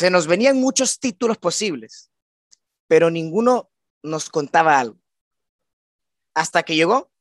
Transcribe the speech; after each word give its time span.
Se 0.00 0.08
nos 0.08 0.26
venían 0.26 0.56
muchos 0.58 0.98
títulos 0.98 1.36
posibles, 1.36 2.10
pero 2.86 3.10
ninguno 3.10 3.70
nos 4.02 4.30
contaba 4.30 4.80
algo. 4.80 4.98
Hasta 6.32 6.62
que 6.62 6.74
llegó 6.74 7.12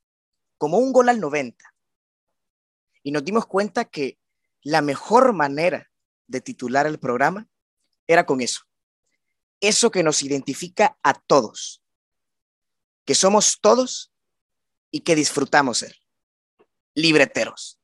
como 0.58 0.78
un 0.78 0.94
gol 0.94 1.10
al 1.10 1.20
90. 1.20 1.76
Y 3.04 3.12
nos 3.12 3.26
dimos 3.26 3.46
cuenta 3.48 3.84
que 3.84 4.18
la 4.62 4.82
mejor 4.82 5.34
manera 5.34 5.92
de 6.28 6.40
titular 6.40 6.88
el 6.88 7.00
programa 7.00 7.50
era 8.08 8.26
con 8.26 8.40
eso. 8.40 8.62
Eso 9.60 9.92
que 9.92 10.02
nos 10.02 10.24
identifica 10.24 10.98
a 11.04 11.16
todos, 11.16 11.84
que 13.04 13.14
somos 13.14 13.60
todos 13.60 14.14
y 14.90 15.02
que 15.02 15.16
disfrutamos 15.16 15.80
ser 15.80 15.98
libreteros. 16.94 17.79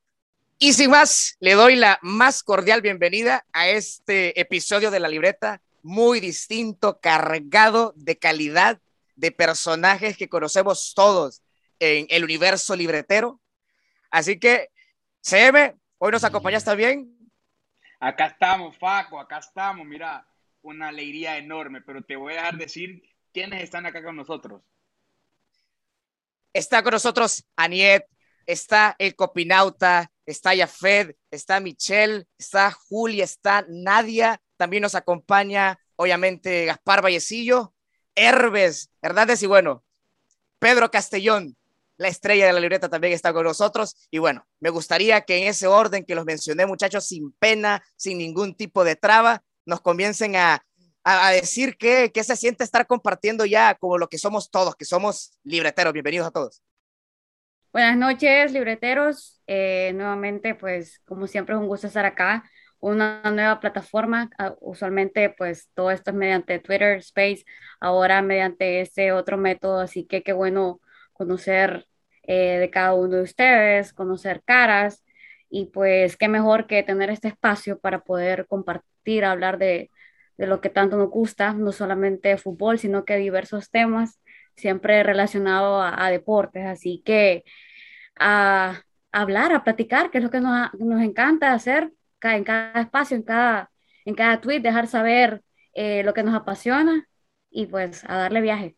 Y 0.57 0.71
sin 0.71 0.89
más, 0.89 1.35
le 1.41 1.53
doy 1.53 1.75
la 1.75 1.99
más 2.01 2.41
cordial 2.41 2.81
bienvenida 2.81 3.45
a 3.51 3.67
este 3.67 4.39
episodio 4.39 4.89
de 4.89 5.01
la 5.01 5.09
libreta, 5.09 5.61
muy 5.83 6.21
distinto, 6.21 6.99
cargado 7.01 7.93
de 7.97 8.17
calidad, 8.17 8.79
de 9.17 9.31
personajes 9.31 10.15
que 10.15 10.29
conocemos 10.29 10.93
todos 10.95 11.41
en 11.79 12.07
el 12.09 12.23
universo 12.23 12.73
libretero. 12.73 13.41
Así 14.09 14.39
que, 14.39 14.69
CM, 15.21 15.75
hoy 15.97 16.11
nos 16.11 16.23
acompañas 16.23 16.63
también. 16.63 17.13
Acá 17.99 18.27
estamos, 18.27 18.77
Faco, 18.77 19.19
acá 19.19 19.39
estamos, 19.39 19.85
mira, 19.85 20.25
una 20.61 20.87
alegría 20.87 21.37
enorme, 21.37 21.81
pero 21.81 22.01
te 22.01 22.15
voy 22.15 22.31
a 22.33 22.37
dejar 22.37 22.57
decir 22.57 23.03
quiénes 23.33 23.61
están 23.61 23.85
acá 23.85 24.01
con 24.01 24.15
nosotros. 24.15 24.61
Está 26.53 26.81
con 26.81 26.93
nosotros 26.93 27.43
Aniet, 27.57 28.05
está 28.45 28.95
el 28.99 29.15
copinauta, 29.15 30.11
está 30.25 30.53
Yafed, 30.53 31.15
está 31.31 31.59
Michelle, 31.59 32.25
está 32.37 32.71
Julia, 32.71 33.23
está 33.23 33.65
Nadia, 33.69 34.41
también 34.57 34.81
nos 34.81 34.95
acompaña 34.95 35.79
obviamente 35.95 36.65
Gaspar 36.65 37.01
Vallecillo, 37.03 37.73
Herbes, 38.15 38.89
Hernández 39.01 39.43
y 39.43 39.47
bueno, 39.47 39.83
Pedro 40.59 40.89
Castellón, 40.89 41.57
la 41.97 42.07
estrella 42.07 42.47
de 42.47 42.53
la 42.53 42.59
libreta 42.59 42.89
también 42.89 43.13
está 43.13 43.33
con 43.33 43.43
nosotros. 43.43 43.95
Y 44.11 44.17
bueno, 44.19 44.45
me 44.59 44.69
gustaría 44.69 45.21
que 45.21 45.37
en 45.37 45.47
ese 45.47 45.67
orden 45.67 46.05
que 46.05 46.15
los 46.15 46.25
mencioné, 46.25 46.65
muchachos, 46.65 47.05
sin 47.05 47.31
pena, 47.33 47.83
sin 47.95 48.17
ningún 48.17 48.55
tipo 48.55 48.83
de 48.83 48.95
traba, 48.95 49.43
nos 49.65 49.81
comiencen 49.81 50.35
a, 50.35 50.65
decir 51.31 51.77
qué 51.77 52.11
se 52.23 52.35
siente 52.35 52.63
estar 52.63 52.87
compartiendo 52.87 53.45
ya 53.45 53.75
como 53.75 53.99
lo 53.99 54.09
que 54.09 54.17
somos 54.17 54.49
todos, 54.49 54.75
que 54.75 54.85
somos 54.85 55.37
libreteros. 55.43 55.93
Bienvenidos 55.93 56.27
a 56.27 56.31
todos. 56.31 56.63
Buenas 57.75 57.97
noches, 57.97 58.53
libreteros. 58.53 59.41
Eh, 59.47 59.91
nuevamente, 59.95 60.55
pues, 60.55 61.01
como 61.03 61.27
siempre, 61.27 61.55
es 61.55 61.59
un 61.61 61.67
gusto 61.67 61.87
estar 61.87 62.05
acá. 62.05 62.49
Una 62.79 63.21
nueva 63.33 63.59
plataforma, 63.59 64.29
ah, 64.37 64.55
usualmente, 64.61 65.29
pues, 65.37 65.69
todo 65.73 65.91
esto 65.91 66.11
es 66.11 66.15
mediante 66.15 66.59
Twitter 66.59 66.97
Space, 66.99 67.43
ahora 67.81 68.21
mediante 68.21 68.79
este 68.79 69.11
otro 69.11 69.35
método, 69.37 69.81
así 69.81 70.05
que 70.05 70.23
qué 70.23 70.31
bueno 70.31 70.79
conocer 71.11 71.85
eh, 72.23 72.59
de 72.59 72.69
cada 72.69 72.93
uno 72.93 73.17
de 73.17 73.23
ustedes, 73.23 73.91
conocer 73.91 74.41
caras, 74.45 75.03
y 75.49 75.65
pues, 75.65 76.15
qué 76.15 76.29
mejor 76.29 76.67
que 76.67 76.81
tener 76.81 77.09
este 77.09 77.27
espacio 77.27 77.77
para 77.79 78.05
poder 78.05 78.47
compartir, 78.47 79.25
hablar 79.25 79.57
de, 79.57 79.91
de 80.37 80.47
lo 80.47 80.61
que 80.61 80.69
tanto 80.69 80.95
nos 80.95 81.09
gusta, 81.09 81.51
no 81.53 81.73
solamente 81.73 82.37
fútbol, 82.37 82.79
sino 82.79 83.03
que 83.03 83.17
diversos 83.17 83.69
temas 83.69 84.21
siempre 84.55 85.03
relacionado 85.03 85.81
a, 85.81 86.09
deportes. 86.09 86.65
Así 86.65 87.01
que 87.05 87.43
a, 88.17 88.81
hablar, 89.11 89.53
a 89.53 89.63
platicar, 89.63 90.11
que 90.11 90.17
es 90.17 90.23
lo 90.23 90.29
que 90.29 90.41
nos, 90.41 90.73
nos 90.73 91.01
encanta 91.01 91.53
hacer 91.53 91.91
en 92.33 92.43
cada 92.43 92.81
espacio, 92.81 93.17
en 93.17 93.23
cada, 93.23 93.71
en 94.05 94.15
cada 94.15 94.41
tweet, 94.41 94.61
dejar 94.61 94.87
saber 94.87 95.43
eh, 95.73 96.03
lo 96.03 96.13
que 96.13 96.23
nos 96.23 96.33
apasiona 96.33 97.07
y 97.49 97.67
pues 97.67 98.03
a 98.07 98.17
darle 98.17 98.41
viaje. 98.41 98.75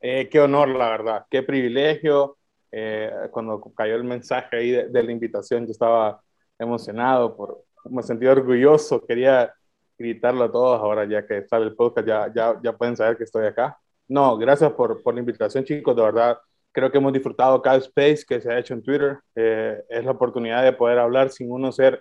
Eh, 0.00 0.28
qué 0.30 0.40
honor, 0.40 0.68
la 0.68 0.90
verdad, 0.90 1.26
qué 1.30 1.42
privilegio. 1.42 2.38
Eh, 2.70 3.10
cuando 3.30 3.60
cayó 3.76 3.96
el 3.96 4.04
mensaje 4.04 4.56
ahí 4.56 4.70
de, 4.70 5.02
la 5.02 5.12
invitación, 5.12 5.66
yo 5.66 5.72
estaba 5.72 6.22
emocionado, 6.58 7.36
por, 7.36 7.64
me 7.90 8.02
sentí 8.02 8.26
orgulloso, 8.26 9.04
quería 9.04 9.52
gritarlo 9.96 10.44
a 10.44 10.52
todos 10.52 10.80
ahora 10.80 11.04
ya 11.06 11.26
que 11.26 11.46
sale 11.48 11.64
el 11.64 11.74
podcast, 11.74 12.06
ya, 12.06 12.32
ya, 12.34 12.60
ya 12.62 12.76
pueden 12.76 12.96
saber 12.96 13.16
que 13.16 13.24
estoy 13.24 13.46
acá. 13.46 13.78
No, 14.06 14.36
gracias 14.36 14.72
por, 14.72 15.02
por 15.02 15.14
la 15.14 15.20
invitación, 15.20 15.64
chicos. 15.64 15.96
De 15.96 16.02
verdad, 16.02 16.38
creo 16.72 16.90
que 16.90 16.98
hemos 16.98 17.12
disfrutado 17.12 17.60
cada 17.62 17.78
space 17.78 18.24
que 18.26 18.40
se 18.40 18.52
ha 18.52 18.58
hecho 18.58 18.74
en 18.74 18.82
Twitter. 18.82 19.18
Eh, 19.34 19.82
es 19.88 20.04
la 20.04 20.12
oportunidad 20.12 20.62
de 20.62 20.72
poder 20.72 20.98
hablar 20.98 21.30
sin 21.30 21.50
uno 21.50 21.72
ser 21.72 22.00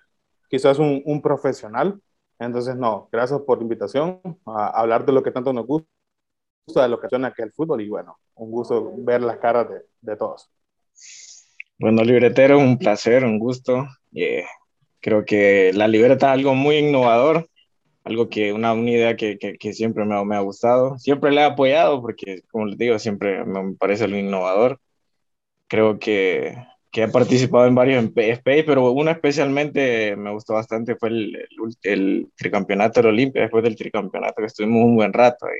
quizás 0.50 0.80
un, 0.80 1.22
profesional. 1.22 2.00
Entonces, 2.40 2.76
no, 2.76 3.10
gracias 3.12 3.42
por 3.42 3.58
la 3.58 3.64
invitación 3.64 4.22
a 4.46 4.80
hablar 4.80 5.06
de 5.06 5.14
lo 5.14 5.24
que 5.24 5.32
tanto 5.32 5.52
nos 5.54 5.66
gusta, 5.66 5.88
de 6.76 6.90
lo 6.90 7.00
que 7.00 7.10
suena 7.10 7.34
que 7.34 7.42
es 7.42 7.48
el 7.48 7.54
fútbol. 7.54 7.82
Y 7.82 7.90
bueno, 7.90 8.18
un 8.36 8.52
gusto 8.52 8.94
ver 8.98 9.22
las 9.22 9.38
caras 9.38 9.70
de, 9.70 9.82
de 10.02 10.16
todos. 10.16 10.50
Bueno, 11.80 12.04
libretero, 12.04 12.58
un 12.58 12.78
placer, 12.78 13.24
un 13.24 13.40
gusto. 13.40 13.88
Eh, 14.14 14.44
creo 15.00 15.26
que 15.26 15.72
la 15.74 15.88
libreta 15.88 16.28
es 16.28 16.34
algo 16.34 16.56
muy 16.56 16.78
innovador 16.78 17.48
algo 18.07 18.29
que, 18.29 18.53
una, 18.53 18.73
una 18.73 18.91
idea 18.91 19.16
que, 19.18 19.38
que, 19.38 19.73
siempre 19.73 20.06
me 20.06 20.23
me 20.25 20.35
ha, 20.35 20.40
gustado. 20.40 20.97
Siempre 21.00 21.31
le 21.31 21.41
he 21.41 21.44
apoyado 21.45 22.01
porque, 22.01 22.41
como 22.51 22.66
les 22.68 22.78
digo, 22.78 23.00
siempre 23.00 23.44
me 23.45 23.75
parece 23.75 24.06
algo 24.06 24.18
innovador. 24.18 24.79
Creo 25.68 26.00
que, 26.00 26.56
que 26.91 27.03
he 27.03 27.07
participado 27.09 27.68
en 27.68 27.75
varios 27.75 28.03
space, 28.06 28.63
pero 28.66 28.91
uno 28.91 29.12
especialmente 29.12 30.16
me 30.16 30.31
gustó 30.31 30.53
bastante 30.53 30.95
fue 30.95 31.09
el, 31.09 31.47
el, 31.84 32.31
tricampeonato 32.35 33.01
de 33.01 33.09
Olimpia, 33.09 33.41
después 33.44 33.63
del 33.63 33.75
tricampeonato, 33.75 34.35
que 34.41 34.45
estuvimos 34.47 34.85
un 34.85 34.95
buen 34.95 35.13
rato 35.13 35.47
ahí. 35.47 35.59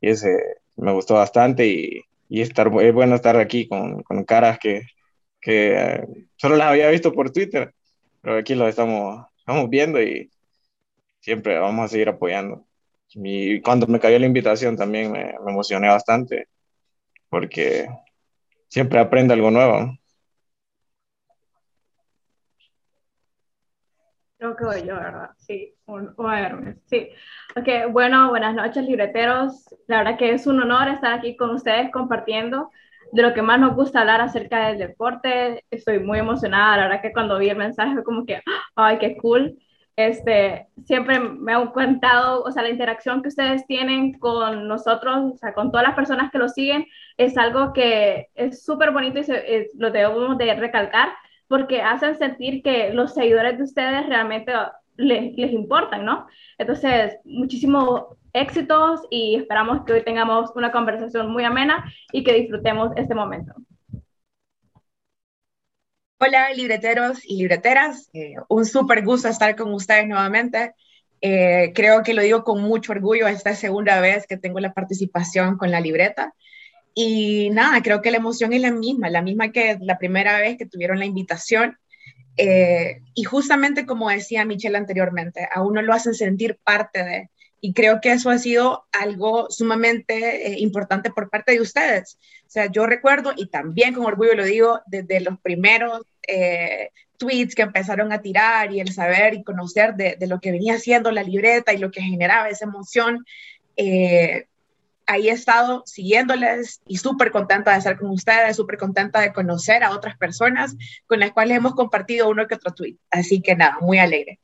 Y 0.00 0.10
ese 0.10 0.38
me 0.76 0.92
gustó 0.92 1.14
bastante 1.14 1.66
y, 1.66 2.02
y 2.28 2.42
estar, 2.42 2.68
es 2.80 2.94
bueno 2.94 3.14
estar 3.16 3.36
aquí 3.36 3.68
con, 3.68 4.02
con 4.02 4.24
caras 4.24 4.58
que, 4.58 4.82
que 5.40 5.74
eh, 5.76 6.06
solo 6.36 6.56
las 6.56 6.68
había 6.68 6.90
visto 6.90 7.12
por 7.12 7.30
Twitter, 7.32 7.74
pero 8.22 8.36
aquí 8.38 8.54
lo 8.54 8.68
estamos, 8.68 9.26
estamos 9.38 9.70
viendo 9.70 10.02
y 10.02 10.30
siempre 11.24 11.58
vamos 11.58 11.86
a 11.86 11.88
seguir 11.88 12.10
apoyando. 12.10 12.66
Y 13.14 13.62
cuando 13.62 13.86
me 13.86 13.98
cayó 13.98 14.18
la 14.18 14.26
invitación 14.26 14.76
también 14.76 15.10
me, 15.10 15.30
emocioné 15.48 15.88
bastante, 15.88 16.48
porque 17.30 17.88
siempre 18.68 18.98
aprende 18.98 19.32
algo 19.32 19.50
nuevo. 19.50 19.96
Creo 24.36 24.54
que 24.54 24.64
voy 24.64 24.80
yo, 24.86 24.96
¿verdad? 24.96 25.30
Sí, 25.38 25.74
un, 25.86 26.12
un 26.18 26.82
sí. 26.84 27.08
Ok, 27.56 27.90
bueno, 27.90 28.28
buenas 28.28 28.54
noches, 28.54 28.84
libreteros. 28.84 29.74
La 29.86 29.98
verdad 29.98 30.18
que 30.18 30.32
es 30.32 30.46
un 30.46 30.60
honor 30.60 30.88
estar 30.88 31.14
aquí 31.14 31.36
con 31.36 31.50
ustedes 31.50 31.90
compartiendo 31.90 32.70
de 33.12 33.22
lo 33.22 33.32
que 33.32 33.40
más 33.40 33.58
nos 33.58 33.74
gusta 33.74 34.00
hablar 34.00 34.20
acerca 34.20 34.68
del 34.68 34.78
deporte. 34.78 35.64
Estoy 35.70 36.00
muy 36.00 36.18
emocionada. 36.18 36.76
La 36.76 36.82
verdad 36.88 37.00
que 37.00 37.12
cuando 37.14 37.38
vi 37.38 37.48
el 37.48 37.56
mensaje 37.56 37.94
fue 37.94 38.04
como 38.04 38.26
que, 38.26 38.42
ay, 38.74 38.98
qué 38.98 39.16
cool 39.16 39.56
este, 39.96 40.66
siempre 40.84 41.20
me 41.20 41.52
han 41.52 41.68
contado, 41.68 42.42
o 42.42 42.50
sea, 42.50 42.62
la 42.62 42.70
interacción 42.70 43.22
que 43.22 43.28
ustedes 43.28 43.66
tienen 43.66 44.18
con 44.18 44.66
nosotros, 44.66 45.34
o 45.34 45.36
sea, 45.36 45.54
con 45.54 45.70
todas 45.70 45.86
las 45.86 45.94
personas 45.94 46.30
que 46.30 46.38
lo 46.38 46.48
siguen, 46.48 46.86
es 47.16 47.38
algo 47.38 47.72
que 47.72 48.28
es 48.34 48.64
súper 48.64 48.90
bonito 48.90 49.20
y 49.20 49.24
se, 49.24 49.68
lo 49.78 49.90
debemos 49.90 50.36
de 50.38 50.54
recalcar 50.54 51.10
porque 51.46 51.82
hacen 51.82 52.16
sentir 52.16 52.62
que 52.62 52.92
los 52.92 53.14
seguidores 53.14 53.56
de 53.56 53.64
ustedes 53.64 54.06
realmente 54.06 54.52
les, 54.96 55.36
les 55.36 55.52
importan, 55.52 56.04
¿no? 56.04 56.26
Entonces, 56.58 57.16
muchísimos 57.24 58.04
éxitos 58.32 59.02
y 59.10 59.36
esperamos 59.36 59.84
que 59.84 59.92
hoy 59.92 60.02
tengamos 60.02 60.50
una 60.56 60.72
conversación 60.72 61.30
muy 61.30 61.44
amena 61.44 61.84
y 62.12 62.24
que 62.24 62.32
disfrutemos 62.32 62.90
este 62.96 63.14
momento. 63.14 63.54
Hola, 66.18 66.52
libreteros 66.54 67.18
y 67.24 67.36
libreteras. 67.36 68.08
Eh, 68.12 68.34
un 68.48 68.64
súper 68.64 69.04
gusto 69.04 69.28
estar 69.28 69.56
con 69.56 69.74
ustedes 69.74 70.06
nuevamente. 70.06 70.72
Eh, 71.20 71.72
creo 71.74 72.02
que 72.02 72.14
lo 72.14 72.22
digo 72.22 72.44
con 72.44 72.62
mucho 72.62 72.92
orgullo. 72.92 73.26
Esta 73.26 73.54
segunda 73.54 74.00
vez 74.00 74.26
que 74.26 74.36
tengo 74.36 74.60
la 74.60 74.72
participación 74.72 75.58
con 75.58 75.70
la 75.70 75.80
libreta. 75.80 76.32
Y 76.94 77.50
nada, 77.50 77.82
creo 77.82 78.00
que 78.00 78.12
la 78.12 78.18
emoción 78.18 78.52
es 78.52 78.60
la 78.62 78.70
misma, 78.70 79.10
la 79.10 79.22
misma 79.22 79.50
que 79.50 79.76
la 79.80 79.98
primera 79.98 80.38
vez 80.38 80.56
que 80.56 80.66
tuvieron 80.66 81.00
la 81.00 81.04
invitación. 81.04 81.78
Eh, 82.36 83.00
y 83.14 83.24
justamente 83.24 83.84
como 83.84 84.08
decía 84.08 84.44
Michelle 84.44 84.78
anteriormente, 84.78 85.48
a 85.52 85.62
uno 85.62 85.82
lo 85.82 85.92
hacen 85.92 86.14
sentir 86.14 86.58
parte 86.64 87.04
de, 87.04 87.30
y 87.60 87.72
creo 87.72 88.00
que 88.00 88.12
eso 88.12 88.30
ha 88.30 88.38
sido 88.38 88.86
algo 88.92 89.50
sumamente 89.50 90.52
eh, 90.52 90.56
importante 90.58 91.10
por 91.10 91.30
parte 91.30 91.52
de 91.52 91.60
ustedes. 91.60 92.18
O 92.46 92.50
sea, 92.50 92.70
yo 92.70 92.86
recuerdo, 92.86 93.32
y 93.36 93.46
también 93.46 93.94
con 93.94 94.04
orgullo 94.04 94.34
lo 94.34 94.44
digo, 94.44 94.80
desde 94.86 95.20
los 95.20 95.40
primeros 95.40 96.02
eh, 96.28 96.90
tweets 97.16 97.54
que 97.54 97.62
empezaron 97.62 98.12
a 98.12 98.20
tirar 98.20 98.72
y 98.72 98.80
el 98.80 98.92
saber 98.92 99.34
y 99.34 99.44
conocer 99.44 99.94
de, 99.94 100.16
lo 100.26 100.40
que 100.40 100.52
venía 100.52 100.74
haciendo 100.74 101.10
la 101.10 101.22
libreta 101.22 101.72
y 101.72 101.78
lo 101.78 101.90
que 101.90 102.02
generaba 102.02 102.48
esa 102.48 102.66
emoción, 102.66 103.24
eh, 103.76 104.46
ahí 105.06 105.28
he 105.28 105.32
estado 105.32 105.82
siguiéndoles 105.86 106.80
y 106.86 106.98
súper 106.98 107.30
contenta 107.30 107.72
de 107.72 107.78
estar 107.78 107.98
con 107.98 108.10
ustedes, 108.10 108.56
súper 108.56 108.78
contenta 108.78 109.20
de 109.20 109.32
conocer 109.32 109.84
a 109.84 109.90
otras 109.90 110.16
personas 110.16 110.76
con 111.06 111.20
las 111.20 111.32
cuales 111.32 111.56
hemos 111.56 111.74
compartido 111.74 112.28
uno 112.28 112.46
que 112.46 112.54
otro 112.54 112.72
tweet. 112.72 112.96
Así 113.10 113.40
que 113.40 113.56
nada, 113.56 113.78
muy 113.80 113.98
alegre. 113.98 114.40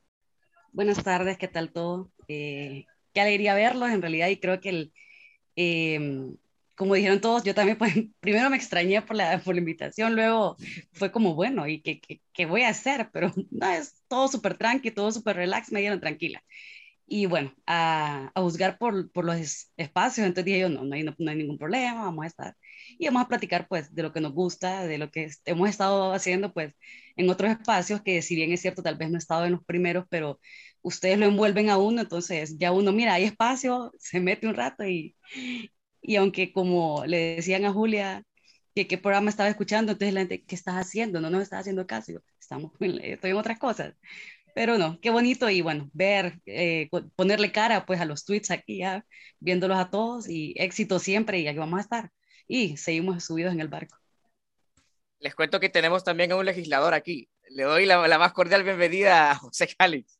Buenas 0.72 1.02
tardes, 1.02 1.36
¿qué 1.36 1.48
tal 1.48 1.72
todo? 1.72 2.10
Eh, 2.28 2.86
qué 3.12 3.20
alegría 3.20 3.54
verlos 3.54 3.90
en 3.90 4.02
realidad 4.02 4.28
y 4.28 4.38
creo 4.38 4.60
que 4.60 4.68
el, 4.70 4.92
em, 5.56 6.36
como 6.80 6.94
dijeron 6.94 7.20
todos, 7.20 7.44
yo 7.44 7.54
también 7.54 7.76
pues, 7.76 7.92
primero 8.20 8.48
me 8.48 8.56
extrañé 8.56 9.02
por 9.02 9.14
la, 9.14 9.38
por 9.44 9.54
la 9.54 9.60
invitación, 9.60 10.14
luego 10.14 10.56
fue 10.92 11.12
como, 11.12 11.34
bueno, 11.34 11.68
¿y 11.68 11.82
qué, 11.82 12.00
qué, 12.00 12.22
qué 12.32 12.46
voy 12.46 12.62
a 12.62 12.70
hacer? 12.70 13.10
Pero 13.12 13.32
no, 13.50 13.70
es 13.70 14.02
todo 14.08 14.28
súper 14.28 14.56
tranqui, 14.56 14.90
todo 14.90 15.12
súper 15.12 15.36
relax, 15.36 15.72
me 15.72 15.80
dieron 15.80 16.00
tranquila. 16.00 16.42
Y 17.06 17.26
bueno, 17.26 17.52
a, 17.66 18.30
a 18.34 18.40
juzgar 18.40 18.78
por, 18.78 19.10
por, 19.12 19.24
los 19.26 19.70
espacios, 19.76 20.26
entonces 20.26 20.44
dije 20.46 20.60
yo, 20.60 20.68
no, 20.70 20.84
no 20.84 20.94
hay, 20.94 21.02
no, 21.02 21.14
no 21.18 21.30
hay, 21.30 21.36
ningún 21.36 21.58
problema, 21.58 22.04
vamos 22.04 22.24
a 22.24 22.28
estar. 22.28 22.56
Y 22.98 23.06
vamos 23.06 23.24
a 23.24 23.28
platicar 23.28 23.66
pues 23.68 23.94
de 23.94 24.02
lo 24.02 24.12
que 24.12 24.20
nos 24.20 24.32
gusta, 24.32 24.86
de 24.86 24.96
lo 24.96 25.10
que 25.10 25.28
hemos 25.44 25.68
estado 25.68 26.12
haciendo 26.14 26.52
pues 26.54 26.74
en 27.16 27.28
otros 27.28 27.50
espacios, 27.50 28.00
que 28.02 28.22
si 28.22 28.36
bien 28.36 28.52
es 28.52 28.62
cierto, 28.62 28.82
tal 28.82 28.96
vez 28.96 29.10
no 29.10 29.16
he 29.16 29.18
estado 29.18 29.44
en 29.44 29.52
los 29.52 29.64
primeros, 29.64 30.06
pero 30.08 30.40
ustedes 30.82 31.18
lo 31.18 31.26
envuelven 31.26 31.70
a 31.70 31.78
uno, 31.78 32.02
entonces 32.02 32.56
ya 32.58 32.72
uno, 32.72 32.92
mira, 32.92 33.14
hay 33.14 33.24
espacio, 33.24 33.92
se 33.98 34.20
mete 34.20 34.46
un 34.46 34.54
rato 34.54 34.84
y, 34.86 35.16
y 36.02 36.16
aunque 36.16 36.52
como 36.52 37.04
le 37.06 37.36
decían 37.36 37.64
a 37.64 37.72
Julia 37.72 38.24
que 38.74 38.86
qué 38.86 38.98
programa 38.98 39.30
estaba 39.30 39.48
escuchando, 39.48 39.92
entonces 39.92 40.14
la 40.14 40.20
gente, 40.20 40.44
¿qué 40.44 40.54
estás 40.54 40.76
haciendo? 40.76 41.20
No 41.20 41.30
nos 41.30 41.42
estás 41.42 41.60
haciendo 41.60 41.86
caso, 41.86 42.12
estamos, 42.40 42.72
estoy 42.80 43.30
en 43.30 43.36
otras 43.36 43.58
cosas. 43.58 43.94
Pero 44.54 44.78
no, 44.78 45.00
qué 45.00 45.10
bonito 45.10 45.48
y 45.48 45.60
bueno, 45.62 45.90
ver, 45.92 46.40
eh, 46.46 46.88
ponerle 47.16 47.52
cara 47.52 47.86
pues 47.86 48.00
a 48.00 48.04
los 48.04 48.24
tweets 48.24 48.50
aquí 48.50 48.78
ya, 48.78 49.04
viéndolos 49.38 49.78
a 49.78 49.90
todos 49.90 50.28
y 50.28 50.54
éxito 50.56 50.98
siempre 50.98 51.38
y 51.40 51.48
aquí 51.48 51.58
vamos 51.58 51.78
a 51.78 51.82
estar. 51.82 52.10
Y 52.48 52.76
seguimos 52.76 53.24
subidos 53.24 53.52
en 53.52 53.60
el 53.60 53.68
barco. 53.68 53.96
Les 55.20 55.34
cuento 55.34 55.60
que 55.60 55.68
tenemos 55.68 56.02
también 56.02 56.32
a 56.32 56.36
un 56.36 56.46
legislador 56.46 56.94
aquí. 56.94 57.28
Le 57.50 57.64
doy 57.64 57.86
la, 57.86 58.06
la 58.08 58.18
más 58.18 58.32
cordial 58.32 58.64
bienvenida 58.64 59.30
a 59.30 59.34
José 59.36 59.68
Calix. 59.78 60.19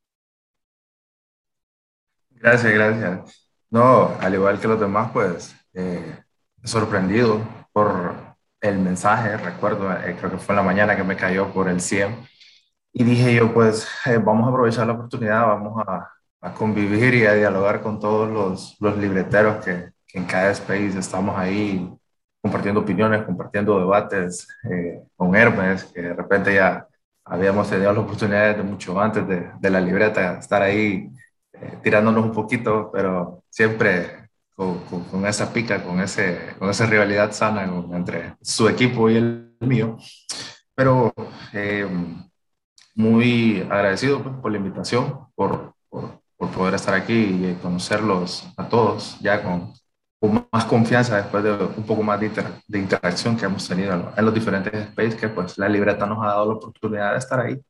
Gracias, 2.40 2.72
gracias. 2.72 3.50
No, 3.70 4.16
al 4.18 4.34
igual 4.34 4.58
que 4.58 4.66
los 4.66 4.80
demás, 4.80 5.10
pues 5.12 5.54
eh, 5.74 6.16
sorprendido 6.64 7.38
por 7.72 8.14
el 8.62 8.78
mensaje, 8.78 9.36
recuerdo, 9.36 9.92
eh, 9.92 10.16
creo 10.18 10.30
que 10.30 10.38
fue 10.38 10.54
en 10.54 10.56
la 10.56 10.62
mañana 10.62 10.96
que 10.96 11.04
me 11.04 11.16
cayó 11.16 11.52
por 11.52 11.68
el 11.68 11.82
100 11.82 12.16
y 12.94 13.04
dije 13.04 13.34
yo, 13.34 13.52
pues 13.52 13.86
eh, 14.06 14.18
vamos 14.18 14.46
a 14.46 14.50
aprovechar 14.50 14.86
la 14.86 14.94
oportunidad, 14.94 15.46
vamos 15.46 15.84
a, 15.86 16.10
a, 16.40 16.54
convivir 16.54 17.14
y 17.14 17.26
a 17.26 17.34
dialogar 17.34 17.82
con 17.82 18.00
todos 18.00 18.30
los, 18.30 18.76
los 18.80 18.96
libreteros 18.96 19.62
que, 19.62 19.92
que, 20.06 20.18
en 20.18 20.24
cada 20.24 20.50
space 20.52 20.98
estamos 20.98 21.38
ahí 21.38 21.90
compartiendo 22.42 22.80
opiniones, 22.80 23.22
compartiendo 23.24 23.78
debates 23.78 24.48
eh, 24.70 25.02
con 25.14 25.36
Hermes, 25.36 25.84
que 25.84 26.00
de 26.02 26.14
repente 26.14 26.54
ya 26.54 26.86
habíamos 27.24 27.68
tenido 27.68 27.92
la 27.92 28.00
oportunidad 28.00 28.56
de 28.56 28.62
mucho 28.62 28.98
antes 28.98 29.28
de, 29.28 29.50
de 29.60 29.70
la 29.70 29.80
libreta 29.80 30.38
estar 30.38 30.62
ahí 30.62 31.10
eh, 31.60 31.78
tirándonos 31.82 32.24
un 32.24 32.32
poquito, 32.32 32.90
pero 32.92 33.42
siempre 33.50 34.30
con, 34.54 35.26
esa 35.26 35.52
pica, 35.52 35.82
con, 35.82 36.00
ese, 36.00 36.54
con 36.58 36.68
esa 36.68 36.86
rivalidad 36.86 37.32
sana 37.32 37.64
entre 37.92 38.34
su 38.42 38.68
equipo 38.68 39.08
y 39.08 39.16
el 39.16 39.56
mío. 39.60 39.96
Pero 40.74 41.12
eh, 41.52 41.88
muy 42.94 43.60
agradecido 43.62 44.22
pues, 44.22 44.34
por 44.36 44.50
la 44.52 44.58
invitación, 44.58 45.26
por, 45.34 45.74
por, 45.88 46.20
poder 46.54 46.74
estar 46.74 46.94
aquí 46.94 47.12
y 47.12 47.58
conocerlos 47.62 48.50
a 48.56 48.68
todos 48.68 49.18
ya 49.20 49.42
con, 49.42 49.72
con, 50.18 50.46
más 50.50 50.64
confianza 50.64 51.16
después 51.16 51.44
de 51.44 51.52
un 51.52 51.84
poco 51.84 52.02
más 52.02 52.18
de, 52.18 52.30
de 52.66 52.78
interacción 52.78 53.36
que 53.36 53.44
hemos 53.44 53.68
tenido 53.68 53.92
en, 53.92 54.04
en 54.16 54.24
los 54.24 54.34
diferentes 54.34 54.88
spaces 54.88 55.14
que 55.16 55.28
pues 55.28 55.58
la 55.58 55.68
libreta 55.68 56.06
nos 56.06 56.22
ha 56.22 56.28
dado 56.28 56.46
la 56.46 56.54
oportunidad 56.54 57.12
de 57.12 57.18
estar 57.18 57.40
ahí. 57.40 57.60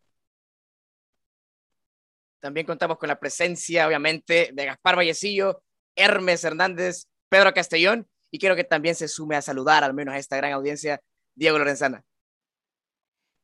También 2.41 2.67
contamos 2.67 2.99
con 2.99 3.09
la 3.09 3.21
presencia, 3.21 3.87
obviamente, 3.87 4.51
de 4.53 4.65
Gaspar 4.65 4.97
Vallecillo, 4.97 5.63
Hermes 5.95 6.43
Hernández, 6.43 7.07
Pedro 7.29 7.53
Castellón, 7.53 8.09
y 8.31 8.39
quiero 8.39 8.57
que 8.57 8.65
también 8.65 8.95
se 8.95 9.09
sume 9.09 9.37
a 9.37 9.43
saludar 9.43 9.85
al 9.85 9.95
menos 9.95 10.15
a 10.15 10.19
esta 10.19 10.37
gran 10.37 10.53
audiencia, 10.53 11.01
Diego 11.35 11.59
Lorenzana. 11.59 12.03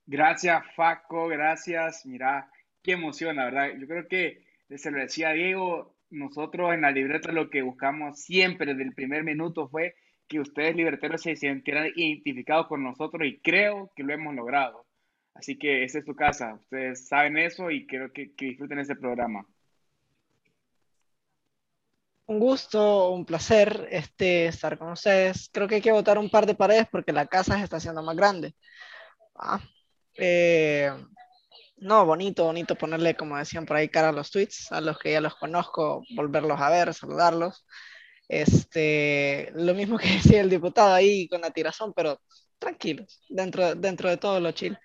Gracias, 0.06 0.62
Faco, 0.74 1.28
gracias. 1.28 2.06
Mira, 2.06 2.50
qué 2.82 2.92
emoción, 2.92 3.36
la 3.36 3.46
verdad. 3.46 3.68
Yo 3.78 3.86
creo 3.86 4.06
que, 4.08 4.44
se 4.76 4.90
lo 4.90 4.98
decía 4.98 5.32
Diego, 5.32 5.96
nosotros 6.10 6.72
en 6.72 6.82
la 6.82 6.92
libreta 6.92 7.32
lo 7.32 7.50
que 7.50 7.62
buscamos 7.62 8.22
siempre 8.22 8.66
desde 8.66 8.84
el 8.84 8.94
primer 8.94 9.24
minuto 9.24 9.68
fue 9.68 9.96
que 10.28 10.40
ustedes 10.40 10.74
liberteros 10.76 11.22
se 11.22 11.36
sintieran 11.36 11.90
identificados 11.94 12.68
con 12.68 12.82
nosotros 12.82 13.26
y 13.26 13.40
creo 13.40 13.92
que 13.94 14.04
lo 14.04 14.14
hemos 14.14 14.34
logrado. 14.34 14.85
Así 15.38 15.58
que 15.58 15.84
esa 15.84 15.98
es 15.98 16.04
tu 16.04 16.14
casa, 16.14 16.54
ustedes 16.54 17.08
saben 17.08 17.36
eso 17.36 17.70
y 17.70 17.86
quiero 17.86 18.10
que, 18.12 18.34
que 18.34 18.46
disfruten 18.46 18.78
ese 18.78 18.96
programa. 18.96 19.46
Un 22.26 22.40
gusto, 22.40 23.10
un 23.10 23.24
placer 23.24 23.86
este, 23.90 24.46
estar 24.46 24.78
con 24.78 24.90
ustedes. 24.90 25.48
Creo 25.52 25.68
que 25.68 25.76
hay 25.76 25.80
que 25.80 25.92
botar 25.92 26.18
un 26.18 26.30
par 26.30 26.46
de 26.46 26.54
paredes 26.54 26.86
porque 26.90 27.12
la 27.12 27.26
casa 27.26 27.56
se 27.56 27.64
está 27.64 27.76
haciendo 27.76 28.02
más 28.02 28.16
grande. 28.16 28.54
Ah, 29.36 29.60
eh, 30.14 30.90
no, 31.76 32.06
bonito, 32.06 32.44
bonito 32.44 32.74
ponerle, 32.74 33.14
como 33.14 33.36
decían 33.36 33.66
por 33.66 33.76
ahí, 33.76 33.88
cara 33.88 34.08
a 34.08 34.12
los 34.12 34.30
tweets, 34.30 34.72
a 34.72 34.80
los 34.80 34.98
que 34.98 35.12
ya 35.12 35.20
los 35.20 35.36
conozco, 35.36 36.02
volverlos 36.16 36.60
a 36.60 36.70
ver, 36.70 36.94
saludarlos. 36.94 37.64
Este, 38.28 39.52
lo 39.54 39.74
mismo 39.74 39.98
que 39.98 40.08
decía 40.08 40.40
el 40.40 40.50
diputado 40.50 40.94
ahí 40.94 41.28
con 41.28 41.42
la 41.42 41.50
tirazón, 41.50 41.92
pero 41.94 42.20
tranquilos, 42.58 43.22
dentro, 43.28 43.74
dentro 43.74 44.08
de 44.08 44.16
todo 44.16 44.40
lo 44.40 44.50
chill 44.52 44.78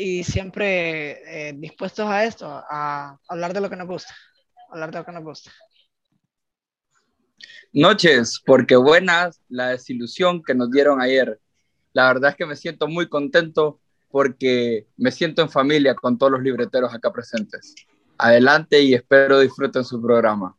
y 0.00 0.24
siempre 0.24 1.48
eh, 1.48 1.52
dispuestos 1.54 2.06
a 2.08 2.24
esto, 2.24 2.46
a 2.48 3.18
hablar 3.28 3.52
de 3.52 3.60
lo 3.60 3.68
que 3.68 3.76
nos 3.76 3.86
gusta, 3.86 4.14
hablar 4.70 4.90
de 4.90 4.98
lo 4.98 5.04
que 5.04 5.12
nos 5.12 5.22
gusta. 5.22 5.50
Noches, 7.74 8.40
porque 8.46 8.76
buenas 8.76 9.42
la 9.48 9.68
desilusión 9.68 10.42
que 10.42 10.54
nos 10.54 10.70
dieron 10.70 11.02
ayer. 11.02 11.38
La 11.92 12.06
verdad 12.08 12.30
es 12.30 12.36
que 12.36 12.46
me 12.46 12.56
siento 12.56 12.88
muy 12.88 13.10
contento 13.10 13.78
porque 14.10 14.86
me 14.96 15.12
siento 15.12 15.42
en 15.42 15.50
familia 15.50 15.94
con 15.94 16.16
todos 16.16 16.32
los 16.32 16.42
libreteros 16.42 16.94
acá 16.94 17.12
presentes. 17.12 17.74
Adelante 18.16 18.80
y 18.80 18.94
espero 18.94 19.38
disfruten 19.38 19.84
su 19.84 20.00
programa. 20.00 20.56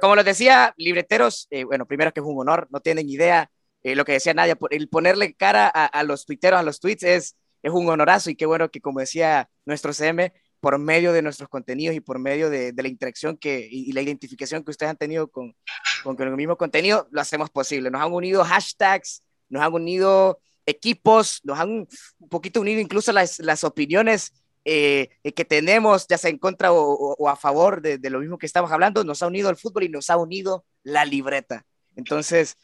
Como 0.00 0.14
les 0.16 0.24
decía, 0.26 0.74
libreteros, 0.76 1.48
eh, 1.50 1.64
bueno, 1.64 1.86
primero 1.86 2.12
que 2.12 2.20
es 2.20 2.26
un 2.26 2.38
honor, 2.38 2.68
no 2.70 2.80
tienen 2.80 3.08
idea 3.08 3.50
eh, 3.82 3.96
lo 3.96 4.04
que 4.04 4.12
decía 4.12 4.34
Nadia, 4.34 4.58
el 4.70 4.88
ponerle 4.88 5.34
cara 5.34 5.70
a, 5.72 5.86
a 5.86 6.02
los 6.04 6.26
tuiteros, 6.26 6.60
a 6.60 6.62
los 6.62 6.78
tweets 6.78 7.02
es 7.02 7.36
es 7.62 7.72
un 7.72 7.88
honorazo 7.88 8.30
y 8.30 8.36
qué 8.36 8.46
bueno 8.46 8.70
que, 8.70 8.80
como 8.80 9.00
decía 9.00 9.48
nuestro 9.64 9.92
CM, 9.92 10.32
por 10.60 10.78
medio 10.78 11.12
de 11.12 11.22
nuestros 11.22 11.48
contenidos 11.48 11.96
y 11.96 12.00
por 12.00 12.18
medio 12.18 12.48
de, 12.48 12.72
la 12.76 12.88
interacción 12.88 13.36
que, 13.36 13.66
y, 13.68 13.90
la 13.92 14.00
identificación 14.00 14.62
que 14.62 14.70
ustedes 14.70 14.90
han 14.90 14.96
tenido 14.96 15.28
con, 15.28 15.56
con, 16.04 16.14
con, 16.14 16.28
el 16.28 16.36
mismo 16.36 16.56
contenido, 16.56 17.08
lo 17.10 17.20
hacemos 17.20 17.50
posible. 17.50 17.90
Nos 17.90 18.00
han 18.00 18.12
unido 18.12 18.44
hashtags, 18.44 19.24
nos 19.48 19.62
han 19.62 19.72
unido 19.72 20.38
equipos, 20.64 21.40
nos 21.42 21.58
han 21.58 21.88
un 22.18 22.28
poquito 22.28 22.60
unido 22.60 22.80
incluso 22.80 23.12
las, 23.12 23.40
las 23.40 23.64
opiniones 23.64 24.32
eh, 24.64 25.08
que 25.34 25.44
tenemos, 25.44 26.06
ya 26.06 26.16
sea 26.16 26.30
en 26.30 26.38
contra 26.38 26.72
o, 26.72 26.80
o, 26.80 27.16
o 27.18 27.28
a 27.28 27.34
favor 27.34 27.82
de, 27.82 27.98
de, 27.98 28.10
lo 28.10 28.20
mismo 28.20 28.38
que 28.38 28.46
estamos 28.46 28.70
hablando, 28.70 29.02
nos 29.02 29.20
ha 29.22 29.26
unido 29.26 29.50
el 29.50 29.56
fútbol 29.56 29.82
y 29.82 29.88
nos 29.88 30.10
ha 30.10 30.16
unido 30.16 30.64
la 30.84 31.04
libreta. 31.04 31.66
Entonces, 31.96 32.56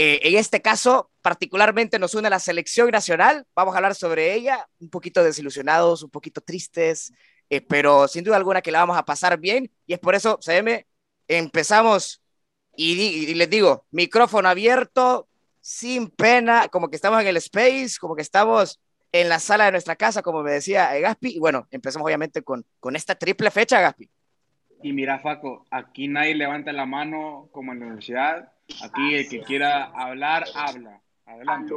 eh, 0.00 0.20
en 0.22 0.36
este 0.36 0.62
caso, 0.62 1.10
particularmente 1.22 1.98
nos 1.98 2.14
une 2.14 2.30
la 2.30 2.38
selección 2.38 2.88
nacional. 2.88 3.44
Vamos 3.56 3.74
a 3.74 3.78
hablar 3.78 3.96
sobre 3.96 4.32
ella, 4.32 4.68
un 4.78 4.90
poquito 4.90 5.24
desilusionados, 5.24 6.04
un 6.04 6.10
poquito 6.10 6.40
tristes, 6.40 7.12
eh, 7.50 7.60
pero 7.60 8.06
sin 8.06 8.22
duda 8.22 8.36
alguna 8.36 8.62
que 8.62 8.70
la 8.70 8.78
vamos 8.78 8.96
a 8.96 9.04
pasar 9.04 9.40
bien. 9.40 9.72
Y 9.86 9.94
es 9.94 9.98
por 9.98 10.14
eso, 10.14 10.38
CM, 10.40 10.86
empezamos 11.26 12.22
y, 12.76 12.92
y, 12.92 13.34
les 13.34 13.50
digo, 13.50 13.86
micrófono 13.90 14.48
abierto, 14.48 15.28
sin 15.60 16.10
pena, 16.10 16.68
como 16.68 16.90
que 16.90 16.94
estamos 16.94 17.20
en 17.20 17.26
el 17.26 17.36
space, 17.38 17.96
como 18.00 18.14
que 18.14 18.22
estamos 18.22 18.80
en 19.10 19.28
la 19.28 19.40
sala 19.40 19.64
de 19.64 19.72
nuestra 19.72 19.96
casa, 19.96 20.22
como 20.22 20.44
me 20.44 20.52
decía 20.52 20.96
eh, 20.96 21.00
Gaspi. 21.00 21.30
Y 21.30 21.40
bueno, 21.40 21.66
empezamos 21.72 22.06
obviamente 22.06 22.42
con, 22.42 22.64
con 22.78 22.94
esta 22.94 23.16
triple 23.16 23.50
fecha, 23.50 23.80
Gaspi. 23.80 24.08
Y 24.80 24.92
mira, 24.92 25.18
Faco, 25.18 25.66
aquí 25.72 26.06
nadie 26.06 26.36
levanta 26.36 26.70
la 26.72 26.86
mano 26.86 27.48
como 27.50 27.72
en 27.72 27.80
la 27.80 27.86
universidad 27.86 28.52
Aquí 28.82 29.14
el 29.14 29.28
que 29.28 29.40
quiera 29.42 29.84
hablar, 29.94 30.44
habla. 30.54 31.02
Adelante. 31.26 31.74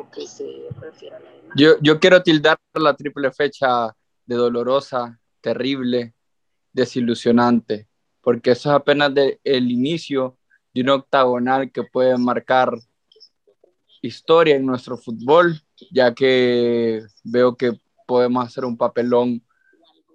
Yo, 1.55 1.71
yo 1.81 1.99
quiero 1.99 2.23
tildar 2.23 2.57
la 2.73 2.95
triple 2.95 3.31
fecha 3.31 3.93
de 4.25 4.35
dolorosa, 4.35 5.19
terrible, 5.41 6.13
desilusionante, 6.71 7.89
porque 8.21 8.51
eso 8.51 8.69
es 8.69 8.75
apenas 8.75 9.13
de, 9.13 9.41
el 9.43 9.69
inicio 9.69 10.37
de 10.73 10.81
un 10.83 10.89
octagonal 10.89 11.69
que 11.69 11.83
puede 11.83 12.17
marcar 12.17 12.71
historia 14.01 14.55
en 14.55 14.65
nuestro 14.65 14.97
fútbol, 14.97 15.61
ya 15.91 16.13
que 16.13 17.03
veo 17.23 17.57
que 17.57 17.73
podemos 18.07 18.45
hacer 18.45 18.63
un 18.63 18.77
papelón 18.77 19.43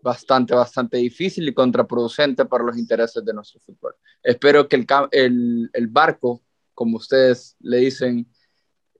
bastante, 0.02 0.54
bastante 0.54 0.96
difícil 0.96 1.46
y 1.46 1.52
contraproducente 1.52 2.46
para 2.46 2.64
los 2.64 2.78
intereses 2.78 3.22
de 3.22 3.34
nuestro 3.34 3.60
fútbol. 3.60 3.94
Espero 4.22 4.66
que 4.66 4.76
el, 4.76 4.86
el, 5.12 5.70
el 5.72 5.86
barco 5.88 6.42
como 6.76 6.98
ustedes 6.98 7.56
le 7.58 7.78
dicen, 7.78 8.30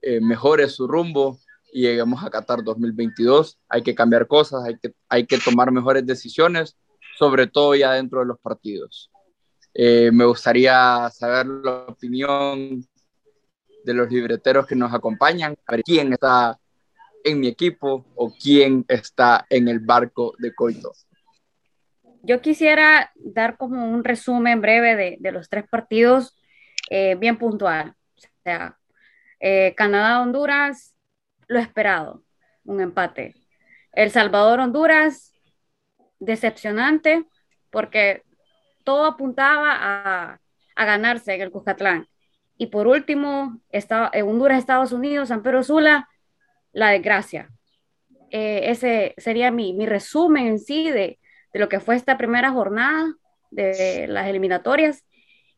eh, 0.00 0.20
mejore 0.20 0.68
su 0.68 0.88
rumbo 0.88 1.38
y 1.72 1.82
lleguemos 1.82 2.24
a 2.24 2.30
Qatar 2.30 2.64
2022. 2.64 3.58
Hay 3.68 3.82
que 3.82 3.94
cambiar 3.94 4.26
cosas, 4.26 4.64
hay 4.64 4.78
que, 4.78 4.94
hay 5.10 5.26
que 5.26 5.38
tomar 5.38 5.70
mejores 5.70 6.04
decisiones, 6.06 6.76
sobre 7.18 7.46
todo 7.46 7.74
ya 7.74 7.92
dentro 7.92 8.20
de 8.20 8.26
los 8.26 8.40
partidos. 8.40 9.10
Eh, 9.74 10.10
me 10.10 10.24
gustaría 10.24 11.10
saber 11.10 11.46
la 11.46 11.84
opinión 11.88 12.82
de 13.84 13.94
los 13.94 14.10
libreteros 14.10 14.66
que 14.66 14.74
nos 14.74 14.94
acompañan, 14.94 15.54
a 15.66 15.72
ver 15.72 15.82
quién 15.82 16.14
está 16.14 16.58
en 17.22 17.40
mi 17.40 17.48
equipo 17.48 18.06
o 18.14 18.32
quién 18.32 18.86
está 18.88 19.44
en 19.50 19.68
el 19.68 19.80
barco 19.80 20.34
de 20.38 20.54
Coito. 20.54 20.92
Yo 22.22 22.40
quisiera 22.40 23.12
dar 23.16 23.58
como 23.58 23.86
un 23.86 24.02
resumen 24.02 24.62
breve 24.62 24.96
de, 24.96 25.16
de 25.20 25.30
los 25.30 25.50
tres 25.50 25.66
partidos, 25.68 26.34
eh, 26.90 27.16
bien 27.16 27.36
puntual. 27.36 27.94
O 28.16 28.42
sea, 28.44 28.78
eh, 29.40 29.74
Canadá-Honduras, 29.76 30.94
lo 31.48 31.58
esperado, 31.58 32.22
un 32.64 32.80
empate. 32.80 33.34
El 33.92 34.10
Salvador-Honduras, 34.10 35.32
decepcionante, 36.18 37.24
porque 37.70 38.22
todo 38.84 39.06
apuntaba 39.06 39.70
a, 39.72 40.40
ganarse 40.76 41.34
en 41.34 41.40
el 41.40 41.50
Cuscatlán. 41.50 42.06
Y 42.58 42.66
por 42.66 42.86
último, 42.86 43.60
está, 43.70 44.10
eh, 44.12 44.22
Honduras, 44.22 44.58
Estados 44.58 44.92
Unidos, 44.92 45.28
San 45.28 45.42
Pedro 45.42 45.62
Sula, 45.62 46.08
la 46.72 46.90
desgracia. 46.90 47.50
Ese 48.30 49.14
sería 49.16 49.50
mi, 49.50 49.86
resumen 49.86 50.46
en 50.46 50.58
sí 50.58 50.90
de, 50.90 51.18
lo 51.54 51.68
que 51.68 51.80
fue 51.80 51.96
esta 51.96 52.18
primera 52.18 52.50
jornada 52.50 53.14
de 53.50 54.06
las 54.08 54.26
eliminatorias. 54.26 55.04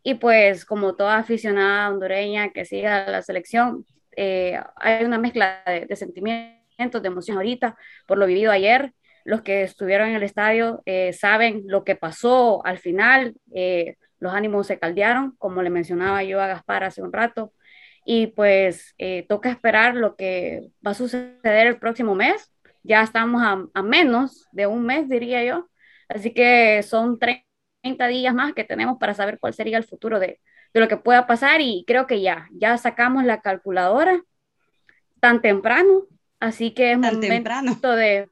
Y 0.02 0.14
pues 0.14 0.64
como 0.64 0.95
toda 0.95 1.19
aficionada 1.19 1.90
hondureña 1.90 2.50
que 2.50 2.64
siga 2.64 3.07
la 3.11 3.23
selección, 3.23 3.85
eh, 4.17 4.61
hay 4.76 5.05
una 5.05 5.19
mezcla 5.19 5.62
de, 5.67 5.95
sentimientos, 5.97 7.02
de 7.02 7.07
emoción 7.09 7.37
ahorita 7.37 7.76
por 8.07 8.19
lo 8.19 8.26
vivido 8.26 8.52
ayer. 8.52 8.93
Los 9.25 9.43
que 9.43 9.62
estuvieron 9.62 10.09
en 10.09 10.17
el 10.17 10.23
estadio 10.23 10.83
eh, 10.87 11.12
saben 11.12 11.64
lo 11.67 11.85
que 11.85 11.97
pasó 11.97 12.64
al 12.64 12.78
final. 12.78 13.35
Eh, 13.55 13.97
los 14.21 14.33
ánimos 14.33 14.67
se 14.67 14.78
caldearon, 14.78 15.37
como 15.38 15.62
le 15.62 15.71
mencionaba 15.71 16.25
yo 16.25 16.40
a 16.40 16.49
Gaspar 16.49 16.85
hace 16.85 17.02
un 17.02 17.12
rato, 17.12 17.52
y 18.05 18.28
pues 18.28 18.95
toca 19.28 19.50
esperar 19.50 19.95
lo 19.95 20.17
que 20.17 20.71
va 20.85 20.93
a 20.93 20.95
suceder 20.95 21.67
el 21.67 21.78
próximo 21.78 22.14
mes. 22.14 22.52
Ya 22.83 23.02
estamos 23.02 23.43
a, 23.43 23.64
a, 23.75 23.83
menos 23.83 24.49
de 24.52 24.67
un 24.67 24.85
mes, 24.85 25.09
diría 25.09 25.45
yo, 25.45 25.69
así 26.09 26.33
que 26.33 26.83
son 26.83 27.19
30 27.19 27.48
días 27.82 28.35
más 28.35 28.52
que 28.54 28.64
tenemos 28.64 28.99
para 28.99 29.14
saber 29.14 29.38
cuál 29.38 29.54
sería 29.54 29.78
el 29.78 29.85
futuro 29.85 30.18
de, 30.18 30.40
de 30.75 30.80
lo 30.80 30.88
que 30.88 30.97
pueda 30.97 31.26
pasar 31.26 31.61
y 31.61 31.85
creo 31.87 32.06
que 32.06 32.20
ya, 32.20 32.49
ya 32.52 32.76
sacamos 32.78 33.25
la 33.25 33.40
calculadora 33.40 34.23
tan 35.20 35.40
temprano, 35.40 36.06
así 36.40 36.73
que 36.73 36.92
es 36.92 37.00
tan 37.00 37.14
momento 37.14 37.35
temprano. 37.35 37.75
de, 37.97 38.30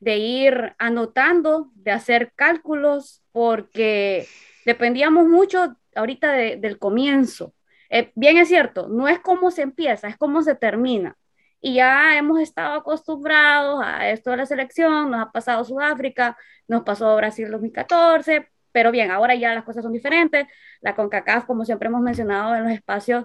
de 0.00 0.16
ir 0.18 0.74
anotando, 0.78 1.70
de 1.74 1.92
hacer 1.92 2.32
cálculos, 2.34 3.22
porque 3.32 4.26
dependíamos 4.64 5.26
mucho 5.26 5.76
ahorita 5.94 6.32
de, 6.32 6.56
del 6.56 6.78
comienzo. 6.78 7.54
Eh, 7.88 8.12
bien 8.14 8.36
es 8.38 8.48
cierto, 8.48 8.88
no 8.88 9.08
es 9.08 9.18
cómo 9.20 9.50
se 9.50 9.62
empieza, 9.62 10.08
es 10.08 10.16
cómo 10.16 10.42
se 10.42 10.54
termina. 10.54 11.16
Y 11.60 11.74
ya 11.74 12.16
hemos 12.16 12.40
estado 12.40 12.74
acostumbrados 12.74 13.82
a 13.84 14.08
esto 14.08 14.30
de 14.30 14.38
la 14.38 14.46
selección, 14.46 15.10
nos 15.10 15.20
ha 15.20 15.30
pasado 15.30 15.64
Sudáfrica, 15.64 16.36
nos 16.68 16.82
pasó 16.84 17.14
Brasil 17.16 17.50
2014, 17.50 18.48
pero 18.72 18.90
bien, 18.90 19.10
ahora 19.10 19.34
ya 19.34 19.54
las 19.54 19.64
cosas 19.64 19.82
son 19.82 19.92
diferentes. 19.92 20.46
La 20.80 20.94
CONCACAF, 20.94 21.46
como 21.46 21.64
siempre 21.64 21.88
hemos 21.88 22.00
mencionado 22.00 22.54
en 22.54 22.64
los 22.64 22.72
espacios, 22.72 23.24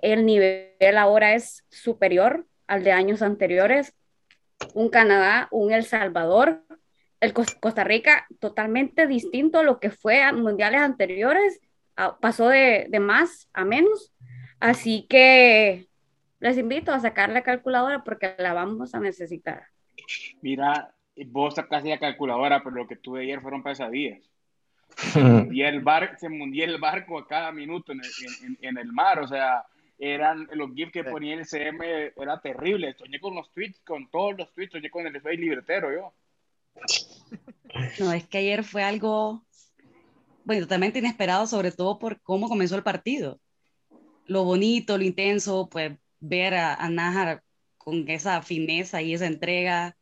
el 0.00 0.26
nivel 0.26 0.96
ahora 0.98 1.34
es 1.34 1.64
superior 1.70 2.46
al 2.66 2.84
de 2.84 2.92
años 2.92 3.22
anteriores. 3.22 3.94
Un 4.74 4.88
Canadá, 4.88 5.48
un 5.50 5.72
El 5.72 5.84
Salvador, 5.84 6.62
el 7.20 7.32
Costa 7.32 7.84
Rica 7.84 8.26
totalmente 8.38 9.06
distinto 9.06 9.58
a 9.58 9.62
lo 9.62 9.80
que 9.80 9.90
fue 9.90 10.22
a 10.22 10.32
mundiales 10.32 10.80
anteriores, 10.80 11.60
pasó 12.20 12.48
de, 12.48 12.86
de, 12.88 13.00
más 13.00 13.48
a 13.52 13.64
menos, 13.64 14.12
así 14.60 15.06
que 15.08 15.86
les 16.40 16.58
invito 16.58 16.92
a 16.92 17.00
sacar 17.00 17.30
la 17.30 17.42
calculadora 17.42 18.04
porque 18.04 18.34
la 18.38 18.52
vamos 18.52 18.94
a 18.94 19.00
necesitar. 19.00 19.68
Mira, 20.42 20.94
vos 21.28 21.54
sacaste 21.54 21.88
la 21.88 21.98
calculadora, 21.98 22.62
pero 22.62 22.76
lo 22.76 22.86
que 22.86 22.96
tuve 22.96 23.22
ayer 23.22 23.40
fueron 23.40 23.62
pesadillas. 23.62 24.30
Se 25.12 25.20
mundía 25.20 25.68
el, 25.68 25.80
bar, 25.80 26.16
se 26.18 26.28
mundía 26.28 26.64
el 26.66 26.78
barco 26.78 27.18
a 27.18 27.26
cada 27.26 27.52
minuto 27.52 27.92
en 27.92 28.00
el, 28.00 28.10
en, 28.44 28.58
en 28.60 28.78
el 28.78 28.92
mar, 28.92 29.18
o 29.18 29.26
sea, 29.26 29.64
eran 29.98 30.48
los 30.52 30.74
GIFs 30.74 30.92
que 30.92 31.04
ponía 31.04 31.34
el 31.34 31.46
CM, 31.46 32.12
era 32.16 32.40
terrible. 32.40 32.94
Soñé 32.98 33.20
con 33.20 33.34
los 33.34 33.50
tweets, 33.52 33.80
con 33.80 34.10
todos 34.10 34.36
los 34.36 34.52
tweets, 34.52 34.72
soñé 34.72 34.90
con 34.90 35.06
el 35.06 35.12
Facebook 35.20 35.40
libretero 35.40 35.92
yo. 35.92 36.14
No, 37.98 38.12
es 38.12 38.26
que 38.26 38.38
ayer 38.38 38.64
fue 38.64 38.82
algo, 38.82 39.44
bueno, 40.44 40.62
totalmente 40.62 40.98
inesperado, 40.98 41.46
sobre 41.46 41.72
todo 41.72 41.98
por 41.98 42.20
cómo 42.22 42.48
comenzó 42.48 42.76
el 42.76 42.82
partido. 42.82 43.40
Lo 44.26 44.44
bonito, 44.44 44.98
lo 44.98 45.04
intenso, 45.04 45.68
pues 45.70 45.92
ver 46.20 46.54
a, 46.54 46.74
a 46.74 46.88
Nájar 46.88 47.42
con 47.78 48.08
esa 48.08 48.42
fineza 48.42 49.02
y 49.02 49.14
esa 49.14 49.26
entrega. 49.26 49.96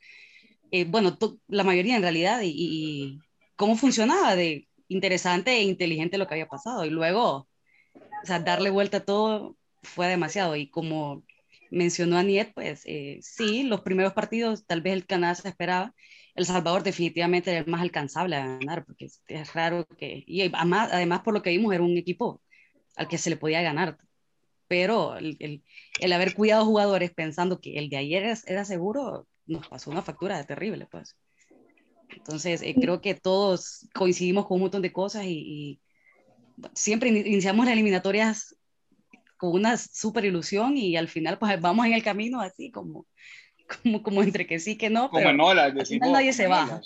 Eh, 0.70 0.84
bueno, 0.84 1.18
la 1.48 1.64
mayoría 1.64 1.96
en 1.96 2.02
realidad, 2.02 2.40
y, 2.42 2.54
y, 2.54 3.18
cómo 3.56 3.76
funcionaba 3.76 4.34
de 4.34 4.68
interesante 4.92 5.52
e 5.52 5.62
inteligente 5.62 6.18
lo 6.18 6.26
que 6.26 6.34
había 6.34 6.48
pasado. 6.48 6.84
Y 6.84 6.90
luego, 6.90 7.48
o 7.94 8.26
sea, 8.26 8.40
darle 8.40 8.70
vuelta 8.70 8.98
a 8.98 9.04
todo 9.04 9.56
fue 9.82 10.08
demasiado. 10.08 10.56
Y 10.56 10.68
como 10.70 11.24
mencionó 11.70 12.18
Aniet, 12.18 12.52
pues 12.54 12.82
eh, 12.86 13.18
sí, 13.22 13.64
los 13.64 13.80
primeros 13.80 14.12
partidos 14.12 14.66
tal 14.66 14.82
vez 14.82 14.92
el 14.94 15.06
Canadá 15.06 15.34
se 15.34 15.48
esperaba, 15.48 15.94
el 16.34 16.46
Salvador 16.46 16.82
definitivamente 16.82 17.50
era 17.50 17.60
el 17.60 17.66
más 17.66 17.82
alcanzable 17.82 18.36
a 18.36 18.46
ganar, 18.58 18.84
porque 18.84 19.08
es 19.26 19.54
raro 19.54 19.86
que, 19.98 20.24
y 20.26 20.42
además, 20.42 21.20
por 21.22 21.34
lo 21.34 21.42
que 21.42 21.50
vimos 21.50 21.74
era 21.74 21.82
un 21.82 21.96
equipo 21.96 22.42
al 22.96 23.08
que 23.08 23.18
se 23.18 23.30
le 23.30 23.36
podía 23.36 23.62
ganar, 23.62 23.98
pero 24.68 25.16
el, 25.16 25.36
el, 25.40 25.62
el 26.00 26.12
haber 26.12 26.34
cuidado 26.34 26.64
jugadores 26.64 27.10
pensando 27.10 27.60
que 27.60 27.78
el 27.78 27.90
de 27.90 27.98
ayer 27.98 28.24
era, 28.24 28.38
era, 28.46 28.64
seguro, 28.64 29.26
nos 29.46 29.68
pasó 29.68 29.90
una 29.90 30.02
factura 30.02 30.42
terrible, 30.44 30.86
pues. 30.90 31.16
Entonces, 32.16 32.62
eh, 32.62 32.74
creo 32.80 33.00
que 33.00 33.14
todos 33.14 33.88
coincidimos 33.94 34.46
con 34.46 34.56
un 34.56 34.62
montón 34.62 34.82
de 34.82 34.92
cosas 34.92 35.24
y, 35.24 35.30
y 35.30 35.80
siempre 36.74 37.10
iniciamos 37.10 37.66
las 37.66 37.74
eliminatorias 37.74 38.56
con 39.36 39.54
una 39.54 39.76
super 39.76 40.24
ilusión 40.24 40.76
y 40.76 40.96
al 40.96 41.08
final 41.08 41.38
pues 41.38 41.60
vamos 41.60 41.86
en 41.86 41.94
el 41.94 42.02
camino 42.04 42.40
así 42.40 42.70
como 42.70 43.06
como, 43.82 44.02
como 44.02 44.22
entre 44.22 44.46
que 44.46 44.60
sí 44.60 44.76
que 44.76 44.90
no, 44.90 45.10
como 45.10 45.22
pero 45.22 45.32
no, 45.32 45.52
la 45.54 45.64
al 45.64 45.86
final 45.86 46.12
nadie 46.12 46.32
se 46.32 46.46
va. 46.46 46.80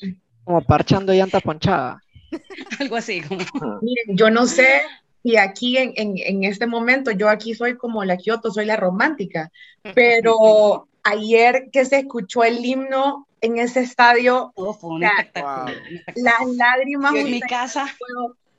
Como 0.44 0.62
parchando 0.62 1.12
llanta 1.12 1.40
ponchada. 1.40 2.00
Algo 2.80 2.96
así. 2.96 3.20
Como... 3.20 3.40
Miren, 3.82 4.16
yo 4.16 4.30
no 4.30 4.46
sé 4.46 4.82
si 5.22 5.36
aquí 5.36 5.76
en, 5.76 5.92
en, 5.96 6.14
en, 6.16 6.44
este 6.44 6.66
momento, 6.66 7.10
yo 7.10 7.28
aquí 7.28 7.54
soy 7.54 7.76
como 7.76 8.04
la 8.04 8.16
Kioto, 8.16 8.50
soy 8.50 8.64
la 8.64 8.76
romántica, 8.76 9.50
pero 9.94 10.88
ayer 11.06 11.68
que 11.72 11.84
se 11.84 11.98
escuchó 11.98 12.44
el 12.44 12.64
himno 12.64 13.26
en 13.40 13.58
ese 13.58 13.80
estadio, 13.80 14.52
oh, 14.54 14.74
fue 14.74 14.90
un 14.90 15.04
espectáculo, 15.04 15.76
las 16.14 16.48
lágrimas. 16.56 17.12
Yo 17.12 17.18
en 17.18 17.30
mi 17.30 17.40
casa, 17.40 17.86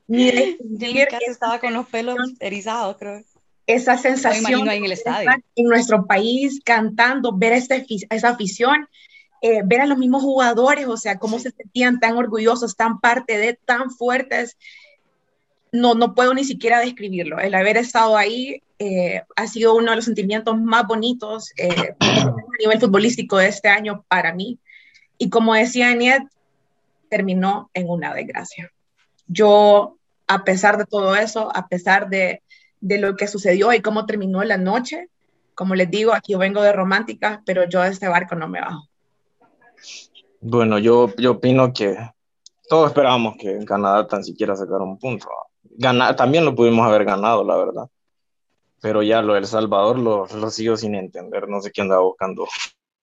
ni 0.06 0.30
yo 0.30 0.86
en 0.86 0.94
mi 0.94 1.06
casa 1.06 1.18
estaba 1.26 1.58
con 1.58 1.72
los 1.74 1.86
pelos 1.86 2.16
erizados, 2.40 2.96
creo 2.98 3.22
esa 3.68 3.98
sensación 3.98 4.64
no 4.64 4.72
en, 4.72 4.84
el 4.86 4.92
estadio. 4.92 5.30
en 5.54 5.66
nuestro 5.66 6.06
país 6.06 6.60
cantando, 6.64 7.36
ver 7.36 7.52
este, 7.52 7.84
esa 8.08 8.30
afición, 8.30 8.88
eh, 9.42 9.60
ver 9.62 9.82
a 9.82 9.86
los 9.86 9.98
mismos 9.98 10.22
jugadores, 10.22 10.86
o 10.86 10.96
sea, 10.96 11.18
cómo 11.18 11.36
sí. 11.36 11.44
se 11.44 11.50
sentían 11.50 12.00
tan 12.00 12.16
orgullosos, 12.16 12.76
tan 12.76 12.98
parte 12.98 13.36
de, 13.36 13.60
tan 13.66 13.90
fuertes. 13.90 14.56
No, 15.72 15.94
no 15.94 16.14
puedo 16.14 16.34
ni 16.34 16.44
siquiera 16.44 16.80
describirlo. 16.80 17.38
El 17.38 17.54
haber 17.54 17.76
estado 17.76 18.16
ahí 18.16 18.62
eh, 18.78 19.22
ha 19.36 19.46
sido 19.46 19.74
uno 19.74 19.90
de 19.90 19.96
los 19.96 20.04
sentimientos 20.04 20.58
más 20.60 20.86
bonitos 20.86 21.52
eh, 21.56 21.94
a 22.00 22.34
nivel 22.60 22.80
futbolístico 22.80 23.36
de 23.36 23.48
este 23.48 23.68
año 23.68 24.04
para 24.08 24.32
mí. 24.32 24.58
Y 25.18 25.30
como 25.30 25.54
decía 25.54 25.90
Aniet, 25.90 26.22
terminó 27.08 27.70
en 27.74 27.88
una 27.88 28.14
desgracia. 28.14 28.70
Yo, 29.26 29.96
a 30.26 30.44
pesar 30.44 30.78
de 30.78 30.86
todo 30.86 31.16
eso, 31.16 31.50
a 31.54 31.66
pesar 31.68 32.08
de, 32.08 32.42
lo 32.80 33.16
que 33.16 33.26
sucedió 33.26 33.72
y 33.72 33.82
cómo 33.82 34.06
terminó 34.06 34.44
la 34.44 34.56
noche. 34.56 35.08
Como 35.54 35.74
les 35.74 35.90
digo, 35.90 36.12
aquí 36.14 36.32
yo 36.32 36.38
vengo 36.38 36.62
de 36.62 36.72
romántica, 36.72 37.42
pero 37.44 37.68
yo 37.68 37.82
de 37.82 37.88
este 37.88 38.06
barco 38.06 38.36
no 38.36 38.48
me 38.48 38.60
bajo. 38.60 38.88
Bueno, 40.40 40.78
yo, 40.78 41.12
yo 41.16 41.32
opino 41.32 41.72
que 41.72 41.96
todos 42.68 42.90
esperábamos 42.90 43.34
que 43.36 43.50
en 43.50 43.64
Canadá 43.64 44.06
tan 44.06 44.22
siquiera 44.22 44.54
sacara 44.54 44.84
un 44.84 44.98
punto. 44.98 45.26
Ganar, 45.80 46.16
también 46.16 46.44
lo 46.44 46.54
pudimos 46.54 46.86
haber 46.86 47.04
ganado, 47.04 47.44
la 47.44 47.56
verdad. 47.56 47.88
Pero 48.80 49.02
ya 49.02 49.22
lo 49.22 49.34
del 49.34 49.46
Salvador 49.46 49.98
lo, 49.98 50.26
lo 50.26 50.50
sigo 50.50 50.76
sin 50.76 50.94
entender. 50.94 51.48
No 51.48 51.60
sé 51.60 51.70
qué 51.72 51.82
andaba 51.82 52.02
buscando 52.02 52.46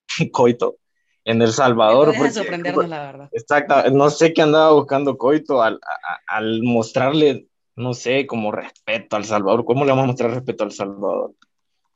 Coito 0.32 0.76
en 1.24 1.42
El 1.42 1.54
Salvador. 1.54 2.14
Porque, 2.16 2.32
sorprendernos, 2.32 2.88
la 2.88 3.00
verdad. 3.00 3.30
Exacto, 3.32 3.90
no 3.92 4.10
sé 4.10 4.34
qué 4.34 4.42
andaba 4.42 4.72
buscando 4.72 5.18
Coito 5.18 5.62
al, 5.62 5.76
a, 5.76 6.38
al 6.38 6.62
mostrarle 6.64 7.48
no 7.76 7.94
sé, 7.94 8.26
como 8.26 8.52
respeto 8.52 9.16
al 9.16 9.26
Salvador. 9.26 9.66
¿Cómo 9.66 9.86
le 9.86 9.92
vamos 9.92 10.06
a 10.06 10.08
mostrar 10.08 10.32
respeto 10.32 10.64
al 10.64 10.72
Salvador? 10.72 11.34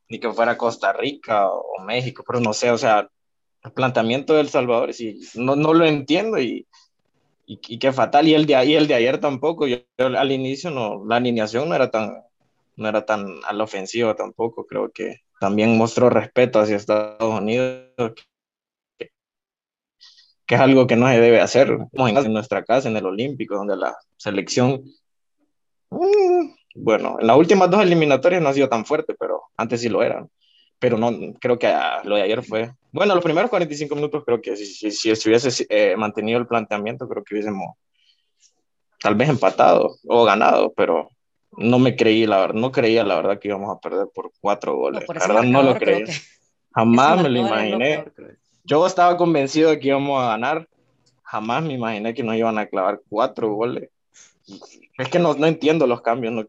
Ni 0.09 0.19
que 0.19 0.31
fuera 0.31 0.57
Costa 0.57 0.93
Rica 0.93 1.47
o 1.49 1.81
México, 1.83 2.23
pero 2.25 2.39
no 2.39 2.53
sé, 2.53 2.71
o 2.71 2.77
sea, 2.77 3.07
el 3.63 3.71
planteamiento 3.71 4.33
del 4.33 4.49
Salvador, 4.49 4.93
sí, 4.93 5.21
no, 5.35 5.55
no 5.55 5.73
lo 5.73 5.85
entiendo 5.85 6.39
y, 6.39 6.67
y, 7.49 7.79
qué 7.79 7.91
fatal. 7.91 8.27
Y 8.27 8.35
el, 8.35 8.45
de, 8.45 8.63
y 8.65 8.75
el 8.75 8.87
de 8.87 8.93
ayer 8.93 9.19
tampoco. 9.19 9.65
Yo, 9.65 9.79
al 9.97 10.31
inicio 10.31 10.69
no, 10.69 11.03
la 11.05 11.15
alineación 11.15 11.67
no 11.67 11.75
era 11.75 11.89
tan, 11.89 12.23
no 12.75 12.87
era 12.87 13.05
tan 13.05 13.25
a 13.47 13.53
la 13.53 13.63
ofensiva 13.63 14.15
tampoco. 14.15 14.67
Creo 14.67 14.91
que 14.91 15.21
también 15.39 15.75
mostró 15.75 16.11
respeto 16.11 16.59
hacia 16.59 16.75
Estados 16.75 17.41
Unidos, 17.41 17.87
que, 18.99 19.09
que 20.45 20.55
es 20.55 20.61
algo 20.61 20.85
que 20.85 20.95
no 20.95 21.07
se 21.07 21.19
debe 21.19 21.41
hacer. 21.41 21.75
En 21.93 22.33
nuestra 22.33 22.63
casa, 22.63 22.87
en 22.87 22.97
el 22.97 23.05
Olímpico, 23.07 23.55
donde 23.55 23.75
la 23.75 23.97
selección, 24.15 24.83
mm, 25.89 26.51
bueno, 26.75 27.17
en 27.19 27.25
las 27.25 27.35
últimas 27.35 27.71
dos 27.71 27.81
eliminatorias 27.81 28.43
no 28.43 28.49
ha 28.49 28.53
sido 28.53 28.69
tan 28.69 28.85
fuerte, 28.85 29.15
pero 29.19 29.41
antes 29.57 29.81
sí 29.81 29.89
lo 29.89 30.03
era. 30.03 30.27
Pero 30.79 30.97
no, 30.97 31.11
creo 31.39 31.59
que 31.59 31.67
ah, 31.67 32.01
lo 32.03 32.15
de 32.15 32.21
ayer 32.23 32.41
fue, 32.43 32.71
bueno, 32.91 33.13
los 33.13 33.23
primeros 33.23 33.49
45 33.49 33.95
minutos 33.95 34.23
creo 34.25 34.41
que 34.41 34.55
si, 34.55 34.65
si, 34.65 34.91
si 34.91 35.15
se 35.15 35.29
hubiese 35.29 35.65
eh, 35.69 35.95
mantenido 35.97 36.39
el 36.39 36.47
planteamiento, 36.47 37.07
creo 37.07 37.23
que 37.23 37.35
hubiésemos 37.35 37.75
tal 38.99 39.15
vez 39.15 39.29
empatado 39.29 39.95
o 40.07 40.23
ganado, 40.25 40.73
pero 40.73 41.09
no 41.57 41.79
me 41.79 41.95
creí, 41.95 42.25
la 42.25 42.39
verdad, 42.39 42.55
no 42.55 42.71
creía 42.71 43.03
la 43.03 43.15
verdad 43.15 43.39
que 43.39 43.47
íbamos 43.47 43.75
a 43.75 43.79
perder 43.79 44.07
por 44.13 44.31
cuatro 44.39 44.75
goles. 44.75 45.03
No, 45.07 45.13
la 45.13 45.27
verdad 45.27 45.43
no 45.43 45.63
lo 45.63 45.75
creí. 45.75 46.05
Jamás 46.73 47.21
me 47.21 47.29
lo 47.29 47.39
imaginé. 47.39 48.05
Yo 48.63 48.85
estaba 48.85 49.17
convencido 49.17 49.71
de 49.71 49.79
que 49.79 49.87
íbamos 49.87 50.21
a 50.21 50.27
ganar. 50.27 50.67
Jamás 51.23 51.63
me 51.63 51.73
imaginé 51.73 52.13
que 52.13 52.23
nos 52.23 52.35
iban 52.35 52.57
a 52.57 52.67
clavar 52.67 53.01
cuatro 53.09 53.53
goles. 53.53 53.89
Es 54.97 55.09
que 55.09 55.19
no, 55.19 55.33
no 55.33 55.47
entiendo 55.47 55.87
los 55.87 56.01
cambios. 56.01 56.33
No, 56.33 56.45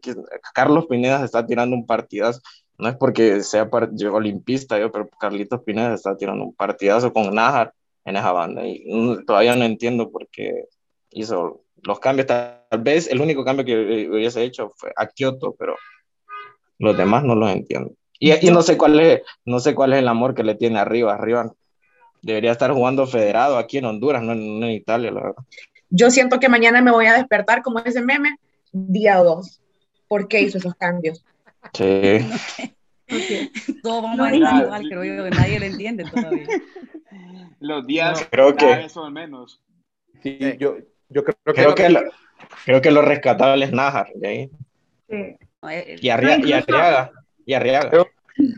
Carlos 0.53 0.85
Pineda 0.87 1.19
se 1.19 1.25
está 1.25 1.45
tirando 1.45 1.75
un 1.75 1.85
partidazo. 1.85 2.41
No 2.81 2.89
es 2.89 2.95
porque 2.95 3.43
sea 3.43 3.69
yo, 3.91 4.15
olimpista, 4.15 4.79
yo, 4.79 4.91
pero 4.91 5.07
Carlitos 5.19 5.61
Pineda 5.61 5.93
está 5.93 6.17
tirando 6.17 6.45
un 6.45 6.55
partidazo 6.55 7.13
con 7.13 7.33
Nájar 7.33 7.73
en 8.05 8.15
esa 8.15 8.31
banda. 8.31 8.65
Y 8.65 8.83
todavía 9.27 9.55
no 9.55 9.65
entiendo 9.65 10.09
por 10.09 10.27
qué 10.29 10.65
hizo 11.11 11.61
los 11.83 11.99
cambios. 11.99 12.25
Tal 12.25 12.65
vez 12.79 13.07
el 13.07 13.21
único 13.21 13.45
cambio 13.45 13.63
que 13.63 14.09
hubiese 14.09 14.43
hecho 14.43 14.73
fue 14.75 14.91
a 14.95 15.05
Kioto, 15.05 15.55
pero 15.59 15.75
los 16.79 16.97
demás 16.97 17.23
no 17.23 17.35
los 17.35 17.51
entiendo. 17.51 17.91
Y, 18.17 18.47
y 18.47 18.49
no 18.49 18.63
sé 18.63 18.79
cuál 18.79 18.99
es, 18.99 19.21
no 19.45 19.59
sé 19.59 19.75
cuál 19.75 19.93
es 19.93 19.99
el 19.99 20.07
amor 20.07 20.33
que 20.33 20.43
le 20.43 20.55
tiene 20.55 20.79
arriba, 20.79 21.13
arriba. 21.13 21.53
Debería 22.23 22.51
estar 22.51 22.71
jugando 22.71 23.05
federado 23.05 23.59
aquí 23.59 23.77
en 23.77 23.85
Honduras, 23.85 24.23
no 24.23 24.31
en, 24.31 24.63
Italia, 24.71 25.11
la 25.11 25.21
verdad. 25.21 25.43
Yo 25.91 26.09
siento 26.09 26.39
que 26.39 26.49
mañana 26.49 26.81
me 26.81 26.91
voy 26.91 27.05
a 27.05 27.13
despertar 27.13 27.61
como 27.61 27.77
ese 27.77 28.01
meme, 28.01 28.37
día 28.71 29.17
2. 29.17 29.61
¿Por 30.07 30.27
qué 30.27 30.41
hizo 30.41 30.57
esos 30.57 30.73
cambios? 30.73 31.23
Sí. 31.73 32.73
Todos 33.83 34.03
vamos 34.03 34.19
a 34.27 34.35
igual, 34.35 34.89
creo 34.89 35.03
yo, 35.03 35.23
que 35.25 35.29
nadie 35.31 35.59
lo 35.59 35.65
entiende 35.65 36.05
todavía. 36.05 36.47
Los 37.59 37.85
días 37.85 38.27
creo 38.31 38.55
que 38.55 38.89
son 38.89 39.13
menos. 39.13 39.61
Sí, 40.23 40.39
yo, 40.57 40.77
yo 41.09 41.23
creo, 41.23 41.35
creo 41.43 41.75
que, 41.75 41.89
lo, 41.89 42.01
creo 42.65 42.81
que 42.81 42.91
lo 42.91 43.01
rescatable 43.03 43.65
es 43.65 43.71
Nájar. 43.71 44.07
¿sí? 44.21 44.49
Sí. 45.07 45.37
Y, 46.01 46.09
Arria, 46.09 46.39
y 46.43 46.53
Arriaga. 46.53 47.11
Y 47.45 47.53
Arriaga. 47.53 47.91
Pero, 47.91 48.07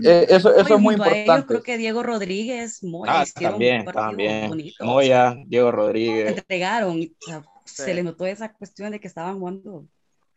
eh, 0.06 0.28
eso, 0.30 0.56
eso 0.56 0.76
es 0.76 0.80
muy 0.80 0.96
importante. 0.96 1.42
Yo 1.42 1.48
creo 1.48 1.64
que 1.64 1.78
Diego 1.78 2.04
Rodríguez, 2.04 2.82
Moya, 2.84 3.22
ah, 3.22 3.26
también, 3.38 3.86
también. 3.86 4.50
Bonito. 4.50 4.86
Moya, 4.86 5.36
Diego 5.48 5.72
Rodríguez. 5.72 6.38
Entregaron, 6.38 7.02
o 7.02 7.26
sea, 7.26 7.44
sí. 7.66 7.84
se 7.84 7.94
le 7.94 8.04
notó 8.04 8.26
esa 8.26 8.54
cuestión 8.54 8.92
de 8.92 9.00
que 9.00 9.08
estaban 9.08 9.40
jugando 9.40 9.86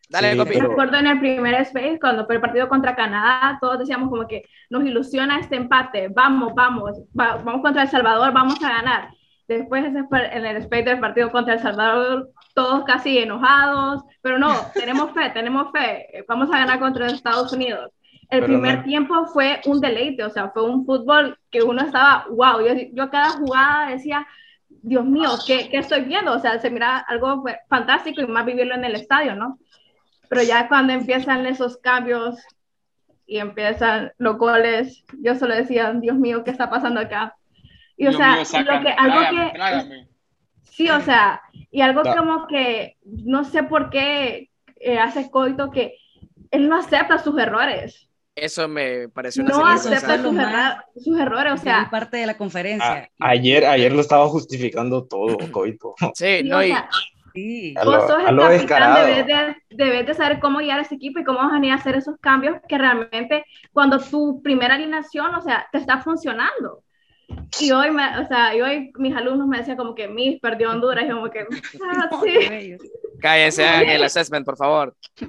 Dale, 0.08 0.32
sí, 0.32 0.42
pero... 0.44 0.68
Me 0.68 0.72
acuerdo 0.72 0.96
en 0.98 1.06
el 1.06 1.18
primer 1.18 1.54
space, 1.62 1.98
cuando 2.00 2.26
fue 2.26 2.36
el 2.36 2.40
partido 2.40 2.68
contra 2.68 2.94
Canadá, 2.94 3.58
todos 3.60 3.78
decíamos 3.78 4.08
como 4.08 4.26
que 4.26 4.44
nos 4.70 4.84
ilusiona 4.84 5.40
este 5.40 5.56
empate, 5.56 6.08
vamos, 6.08 6.54
vamos, 6.54 6.92
va, 7.18 7.36
vamos 7.36 7.62
contra 7.62 7.82
El 7.82 7.88
Salvador, 7.88 8.32
vamos 8.32 8.62
a 8.62 8.68
ganar. 8.68 9.10
Después 9.48 9.84
en 9.84 10.46
el 10.46 10.56
space 10.56 10.84
del 10.84 11.00
partido 11.00 11.30
contra 11.30 11.54
El 11.54 11.60
Salvador, 11.60 12.30
todos 12.54 12.84
casi 12.84 13.18
enojados, 13.18 14.02
pero 14.22 14.38
no, 14.38 14.52
tenemos 14.74 15.12
fe, 15.12 15.30
tenemos 15.30 15.70
fe, 15.72 16.24
vamos 16.28 16.48
a 16.52 16.58
ganar 16.58 16.78
contra 16.78 17.06
Estados 17.06 17.52
Unidos. 17.52 17.90
El 18.28 18.40
pero 18.40 18.46
primer 18.46 18.78
no. 18.78 18.84
tiempo 18.84 19.26
fue 19.26 19.60
un 19.66 19.80
deleite, 19.80 20.24
o 20.24 20.30
sea, 20.30 20.50
fue 20.50 20.64
un 20.64 20.84
fútbol 20.84 21.38
que 21.50 21.62
uno 21.62 21.82
estaba, 21.82 22.26
wow, 22.28 22.60
yo, 22.60 22.74
yo 22.92 23.08
cada 23.08 23.30
jugada 23.30 23.90
decía, 23.90 24.26
Dios 24.68 25.04
mío, 25.04 25.30
¿qué, 25.46 25.68
¿qué, 25.68 25.78
estoy 25.78 26.02
viendo? 26.02 26.32
O 26.32 26.38
sea, 26.38 26.58
se 26.58 26.70
mira 26.70 26.98
algo 26.98 27.44
fantástico 27.68 28.20
y 28.20 28.26
más 28.26 28.44
vivirlo 28.44 28.74
en 28.74 28.84
el 28.84 28.96
estadio, 28.96 29.36
¿no? 29.36 29.58
Pero 30.28 30.42
ya 30.42 30.68
cuando 30.68 30.92
empiezan 30.92 31.46
esos 31.46 31.76
cambios 31.78 32.36
y 33.26 33.38
empiezan 33.38 34.12
los 34.18 34.36
goles, 34.38 35.04
yo 35.20 35.34
solo 35.34 35.54
decía, 35.54 35.92
Dios 35.92 36.16
mío, 36.16 36.44
¿qué 36.44 36.50
está 36.50 36.70
pasando 36.70 37.00
acá? 37.00 37.36
Y 37.96 38.06
o 38.06 38.10
Dios 38.10 38.16
sea, 38.20 38.34
mío, 38.36 38.44
sácame, 38.44 38.78
lo 38.78 38.84
que, 38.84 38.92
algo 38.92 39.18
trágame, 39.20 39.46
que... 39.52 39.54
trágame. 39.58 40.08
Sí, 40.64 40.90
o 40.90 41.00
sea, 41.00 41.40
y 41.70 41.80
algo 41.80 42.02
Da. 42.02 42.14
como 42.16 42.46
que 42.46 42.96
no 43.04 43.44
sé 43.44 43.62
por 43.62 43.88
qué 43.88 44.50
eh, 44.78 44.98
hace 44.98 45.30
Coito 45.30 45.70
que 45.70 45.94
él 46.50 46.68
no 46.68 46.76
acepta 46.78 47.18
sus 47.18 47.38
errores. 47.38 48.08
Eso 48.34 48.68
me 48.68 49.08
pareció 49.08 49.42
una 49.42 49.54
No 49.56 49.66
acepta 49.66 50.18
sus, 50.22 50.36
erra- 50.36 50.84
sus 51.02 51.18
errores, 51.18 51.54
o 51.54 51.56
sea, 51.56 51.88
parte 51.90 52.18
de 52.18 52.26
la 52.26 52.36
conferencia. 52.36 53.10
A- 53.18 53.28
ayer, 53.30 53.64
ayer 53.64 53.90
lo 53.90 54.02
estaba 54.02 54.28
justificando 54.28 55.04
todo, 55.06 55.38
Coito. 55.50 55.94
Sí, 56.14 56.42
no, 56.44 56.58
o 56.58 56.62
y 56.62 56.66
sea, 56.68 56.86
Sí. 57.36 57.74
A 57.76 57.84
vos 57.84 57.94
lo, 57.94 58.00
sos 58.00 58.18
el 58.18 58.24
capitán, 58.24 58.50
descarado. 58.50 59.06
debes 59.06 59.26
de, 59.26 59.56
debes 59.70 60.06
de 60.06 60.14
saber 60.14 60.40
cómo 60.40 60.58
guiar 60.58 60.78
a 60.78 60.82
ese 60.82 60.94
equipo 60.94 61.20
y 61.20 61.24
cómo 61.24 61.38
vas 61.38 61.50
a 61.50 61.54
venir 61.54 61.72
a 61.72 61.74
hacer 61.74 61.94
esos 61.94 62.16
cambios 62.18 62.56
que 62.66 62.78
realmente 62.78 63.44
cuando 63.72 64.00
tu 64.00 64.40
primera 64.42 64.74
alineación, 64.74 65.34
o 65.34 65.42
sea, 65.42 65.68
te 65.70 65.78
está 65.78 66.00
funcionando. 66.00 66.82
Y 67.60 67.72
hoy, 67.72 67.90
me, 67.90 68.18
o 68.18 68.26
sea, 68.26 68.54
y 68.54 68.60
hoy 68.62 68.92
mis 68.96 69.14
alumnos 69.14 69.46
me 69.48 69.58
decían 69.58 69.76
como 69.76 69.94
que 69.94 70.08
Miss 70.08 70.40
perdió 70.40 70.70
Honduras 70.70 71.04
y 71.04 71.10
como 71.10 71.28
que, 71.28 71.40
ah, 71.40 72.08
sí. 72.24 72.76
cállense, 73.20 73.66
hagan 73.66 73.90
el 73.90 74.04
assessment, 74.04 74.46
por 74.46 74.56
favor. 74.56 74.96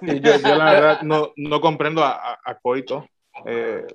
Sí, 0.00 0.20
yo, 0.20 0.36
yo 0.36 0.56
la 0.56 0.72
verdad 0.72 1.02
no, 1.02 1.32
no 1.36 1.60
comprendo 1.60 2.02
a, 2.02 2.12
a, 2.12 2.38
a 2.44 2.54
Coito. 2.58 3.06
Eh, 3.46 3.86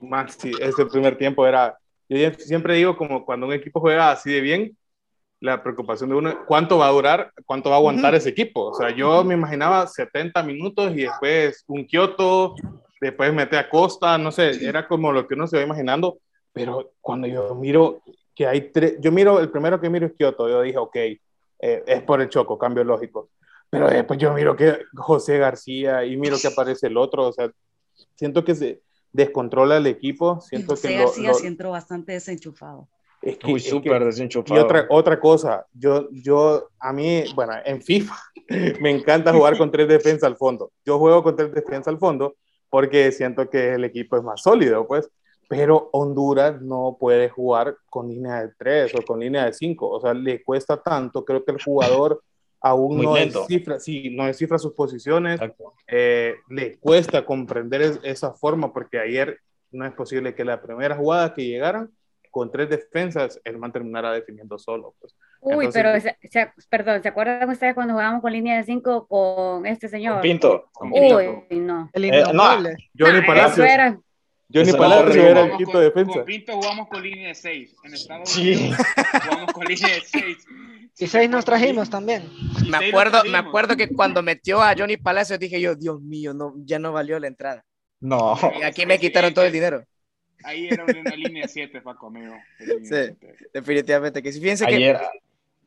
más 0.00 0.34
si 0.34 0.52
ese 0.60 0.86
primer 0.86 1.16
tiempo 1.16 1.46
era. 1.46 1.78
Yo 2.08 2.18
siempre 2.34 2.74
digo, 2.74 2.96
como 2.96 3.24
cuando 3.24 3.46
un 3.46 3.52
equipo 3.52 3.80
juega 3.80 4.10
así 4.10 4.30
de 4.32 4.40
bien, 4.40 4.76
la 5.42 5.62
preocupación 5.62 6.08
de 6.10 6.16
uno, 6.16 6.38
¿cuánto 6.46 6.78
va 6.78 6.86
a 6.86 6.92
durar? 6.92 7.32
¿Cuánto 7.44 7.68
va 7.68 7.76
a 7.76 7.78
aguantar 7.78 8.14
ese 8.14 8.28
equipo? 8.30 8.68
O 8.68 8.74
sea, 8.74 8.90
yo 8.94 9.24
me 9.24 9.34
imaginaba 9.34 9.86
70 9.86 10.42
minutos 10.44 10.92
y 10.94 11.02
después 11.02 11.64
un 11.66 11.84
Kioto, 11.84 12.54
después 13.00 13.34
meter 13.34 13.58
a 13.58 13.68
Costa, 13.68 14.16
no 14.18 14.30
sé, 14.30 14.64
era 14.64 14.86
como 14.86 15.10
lo 15.12 15.26
que 15.26 15.34
uno 15.34 15.46
se 15.48 15.56
va 15.56 15.62
imaginando. 15.64 16.18
Pero 16.52 16.92
cuando 17.00 17.26
yo 17.26 17.54
miro 17.56 18.02
que 18.34 18.46
hay 18.46 18.70
tres, 18.70 18.96
yo 19.00 19.10
miro, 19.10 19.40
el 19.40 19.50
primero 19.50 19.80
que 19.80 19.90
miro 19.90 20.06
es 20.06 20.12
Kioto, 20.12 20.48
yo 20.48 20.62
dije, 20.62 20.78
ok, 20.78 20.96
eh, 20.96 21.18
es 21.86 22.02
por 22.02 22.20
el 22.20 22.28
choco, 22.28 22.56
cambio 22.56 22.84
lógico. 22.84 23.30
Pero 23.68 23.88
después 23.88 24.18
yo 24.20 24.32
miro 24.34 24.54
que 24.54 24.78
José 24.94 25.38
García 25.38 26.04
y 26.04 26.16
miro 26.16 26.36
que 26.40 26.48
aparece 26.48 26.86
el 26.86 26.96
otro, 26.96 27.26
o 27.28 27.32
sea, 27.32 27.50
siento 28.14 28.44
que 28.44 28.54
se 28.54 28.80
descontrola 29.12 29.76
el 29.78 29.86
equipo, 29.88 30.40
siento 30.40 30.72
José 30.72 30.88
que 30.88 30.94
lo, 30.98 31.04
García 31.06 31.30
lo- 31.32 31.38
entró 31.40 31.70
bastante 31.72 32.12
desenchufado. 32.12 32.88
Es 33.22 33.38
que, 33.38 33.52
Uy, 33.52 33.60
súper 33.60 34.04
desenchufado. 34.04 34.60
y 34.60 34.62
otra, 34.64 34.86
otra 34.90 35.20
cosa, 35.20 35.66
yo, 35.72 36.08
yo, 36.10 36.68
a 36.78 36.92
mí, 36.92 37.24
bueno, 37.34 37.52
en 37.64 37.80
FIFA 37.80 38.14
me 38.80 38.90
encanta 38.90 39.32
jugar 39.32 39.56
con 39.56 39.70
tres 39.70 39.88
defensas 39.88 40.24
al 40.24 40.36
fondo. 40.36 40.72
Yo 40.84 40.98
juego 40.98 41.22
con 41.22 41.36
tres 41.36 41.52
defensas 41.54 41.88
al 41.88 41.98
fondo 41.98 42.34
porque 42.68 43.12
siento 43.12 43.48
que 43.48 43.74
el 43.74 43.84
equipo 43.84 44.16
es 44.16 44.22
más 44.22 44.42
sólido, 44.42 44.86
pues. 44.86 45.08
Pero 45.48 45.90
Honduras 45.92 46.62
no 46.62 46.96
puede 46.98 47.28
jugar 47.28 47.76
con 47.90 48.08
línea 48.08 48.40
de 48.42 48.52
tres 48.58 48.94
o 48.94 49.02
con 49.02 49.20
línea 49.20 49.44
de 49.44 49.52
cinco. 49.52 49.90
O 49.90 50.00
sea, 50.00 50.14
le 50.14 50.42
cuesta 50.42 50.78
tanto. 50.82 51.24
Creo 51.26 51.44
que 51.44 51.52
el 51.52 51.62
jugador 51.62 52.22
aún 52.62 52.96
Muy 52.96 53.04
no 53.06 53.14
descifra, 53.14 53.78
sí, 53.78 54.08
no 54.16 54.24
descifra 54.24 54.58
sus 54.58 54.72
posiciones. 54.72 55.38
Eh, 55.86 56.36
le 56.48 56.78
cuesta 56.78 57.24
comprender 57.26 57.82
es- 57.82 58.00
esa 58.02 58.32
forma 58.32 58.72
porque 58.72 58.98
ayer 58.98 59.38
no 59.70 59.84
es 59.84 59.92
posible 59.92 60.34
que 60.34 60.44
la 60.44 60.62
primera 60.62 60.96
jugada 60.96 61.34
que 61.34 61.44
llegaran 61.44 61.90
con 62.32 62.50
tres 62.50 62.68
defensas, 62.68 63.40
el 63.44 63.58
man 63.58 63.70
terminara 63.70 64.10
definiendo 64.12 64.58
solo. 64.58 64.96
Pues. 64.98 65.14
Uy, 65.40 65.66
Entonces, 65.66 65.72
pero, 65.82 66.00
se- 66.00 66.28
se- 66.28 66.52
perdón, 66.68 67.00
¿se 67.02 67.08
acuerdan 67.10 67.48
ustedes 67.48 67.74
cuando 67.74 67.92
jugábamos 67.94 68.22
con 68.22 68.32
línea 68.32 68.56
de 68.56 68.64
5 68.64 69.06
con 69.06 69.64
este 69.66 69.86
señor? 69.88 70.20
Pinto. 70.22 70.70
Uy, 70.80 71.44
no. 71.60 71.88
El 71.92 72.04
Eh, 72.06 72.08
innombrable. 72.20 72.74
Johnny 72.98 73.18
Eso 73.18 73.26
Palacios, 73.26 73.66
era. 73.68 74.00
Johnny 74.52 74.68
Eso 74.68 74.78
Palacios 74.78 75.16
era 75.16 75.40
el 75.42 75.56
quinto 75.56 75.72
con- 75.72 75.80
defensa. 75.82 76.12
Con 76.14 76.24
Pinto 76.24 76.52
jugamos 76.54 76.88
con 76.88 77.02
línea 77.02 77.28
de 77.28 77.34
6. 77.34 77.76
En 77.84 77.94
Estados 77.94 78.28
Sí. 78.28 78.52
Unidos 78.54 78.78
jugamos 79.24 79.52
con 79.52 79.64
línea 79.64 79.88
de 79.94 80.00
6. 80.00 80.38
Y 80.98 81.06
seis 81.06 81.30
nos 81.30 81.44
trajimos 81.46 81.88
también. 81.88 82.22
Me 82.68 82.88
acuerdo, 82.88 83.22
me 83.24 83.38
acuerdo 83.38 83.76
que 83.76 83.88
cuando 83.88 84.22
metió 84.22 84.60
a 84.60 84.74
Johnny 84.76 84.98
Palacios 84.98 85.38
dije 85.38 85.58
yo, 85.58 85.74
Dios 85.74 86.02
mío, 86.02 86.34
no, 86.34 86.52
ya 86.64 86.78
no 86.78 86.92
valió 86.92 87.18
la 87.18 87.28
entrada. 87.28 87.64
No. 88.00 88.36
Y 88.60 88.62
aquí 88.62 88.84
me 88.84 88.98
quitaron 88.98 89.32
todo 89.32 89.46
el 89.46 89.52
dinero. 89.52 89.84
Ahí 90.44 90.68
era 90.68 90.84
una 90.84 90.92
línea 91.16 91.48
7, 91.48 91.80
Paco, 91.80 92.08
amigo. 92.08 92.34
Sí. 92.82 93.16
Definitivamente 93.52 94.22
que 94.22 94.32
sí. 94.32 94.40
Fíjense 94.40 94.66
que. 94.66 94.74
Ayer, 94.74 95.00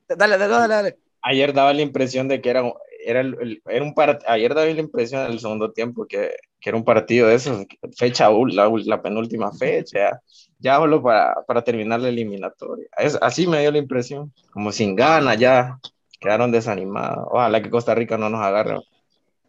Dale, 0.07 0.37
dale, 0.37 0.47
dale, 0.47 0.73
dale. 0.73 0.97
ayer 1.23 1.51
daba 1.53 1.73
la 1.73 1.81
impresión 1.81 2.27
de 2.27 2.39
que 2.39 2.49
era, 2.51 2.61
era, 3.03 3.21
el- 3.21 3.37
el- 3.41 3.61
era 3.67 3.83
un 3.83 3.93
ayer 4.27 4.53
daba 4.53 4.67
la 4.67 4.79
impresión 4.79 5.27
del 5.27 5.39
segundo 5.39 5.71
tiempo 5.71 6.05
que, 6.05 6.35
que 6.59 6.69
era 6.69 6.77
un 6.77 6.85
partido 6.85 7.27
de 7.27 7.35
esos, 7.35 7.65
fecha, 7.97 8.29
la, 8.29 8.71
la 8.85 9.01
penúltima 9.01 9.51
fecha, 9.51 10.21
ya 10.59 10.75
solo 10.77 11.01
para, 11.01 11.33
para 11.47 11.63
terminar 11.63 11.99
la 12.01 12.09
eliminatoria. 12.09 12.87
Es, 12.97 13.17
así 13.21 13.47
me 13.47 13.61
dio 13.61 13.71
la 13.71 13.79
impresión, 13.79 14.31
como 14.51 14.71
sin 14.71 14.95
ganas, 14.95 15.37
ya 15.39 15.79
quedaron 16.19 16.51
desanimados. 16.51 17.25
Ojalá 17.31 17.61
que 17.63 17.69
Costa 17.71 17.95
Rica 17.95 18.17
no 18.17 18.29
nos 18.29 18.41
agarre 18.41 18.77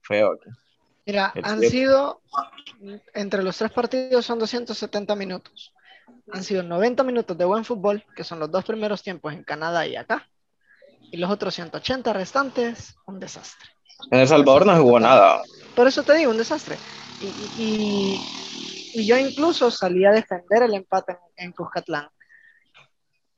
feo. 0.03 0.39
Mira, 1.07 1.33
han 1.45 1.61
sido, 1.61 2.21
entre 3.15 3.45
los 3.45 3.57
tres 3.57 3.71
partidos 3.71 4.27
son 4.27 4.41
270 4.41 5.15
minutos. 5.15 5.73
Han 6.33 6.43
sido 6.43 6.65
90 6.65 7.05
minutos 7.05 7.39
de 7.39 7.45
buen 7.45 7.65
fútbol, 7.65 8.05
que 8.17 8.25
son 8.25 8.41
los 8.41 8.51
dos 8.51 8.65
primeros 8.65 9.05
tiempos 9.05 9.33
en 9.33 9.45
Canadá 9.45 9.87
y 9.87 9.95
acá. 9.95 10.29
Y 11.13 11.17
los 11.19 11.31
otros 11.31 11.55
180 11.55 12.13
restantes, 12.13 12.97
un 13.07 13.21
desastre. 13.21 13.71
En 14.11 14.19
El 14.19 14.27
Salvador 14.27 14.67
no 14.67 14.77
jugó 14.77 14.99
nada. 14.99 15.43
Por 15.77 15.87
eso 15.87 16.03
te 16.03 16.15
digo, 16.15 16.33
un 16.33 16.39
desastre. 16.39 16.77
Y, 17.57 18.21
yo 19.07 19.17
incluso 19.17 19.71
salí 19.71 20.05
a 20.07 20.11
defender 20.11 20.65
el 20.65 20.75
empate 20.75 21.19
en, 21.37 21.53
Cuscatlán, 21.53 22.09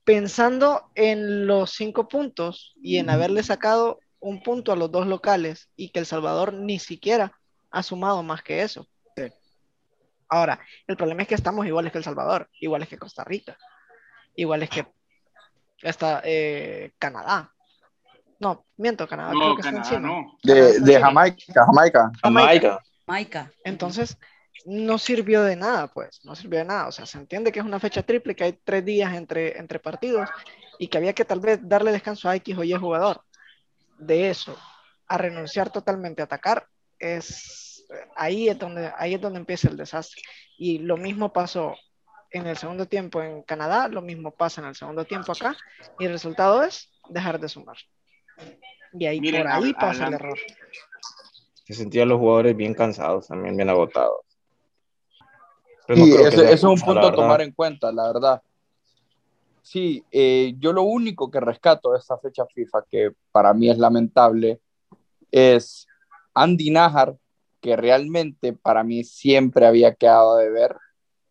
pensando 0.04 0.90
en 0.94 1.46
los 1.46 1.72
cinco 1.72 2.08
puntos 2.08 2.74
y 2.80 2.96
en 2.96 3.10
haberle 3.10 3.42
sacado 3.42 3.98
un 4.20 4.42
punto 4.42 4.72
a 4.72 4.76
los 4.76 4.90
dos 4.90 5.06
locales 5.06 5.68
y 5.76 5.90
que 5.90 5.98
El 5.98 6.06
Salvador 6.06 6.54
ni 6.54 6.78
siquiera 6.78 7.38
ha 7.70 7.82
sumado 7.82 8.22
más 8.22 8.42
que 8.42 8.62
eso. 8.62 8.86
Ahora, 10.28 10.60
el 10.86 10.96
problema 10.96 11.22
es 11.22 11.28
que 11.28 11.34
estamos 11.34 11.66
iguales 11.66 11.90
que 11.90 11.98
El 11.98 12.04
Salvador, 12.04 12.50
iguales 12.60 12.88
que 12.88 12.98
Costa 12.98 13.24
Rica, 13.24 13.56
iguales 14.34 14.68
que 14.68 14.86
está, 15.82 16.20
eh, 16.24 16.92
Canadá. 16.98 17.52
No, 18.38 18.66
miento, 18.76 19.08
Canadá 19.08 19.32
creo 19.32 19.56
que 19.56 19.62
está 19.62 19.76
encima. 19.76 20.26
De, 20.42 21.00
Jamaica, 21.00 21.64
Jamaica. 21.66 22.12
Jamaica. 22.22 22.84
Jamaica. 23.06 23.52
Entonces, 23.64 24.18
no 24.66 24.98
sirvió 24.98 25.42
de 25.42 25.56
nada, 25.56 25.88
pues, 25.88 26.20
no 26.24 26.36
sirvió 26.36 26.58
de 26.58 26.66
nada. 26.66 26.88
O 26.88 26.92
sea, 26.92 27.06
se 27.06 27.18
entiende 27.18 27.50
que 27.50 27.60
es 27.60 27.64
una 27.64 27.80
fecha 27.80 28.02
triple, 28.02 28.36
que 28.36 28.44
hay 28.44 28.52
tres 28.52 28.84
días 28.84 29.14
entre, 29.14 29.58
entre 29.58 29.78
partidos 29.78 30.28
y 30.78 30.88
que 30.88 30.98
había 30.98 31.14
que 31.14 31.24
tal 31.24 31.40
vez 31.40 31.58
darle 31.62 31.90
descanso 31.90 32.28
a 32.28 32.36
X 32.36 32.56
o 32.58 32.64
Y 32.64 32.74
jugador. 32.74 33.22
De 33.98 34.30
eso, 34.30 34.56
a 35.08 35.18
renunciar 35.18 35.70
totalmente 35.70 36.22
a 36.22 36.26
atacar, 36.26 36.68
es 36.98 37.68
ahí 38.16 38.48
es 38.48 38.58
donde, 38.58 38.92
ahí 38.96 39.14
es 39.14 39.20
donde 39.20 39.38
empieza 39.38 39.68
el 39.68 39.76
desastre. 39.76 40.22
Y 40.56 40.78
lo 40.78 40.96
mismo 40.96 41.32
pasó 41.32 41.74
en 42.30 42.46
el 42.46 42.56
segundo 42.56 42.86
tiempo 42.86 43.22
en 43.22 43.42
Canadá, 43.42 43.88
lo 43.88 44.02
mismo 44.02 44.30
pasa 44.32 44.60
en 44.60 44.68
el 44.68 44.74
segundo 44.74 45.04
tiempo 45.04 45.32
acá, 45.32 45.56
y 45.98 46.04
el 46.04 46.12
resultado 46.12 46.62
es 46.62 46.90
dejar 47.08 47.40
de 47.40 47.48
sumar. 47.48 47.76
Y 48.92 49.06
ahí 49.06 49.20
por 49.20 49.46
ahí 49.46 49.72
pasa 49.74 50.08
el 50.08 50.14
error. 50.14 50.38
Se 51.64 51.74
sentían 51.74 52.08
los 52.08 52.18
jugadores 52.18 52.56
bien 52.56 52.74
cansados, 52.74 53.28
también 53.28 53.56
bien 53.56 53.68
agotados. 53.68 54.20
y 55.88 56.12
eso, 56.14 56.42
es 56.42 56.62
un 56.62 56.78
punto 56.78 57.06
a 57.06 57.14
tomar 57.14 57.40
en 57.40 57.52
cuenta, 57.52 57.92
la 57.92 58.12
verdad. 58.12 58.42
Sí, 59.62 60.02
eh, 60.10 60.54
yo 60.58 60.72
lo 60.72 60.82
único 60.82 61.30
que 61.30 61.40
rescato 61.40 61.92
de 61.92 61.98
esta 61.98 62.16
fecha 62.18 62.46
FIFA, 62.46 62.84
que 62.90 63.12
para 63.30 63.52
mí 63.52 63.70
es 63.70 63.76
lamentable, 63.76 64.60
es 65.30 65.87
Andy 66.42 66.70
Najar, 66.70 67.16
que 67.60 67.76
realmente 67.76 68.52
para 68.52 68.84
mí 68.84 69.04
siempre 69.04 69.66
había 69.66 69.94
quedado 69.94 70.36
de 70.36 70.50
ver. 70.50 70.76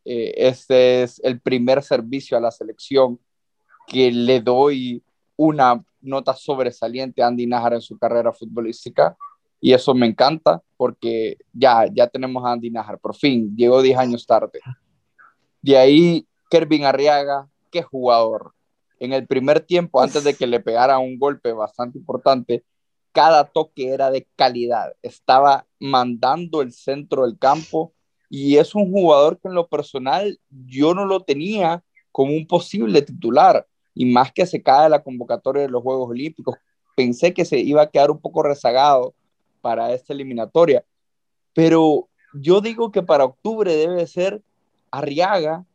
Eh, 0.05 0.33
este 0.37 1.03
es 1.03 1.19
el 1.23 1.39
primer 1.39 1.83
servicio 1.83 2.37
a 2.37 2.41
la 2.41 2.51
selección 2.51 3.19
que 3.87 4.11
le 4.11 4.41
doy 4.41 5.03
una 5.35 5.83
nota 6.01 6.33
sobresaliente 6.33 7.21
a 7.21 7.27
Andy 7.27 7.47
Najar 7.47 7.73
en 7.73 7.81
su 7.81 7.97
carrera 7.97 8.33
futbolística 8.33 9.17
y 9.59 9.73
eso 9.73 9.93
me 9.95 10.05
encanta 10.05 10.61
porque 10.75 11.37
ya, 11.53 11.85
ya 11.91 12.07
tenemos 12.07 12.45
a 12.45 12.51
Andy 12.51 12.69
Najar, 12.69 12.99
por 12.99 13.15
fin, 13.15 13.55
llegó 13.55 13.81
10 13.81 13.97
años 13.97 14.25
tarde. 14.25 14.59
De 15.61 15.77
ahí, 15.77 16.27
Kervin 16.49 16.85
Arriaga, 16.85 17.49
qué 17.71 17.81
jugador. 17.81 18.53
En 18.99 19.13
el 19.13 19.25
primer 19.27 19.61
tiempo, 19.61 20.01
antes 20.01 20.23
de 20.23 20.33
que 20.33 20.47
le 20.47 20.59
pegara 20.59 20.99
un 20.99 21.17
golpe 21.17 21.51
bastante 21.53 21.97
importante, 21.97 22.63
cada 23.17 23.45
toque 23.45 23.89
era 23.89 24.11
de 24.11 24.27
calidad, 24.35 24.93
estaba 25.01 25.65
mandando 25.79 26.61
el 26.61 26.71
centro 26.71 27.25
del 27.25 27.39
campo 27.39 27.91
y 28.29 28.57
es 28.57 28.75
un 28.75 28.91
jugador 28.91 29.39
que 29.39 29.47
en 29.47 29.55
lo 29.55 29.67
personal 29.67 30.39
yo 30.51 30.93
no 30.93 31.03
lo 31.03 31.21
tenía 31.21 31.83
como 32.11 32.33
un 32.33 32.45
posible 32.45 33.01
titular. 33.01 33.65
Y 33.95 34.05
más 34.05 34.31
que 34.31 34.45
se 34.45 34.61
cae 34.61 34.87
la 34.87 35.01
convocatoria 35.01 35.63
de 35.63 35.69
los 35.69 35.81
Juegos 35.81 36.11
Olímpicos, 36.11 36.57
pensé 36.95 37.33
que 37.33 37.43
se 37.43 37.57
iba 37.57 37.81
a 37.81 37.89
quedar 37.89 38.11
un 38.11 38.21
poco 38.21 38.43
rezagado 38.43 39.15
para 39.61 39.93
esta 39.93 40.13
eliminatoria, 40.13 40.85
pero 41.55 42.09
yo 42.35 42.61
digo 42.61 42.91
que 42.91 43.01
para 43.01 43.25
octubre 43.25 43.75
debe 43.75 44.05
ser 44.05 44.43
Arriaga 44.91 45.65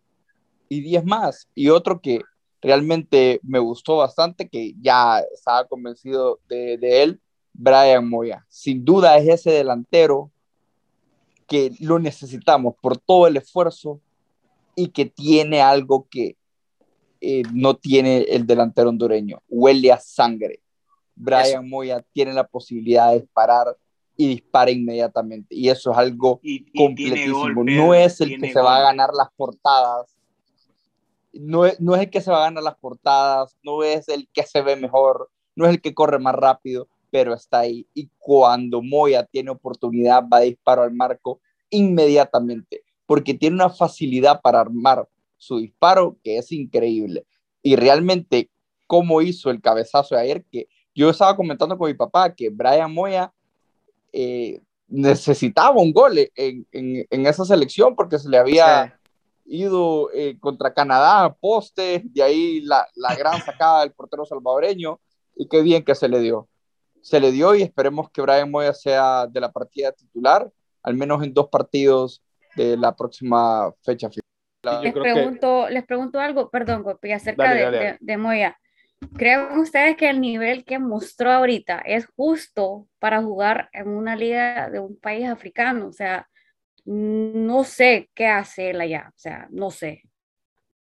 y 0.69 0.81
10 0.81 1.05
más, 1.05 1.49
y 1.57 1.71
otro 1.71 2.01
que 2.01 2.21
realmente 2.61 3.41
me 3.43 3.59
gustó 3.59 3.97
bastante, 3.97 4.49
que 4.49 4.75
ya 4.81 5.19
estaba 5.35 5.67
convencido 5.67 6.39
de, 6.49 6.79
de 6.79 7.03
él, 7.03 7.21
Brian 7.53 8.09
Moya. 8.09 8.45
Sin 8.49 8.85
duda 8.85 9.17
es 9.19 9.29
ese 9.29 9.51
delantero 9.51 10.31
que 11.47 11.73
lo 11.81 11.99
necesitamos 11.99 12.75
por 12.81 12.97
todo 12.97 13.27
el 13.27 13.37
esfuerzo 13.37 14.01
y 14.75 14.89
que 14.89 15.07
tiene 15.07 15.61
algo 15.61 16.07
que 16.09 16.37
eh, 17.21 17.43
no 17.53 17.77
tiene 17.77 18.23
el 18.23 18.47
delantero 18.47 18.89
hondureño. 18.89 19.43
Huele 19.49 19.93
a 19.93 19.99
sangre. 19.99 20.61
Brian 21.15 21.69
Moya 21.69 22.05
tiene 22.13 22.33
la 22.33 22.47
posibilidad 22.47 23.11
de 23.11 23.21
disparar 23.21 23.77
y 24.17 24.29
dispara 24.29 24.71
inmediatamente. 24.71 25.55
Y 25.55 25.69
eso 25.69 25.93
es 25.93 25.99
algo 25.99 26.41
completísimo. 26.75 27.65
no 27.65 27.95
es 27.95 28.21
el 28.21 28.41
que 28.41 28.53
se 28.53 28.61
va 28.61 28.79
a 28.79 28.83
ganar 28.83 29.11
las 29.13 29.29
portadas. 29.37 30.17
No 31.33 31.65
es, 31.65 31.81
no 31.81 31.95
es 31.95 32.03
el 32.03 32.11
que 32.11 32.21
se 32.21 32.31
va 32.31 32.39
a 32.39 32.45
ganar 32.45 32.63
las 32.63 32.77
portadas, 32.77 33.57
no 33.63 33.83
es 33.83 34.09
el 34.09 34.29
que 34.33 34.43
se 34.43 34.61
ve 34.61 34.77
mejor, 34.77 35.31
no 35.57 35.65
es 35.65 35.71
el 35.71 35.81
que 35.81 35.95
corre 35.95 36.19
más 36.19 36.35
rápido, 36.35 36.89
pero 37.13 37.35
está 37.35 37.61
ahí. 37.61 37.87
Y 37.93 38.09
cuando 38.19 38.81
Moya 38.81 39.25
tiene 39.25 39.51
oportunidad, 39.51 40.25
va 40.33 40.39
a 40.39 40.41
disparo 40.41 40.83
al 40.83 40.95
marco 40.95 41.41
inmediatamente, 41.69 42.83
porque 43.05 43.35
tiene 43.35 43.57
una 43.57 43.69
facilidad 43.69 44.41
para 44.41 44.61
armar 44.61 45.07
su 45.37 45.59
disparo, 45.59 46.17
que 46.25 46.39
es 46.39 46.51
increíble. 46.53 47.27
Y 47.63 47.77
realmente, 47.77 48.51
cómo 48.87 49.21
hizo 49.21 49.51
el 49.51 49.61
cabezazo 49.61 50.15
de 50.15 50.23
ayer, 50.23 50.45
que 50.51 50.69
yo 50.95 51.11
estaba 51.11 51.37
comentando 51.37 51.77
con 51.77 51.89
mi 51.89 51.95
papá 51.95 52.35
que 52.35 52.49
Brian 52.49 52.93
Moya 52.93 53.31
eh, 54.11 54.63
necesitaba 54.89 55.81
un 55.81 55.93
gol 55.93 56.19
en, 56.35 56.67
en, 56.73 57.27
esa 57.27 57.45
selección 57.45 57.95
porque 57.95 58.19
se 58.19 58.29
le 58.29 58.39
había 58.39 58.99
ido 59.45 60.11
eh, 60.13 60.39
contra 60.41 60.73
Canadá, 60.73 61.35
poste, 61.35 62.03
de 62.05 62.23
ahí 62.23 62.61
la, 62.63 62.87
la 62.95 63.15
gran 63.17 63.43
sacada 63.43 63.81
del 63.81 63.93
portero 63.93 64.25
salvadoreño, 64.25 64.99
y 65.37 65.47
qué 65.49 65.61
bien 65.61 65.85
que 65.85 65.95
se 65.95 66.09
le 66.09 66.21
dio. 66.21 66.49
Se 67.03 67.21
le 67.21 67.33
dio 67.33 67.55
y 67.55 67.63
esperemos 67.63 68.11
que 68.11 68.23
Brian 68.23 68.51
Moya 68.51 68.73
sea 68.73 69.27
de 69.27 69.41
la 69.41 69.53
partida 69.53 69.93
titular, 69.93 70.51
al 70.83 70.95
menos 70.95 71.23
en 71.23 71.35
dos 71.35 71.49
partidos 71.49 72.23
de 72.57 72.77
la 72.77 72.95
próxima 72.95 73.73
fecha 73.83 74.09
final 74.09 74.23
les, 74.83 74.93
pregunto, 74.93 75.69
les 75.69 75.85
pregunto 75.85 76.21
algo, 76.21 76.51
perdón, 76.51 76.85
acerca 77.13 77.55
de, 77.55 77.97
de, 77.99 78.17
Moya. 78.17 78.59
¿Creen 79.17 79.59
ustedes 79.59 79.97
que 79.97 80.09
el 80.09 80.21
nivel 80.21 80.65
que 80.65 80.79
mostró 80.79 81.33
ahorita 81.33 81.83
es 81.85 82.07
justo 82.15 82.87
para 83.01 83.21
jugar 83.21 83.69
en 83.73 83.89
una 83.89 84.15
liga 84.15 84.71
de 84.71 84.79
un 84.79 84.97
país 84.97 85.27
africano? 85.27 85.89
O 85.89 85.93
sea, 85.93 86.29
no 86.85 87.65
sé 87.65 88.09
qué 88.15 88.29
hace 88.29 88.71
él 88.71 88.81
allá, 88.81 89.09
o 89.09 89.19
sea, 89.19 89.49
no 89.51 89.71
sé. 89.71 90.03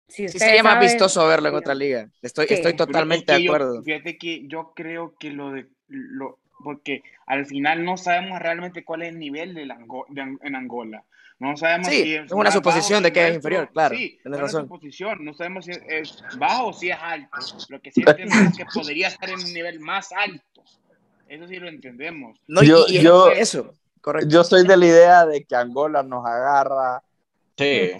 Si 0.07 0.27
sí 0.27 0.37
sería 0.37 0.61
más 0.61 0.79
vistoso 0.79 1.25
verlo 1.25 1.49
en 1.49 1.55
otra 1.55 1.73
liga. 1.73 2.09
Estoy, 2.21 2.45
estoy 2.49 2.75
totalmente 2.75 3.31
de 3.31 3.45
acuerdo. 3.45 3.81
fíjate 3.81 4.17
que 4.17 4.45
yo 4.47 4.73
creo 4.75 5.15
que 5.17 5.31
lo 5.31 5.51
de 5.51 5.69
lo, 5.91 6.39
porque 6.63 7.03
al 7.25 7.45
final 7.45 7.83
no 7.83 7.97
sabemos 7.97 8.39
realmente 8.39 8.83
cuál 8.83 9.03
es 9.03 9.09
el 9.09 9.19
nivel 9.19 9.53
de, 9.53 9.63
en 9.63 10.55
Angola. 10.55 11.03
No 11.39 11.57
sabemos 11.57 11.87
si 11.87 12.13
es, 12.13 12.31
una 12.31 12.51
suposición 12.51 13.01
de 13.01 13.11
que 13.11 13.27
es 13.27 13.35
inferior, 13.35 13.67
claro. 13.73 13.95
Sí, 13.95 14.19
es 14.23 14.25
una 14.25 14.47
suposición. 14.47 15.25
No 15.25 15.33
sabemos 15.33 15.65
si 15.65 15.71
es, 15.71 16.23
bajo 16.37 16.67
o 16.67 16.73
si 16.73 16.91
es 16.91 16.97
alto. 17.01 17.39
Lo 17.69 17.81
que 17.81 17.91
sí 17.91 18.01
entendemos 18.05 18.51
es 18.51 18.57
que 18.57 18.65
podría 18.65 19.07
estar 19.07 19.29
en 19.29 19.39
un 19.39 19.51
nivel 19.51 19.79
más 19.79 20.11
alto. 20.11 20.63
Eso 21.27 21.47
sí 21.47 21.55
lo 21.55 21.67
entendemos. 21.67 22.39
No, 22.47 22.61
yo, 22.61 22.85
yo, 22.87 23.31
eso, 23.31 23.73
correcto. 24.01 24.29
Yo 24.29 24.43
soy 24.43 24.67
de 24.67 24.77
la 24.77 24.85
idea 24.85 25.25
de 25.25 25.43
que 25.43 25.55
Angola 25.55 26.03
nos 26.03 26.23
agarra. 26.25 27.01
Sí. 27.57 27.91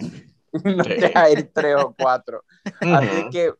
nos 0.64 0.86
deja 0.86 1.30
ir 1.30 1.50
tres 1.52 1.76
o 1.78 1.94
cuatro. 1.98 2.44
Así 2.80 3.28
que 3.32 3.52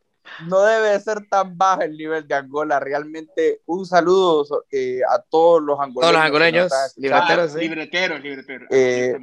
no 0.47 0.61
debe 0.61 0.99
ser 0.99 1.27
tan 1.27 1.57
bajo 1.57 1.81
el 1.81 1.97
nivel 1.97 2.27
de 2.27 2.35
Angola. 2.35 2.79
Realmente, 2.79 3.61
un 3.65 3.85
saludo 3.85 4.45
eh, 4.71 5.01
a 5.09 5.19
todos 5.19 5.61
los 5.61 5.79
angoleños. 5.79 6.01
Todos 6.01 6.13
los 6.13 6.21
angoleños, 6.23 6.71
libreteros, 6.97 7.55
libreteros, 7.55 8.21
libreteros. 8.21 8.67
Eh, 8.71 9.17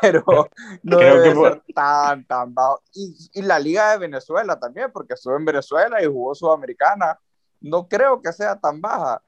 pero 0.00 0.24
no 0.82 0.98
debe 0.98 1.34
ser 1.34 1.62
tan, 1.74 2.24
tan 2.26 2.54
bajo. 2.54 2.82
Y, 2.94 3.30
y, 3.34 3.42
la 3.42 3.58
Liga 3.58 3.92
de 3.92 3.98
Venezuela 3.98 4.58
también, 4.58 4.90
porque 4.92 5.14
estuvo 5.14 5.36
en 5.36 5.44
Venezuela 5.44 6.02
y 6.02 6.06
jugó 6.06 6.34
Sudamericana. 6.34 7.18
No 7.60 7.88
creo 7.88 8.20
que 8.20 8.32
sea 8.32 8.58
tan 8.58 8.80
baja. 8.80 9.22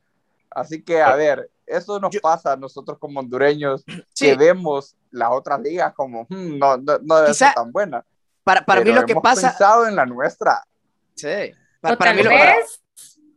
Así 0.50 0.82
que, 0.82 1.00
a 1.02 1.14
ver, 1.14 1.50
eso 1.66 1.98
nos 1.98 2.16
pasa 2.18 2.52
a 2.52 2.56
nosotros 2.56 2.98
como 2.98 3.20
hondureños, 3.20 3.84
que 4.18 4.36
vemos 4.36 4.96
las 5.10 5.30
otras 5.32 5.60
ligas 5.60 5.92
como, 5.94 6.26
hmm, 6.28 6.58
no, 6.58 6.76
no, 6.76 6.98
no 7.02 7.16
debe 7.16 7.34
ser 7.34 7.54
tan 7.54 7.72
buena. 7.72 8.04
Para, 8.42 8.64
para 8.64 8.82
mí 8.82 8.92
lo 8.92 9.06
que 9.06 9.14
pasa... 9.14 9.50
pensado 9.50 9.86
en 9.86 9.96
la 9.96 10.04
nuestra. 10.04 10.62
Sí. 11.14 11.53
o, 11.83 11.96
tal 11.96 12.16
vez, 12.16 12.83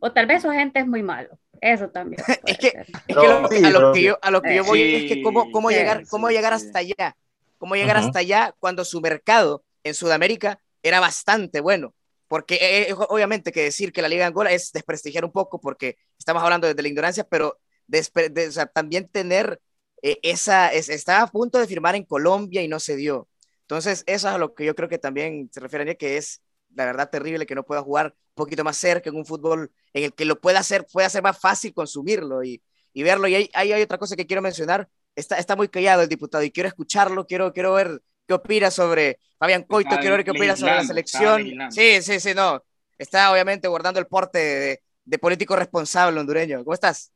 o 0.00 0.12
tal 0.12 0.26
vez 0.26 0.42
su 0.42 0.50
gente 0.50 0.80
es 0.80 0.86
muy 0.86 1.02
malo. 1.02 1.38
Eso 1.60 1.88
también. 1.88 2.22
es 2.46 2.58
que, 2.58 2.68
es 2.68 2.86
que 3.06 3.14
lo, 3.14 3.22
a, 3.22 3.70
lo 3.70 3.92
que 3.92 4.02
yo, 4.02 4.18
a 4.22 4.30
lo 4.30 4.42
que 4.42 4.54
yo 4.54 4.64
voy 4.64 4.94
es 4.94 5.12
que 5.12 5.22
cómo, 5.22 5.50
cómo 5.50 5.70
llegar, 5.70 6.06
cómo 6.08 6.28
llegar 6.30 6.52
hasta 6.52 6.80
allá. 6.80 7.16
Cómo 7.58 7.74
llegar 7.74 7.96
hasta 7.96 8.20
allá 8.20 8.54
cuando 8.60 8.84
su 8.84 9.00
mercado 9.00 9.64
en 9.82 9.94
Sudamérica 9.94 10.60
era 10.82 11.00
bastante 11.00 11.60
bueno. 11.60 11.94
Porque 12.28 12.54
eh, 12.56 12.90
eh, 12.90 12.94
obviamente 13.08 13.52
que 13.52 13.62
decir 13.62 13.92
que 13.92 14.02
la 14.02 14.08
Liga 14.08 14.22
de 14.22 14.28
Angola 14.28 14.52
es 14.52 14.70
desprestigiar 14.70 15.24
un 15.24 15.32
poco 15.32 15.60
porque 15.60 15.96
estamos 16.18 16.42
hablando 16.42 16.66
desde 16.66 16.82
la 16.82 16.88
ignorancia, 16.88 17.24
pero 17.24 17.58
o 17.90 18.52
sea, 18.52 18.66
también 18.66 19.08
tener 19.08 19.60
eh, 20.02 20.18
esa, 20.22 20.68
es, 20.72 20.88
estaba 20.88 21.22
a 21.22 21.26
punto 21.26 21.58
de 21.58 21.66
firmar 21.66 21.96
en 21.96 22.04
Colombia 22.04 22.62
y 22.62 22.68
no 22.68 22.80
se 22.80 22.96
dio. 22.96 23.28
Entonces, 23.62 24.04
eso 24.06 24.28
es 24.28 24.34
a 24.34 24.38
lo 24.38 24.54
que 24.54 24.64
yo 24.64 24.74
creo 24.74 24.88
que 24.88 24.98
también 24.98 25.50
se 25.52 25.60
refiere 25.60 25.90
a 25.90 25.94
que 25.94 26.16
es 26.16 26.42
la 26.74 26.84
verdad 26.84 27.10
terrible 27.10 27.46
que 27.46 27.54
no 27.54 27.64
pueda 27.64 27.82
jugar 27.82 28.06
un 28.06 28.34
poquito 28.34 28.64
más 28.64 28.76
cerca 28.76 29.10
en 29.10 29.16
un 29.16 29.26
fútbol 29.26 29.70
en 29.92 30.04
el 30.04 30.14
que 30.14 30.24
lo 30.24 30.40
pueda 30.40 30.60
hacer, 30.60 30.86
pueda 30.86 31.08
ser 31.08 31.22
más 31.22 31.38
fácil 31.38 31.74
consumirlo 31.74 32.44
y, 32.44 32.62
y 32.92 33.02
verlo. 33.02 33.28
Y 33.28 33.34
hay, 33.34 33.50
hay, 33.54 33.72
otra 33.82 33.98
cosa 33.98 34.16
que 34.16 34.26
quiero 34.26 34.42
mencionar. 34.42 34.88
Está, 35.16 35.36
está 35.36 35.56
muy 35.56 35.68
callado 35.68 36.02
el 36.02 36.08
diputado 36.08 36.44
y 36.44 36.50
quiero 36.50 36.68
escucharlo, 36.68 37.26
quiero, 37.26 37.52
quiero 37.52 37.72
ver 37.72 38.00
qué 38.26 38.34
opina 38.34 38.70
sobre 38.70 39.18
Fabián 39.38 39.64
Coito, 39.64 39.96
quiero 39.98 40.16
ver 40.16 40.24
qué 40.24 40.30
opina 40.30 40.56
sobre 40.56 40.74
la 40.74 40.84
selección. 40.84 41.42
Sí, 41.70 42.02
sí, 42.02 42.20
sí, 42.20 42.34
no. 42.34 42.62
Está 42.96 43.32
obviamente 43.32 43.68
guardando 43.68 43.98
el 43.98 44.06
porte 44.06 44.38
de, 44.38 44.82
de 45.04 45.18
político 45.18 45.56
responsable 45.56 46.20
hondureño. 46.20 46.62
¿Cómo 46.62 46.74
estás? 46.74 47.12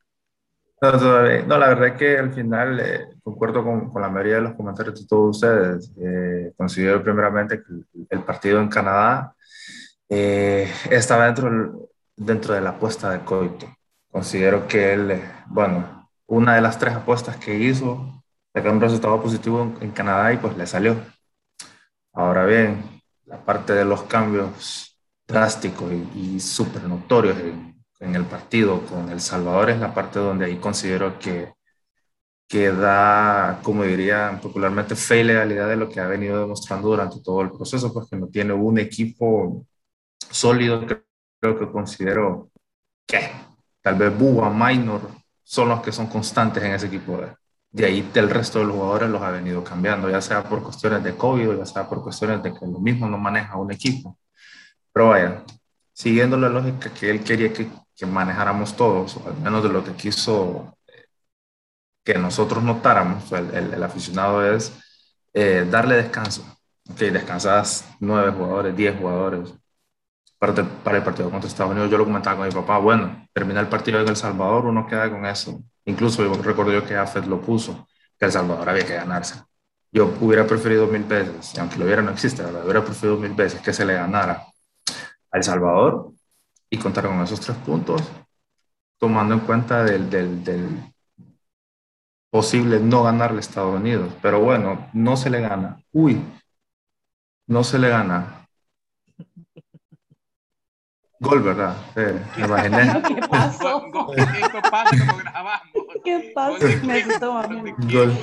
No, 0.82 0.90
no, 0.90 1.58
la 1.58 1.68
verdad 1.68 1.86
es 1.86 1.92
que 1.94 2.18
al 2.18 2.32
final 2.34 2.80
eh, 2.80 3.06
concuerdo 3.22 3.62
con, 3.62 3.88
con, 3.88 4.02
la 4.02 4.08
mayoría 4.08 4.34
de 4.34 4.40
los 4.40 4.54
comentarios 4.54 5.00
de 5.00 5.06
todos 5.06 5.36
ustedes. 5.36 5.92
Eh, 5.96 6.52
considero 6.56 7.00
primeramente 7.04 7.62
que 7.62 8.04
el, 8.10 8.22
partido 8.24 8.60
en 8.60 8.68
Canadá 8.68 9.32
eh, 10.08 10.68
estaba 10.90 11.26
dentro, 11.26 11.88
dentro 12.16 12.54
de 12.54 12.62
la 12.62 12.70
apuesta 12.70 13.10
de 13.10 13.20
Coito. 13.20 13.72
Considero 14.10 14.66
que 14.66 14.94
él, 14.94 15.22
bueno, 15.46 16.10
una 16.26 16.56
de 16.56 16.60
las 16.60 16.80
tres 16.80 16.96
apuestas 16.96 17.36
que 17.36 17.56
hizo, 17.56 18.20
sacar 18.52 18.72
un 18.72 18.80
resultado 18.80 19.22
positivo 19.22 19.62
en, 19.62 19.84
en 19.84 19.90
Canadá 19.92 20.32
y 20.32 20.38
pues 20.38 20.56
le 20.56 20.66
salió. 20.66 20.96
Ahora 22.12 22.44
bien, 22.44 22.82
la 23.26 23.38
parte 23.38 23.72
de 23.72 23.84
los 23.84 24.02
cambios 24.02 24.98
drásticos 25.28 25.92
y, 25.92 26.34
y 26.34 26.40
súper 26.40 26.82
notorios 26.82 27.38
en, 27.38 27.71
en 28.02 28.16
el 28.16 28.24
partido 28.24 28.84
con 28.86 29.08
El 29.10 29.20
Salvador 29.20 29.70
es 29.70 29.78
la 29.78 29.94
parte 29.94 30.18
donde 30.18 30.46
ahí 30.46 30.56
considero 30.56 31.18
que, 31.18 31.52
que 32.48 32.72
da, 32.72 33.60
como 33.62 33.84
diría 33.84 34.38
popularmente, 34.42 34.96
fe 34.96 35.20
y 35.20 35.24
legalidad 35.24 35.68
de 35.68 35.76
lo 35.76 35.88
que 35.88 36.00
ha 36.00 36.06
venido 36.08 36.40
demostrando 36.40 36.88
durante 36.88 37.20
todo 37.22 37.42
el 37.42 37.52
proceso, 37.52 37.92
porque 37.92 38.16
no 38.16 38.26
tiene 38.26 38.52
un 38.52 38.78
equipo 38.78 39.64
sólido, 40.18 40.84
creo 41.40 41.58
que 41.58 41.70
considero 41.70 42.50
que 43.06 43.30
tal 43.80 43.94
vez 43.94 44.18
Búa, 44.18 44.50
Minor, 44.50 45.02
son 45.44 45.68
los 45.68 45.80
que 45.80 45.92
son 45.92 46.08
constantes 46.08 46.62
en 46.62 46.72
ese 46.72 46.88
equipo. 46.88 47.18
De, 47.18 47.36
de 47.70 47.86
ahí 47.86 48.10
el 48.14 48.30
resto 48.30 48.58
de 48.58 48.64
los 48.64 48.74
jugadores 48.74 49.10
los 49.10 49.22
ha 49.22 49.30
venido 49.30 49.62
cambiando, 49.62 50.10
ya 50.10 50.20
sea 50.20 50.42
por 50.42 50.62
cuestiones 50.62 51.04
de 51.04 51.16
COVID, 51.16 51.56
ya 51.56 51.66
sea 51.66 51.88
por 51.88 52.02
cuestiones 52.02 52.42
de 52.42 52.52
que 52.52 52.66
lo 52.66 52.80
mismo 52.80 53.08
no 53.08 53.16
maneja 53.16 53.56
un 53.56 53.70
equipo. 53.72 54.18
Pero 54.92 55.10
vaya, 55.10 55.44
siguiendo 55.92 56.36
la 56.36 56.48
lógica 56.48 56.92
que 56.92 57.10
él 57.10 57.22
quería 57.22 57.52
que 57.52 57.68
que 57.96 58.06
manejáramos 58.06 58.76
todos, 58.76 59.18
al 59.26 59.36
menos 59.38 59.62
de 59.62 59.68
lo 59.68 59.84
que 59.84 59.92
quiso 59.92 60.76
eh, 60.88 61.06
que 62.04 62.14
nosotros 62.14 62.62
notáramos, 62.62 63.30
el, 63.32 63.82
aficionado 63.82 64.44
es 64.44 64.72
eh, 65.34 65.66
darle 65.70 65.96
descanso. 65.96 66.44
Ok, 66.90 66.98
descansas 66.98 67.88
nueve 68.00 68.32
jugadores, 68.32 68.76
diez 68.76 68.98
jugadores 68.98 69.54
para, 70.38 70.54
para 70.54 70.98
el 70.98 71.04
partido 71.04 71.30
contra 71.30 71.48
Estados 71.48 71.72
Unidos. 71.72 71.90
Yo 71.90 71.98
lo 71.98 72.04
comentaba 72.04 72.36
con 72.38 72.48
mi 72.48 72.52
papá, 72.52 72.78
bueno, 72.78 73.28
termina 73.32 73.60
el 73.60 73.68
partido 73.68 74.00
en 74.00 74.08
El 74.08 74.16
Salvador, 74.16 74.66
uno 74.66 74.86
queda 74.86 75.10
con 75.10 75.24
eso. 75.26 75.62
Incluso 75.84 76.22
yo 76.24 76.34
recuerdo 76.42 76.72
yo 76.72 76.84
que 76.84 76.96
AFED 76.96 77.24
lo 77.24 77.40
puso, 77.40 77.86
que 78.18 78.26
El 78.26 78.32
Salvador 78.32 78.68
había 78.68 78.86
que 78.86 78.94
ganarse. 78.94 79.42
Yo 79.92 80.14
hubiera 80.20 80.46
preferido 80.46 80.86
mil 80.86 81.04
veces, 81.04 81.54
y 81.54 81.60
aunque 81.60 81.76
lo 81.78 81.84
hubiera 81.84 82.02
no 82.02 82.10
existe, 82.10 82.42
¿verdad? 82.42 82.64
hubiera 82.64 82.84
preferido 82.84 83.18
mil 83.18 83.34
veces 83.34 83.60
que 83.60 83.72
se 83.72 83.84
le 83.84 83.94
ganara 83.94 84.46
a 85.30 85.36
El 85.36 85.44
Salvador 85.44 86.12
y 86.72 86.78
contar 86.78 87.06
con 87.06 87.20
esos 87.20 87.38
tres 87.38 87.56
puntos, 87.58 88.00
tomando 88.98 89.34
en 89.34 89.40
cuenta 89.40 89.84
del, 89.84 90.08
del, 90.08 90.42
del 90.42 90.68
posible 92.30 92.80
no 92.80 93.02
ganarle 93.02 93.36
a 93.36 93.40
Estados 93.40 93.78
Unidos. 93.78 94.10
Pero 94.22 94.40
bueno, 94.40 94.88
no 94.94 95.18
se 95.18 95.28
le 95.28 95.40
gana. 95.40 95.82
Uy, 95.92 96.24
no 97.46 97.62
se 97.62 97.78
le 97.78 97.90
gana. 97.90 98.48
Gol, 101.20 101.42
¿verdad? 101.42 101.76
Eh, 101.94 102.18
me 102.38 102.46
imaginé. 102.46 103.02
¿Qué 103.06 103.20
pasó? 103.28 103.84
¿Qué 106.04 106.32
pasó? 106.34 106.66
Me 106.80 107.74
Gol. 107.92 108.16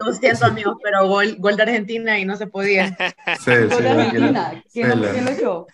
Lo 0.00 0.12
siento, 0.14 0.46
amigos, 0.46 0.78
pero 0.82 1.06
gol, 1.08 1.36
gol 1.38 1.56
de 1.56 1.62
Argentina 1.62 2.18
y 2.18 2.24
no 2.24 2.36
se 2.36 2.46
podía. 2.46 2.88
Sí, 3.38 3.50
gol 3.50 3.70
sí, 3.70 3.82
de 3.82 3.90
Argentina. 3.90 4.62
¿Quién, 4.72 4.98
¿Quién 4.98 5.24
lo 5.26 5.30
echó? 5.30 5.66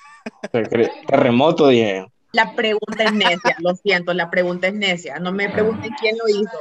Terremoto, 1.07 1.69
dije. 1.69 2.07
La 2.33 2.55
pregunta 2.55 3.05
es 3.05 3.13
necia, 3.13 3.57
lo 3.59 3.75
siento, 3.75 4.13
la 4.13 4.31
pregunta 4.31 4.69
es 4.69 4.75
necia. 4.75 5.19
No 5.19 5.33
me 5.33 5.49
pregunten 5.49 5.93
quién 5.99 6.17
lo 6.19 6.29
hizo. 6.29 6.59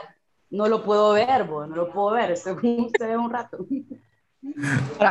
No 0.49 0.67
lo 0.67 0.84
puedo 0.84 1.12
ver, 1.13 1.43
vos, 1.43 1.67
no 1.67 1.75
lo 1.75 1.91
puedo 1.91 2.12
ver, 2.12 2.38
según 2.38 2.86
ustedes 2.86 3.17
un 3.17 3.32
rato. 3.32 3.58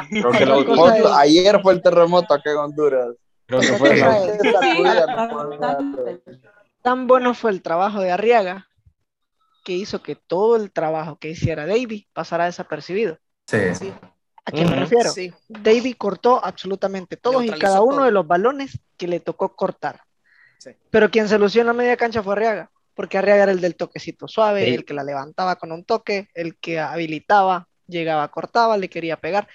Creo 0.08 0.30
que 0.32 0.46
lo, 0.46 0.88
es... 0.94 1.04
ayer 1.18 1.60
fue 1.60 1.74
el 1.74 1.82
terremoto 1.82 2.32
acá 2.32 2.52
en 2.52 2.56
Honduras. 2.56 3.14
Creo 3.46 3.60
que 3.60 3.72
fue 3.74 4.02
Tan 6.82 7.06
bueno 7.06 7.34
fue 7.34 7.50
el 7.50 7.62
trabajo 7.62 8.00
de 8.00 8.10
Arriaga 8.10 8.68
que 9.64 9.72
hizo 9.72 10.02
que 10.02 10.14
todo 10.14 10.56
el 10.56 10.70
trabajo 10.70 11.16
que 11.18 11.30
hiciera 11.30 11.66
David 11.66 12.04
pasara 12.12 12.46
desapercibido. 12.46 13.18
Sí. 13.46 13.74
sí. 13.74 13.92
¿A 14.46 14.52
qué 14.52 14.64
me 14.64 14.76
refiero? 14.76 15.10
Sí. 15.10 15.32
David 15.48 15.96
cortó 15.98 16.42
absolutamente 16.42 17.16
todos 17.16 17.44
y 17.44 17.50
cada 17.50 17.82
uno 17.82 18.04
de 18.04 18.12
los 18.12 18.26
balones 18.26 18.78
que 18.96 19.08
le 19.08 19.18
tocó 19.18 19.54
cortar. 19.56 20.00
Pero 20.90 21.10
quien 21.10 21.28
se 21.28 21.38
lució 21.38 21.60
en 21.60 21.66
la 21.66 21.72
media 21.72 21.96
cancha 21.96 22.22
fue 22.22 22.32
Arriaga, 22.34 22.70
porque 22.94 23.18
Arriaga 23.18 23.44
era 23.44 23.52
el 23.52 23.60
del 23.60 23.76
toquecito 23.76 24.28
suave, 24.28 24.72
el 24.72 24.84
que 24.84 24.94
la 24.94 25.02
levantaba 25.02 25.56
con 25.56 25.72
un 25.72 25.84
toque, 25.84 26.28
el 26.32 26.56
que 26.58 26.78
habilitaba, 26.78 27.68
llegaba, 27.88 28.28
cortaba, 28.28 28.76
le 28.76 28.88
quería 28.88 29.16
pegar. 29.16 29.48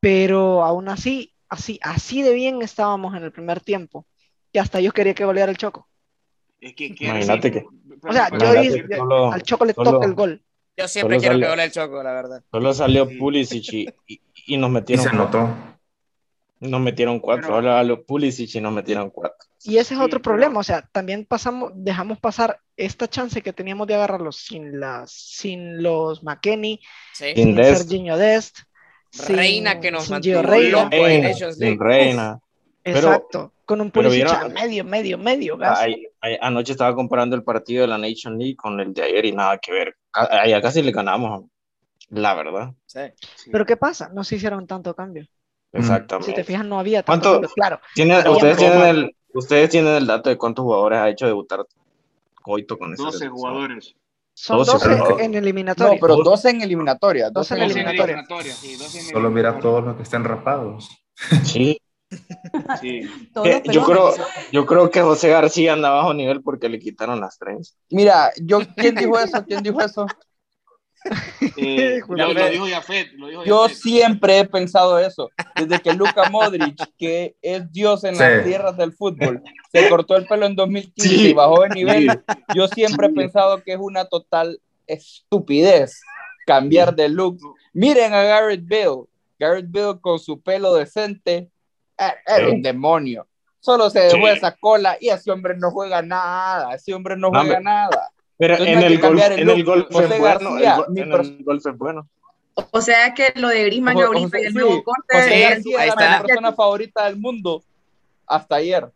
Pero 0.00 0.64
aún 0.64 0.88
así, 0.88 1.34
así, 1.48 1.78
así 1.82 2.22
de 2.22 2.32
bien 2.32 2.62
estábamos 2.62 3.14
en 3.14 3.24
el 3.24 3.32
primer 3.32 3.60
tiempo, 3.60 4.06
que 4.52 4.60
hasta 4.60 4.80
yo 4.80 4.92
quería 4.92 5.14
que 5.14 5.24
goleara 5.24 5.52
el 5.52 5.58
Choco. 5.58 5.86
Es 6.60 6.74
que, 6.74 6.94
Imagínate 6.98 7.52
que. 7.52 7.64
O 8.02 8.12
sea, 8.12 8.30
yo 8.30 8.60
dije, 8.60 8.86
al 9.32 9.42
Choco 9.42 9.66
le 9.66 9.74
toca 9.74 10.06
el 10.06 10.14
gol. 10.14 10.42
Yo 10.78 10.88
siempre 10.88 11.18
quiero 11.18 11.38
que 11.38 11.48
gole 11.48 11.64
el 11.64 11.72
Choco, 11.72 12.02
la 12.02 12.12
verdad. 12.12 12.42
Solo 12.50 12.72
salió 12.72 13.08
Pulisic 13.18 13.72
y, 13.72 13.88
y, 14.06 14.20
y 14.46 14.56
nos 14.56 14.70
metieron. 14.70 15.04
Y 15.04 15.08
se 15.08 15.14
notó. 15.16 15.48
Nos 16.60 16.80
metieron 16.80 17.20
cuatro, 17.20 17.54
ahora 17.54 17.78
a 17.78 17.84
los 17.84 18.00
Pulisic 18.00 18.54
y 18.56 18.60
nos 18.60 18.72
metieron 18.72 19.10
cuatro. 19.10 19.36
Y 19.64 19.78
ese 19.78 19.94
es 19.94 20.00
otro 20.00 20.20
problema, 20.22 20.60
o 20.60 20.62
sea, 20.62 20.82
también 20.92 21.24
pasamos, 21.24 21.72
dejamos 21.74 22.18
pasar 22.20 22.60
esta 22.76 23.08
chance 23.08 23.42
que 23.42 23.52
teníamos 23.52 23.86
de 23.88 23.94
agarrarlos 23.96 24.36
sin 24.36 24.78
las, 24.80 25.10
sin 25.12 25.82
los 25.82 26.22
McKenny, 26.22 26.80
sí. 27.12 27.32
sin 27.34 27.54
Dest. 27.56 27.78
Serginho 27.82 28.16
Dest, 28.16 28.58
Reina 29.28 29.80
que 29.80 29.90
nos 29.90 30.04
sin 30.04 30.12
mantuvo 30.14 30.42
Reina. 30.42 30.82
loco 30.84 30.94
en 31.06 31.22
Nations 31.22 31.58
Sin. 31.58 31.78
Reina. 31.78 32.40
Pero- 32.84 32.98
Exacto, 32.98 33.52
con 33.64 33.80
un 33.80 33.90
Pulisic 33.90 34.24
vieron- 34.26 34.42
a 34.42 34.48
medio, 34.48 34.84
medio, 34.84 35.18
medio 35.18 35.56
gas. 35.56 35.78
Ay- 36.20 36.38
anoche 36.40 36.72
estaba 36.72 36.94
comparando 36.94 37.36
el 37.36 37.44
partido 37.44 37.82
de 37.82 37.88
la 37.88 37.98
Nation 37.98 38.38
League 38.38 38.56
con 38.56 38.80
el 38.80 38.92
de 38.92 39.02
ayer 39.02 39.24
y 39.26 39.32
nada 39.32 39.58
que 39.58 39.72
ver. 39.72 39.96
A- 40.12 40.40
Allá 40.42 40.60
casi 40.60 40.82
le 40.82 40.90
ganamos, 40.92 41.44
la 42.10 42.34
verdad. 42.34 42.72
Sí. 42.86 43.00
Pero 43.52 43.64
¿qué 43.66 43.76
pasa? 43.76 44.10
No 44.12 44.24
se 44.24 44.36
hicieron 44.36 44.66
tanto 44.66 44.94
cambio. 44.94 45.24
Si 45.72 45.78
Exactamente. 45.78 46.32
te 46.32 46.44
fijas, 46.44 46.64
no 46.64 46.78
había 46.78 47.02
tanto 47.02 47.28
¿Cuánto- 47.28 47.32
cambio. 47.32 47.50
Claro, 47.54 47.80
Tiene- 47.94 48.28
ustedes, 48.28 48.56
tienen 48.56 48.82
el, 48.82 49.16
ustedes 49.34 49.70
tienen 49.70 49.94
el 49.94 50.06
dato 50.06 50.30
de 50.30 50.38
cuántos 50.38 50.62
jugadores 50.64 50.98
ha 50.98 51.08
hecho 51.10 51.26
debutar 51.26 51.64
Coito 52.42 52.78
con 52.78 52.94
esa 52.94 53.02
12 53.04 53.18
selección? 53.18 53.36
jugadores. 53.38 53.94
son 54.32 54.58
12, 54.58 54.70
12 54.72 54.88
pero- 54.88 55.18
en 55.20 55.32
No, 55.32 55.38
eliminatoria. 55.38 55.98
pero 56.00 56.16
12 56.16 56.50
en 56.50 56.62
eliminatoria. 56.62 57.28
12 57.30 57.54
en 57.54 57.60
12 57.60 57.68
12 57.74 57.80
en 57.80 57.86
eliminatoria. 57.88 58.14
eliminatoria, 58.14 58.54
sí, 58.54 58.76
12 58.76 58.98
en 59.00 59.04
Solo 59.06 59.30
mira 59.30 59.48
eliminatoria. 59.48 59.60
todos 59.60 59.84
los 59.84 59.96
que 59.96 60.02
estén 60.04 60.24
rapados. 60.24 60.88
Sí. 61.44 61.80
Sí. 62.80 63.00
Todos 63.34 63.46
Eh, 63.48 63.62
yo, 63.72 63.84
creo, 63.84 64.14
yo 64.52 64.66
creo 64.66 64.90
que 64.90 65.00
José 65.02 65.28
García 65.28 65.72
anda 65.74 65.90
bajo 65.90 66.14
nivel 66.14 66.42
porque 66.42 66.68
le 66.68 66.78
quitaron 66.78 67.20
las 67.20 67.38
tres. 67.38 67.76
Mira, 67.90 68.30
yo, 68.42 68.60
¿quién 68.76 68.94
dijo 68.94 69.18
eso? 69.18 69.44
¿Quién 69.46 69.62
dijo 69.62 69.80
eso? 69.80 70.06
Eh, 71.56 72.00
lo, 72.08 72.50
dijo 72.50 72.66
Jafet, 72.66 73.12
lo 73.14 73.28
dijo 73.28 73.44
Yo 73.44 73.62
Jafet. 73.62 73.76
siempre 73.76 74.38
he 74.40 74.44
pensado 74.44 74.98
eso. 74.98 75.30
Desde 75.56 75.80
que 75.80 75.94
Luka 75.94 76.28
Modric, 76.30 76.76
que 76.98 77.36
es 77.40 77.70
Dios 77.72 78.04
en 78.04 78.18
las 78.18 78.42
Sí. 78.42 78.48
tierras 78.48 78.76
del 78.76 78.92
fútbol, 78.92 79.42
se 79.72 79.88
cortó 79.88 80.16
el 80.16 80.26
pelo 80.26 80.46
en 80.46 80.56
2015 80.56 81.08
Sí. 81.08 81.28
y 81.28 81.32
bajó 81.32 81.62
de 81.62 81.68
nivel, 81.70 82.10
Sí. 82.10 82.34
yo 82.54 82.68
siempre 82.68 83.06
he 83.06 83.10
pensado 83.10 83.62
que 83.62 83.72
es 83.72 83.78
una 83.80 84.04
total 84.06 84.60
estupidez 84.86 86.00
cambiar 86.46 86.94
de 86.94 87.08
look. 87.08 87.38
Miren 87.72 88.12
a 88.14 88.22
Garrett 88.22 88.64
Bill. 88.66 89.04
Garrett 89.38 89.66
Bill 89.70 90.00
con 90.00 90.18
su 90.18 90.40
pelo 90.40 90.74
decente 90.74 91.48
era 91.98 92.46
Sí. 92.46 92.52
un 92.54 92.62
demonio. 92.62 93.26
Solo 93.60 93.90
se 93.90 94.00
dejó 94.00 94.26
Sí. 94.28 94.32
esa 94.36 94.52
cola 94.56 94.96
y 95.00 95.08
ese 95.08 95.30
hombre 95.30 95.56
no 95.56 95.70
juega 95.70 96.00
nada. 96.00 96.74
Ese 96.74 96.94
hombre 96.94 97.16
no 97.16 97.30
juega 97.30 97.60
nada. 97.60 98.10
Pero 98.36 98.54
Entonces 98.54 98.76
en 98.76 98.82
el 98.84 99.00
golf, 99.00 99.20
el 99.20 99.38
en 99.40 99.50
el 99.50 99.64
golf 99.64 99.86
José 99.90 100.04
es 100.04 100.20
bueno. 100.20 100.24
García, 100.50 100.74
el 100.74 100.76
go- 100.78 100.86
en 100.96 101.10
pers- 101.10 101.38
el 101.38 101.44
golf 101.44 101.66
es 101.66 101.76
bueno. 101.78 102.08
O 102.70 102.80
sea 102.80 103.14
que 103.14 103.32
lo 103.36 103.48
de 103.48 103.64
Griezmann 103.64 103.94
José- 103.94 104.06
ahorita 104.06 104.26
José- 104.28 104.40
y 104.42 104.46
el 104.46 104.52
sí, 104.52 104.58
nuevo 104.58 104.82
corte 104.84 105.02
José 105.16 105.42
es- 105.42 105.50
García 105.50 105.78
ahí 105.80 105.88
era 105.88 105.94
está. 106.04 106.20
mi 106.22 106.26
persona 106.28 106.52
favorita 106.52 107.04
del 107.06 107.16
mundo 107.16 107.62
hasta 108.26 108.56
ayer. 108.56 108.88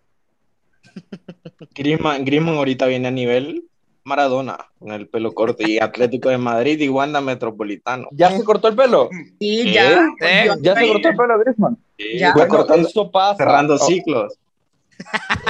Griezmann, 1.74 2.24
Griezmann 2.24 2.56
ahorita 2.56 2.86
viene 2.86 3.08
a 3.08 3.10
nivel 3.10 3.64
Maradona, 4.04 4.56
con 4.78 4.92
el 4.92 5.08
pelo 5.08 5.32
corto, 5.32 5.62
y 5.66 5.78
Atlético 5.78 6.28
de 6.28 6.38
Madrid 6.38 6.80
y 6.80 6.88
Wanda 6.88 7.20
Metropolitano. 7.20 8.08
¿Ya 8.12 8.30
se 8.36 8.42
cortó 8.44 8.68
el 8.68 8.74
pelo? 8.76 9.08
Sí, 9.38 9.60
¿Eh? 9.68 9.72
ya. 9.72 9.92
¿Eh? 10.20 10.42
Dios 10.44 10.58
¿Ya 10.60 10.74
se 10.74 10.88
cortó 10.88 11.08
el 11.08 11.16
pelo, 11.16 11.38
Griezmann? 11.38 11.78
Sí, 11.98 12.18
Ya. 12.18 12.32
Bueno, 12.32 12.48
cortando- 12.48 12.88
eso 12.88 13.10
pasa. 13.10 13.36
cerrando 13.36 13.74
Oh, 13.74 13.78
ciclos. 13.78 14.34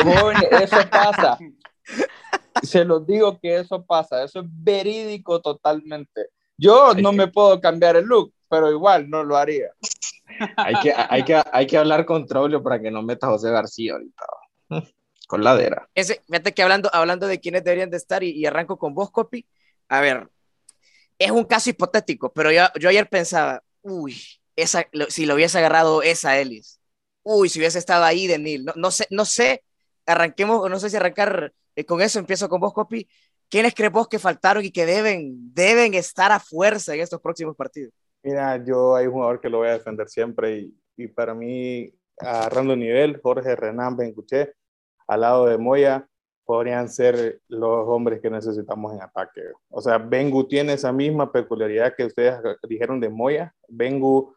jóvenes, 0.02 0.48
eso 0.50 0.76
pasa. 0.90 1.38
Se 2.62 2.84
los 2.84 3.06
digo 3.06 3.38
que 3.40 3.56
eso 3.56 3.82
pasa. 3.82 4.22
Eso 4.22 4.40
es 4.40 4.46
verídico 4.48 5.40
totalmente. 5.40 6.26
Yo 6.58 6.94
no 6.94 7.12
me 7.12 7.26
puedo 7.28 7.60
cambiar 7.60 7.96
el 7.96 8.04
look, 8.04 8.32
pero 8.48 8.70
igual 8.70 9.08
no 9.08 9.24
lo 9.24 9.36
haría. 9.36 9.68
Hay 10.56 10.74
que, 10.76 10.92
hay, 10.96 11.24
que, 11.24 11.42
hay 11.52 11.66
que 11.66 11.76
hablar 11.78 12.04
con 12.06 12.26
Troglio 12.26 12.62
para 12.62 12.80
que 12.80 12.90
no 12.90 13.02
meta 13.02 13.26
a 13.26 13.30
José 13.30 13.50
García 13.50 13.94
ahorita. 13.94 14.24
Con 15.32 15.42
ladera. 15.44 15.88
Ese, 15.94 16.20
fíjate 16.26 16.52
que 16.52 16.62
hablando, 16.62 16.90
hablando 16.92 17.26
de 17.26 17.40
quiénes 17.40 17.64
deberían 17.64 17.88
de 17.88 17.96
estar 17.96 18.22
y, 18.22 18.32
y 18.32 18.44
arranco 18.44 18.76
con 18.78 18.94
vos, 18.94 19.10
Copy. 19.10 19.46
A 19.88 20.00
ver, 20.02 20.28
es 21.18 21.30
un 21.30 21.44
caso 21.44 21.70
hipotético, 21.70 22.32
pero 22.32 22.52
yo, 22.52 22.64
yo 22.80 22.88
ayer 22.90 23.08
pensaba, 23.08 23.62
uy, 23.82 24.16
esa, 24.56 24.86
lo- 24.92 25.10
si 25.10 25.26
lo 25.26 25.34
hubiese 25.34 25.58
agarrado 25.58 26.02
esa 26.02 26.38
Ellis, 26.38 26.80
uy, 27.22 27.48
si 27.48 27.60
hubiese 27.60 27.78
estado 27.78 28.04
ahí 28.04 28.26
de 28.26 28.38
Neil. 28.38 28.64
No, 28.64 28.72
no 28.76 28.90
sé, 28.90 29.06
no 29.10 29.24
sé, 29.24 29.64
arranquemos, 30.06 30.68
no 30.70 30.78
sé 30.80 30.90
si 30.90 30.96
arrancar 30.96 31.52
eh, 31.76 31.84
con 31.86 32.02
eso, 32.02 32.18
empiezo 32.18 32.48
con 32.50 32.60
vos, 32.60 32.74
Copy. 32.74 33.08
¿Quiénes 33.48 33.74
crees 33.74 33.92
vos 33.92 34.08
que 34.08 34.18
faltaron 34.18 34.64
y 34.64 34.70
que 34.70 34.86
deben, 34.86 35.54
deben 35.54 35.94
estar 35.94 36.32
a 36.32 36.40
fuerza 36.40 36.94
en 36.94 37.00
estos 37.00 37.20
próximos 37.20 37.56
partidos? 37.56 37.92
Mira, 38.22 38.62
yo 38.64 38.94
hay 38.96 39.06
un 39.06 39.12
jugador 39.14 39.40
que 39.40 39.48
lo 39.48 39.58
voy 39.58 39.68
a 39.68 39.72
defender 39.72 40.08
siempre 40.08 40.58
y, 40.60 40.74
y 40.96 41.08
para 41.08 41.34
mí, 41.34 41.92
agarrando 42.18 42.76
nivel, 42.76 43.20
Jorge 43.22 43.56
Renan 43.56 43.96
Benguché, 43.96 44.54
al 45.12 45.20
lado 45.20 45.46
de 45.46 45.58
Moya, 45.58 46.06
podrían 46.44 46.88
ser 46.88 47.40
los 47.48 47.88
hombres 47.88 48.20
que 48.20 48.30
necesitamos 48.30 48.92
en 48.92 49.02
ataque. 49.02 49.40
O 49.70 49.80
sea, 49.80 49.98
Bengu 49.98 50.46
tiene 50.46 50.74
esa 50.74 50.92
misma 50.92 51.30
peculiaridad 51.30 51.94
que 51.96 52.06
ustedes 52.06 52.36
dijeron 52.68 53.00
de 53.00 53.08
Moya. 53.08 53.54
Bengu 53.68 54.34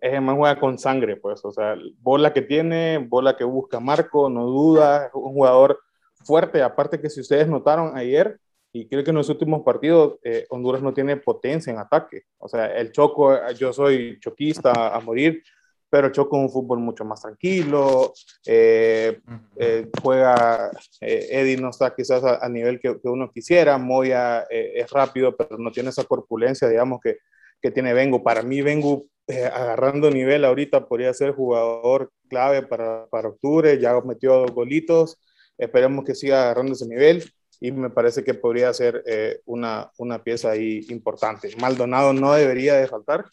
es 0.00 0.22
más 0.22 0.36
juega 0.36 0.60
con 0.60 0.78
sangre, 0.78 1.16
pues. 1.16 1.44
O 1.44 1.50
sea, 1.50 1.76
bola 1.98 2.32
que 2.32 2.42
tiene, 2.42 2.98
bola 2.98 3.36
que 3.36 3.44
busca 3.44 3.80
Marco, 3.80 4.30
no 4.30 4.46
duda, 4.46 5.06
es 5.06 5.14
un 5.14 5.32
jugador 5.34 5.80
fuerte. 6.24 6.62
Aparte 6.62 7.00
que 7.00 7.10
si 7.10 7.20
ustedes 7.20 7.48
notaron 7.48 7.96
ayer, 7.96 8.38
y 8.72 8.88
creo 8.88 9.02
que 9.02 9.10
en 9.10 9.16
los 9.16 9.28
últimos 9.28 9.62
partidos 9.62 10.18
eh, 10.22 10.46
Honduras 10.50 10.80
no 10.80 10.94
tiene 10.94 11.16
potencia 11.16 11.72
en 11.72 11.78
ataque. 11.78 12.22
O 12.38 12.48
sea, 12.48 12.66
el 12.66 12.92
Choco, 12.92 13.36
yo 13.52 13.72
soy 13.72 14.18
choquista 14.20 14.94
a 14.94 15.00
morir, 15.00 15.42
pero 15.90 16.10
Choco 16.10 16.36
es 16.36 16.44
un 16.44 16.50
fútbol 16.50 16.78
mucho 16.78 17.04
más 17.04 17.20
tranquilo, 17.20 18.12
eh, 18.46 19.20
eh, 19.56 19.88
juega, 20.00 20.70
eh, 21.00 21.28
Eddie 21.30 21.56
no 21.56 21.70
está 21.70 21.94
quizás 21.94 22.22
a, 22.22 22.44
a 22.44 22.48
nivel 22.48 22.80
que, 22.80 23.00
que, 23.00 23.08
uno 23.08 23.30
quisiera, 23.32 23.76
Moya 23.76 24.46
eh, 24.48 24.74
es 24.76 24.90
rápido, 24.90 25.36
pero 25.36 25.58
no 25.58 25.72
tiene 25.72 25.90
esa 25.90 26.04
corpulencia, 26.04 26.68
digamos, 26.68 27.00
que, 27.02 27.18
que 27.60 27.70
tiene 27.72 27.92
Vengo. 27.92 28.22
Para 28.22 28.42
mí, 28.42 28.62
Vengo 28.62 29.06
eh, 29.26 29.44
agarrando 29.44 30.10
nivel 30.10 30.44
ahorita 30.44 30.86
podría 30.86 31.12
ser 31.12 31.32
jugador 31.32 32.12
clave 32.28 32.62
para, 32.62 33.06
para 33.06 33.28
octubre, 33.28 33.78
ya 33.78 34.00
metió 34.00 34.36
dos 34.38 34.52
golitos, 34.52 35.18
esperemos 35.58 36.04
que 36.04 36.14
siga 36.14 36.42
agarrando 36.42 36.72
ese 36.72 36.86
nivel 36.86 37.24
y 37.60 37.72
me 37.72 37.90
parece 37.90 38.24
que 38.24 38.34
podría 38.34 38.72
ser 38.72 39.02
eh, 39.06 39.40
una, 39.44 39.90
una 39.98 40.22
pieza 40.22 40.50
ahí 40.50 40.86
importante. 40.88 41.54
Maldonado 41.60 42.12
no 42.12 42.32
debería 42.32 42.74
de 42.74 42.86
faltar. 42.86 43.26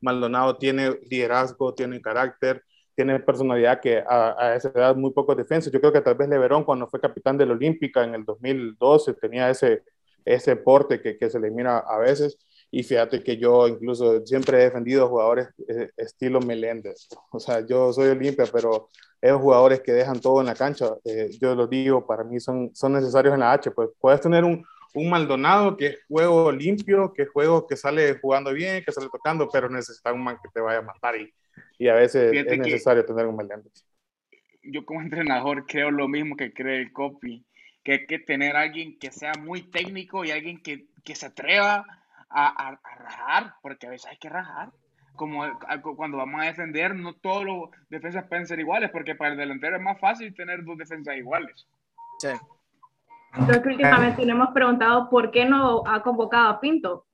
Maldonado 0.00 0.56
tiene 0.56 0.98
liderazgo, 1.10 1.74
tiene 1.74 2.00
carácter, 2.00 2.62
tiene 2.94 3.20
personalidad 3.20 3.80
que 3.80 3.98
a, 3.98 4.34
a, 4.38 4.56
esa 4.56 4.70
edad 4.70 4.96
muy 4.96 5.12
pocos 5.12 5.36
defensas. 5.36 5.72
Yo 5.72 5.80
creo 5.80 5.92
que 5.92 6.00
tal 6.00 6.14
vez 6.14 6.28
Leverón 6.28 6.64
cuando 6.64 6.88
fue 6.88 7.00
capitán 7.00 7.38
de 7.38 7.46
la 7.46 7.52
Olímpica 7.52 8.04
en 8.04 8.14
el 8.14 8.24
2012 8.24 9.14
tenía 9.14 9.50
ese, 9.50 9.82
ese 10.24 10.56
porte 10.56 11.00
que, 11.00 11.16
que 11.16 11.30
se 11.30 11.38
le 11.38 11.50
mira 11.50 11.78
a 11.78 11.98
veces. 11.98 12.38
Y 12.70 12.82
fíjate 12.82 13.22
que 13.22 13.38
yo 13.38 13.66
incluso 13.66 14.24
siempre 14.26 14.58
he 14.58 14.64
defendido 14.64 15.08
jugadores 15.08 15.48
eh, 15.68 15.90
estilo 15.96 16.40
Meléndez. 16.40 17.08
O 17.30 17.40
sea, 17.40 17.64
yo 17.66 17.92
soy 17.92 18.08
Olimpia, 18.08 18.44
pero 18.52 18.88
esos 19.20 19.40
jugadores 19.40 19.80
que 19.80 19.92
dejan 19.92 20.20
todo 20.20 20.40
en 20.40 20.46
la 20.46 20.54
cancha, 20.54 20.96
eh, 21.04 21.30
yo 21.40 21.54
los 21.54 21.70
digo, 21.70 22.06
para 22.06 22.24
mí 22.24 22.38
son, 22.40 22.70
son 22.74 22.92
necesarios 22.92 23.32
en 23.32 23.40
la 23.40 23.52
H. 23.52 23.70
Pues 23.70 23.90
puedes 24.00 24.20
tener 24.20 24.44
un, 24.44 24.64
un 24.94 25.10
Maldonado 25.10 25.76
que 25.76 25.86
es 25.86 25.98
juego 26.08 26.50
limpio, 26.52 27.12
que 27.12 27.22
es 27.22 27.30
juego 27.30 27.66
que 27.66 27.76
sale 27.76 28.18
jugando 28.18 28.52
bien, 28.52 28.84
que 28.84 28.92
sale 28.92 29.08
tocando, 29.10 29.48
pero 29.50 29.68
necesita 29.68 30.12
un 30.12 30.24
man 30.24 30.38
que 30.42 30.48
te 30.50 30.60
vaya 30.60 30.78
a 30.78 30.82
matar 30.82 31.16
y, 31.16 31.32
y 31.78 31.88
a 31.88 31.94
veces 31.94 32.30
Fíjate 32.30 32.54
es 32.54 32.60
necesario 32.60 33.04
tener 33.04 33.26
un 33.26 33.36
Meléndez. 33.36 33.84
Yo 34.62 34.84
como 34.84 35.00
entrenador 35.00 35.66
creo 35.66 35.90
lo 35.90 36.08
mismo 36.08 36.36
que 36.36 36.52
cree 36.52 36.80
el 36.80 36.92
copy, 36.92 37.44
que 37.82 37.92
hay 37.92 38.06
que 38.06 38.18
tener 38.18 38.56
alguien 38.56 38.98
que 38.98 39.10
sea 39.10 39.32
muy 39.38 39.62
técnico 39.62 40.24
y 40.24 40.30
alguien 40.30 40.62
que, 40.62 40.86
que 41.04 41.14
se 41.14 41.26
atreva 41.26 41.86
a, 42.28 42.68
a, 42.68 42.80
a, 42.82 42.94
rajar, 42.96 43.54
porque 43.62 43.86
a 43.86 43.90
veces 43.90 44.10
hay 44.10 44.18
que 44.18 44.28
rajar. 44.28 44.70
Como 45.16 45.44
cuando 45.96 46.18
vamos 46.18 46.40
a 46.40 46.44
defender, 46.44 46.94
no 46.94 47.14
todos 47.14 47.44
los 47.44 47.70
defensas 47.88 48.26
pueden 48.28 48.46
ser 48.46 48.60
iguales, 48.60 48.90
porque 48.90 49.16
para 49.16 49.32
el 49.32 49.38
delantero 49.38 49.76
es 49.76 49.82
más 49.82 49.98
fácil 49.98 50.32
tener 50.34 50.64
dos 50.64 50.78
defensas 50.78 51.16
iguales. 51.16 51.66
Sí. 52.20 52.28
Creo 53.32 53.62
que 53.62 53.68
últimamente 53.68 54.22
nos 54.22 54.34
hemos 54.34 54.50
preguntado 54.50 55.08
por 55.10 55.30
qué 55.30 55.44
no 55.44 55.82
ha 55.86 56.02
convocado 56.02 56.48
a 56.48 56.60
Pinto. 56.60 57.06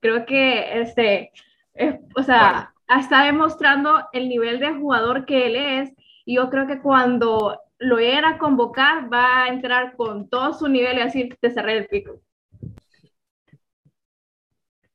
Creo 0.00 0.24
que, 0.24 0.80
este, 0.80 1.32
es, 1.74 1.96
o 2.16 2.22
sea, 2.22 2.72
bueno. 2.86 3.00
está 3.00 3.24
demostrando 3.24 4.08
el 4.12 4.28
nivel 4.28 4.60
de 4.60 4.74
jugador 4.74 5.24
que 5.26 5.46
él 5.46 5.56
es, 5.56 5.92
y 6.24 6.36
yo 6.36 6.50
creo 6.50 6.66
que 6.66 6.80
cuando 6.80 7.60
lo 7.78 7.98
era 7.98 8.30
a 8.30 8.38
convocar, 8.38 9.12
va 9.12 9.44
a 9.44 9.48
entrar 9.48 9.96
con 9.96 10.28
todo 10.28 10.54
su 10.54 10.68
nivel 10.68 10.98
y 10.98 11.02
decir, 11.02 11.36
te 11.40 11.50
cerré 11.50 11.78
el 11.78 11.86
pico. 11.86 12.20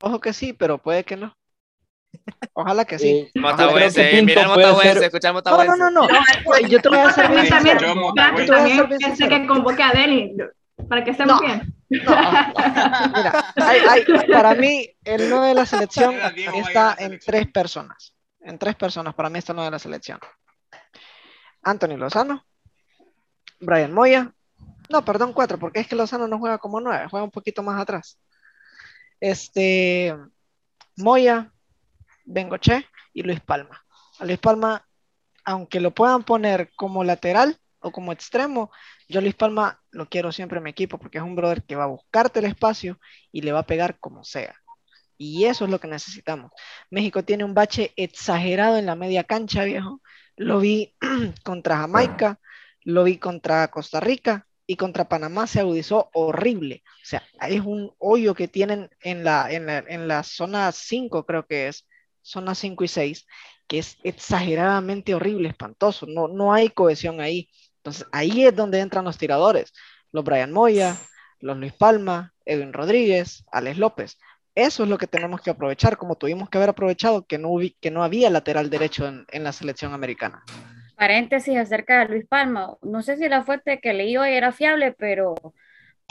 Ojo 0.01 0.19
que 0.19 0.31
sí, 0.31 0.53
pero 0.53 0.77
puede 0.77 1.03
que 1.03 1.17
no. 1.17 1.35
Ojalá 2.53 2.85
que 2.85 2.99
sí. 2.99 3.07
Eh, 3.07 3.31
Motahuense, 3.39 4.21
mira 4.23 4.41
el 4.41 4.47
Motahuense, 4.47 5.05
escucha 5.05 5.29
el 5.29 5.33
Motahuense. 5.35 5.77
No, 5.77 5.89
no, 5.89 5.91
no, 5.91 6.07
no. 6.07 6.67
Yo 6.67 6.81
te 6.81 6.89
voy 6.89 6.97
a 6.99 7.07
hacer 7.07 7.29
bien 7.29 7.47
también, 7.47 7.77
yo, 7.79 8.13
también 8.15 8.89
pensé 8.89 9.29
que 9.29 9.47
convoque 9.47 9.83
a 9.83 9.91
Denis, 9.91 10.31
para 10.89 11.03
que 11.03 11.11
estemos 11.11 11.39
no, 11.39 11.47
bien. 11.47 11.73
No, 11.89 12.15
mira, 13.15 13.53
hay, 13.55 13.79
hay, 13.87 14.05
para 14.29 14.53
mí 14.55 14.89
el 15.03 15.29
no 15.29 15.43
de 15.43 15.53
la 15.53 15.65
selección 15.65 16.15
está 16.55 16.95
en 16.99 17.19
tres 17.19 17.47
personas. 17.47 18.13
En 18.41 18.57
tres 18.57 18.75
personas, 18.75 19.13
para 19.13 19.29
mí 19.29 19.39
está 19.39 19.53
el 19.53 19.57
no 19.57 19.63
de 19.63 19.71
la 19.71 19.79
selección. 19.79 20.19
Anthony 21.63 21.97
Lozano, 21.97 22.45
Brian 23.59 23.93
Moya, 23.93 24.31
no, 24.89 25.03
perdón, 25.03 25.33
cuatro, 25.33 25.57
porque 25.57 25.81
es 25.81 25.87
que 25.87 25.95
Lozano 25.95 26.27
no 26.27 26.39
juega 26.39 26.57
como 26.57 26.79
nueve, 26.79 27.07
juega 27.09 27.23
un 27.23 27.31
poquito 27.31 27.61
más 27.63 27.81
atrás. 27.81 28.19
Este, 29.19 30.15
Moya, 30.95 31.51
Bengoche 32.27 32.85
y 33.13 33.23
Luis 33.23 33.39
Palma. 33.39 33.83
A 34.19 34.25
Luis 34.25 34.37
Palma, 34.37 34.85
aunque 35.45 35.79
lo 35.79 35.91
puedan 35.91 36.23
poner 36.23 36.71
como 36.75 37.03
lateral 37.03 37.57
o 37.79 37.91
como 37.91 38.11
extremo, 38.11 38.71
yo 39.07 39.21
Luis 39.21 39.35
Palma 39.35 39.81
lo 39.91 40.09
quiero 40.09 40.31
siempre 40.31 40.57
en 40.57 40.65
mi 40.65 40.69
equipo 40.69 40.97
porque 40.97 41.17
es 41.17 41.23
un 41.23 41.35
brother 41.35 41.63
que 41.63 41.75
va 41.75 41.85
a 41.85 41.87
buscarte 41.87 42.39
el 42.39 42.45
espacio 42.45 42.99
y 43.31 43.41
le 43.41 43.53
va 43.53 43.59
a 43.59 43.65
pegar 43.65 43.99
como 43.99 44.23
sea. 44.23 44.55
Y 45.17 45.45
eso 45.45 45.65
es 45.65 45.71
lo 45.71 45.79
que 45.79 45.87
necesitamos. 45.87 46.51
México 46.91 47.23
tiene 47.23 47.43
un 47.43 47.53
bache 47.53 47.93
exagerado 47.95 48.77
en 48.77 48.85
la 48.85 48.95
media 48.95 49.23
cancha, 49.23 49.63
viejo. 49.63 50.01
Lo 50.35 50.59
vi 50.59 50.95
contra 51.43 51.77
Jamaica, 51.77 52.39
lo 52.83 53.03
vi 53.03 53.17
contra 53.17 53.69
Costa 53.69 53.99
Rica 53.99 54.47
y 54.67 54.75
contra 54.75 55.07
Panamá 55.07 55.47
se 55.47 55.61
agudizó 55.61 56.09
horrible. 56.13 56.83
O 56.85 57.05
sea, 57.05 57.23
es 57.49 57.61
un 57.61 57.95
hoyo 57.97 58.35
que 58.35 58.47
tienen 58.47 58.89
en 59.01 59.23
la, 59.23 59.49
en 59.49 59.65
la, 59.65 59.77
en 59.79 60.07
la 60.07 60.23
zona 60.23 60.71
5, 60.71 61.25
creo 61.25 61.47
que 61.47 61.69
es, 61.69 61.86
zona 62.27 62.55
5 62.55 62.83
y 62.83 62.87
6, 62.87 63.27
que 63.67 63.79
es 63.79 63.97
exageradamente 64.03 65.15
horrible, 65.15 65.49
espantoso. 65.49 66.05
No, 66.07 66.27
no 66.27 66.53
hay 66.53 66.69
cohesión 66.69 67.21
ahí. 67.21 67.49
Entonces, 67.77 68.05
ahí 68.11 68.45
es 68.45 68.55
donde 68.55 68.79
entran 68.79 69.05
los 69.05 69.17
tiradores. 69.17 69.73
Los 70.11 70.23
Brian 70.23 70.51
Moya, 70.51 70.95
los 71.39 71.57
Luis 71.57 71.73
Palma, 71.73 72.33
Edwin 72.45 72.73
Rodríguez, 72.73 73.45
Alex 73.51 73.77
López. 73.77 74.17
eso 74.55 74.83
es 74.83 74.89
lo 74.89 74.97
que 74.97 75.07
tenemos 75.07 75.41
que 75.41 75.51
aprovechar, 75.51 75.97
como 75.97 76.15
tuvimos 76.15 76.49
que 76.49 76.57
haber 76.57 76.69
aprovechado 76.69 77.25
que 77.25 77.37
no, 77.37 77.57
que 77.79 77.91
no 77.91 78.03
había 78.03 78.29
lateral 78.29 78.69
derecho 78.69 79.07
en, 79.07 79.25
en, 79.31 79.43
la 79.43 79.51
selección 79.51 79.93
americana. 79.93 80.43
Paréntesis 80.95 81.57
acerca 81.57 81.99
de 81.99 82.09
Luis 82.09 82.27
Palma. 82.27 82.75
No 82.81 83.03
sé 83.03 83.17
si 83.17 83.29
la 83.29 83.43
fuente 83.43 83.79
que 83.79 83.93
leí 83.93 84.17
hoy 84.17 84.31
era 84.31 84.51
fiable, 84.51 84.93
pero 84.93 85.35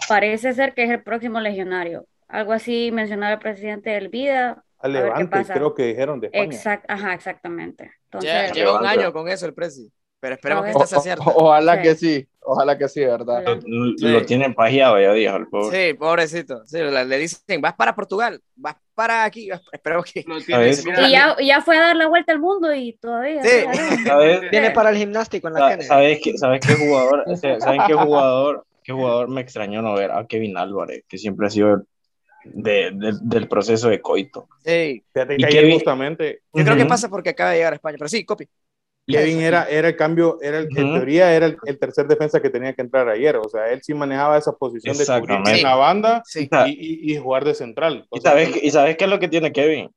parece 0.08 0.52
ser 0.52 0.74
que 0.74 0.84
es 0.84 0.90
el 0.90 1.02
próximo 1.02 1.40
legionario. 1.40 2.06
Algo 2.28 2.52
así 2.52 2.90
mencionaba 2.92 3.34
el 3.34 3.38
presidente 3.40 3.90
del 3.90 4.08
Vida. 4.08 4.64
Al 4.78 4.92
Levante, 4.92 5.44
creo 5.44 5.74
que 5.74 5.84
dijeron 5.84 6.20
de 6.20 6.26
España. 6.26 6.44
Exact, 6.44 6.84
ajá, 6.88 7.14
exactamente. 7.14 7.92
Entonces, 8.04 8.30
ya, 8.30 8.52
lleva 8.52 8.78
un 8.78 8.86
año 8.86 9.12
con 9.12 9.28
eso 9.28 9.46
el 9.46 9.54
presidente. 9.54 9.96
Pero 10.18 10.34
esperemos 10.34 10.64
que 10.64 10.70
esto 10.70 10.86
sea 10.86 11.00
cierto. 11.00 11.24
ojalá 11.26 11.80
que 11.82 11.94
sí, 11.94 12.26
ojalá 12.40 12.78
que 12.78 12.88
sí, 12.88 13.04
¿verdad? 13.04 13.44
Lo, 13.64 14.08
lo 14.08 14.24
tienen 14.24 14.54
pajeado, 14.54 14.98
ya 14.98 15.12
dijo 15.12 15.36
el 15.36 15.46
pobre. 15.46 15.88
Sí, 15.88 15.94
pobrecito. 15.94 16.64
Sí, 16.66 16.78
le 16.78 17.18
dicen, 17.18 17.60
vas 17.60 17.74
para 17.74 17.94
Portugal, 17.94 18.40
vas 18.54 18.76
para 18.94 19.24
aquí, 19.24 19.50
esperemos 19.72 20.10
que... 20.10 20.24
Y 20.26 21.10
ya, 21.10 21.36
ya, 21.40 21.60
fue 21.60 21.76
a 21.76 21.80
dar 21.80 21.96
la 21.96 22.08
vuelta 22.08 22.32
al 22.32 22.40
mundo 22.40 22.74
y 22.74 22.94
todavía... 22.94 23.42
Sí. 23.42 24.04
¿Sabes? 24.04 24.50
Viene 24.50 24.70
para 24.70 24.90
el 24.90 24.96
gimnástico 24.96 25.48
en 25.48 25.54
la 25.54 25.60
¿Sabes, 25.60 25.86
¿Sabes 25.86 26.20
qué, 26.22 26.38
¿Sabes 26.38 26.66
qué 26.66 26.74
jugador? 26.74 27.24
¿Saben 27.36 27.80
qué 27.86 27.94
jugador, 27.94 28.66
qué 28.82 28.92
jugador 28.92 29.28
me 29.28 29.42
extrañó 29.42 29.82
no 29.82 29.94
ver? 29.94 30.12
A 30.12 30.26
Kevin 30.26 30.56
Álvarez, 30.56 31.04
que 31.06 31.18
siempre 31.18 31.46
ha 31.46 31.50
sido 31.50 31.84
de, 32.52 32.90
de, 32.92 33.12
del 33.22 33.48
proceso 33.48 33.88
de 33.88 34.00
coito. 34.00 34.48
Sí. 34.64 35.02
Fíjate 35.12 35.36
que 35.36 35.46
Kevin, 35.46 35.74
justamente... 35.74 36.40
Yo 36.52 36.64
creo 36.64 36.76
que 36.76 36.86
pasa 36.86 37.08
porque 37.08 37.30
acaba 37.30 37.50
de 37.50 37.56
llegar 37.56 37.72
a 37.72 37.76
España, 37.76 37.96
pero 37.98 38.08
sí, 38.08 38.24
copy. 38.24 38.48
Kevin 39.06 39.40
era, 39.40 39.68
era 39.68 39.88
el 39.88 39.96
cambio, 39.96 40.38
era 40.42 40.58
el, 40.58 40.64
uh 40.64 40.68
-huh. 40.68 40.80
en 40.80 40.94
teoría 40.94 41.32
era 41.32 41.46
el, 41.46 41.56
el, 41.64 41.78
tercer 41.78 42.08
defensa 42.08 42.40
que 42.42 42.50
tenía 42.50 42.72
que 42.72 42.82
entrar 42.82 43.08
ayer, 43.08 43.36
o 43.36 43.48
sea, 43.48 43.70
él 43.70 43.80
sí 43.82 43.94
manejaba 43.94 44.36
esa 44.36 44.52
posición 44.52 44.96
de 44.96 45.04
cubrir 45.04 45.38
en 45.46 45.62
la 45.62 45.76
banda 45.76 46.22
sí. 46.24 46.48
y, 46.66 46.70
y, 46.70 47.12
y, 47.12 47.16
jugar 47.16 47.44
de 47.44 47.54
central. 47.54 48.06
¿Y 48.10 48.20
sabes, 48.20 48.50
¿Y 48.60 48.70
sabes 48.70 48.96
qué 48.96 49.04
es 49.04 49.10
lo 49.10 49.20
que 49.20 49.28
tiene 49.28 49.52
Kevin? 49.52 49.90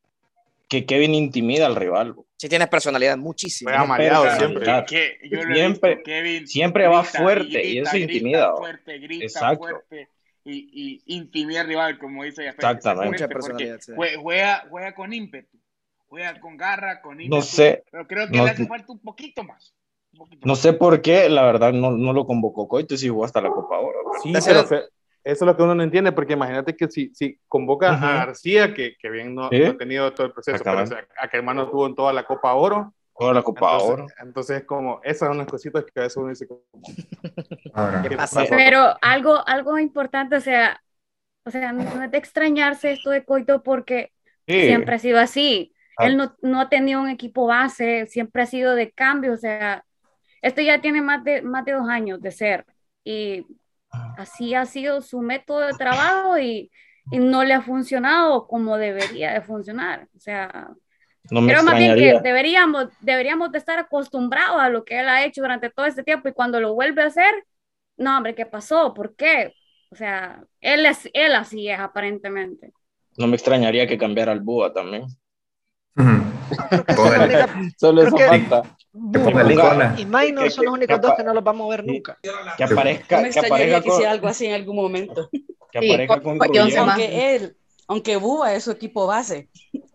Que 0.68 0.86
Kevin 0.86 1.16
intimida 1.16 1.66
al 1.66 1.76
rival. 1.76 2.14
Sí, 2.38 2.48
tiene 2.48 2.68
personalidad 2.68 3.18
muchísimo. 3.18 3.72
Fue 3.72 3.80
amaleado 3.80 4.30
siempre. 4.38 4.86
Que 4.88 5.18
siempre, 5.54 6.04
Kevin 6.04 6.48
siempre 6.48 6.88
va 6.88 7.04
fuerte 7.04 7.48
y, 7.48 7.52
grita, 7.52 7.68
y 7.68 7.78
eso 7.80 7.98
intimida. 7.98 8.56
Fuerte, 8.56 9.00
grita 9.00 9.26
Exacto. 9.26 9.64
fuerte 9.64 10.08
y, 10.52 11.02
y 11.06 11.16
intimida 11.16 11.62
al 11.62 11.68
rival, 11.68 12.00
como 12.00 12.24
dice 12.24 12.48
Exactamente. 12.48 13.28
Mucha. 13.28 13.80
Sí. 13.80 13.94
Juega, 14.22 14.66
juega 14.70 14.94
con 14.94 15.14
ímpetu 15.14 15.60
juega 16.10 16.40
con 16.40 16.58
garra, 16.58 17.02
con 17.02 17.22
ímpetu, 17.22 17.36
No 17.36 17.42
sé. 17.42 17.84
Pero 17.92 18.08
creo 18.08 18.28
que 18.28 18.38
no, 18.38 18.46
le 18.46 18.52
hace 18.52 18.68
falta 18.68 18.92
un 18.92 19.00
poquito 19.00 19.44
más. 19.44 19.76
Un 20.12 20.20
poquito 20.20 20.46
no 20.46 20.54
más. 20.54 20.60
sé 20.60 20.74
por 20.74 21.02
qué, 21.02 21.30
la 21.30 21.44
verdad, 21.44 21.72
no, 21.72 21.92
no 21.92 22.14
lo 22.14 22.26
convocó 22.26 22.68
Coito 22.68 22.96
y 22.96 22.98
sí 22.98 23.08
jugó 23.08 23.26
hasta 23.26 23.42
la 23.42 23.50
Copa 23.50 23.78
Oro. 23.78 24.00
Sí, 24.24 24.34
pero 24.46 24.62
eso 24.62 24.86
es 25.24 25.42
lo 25.42 25.56
que 25.56 25.64
uno 25.64 25.76
no 25.76 25.84
entiende, 25.84 26.12
porque 26.12 26.34
imagínate 26.34 26.76
que 26.76 26.90
si, 26.90 27.14
si 27.14 27.40
convoca 27.48 27.92
uh 27.92 27.96
-huh. 27.96 28.04
a 28.04 28.26
García, 28.26 28.74
que, 28.74 28.96
que 29.00 29.10
bien 29.10 29.36
no, 29.36 29.50
¿Sí? 29.50 29.60
no, 29.60 29.72
ha 29.72 29.78
tenido 29.78 30.12
todo 30.14 30.28
el 30.28 30.34
proceso, 30.34 30.64
pero 30.64 30.82
o 30.82 30.88
sea, 30.88 31.06
a 31.22 31.28
que 31.28 31.38
hermano 31.38 31.70
tuvo 31.70 31.86
en 31.86 31.96
toda 31.96 32.12
la 32.12 32.24
Copa 32.24 32.54
Oro. 32.54 32.94
Toda 33.20 33.34
la 33.34 33.44
Copa 33.44 33.74
entonces, 33.74 33.90
Oro. 33.90 34.08
Entonces, 34.22 34.64
como, 34.64 35.02
esas 35.04 35.28
son 35.28 35.38
las 35.38 35.48
cositas 35.48 35.84
que 35.84 36.00
a 36.00 36.04
veces 36.04 36.18
uno 36.18 36.30
dice 36.30 36.48
como... 36.48 36.62
¿Qué 38.08 38.16
pasa? 38.16 38.46
Pero 38.50 38.96
algo, 39.02 39.46
algo 39.48 39.78
importante, 39.78 40.38
o 40.38 40.42
sea, 40.42 40.82
o 41.44 41.52
sea, 41.52 41.74
no 41.74 42.04
es 42.04 42.12
de 42.12 42.18
extrañarse 42.18 42.94
esto 42.94 43.10
de 43.10 43.26
Coito 43.26 43.62
porque 43.62 44.14
sí. 44.48 44.62
siempre 44.62 44.96
ha 44.96 45.00
sido 45.00 45.20
así 45.20 45.74
él 46.00 46.16
no, 46.18 46.36
no, 46.42 46.62
ha 46.62 46.70
tenido 46.70 47.02
un 47.02 47.10
equipo 47.10 47.46
base, 47.46 48.08
siempre 48.08 48.44
ha 48.44 48.46
sido 48.46 48.74
de 48.76 48.92
cambio, 48.92 49.34
o 49.34 49.38
sea, 49.38 49.84
esto 50.42 50.62
ya 50.62 50.80
tiene 50.82 51.02
más 51.02 51.24
de, 51.24 51.42
más 51.42 51.66
de 51.66 51.74
dos 51.74 51.90
años 51.90 52.22
de 52.22 52.32
ser 52.32 52.66
y 53.04 53.46
así 54.18 54.54
ha 54.56 54.66
sido 54.66 55.02
su 55.02 55.22
método 55.22 55.60
de 55.60 55.74
trabajo 55.74 56.38
y, 56.38 56.72
y 57.12 57.20
no 57.20 57.44
le 57.44 57.54
ha 57.54 57.62
funcionado 57.62 58.48
como 58.48 58.78
debería 58.78 59.34
de 59.34 59.42
funcionar, 59.42 60.08
o 60.16 60.20
sea, 60.20 60.70
no 61.32 61.46
creo 61.46 61.64
más 61.64 61.78
bien 61.78 61.96
que 61.96 62.20
deberíamos, 62.22 62.88
deberíamos 63.02 63.52
de 63.52 63.58
estar 63.58 63.80
acostumbrados 63.80 64.60
a 64.60 64.70
lo 64.70 64.84
que 64.84 65.00
él 65.00 65.10
ha 65.10 65.24
hecho 65.26 65.42
durante 65.42 65.70
todo 65.70 65.86
este 65.86 66.04
tiempo 66.04 66.30
y 66.30 66.34
cuando 66.34 66.60
lo 66.60 66.74
vuelve 66.74 67.04
a 67.04 67.08
hacer, 67.08 67.46
no, 67.98 68.18
hombre, 68.18 68.36
¿qué 68.36 68.46
pasó? 68.46 68.94
¿Por 68.94 69.16
qué? 69.16 69.54
O 69.92 69.96
sea, 69.96 70.44
él, 70.62 70.86
es, 70.86 71.10
él 71.14 71.36
así 71.36 71.70
es 71.70 71.80
aparentemente. 71.80 72.72
No 73.18 73.28
me 73.28 73.36
extrañaría 73.36 73.88
que 73.88 73.98
cambiara 73.98 74.32
al 74.32 74.40
Búa 74.40 74.72
también. 74.74 75.06
Solo 77.78 78.04
eso 78.04 78.18
falta. 78.18 78.64
Y 79.98 80.06
Minor 80.06 80.52
son 80.52 80.66
los 80.66 80.74
únicos 80.74 81.02
dos 81.02 81.14
que 81.16 81.24
no 81.24 81.34
los 81.34 81.44
vamos 81.44 81.68
a 81.68 81.70
ver 81.70 81.86
nunca. 81.86 82.18
Que 82.58 82.64
aparezca. 82.64 83.22
me 83.22 83.30
que 83.30 83.40
aparezca 83.40 83.82
que 83.82 83.90
hiciera 83.90 84.12
algo 84.12 84.28
así 84.28 84.46
en 84.46 84.54
algún 84.54 84.76
momento. 84.76 85.30
Que 85.72 85.78
aparezca 85.80 86.22
con 86.22 86.40
Aunque 86.42 87.36
él, 87.36 87.58
aunque 87.88 88.18
Búa 88.18 88.54
es 88.54 88.64
su 88.64 88.72
equipo 88.72 89.06
base. 89.06 89.50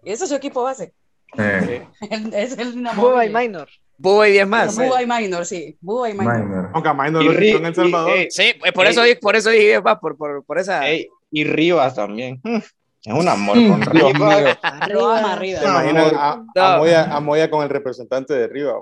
Ese 0.04 0.24
es 0.24 0.30
su 0.30 0.36
equipo 0.36 0.62
base. 0.62 0.92
Eh. 1.38 1.86
es 2.32 2.58
el 2.58 2.86
Búa 2.96 3.26
y 3.26 3.32
Minor. 3.32 3.68
Búa 3.96 4.28
y 4.28 4.32
10 4.32 4.48
más. 4.48 4.76
Búa 4.76 5.02
y 5.02 5.06
Minor, 5.06 5.46
sí. 5.46 5.76
Búa 5.80 6.10
y 6.10 6.14
Minor. 6.14 6.44
Minor. 6.44 6.70
Aunque 6.72 6.88
a 6.88 6.94
Minor 6.94 7.24
lo 7.24 7.38
quitó 7.38 7.58
en 7.58 7.66
El 7.66 7.74
Salvador. 7.74 8.10
Y, 8.10 8.20
ey, 8.20 8.30
sí, 8.30 8.54
por 8.74 8.86
eso, 8.86 9.02
por 9.20 9.36
eso 9.36 9.50
dije, 9.50 9.78
va, 9.78 9.98
por, 10.00 10.16
por, 10.16 10.44
por 10.44 10.58
esa. 10.58 10.88
Ey, 10.88 11.08
y 11.30 11.44
Rivas 11.44 11.94
también. 11.94 12.40
Es 13.04 13.12
un 13.12 13.28
amor 13.28 13.54
con 13.54 13.82
Rivas. 13.92 14.58
Arriba, 14.62 15.32
arriba. 15.32 15.60
¿Se 15.60 15.66
imaginan 15.66 16.14
a, 16.16 16.30
a, 16.56 16.78
Moya, 16.78 17.14
a, 17.14 17.20
Moya, 17.20 17.50
con 17.50 17.62
el 17.62 17.68
representante 17.68 18.32
de 18.32 18.48
Rivas? 18.48 18.76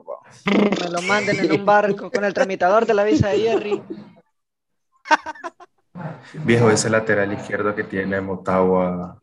Me 0.44 0.90
lo 0.90 1.02
manden 1.02 1.40
en 1.40 1.50
un 1.50 1.66
barco 1.66 2.08
con 2.08 2.24
el 2.24 2.32
tramitador 2.32 2.86
de 2.86 2.94
la 2.94 3.02
visa 3.02 3.30
de 3.30 3.38
Jerry. 3.40 3.82
Viejo, 6.44 6.70
ese 6.70 6.88
lateral 6.88 7.32
izquierdo 7.32 7.74
que 7.74 7.82
tiene 7.82 8.20
Motagua. 8.20 9.21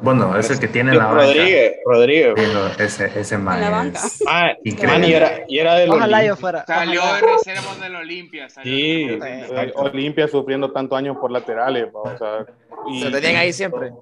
Bueno, 0.00 0.36
es 0.36 0.50
el 0.50 0.60
que 0.60 0.68
tiene 0.68 0.94
la 0.94 1.06
banca. 1.06 1.24
Rodríguez, 1.24 1.76
Rodríguez. 1.84 2.34
Viejo, 2.34 2.66
ese, 2.78 3.18
ese 3.18 3.38
man 3.38 3.60
la 3.60 3.70
banca. 3.70 3.98
es 3.98 4.22
ah, 4.28 4.52
increíble. 4.62 5.08
y, 5.08 5.12
era, 5.12 5.44
y 5.48 5.58
era 5.58 5.74
de 5.74 5.90
Ojalá 5.90 6.24
yo 6.24 6.36
fuera. 6.36 6.64
Salió 6.66 7.02
de 7.02 7.20
reserva 7.22 7.74
del 7.82 7.96
Olimpia. 7.96 8.48
Sí, 8.48 9.08
eh, 9.10 9.72
Olimpia 9.74 10.28
sufriendo 10.28 10.70
tantos 10.70 10.96
años 10.96 11.16
por 11.16 11.32
laterales. 11.32 11.88
O 11.92 12.16
sea, 12.16 12.46
y, 12.88 13.02
se 13.02 13.10
tenían 13.10 13.36
ahí 13.36 13.52
siempre. 13.52 13.92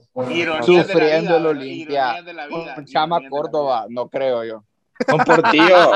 Sufriendo 0.62 1.36
el 1.36 1.46
Olimpia. 1.46 2.16
Un 2.50 2.84
Chama 2.84 3.20
Córdoba, 3.30 3.86
no 3.88 4.08
creo 4.08 4.44
yo. 4.44 4.64
Con 5.08 5.18
Portillo. 5.18 5.92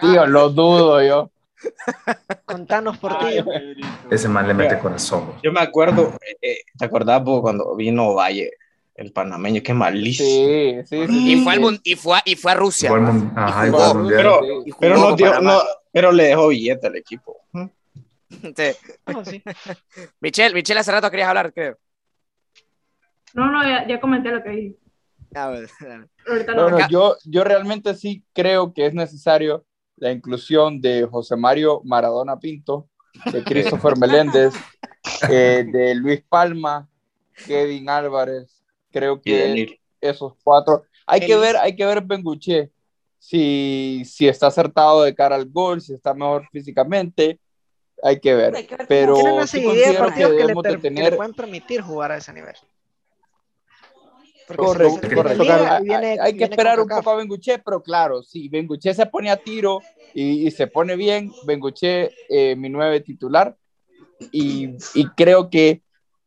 tío, 0.00 0.26
lo 0.26 0.50
dudo 0.50 1.02
yo. 1.02 1.31
Contanos 2.44 2.98
por 2.98 3.18
ti. 3.18 3.38
Ese 4.10 4.28
man 4.28 4.46
le 4.48 4.54
mete 4.54 4.78
corazón. 4.78 5.34
Yo 5.42 5.52
me 5.52 5.60
acuerdo, 5.60 6.16
eh, 6.40 6.58
¿te 6.78 6.84
acordás 6.84 7.22
vos 7.22 7.40
cuando 7.40 7.74
vino 7.76 8.14
Valle? 8.14 8.50
El 8.94 9.10
panameño, 9.10 9.62
qué 9.62 9.72
malísimo. 9.72 10.28
Sí, 10.28 10.76
sí, 10.84 11.06
sí. 11.06 11.32
Y, 11.32 11.42
fue 11.42 11.54
al, 11.54 11.80
y, 11.82 11.96
fue 11.96 12.18
a, 12.18 12.22
y 12.26 12.36
fue 12.36 12.52
a 12.52 12.54
Rusia. 12.54 12.90
Ajá, 13.34 13.66
y 13.66 13.70
mundial. 13.70 14.16
Pero, 14.16 14.40
pero, 14.78 14.98
no 14.98 15.16
dio, 15.16 15.40
no, 15.40 15.60
pero 15.90 16.12
le 16.12 16.24
dejó 16.24 16.48
billete 16.48 16.86
al 16.86 16.96
equipo. 16.96 17.38
Sí. 18.32 18.72
Oh, 19.14 19.22
sí. 19.26 19.42
Michelle, 20.20 20.54
Michelle, 20.54 20.80
hace 20.80 20.90
rato 20.90 21.10
querías 21.10 21.28
hablar, 21.28 21.52
creo. 21.52 21.76
No, 23.34 23.50
no, 23.50 23.62
ya, 23.62 23.86
ya 23.86 24.00
comenté 24.00 24.30
lo 24.30 24.42
que 24.42 24.48
dije. 24.48 24.76
A 25.34 25.48
ver, 25.48 25.68
Ahorita 26.26 26.54
no, 26.54 26.70
no. 26.70 26.78
no, 26.78 26.88
yo, 26.88 27.16
yo 27.24 27.44
realmente 27.44 27.94
sí 27.94 28.24
creo 28.32 28.72
que 28.72 28.86
es 28.86 28.94
necesario 28.94 29.66
la 29.96 30.10
inclusión 30.12 30.80
de 30.80 31.06
José 31.06 31.36
Mario 31.36 31.80
Maradona 31.84 32.38
Pinto, 32.38 32.88
de 33.32 33.42
Christopher 33.44 33.96
Meléndez, 33.96 34.54
eh, 35.28 35.64
de 35.70 35.94
Luis 35.94 36.22
Palma, 36.28 36.88
Kevin 37.46 37.88
Álvarez. 37.88 38.62
Creo 38.90 39.20
que 39.20 39.78
esos 40.00 40.34
cuatro. 40.42 40.84
Hay 41.06 41.20
que 41.20 41.36
ver, 41.36 41.56
hay 41.56 41.74
que 41.74 41.86
ver 41.86 42.02
Benguche 42.02 42.70
si, 43.18 44.02
si 44.04 44.28
está 44.28 44.48
acertado 44.48 45.02
de 45.02 45.14
cara 45.14 45.36
al 45.36 45.46
gol, 45.48 45.80
si 45.80 45.94
está 45.94 46.12
mejor 46.12 46.46
físicamente. 46.50 47.38
Hay 48.02 48.18
que 48.18 48.34
ver. 48.34 48.54
Hay 48.56 48.66
que 48.66 48.76
ver 48.76 48.86
pero 48.88 49.46
sí 49.46 49.62
considero 49.64 49.98
partidos 50.00 50.30
que, 50.32 50.36
le, 50.38 50.46
de 50.46 50.54
per- 50.62 50.72
que 50.76 50.78
tener 50.88 51.10
le 51.12 51.16
pueden 51.16 51.34
permitir 51.34 51.80
jugar 51.82 52.10
a 52.12 52.16
ese 52.16 52.32
nivel. 52.32 52.54
Correcto, 54.60 55.00
si 55.00 55.08
se 55.08 55.14
correcto. 55.14 55.42
liga, 55.42 55.56
Claro, 55.56 55.72
hay- 55.74 55.82
viene- 55.84 56.06
hay, 56.06 56.18
hay 56.18 56.36
que 56.36 56.44
esperar 56.44 56.80
un 56.80 56.88
poco 56.88 57.10
a 57.10 57.16
Benguche, 57.16 57.58
pero 57.58 57.82
claro, 57.82 58.22
si 58.22 58.48
Benguche 58.48 58.92
se 58.94 59.06
pone 59.06 59.30
a 59.30 59.36
tiro 59.36 59.80
y, 60.14 60.46
y 60.46 60.50
se 60.50 60.66
pone 60.66 60.96
bien, 60.96 61.30
Benguche, 61.46 62.10
eh, 62.28 62.54
mi 62.56 62.68
nueve 62.68 63.00
titular, 63.00 63.56
y, 64.32 64.70
y 64.94 65.06
creo 65.16 65.48
que 65.50 65.82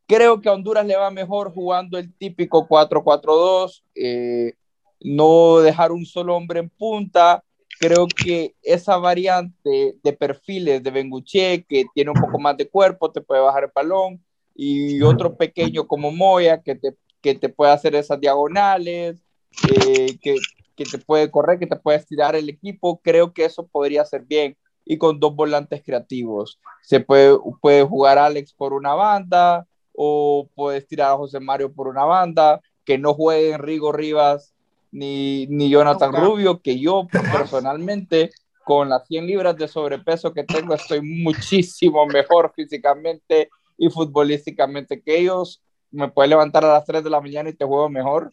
creo 0.07 0.39
que 0.39 0.49
a 0.49 0.53
Honduras 0.53 0.85
le 0.85 0.95
va 0.95 1.09
mejor 1.09 1.51
jugando 1.53 1.97
el 1.97 2.13
típico 2.13 2.67
4-4-2, 2.67 3.83
eh, 3.95 4.53
no 5.01 5.59
dejar 5.59 5.91
un 5.91 6.05
solo 6.05 6.35
hombre 6.35 6.59
en 6.59 6.69
punta. 6.69 7.43
Creo 7.79 8.07
que 8.07 8.55
esa 8.61 8.97
variante 8.97 9.95
de 10.01 10.13
perfiles 10.13 10.81
de 10.81 10.91
Benguche, 10.91 11.65
que 11.67 11.85
tiene 11.93 12.11
un 12.11 12.21
poco 12.21 12.39
más 12.39 12.55
de 12.55 12.69
cuerpo, 12.69 13.11
te 13.11 13.19
puede 13.21 13.41
bajar 13.41 13.65
el 13.65 13.71
balón, 13.73 14.23
y 14.55 15.01
otro 15.01 15.35
pequeño 15.35 15.85
como 15.85 16.11
Moya, 16.11 16.61
que 16.61 16.75
te, 16.75 16.95
que 17.25 17.33
te 17.33 17.49
puede 17.49 17.71
hacer 17.71 17.95
esas 17.95 18.19
diagonales, 18.19 19.25
eh, 19.67 20.15
que, 20.21 20.35
que 20.75 20.85
te 20.85 20.99
puede 20.99 21.31
correr, 21.31 21.57
que 21.57 21.65
te 21.65 21.75
puede 21.75 21.97
estirar 21.97 22.35
el 22.35 22.49
equipo. 22.49 23.01
Creo 23.03 23.33
que 23.33 23.45
eso 23.45 23.65
podría 23.65 24.05
ser 24.05 24.21
bien. 24.25 24.55
Y 24.85 24.99
con 24.99 25.19
dos 25.19 25.35
volantes 25.35 25.81
creativos. 25.83 26.59
Se 26.83 26.99
puede, 26.99 27.35
puede 27.59 27.81
jugar 27.83 28.19
Alex 28.19 28.53
por 28.53 28.73
una 28.73 28.93
banda, 28.93 29.65
o 29.91 30.47
puedes 30.53 30.85
tirar 30.85 31.13
a 31.13 31.17
José 31.17 31.39
Mario 31.39 31.73
por 31.73 31.87
una 31.87 32.03
banda, 32.03 32.61
que 32.83 32.99
no 32.99 33.15
jueguen 33.15 33.59
Rigo 33.59 33.91
Rivas 33.91 34.53
ni, 34.91 35.47
ni 35.47 35.71
Jonathan 35.71 36.13
Rubio, 36.13 36.61
que 36.61 36.79
yo 36.79 37.07
personalmente 37.31 38.29
con 38.63 38.89
las 38.89 39.07
100 39.07 39.25
libras 39.25 39.57
de 39.57 39.67
sobrepeso 39.67 40.31
que 40.31 40.43
tengo 40.43 40.75
estoy 40.75 41.01
muchísimo 41.01 42.05
mejor 42.05 42.53
físicamente 42.55 43.49
y 43.79 43.89
futbolísticamente 43.89 45.01
que 45.01 45.21
ellos. 45.21 45.63
Me 45.95 46.09
puede 46.09 46.29
levantar 46.29 46.65
a 46.65 46.73
las 46.73 46.85
3 46.85 47.03
de 47.03 47.09
la 47.09 47.21
mañana 47.21 47.49
y 47.49 47.53
te 47.53 47.65
juego 47.65 47.89
mejor. 47.89 48.31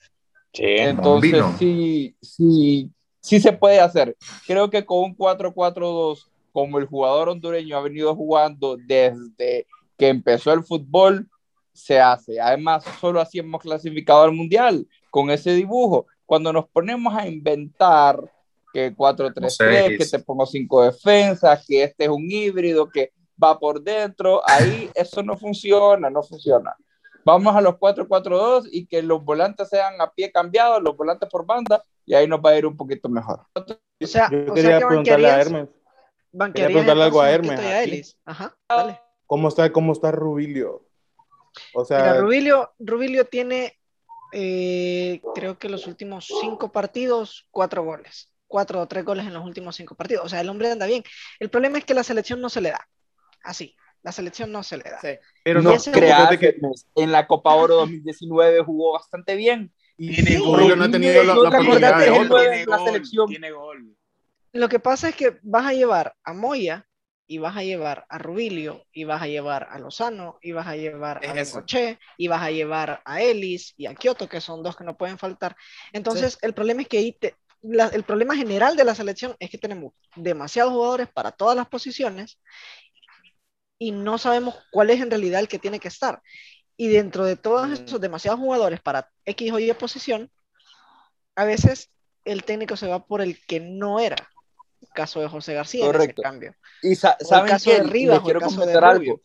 Sí, 0.53 0.65
Entonces, 0.67 1.45
sí, 1.59 2.17
sí, 2.21 2.91
sí 3.21 3.41
se 3.41 3.53
puede 3.53 3.81
hacer. 3.81 4.17
Creo 4.47 4.69
que 4.69 4.85
con 4.85 4.99
un 4.99 5.17
4-4-2, 5.17 6.27
como 6.53 6.79
el 6.79 6.87
jugador 6.87 7.29
hondureño 7.29 7.77
ha 7.77 7.83
venido 7.83 8.15
jugando 8.15 8.77
desde 8.77 9.67
que 9.97 10.09
empezó 10.09 10.53
el 10.53 10.65
fútbol, 10.65 11.29
se 11.73 12.01
hace. 12.01 12.41
Además, 12.41 12.85
solo 13.01 13.21
así 13.21 13.39
hemos 13.39 13.63
clasificado 13.63 14.23
al 14.23 14.33
mundial 14.33 14.87
con 15.11 15.31
ese 15.31 15.55
dibujo. 15.55 16.07
Cuando 16.27 16.53
nos 16.53 16.69
ponemos 16.69 17.15
a 17.15 17.27
inventar 17.27 18.21
que 18.73 18.95
4-3-3, 18.95 19.99
que 19.99 20.07
te 20.07 20.19
pongo 20.19 20.45
5 20.45 20.85
defensas, 20.85 21.65
que 21.67 21.85
este 21.85 22.05
es 22.05 22.11
un 22.11 22.31
híbrido, 22.31 22.89
que 22.89 23.13
va 23.43 23.59
por 23.59 23.83
dentro, 23.83 24.43
ahí 24.47 24.91
eso 24.95 25.23
no 25.23 25.37
funciona, 25.37 26.11
no 26.11 26.23
funciona. 26.23 26.75
Vamos 27.25 27.55
a 27.55 27.61
los 27.61 27.75
4-4-2 27.75 28.69
y 28.71 28.87
que 28.87 29.03
los 29.03 29.25
volantes 29.25 29.69
sean 29.69 30.01
a 30.01 30.11
pie 30.11 30.33
cambiados, 30.33 30.83
los 30.83 30.97
volantes 30.97 31.29
por 31.29 31.47
banda, 31.47 31.83
y 32.05 32.15
ahí 32.15 32.27
nos 32.27 32.41
va 32.41 32.51
a 32.51 32.57
ir 32.57 32.67
un 32.67 32.77
poquito 32.77 33.09
mejor. 33.09 33.47
O 33.55 34.07
sea, 34.07 34.29
Yo 34.31 34.51
o 34.51 34.55
quería 34.55 34.71
sea 34.71 34.79
que 34.81 34.87
preguntarle 34.87 35.31
a 35.31 35.41
Hermes. 35.41 35.69
banquearías 36.33 36.73
preguntarle 36.73 37.05
algo 37.05 37.21
a 37.21 37.31
Hermes, 37.31 37.61
aquí. 37.61 38.03
Ajá, 38.25 38.57
dale. 38.69 39.01
¿Cómo 39.27 39.49
está, 39.49 39.73
cómo 39.73 39.93
está 39.93 40.11
Rubilio? 40.11 40.87
O 41.75 41.85
sea, 41.85 41.99
Mira, 41.99 42.21
Rubilio, 42.21 42.73
Rubilio 42.79 43.27
tiene, 43.27 43.79
eh, 44.33 45.21
creo 45.35 45.59
que 45.59 45.69
los 45.69 45.87
últimos 45.87 46.27
cinco 46.41 46.73
partidos, 46.73 47.47
cuatro 47.51 47.85
goles. 47.85 48.29
Cuatro 48.47 48.81
o 48.83 48.87
tres 48.87 49.05
goles 49.05 49.27
en 49.27 49.33
los 49.33 49.45
últimos 49.45 49.77
cinco 49.77 49.95
partidos. 49.95 50.27
O 50.27 50.29
sea, 50.29 50.41
el 50.41 50.49
hombre 50.51 50.71
anda 50.71 50.85
bien. 50.85 51.03
El 51.39 51.49
problema 51.49 51.79
es 51.79 51.85
que 51.87 51.95
la 51.95 52.03
selección 52.03 52.41
no 52.41 52.51
se 52.51 52.61
le 52.61 52.71
da. 52.71 52.87
Así, 53.43 53.75
la 54.03 54.13
selección 54.13 54.51
no 54.53 54.63
se 54.63 54.77
le 54.79 54.85
da. 54.85 54.99
pero 55.45 55.63
no 55.63 55.75
creas, 55.93 56.37
que- 56.39 56.57
en 56.97 57.13
la 57.13 57.27
Copa 57.27 57.55
Oro 57.55 57.77
2019 57.77 58.63
jugó 58.65 58.93
bastante 58.95 59.37
bien. 59.37 59.73
y 59.97 60.15
Tiene 60.15 60.31
sí, 60.33 60.37
gol. 60.39 60.77
No 60.79 60.85
ha 60.85 60.91
tenido 60.91 61.23
la, 61.23 61.39
oportunidad 61.39 61.99
de 62.01 62.11
güey. 62.11 62.29
Tiene 62.29 62.67
la 62.67 62.77
gol, 62.79 62.87
selección. 62.87 63.29
tiene 63.29 63.51
gol. 63.53 63.97
Lo 64.53 64.69
que 64.69 64.79
pasa 64.81 65.09
es 65.11 65.15
que 65.17 65.39
vas 65.43 65.67
a 65.67 65.73
llevar 65.73 66.15
a 66.25 66.33
Moya 66.33 66.87
y 67.27 67.39
vas 67.39 67.57
a 67.57 67.63
llevar 67.63 68.05
a 68.09 68.19
Rubilio 68.19 68.85
y 68.93 69.05
vas 69.05 69.23
a 69.23 69.27
llevar 69.29 69.69
a 69.71 69.79
Lozano 69.79 70.39
y 70.43 70.53
vas 70.53 70.67
a 70.67 70.77
llevar 70.77 71.21
Es 71.23 71.31
a. 71.31 71.33
Bengoche 71.35 71.99
y 72.19 72.27
vas 72.29 72.43
a 72.43 72.51
llevar 72.51 73.01
a 73.05 73.23
Ellis 73.23 73.75
y 73.77 73.87
a 73.87 73.95
Kioto, 73.95 74.29
que 74.29 74.41
son 74.41 74.63
dos 74.63 74.77
que 74.77 74.85
no 74.85 74.97
pueden 74.97 75.19
faltar. 75.19 75.57
Entonces, 75.93 76.39
el 76.43 76.53
problema 76.53 76.83
es 76.83 76.89
que 76.89 76.99
ahí 76.99 77.13
te- 77.13 77.37
la- 77.63 77.87
el 77.89 78.03
problema 78.03 78.35
general 78.35 78.77
de 78.77 78.85
la 78.85 78.95
selección 78.95 79.37
es 79.39 79.49
que 79.51 79.59
tenemos 79.59 79.93
demasiados 80.17 80.73
jugadores 80.73 81.09
para 81.09 81.31
todas 81.31 81.57
las 81.57 81.69
posiciones 81.69 82.39
y 83.83 83.91
no 83.91 84.17
sabemos 84.17 84.55
cuál 84.71 84.91
es 84.91 85.01
en 85.01 85.11
realidad 85.11 85.41
el 85.41 85.49
que 85.49 85.59
tiene 85.59 85.81
que 85.81 85.89
estar. 85.89 86.23
Y 86.77 86.87
dentro 86.89 87.25
de 87.25 87.35
todos 87.35 87.69
Mm. 87.69 87.73
esos 87.73 88.01
demasiados 88.01 88.39
jugadores 88.39 88.81
para 88.81 89.11
X 89.25 89.51
o 89.53 89.59
Y 89.59 89.73
posición, 89.73 90.31
a 91.35 91.45
veces 91.45 91.91
el 92.25 92.45
técnico 92.45 92.77
se 92.77 92.87
va 92.87 93.05
por 93.05 93.21
el 93.23 93.45
que 93.45 93.59
no 93.59 93.99
era. 93.99 94.17
El 94.81 94.89
caso 94.91 95.21
de 95.21 95.27
José 95.29 95.55
García 95.55 95.85
en 95.87 95.91
Correcto. 95.93 96.23
cambio. 96.23 96.55
Y 96.81 96.95
sa- 96.95 97.17
el 97.19 97.27
saben 97.27 97.49
caso 97.51 97.71
que 97.71 97.77
de 97.81 97.83
Rivas 97.89 98.19
o 98.19 98.21
el 98.21 98.25
quiero 98.25 98.41
caso 98.41 98.65
de 98.65 98.79
algo. 98.79 99.21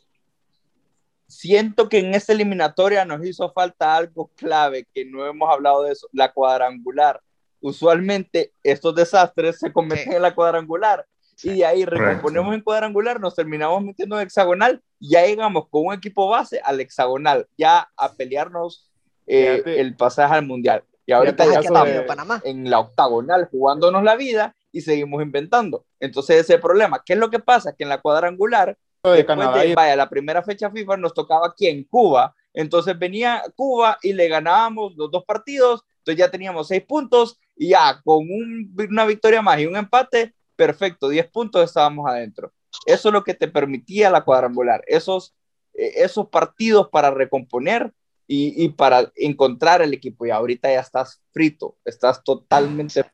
Siento 1.27 1.89
que 1.89 1.99
en 1.99 2.15
esta 2.15 2.33
eliminatoria 2.33 3.05
nos 3.05 3.23
hizo 3.25 3.51
falta 3.51 3.95
algo 3.95 4.31
clave, 4.35 4.87
que 4.93 5.05
no 5.05 5.25
hemos 5.27 5.49
hablado 5.51 5.83
de 5.83 5.91
eso, 5.91 6.07
la 6.13 6.31
cuadrangular. 6.31 7.21
Usualmente 7.59 8.53
estos 8.63 8.95
desastres 8.95 9.59
se 9.59 9.71
cometen 9.71 10.09
Sí. 10.09 10.15
en 10.15 10.21
la 10.21 10.33
cuadrangular 10.33 11.05
y 11.43 11.57
de 11.57 11.65
ahí 11.65 11.85
recomponemos 11.85 12.53
en 12.55 12.61
cuadrangular, 12.61 13.19
nos 13.19 13.35
terminamos 13.35 13.83
metiendo 13.83 14.19
en 14.19 14.23
hexagonal, 14.25 14.81
ya 14.99 15.25
llegamos 15.25 15.67
con 15.69 15.87
un 15.87 15.93
equipo 15.93 16.27
base 16.29 16.59
al 16.63 16.79
hexagonal, 16.79 17.47
ya 17.57 17.89
a 17.95 18.13
pelearnos 18.13 18.89
eh, 19.27 19.61
el 19.65 19.95
pasaje 19.95 20.33
al 20.33 20.45
mundial. 20.45 20.83
Y 21.05 21.11
ahorita 21.13 21.45
ya 21.45 21.59
estamos 21.59 21.89
Panamá. 22.07 22.41
en 22.43 22.69
la 22.69 22.79
octagonal 22.79 23.47
jugándonos 23.51 24.03
la 24.03 24.15
vida 24.15 24.55
y 24.71 24.81
seguimos 24.81 25.21
inventando. 25.21 25.85
Entonces 25.99 26.35
ese 26.37 26.53
es 26.53 26.55
el 26.57 26.61
problema. 26.61 27.01
¿Qué 27.05 27.13
es 27.13 27.19
lo 27.19 27.29
que 27.29 27.39
pasa? 27.39 27.73
Que 27.73 27.83
en 27.83 27.89
la 27.89 28.01
cuadrangular, 28.01 28.77
de 29.03 29.09
después 29.11 29.25
Canadá 29.25 29.61
de, 29.61 29.73
vaya, 29.75 29.95
la 29.95 30.09
primera 30.09 30.43
fecha 30.43 30.69
FIFA 30.69 30.97
nos 30.97 31.13
tocaba 31.13 31.47
aquí 31.47 31.67
en 31.67 31.83
Cuba. 31.85 32.35
Entonces 32.53 32.97
venía 32.99 33.41
Cuba 33.55 33.97
y 34.01 34.11
le 34.13 34.27
ganábamos 34.27 34.95
los 34.97 35.09
dos 35.11 35.23
partidos. 35.23 35.83
Entonces 35.99 36.19
ya 36.19 36.29
teníamos 36.31 36.67
seis 36.67 36.83
puntos 36.85 37.39
y 37.55 37.69
ya 37.69 38.01
con 38.03 38.17
un- 38.29 38.75
una 38.89 39.05
victoria 39.05 39.41
más 39.41 39.59
y 39.59 39.65
un 39.65 39.75
empate, 39.77 40.33
perfecto, 40.57 41.07
10 41.07 41.27
puntos 41.27 41.63
estábamos 41.63 42.09
adentro. 42.09 42.51
Eso 42.85 43.09
es 43.09 43.13
lo 43.13 43.23
que 43.23 43.33
te 43.33 43.47
permitía 43.47 44.09
la 44.09 44.25
cuadrangular. 44.25 44.83
Esos, 44.87 45.33
eh, 45.73 45.93
esos 45.95 46.27
partidos 46.27 46.89
para 46.89 47.11
recomponer 47.11 47.93
y, 48.27 48.65
y 48.65 48.69
para 48.69 49.11
encontrar 49.15 49.81
el 49.81 49.93
equipo. 49.93 50.25
Y 50.25 50.31
ahorita 50.31 50.69
ya 50.69 50.81
estás 50.81 51.21
frito, 51.31 51.77
estás 51.85 52.21
totalmente 52.23 53.05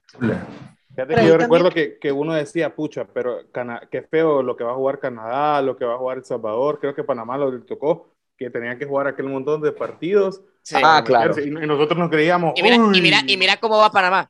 Fíjate 0.95 1.15
que 1.15 1.27
yo 1.27 1.37
recuerdo 1.37 1.71
que, 1.71 1.97
que 1.97 2.11
uno 2.11 2.33
decía, 2.33 2.75
pucha, 2.75 3.05
pero 3.05 3.49
Cana 3.51 3.87
qué 3.91 4.03
feo 4.03 4.43
lo 4.43 4.55
que 4.55 4.63
va 4.63 4.71
a 4.71 4.75
jugar 4.75 4.99
Canadá, 4.99 5.61
lo 5.61 5.75
que 5.75 5.85
va 5.85 5.95
a 5.95 5.97
jugar 5.97 6.17
El 6.17 6.25
Salvador. 6.25 6.79
Creo 6.79 6.93
que 6.93 7.03
Panamá 7.03 7.35
lo 7.37 7.61
tocó, 7.63 8.13
que 8.37 8.51
tenían 8.51 8.77
que 8.77 8.85
jugar 8.85 9.07
aquel 9.07 9.25
montón 9.25 9.61
de 9.61 9.71
partidos. 9.71 10.41
Sí. 10.61 10.75
Ah, 10.83 11.03
claro. 11.03 11.33
Y, 11.43 11.49
nosotros 11.49 11.97
nos 11.97 12.09
creíamos, 12.09 12.53
Y 12.55 12.61
mira, 12.61 12.75
y, 12.75 13.01
mira, 13.01 13.19
y 13.25 13.37
mira 13.37 13.57
cómo 13.57 13.79
va 13.79 13.91
Panamá. 13.91 14.29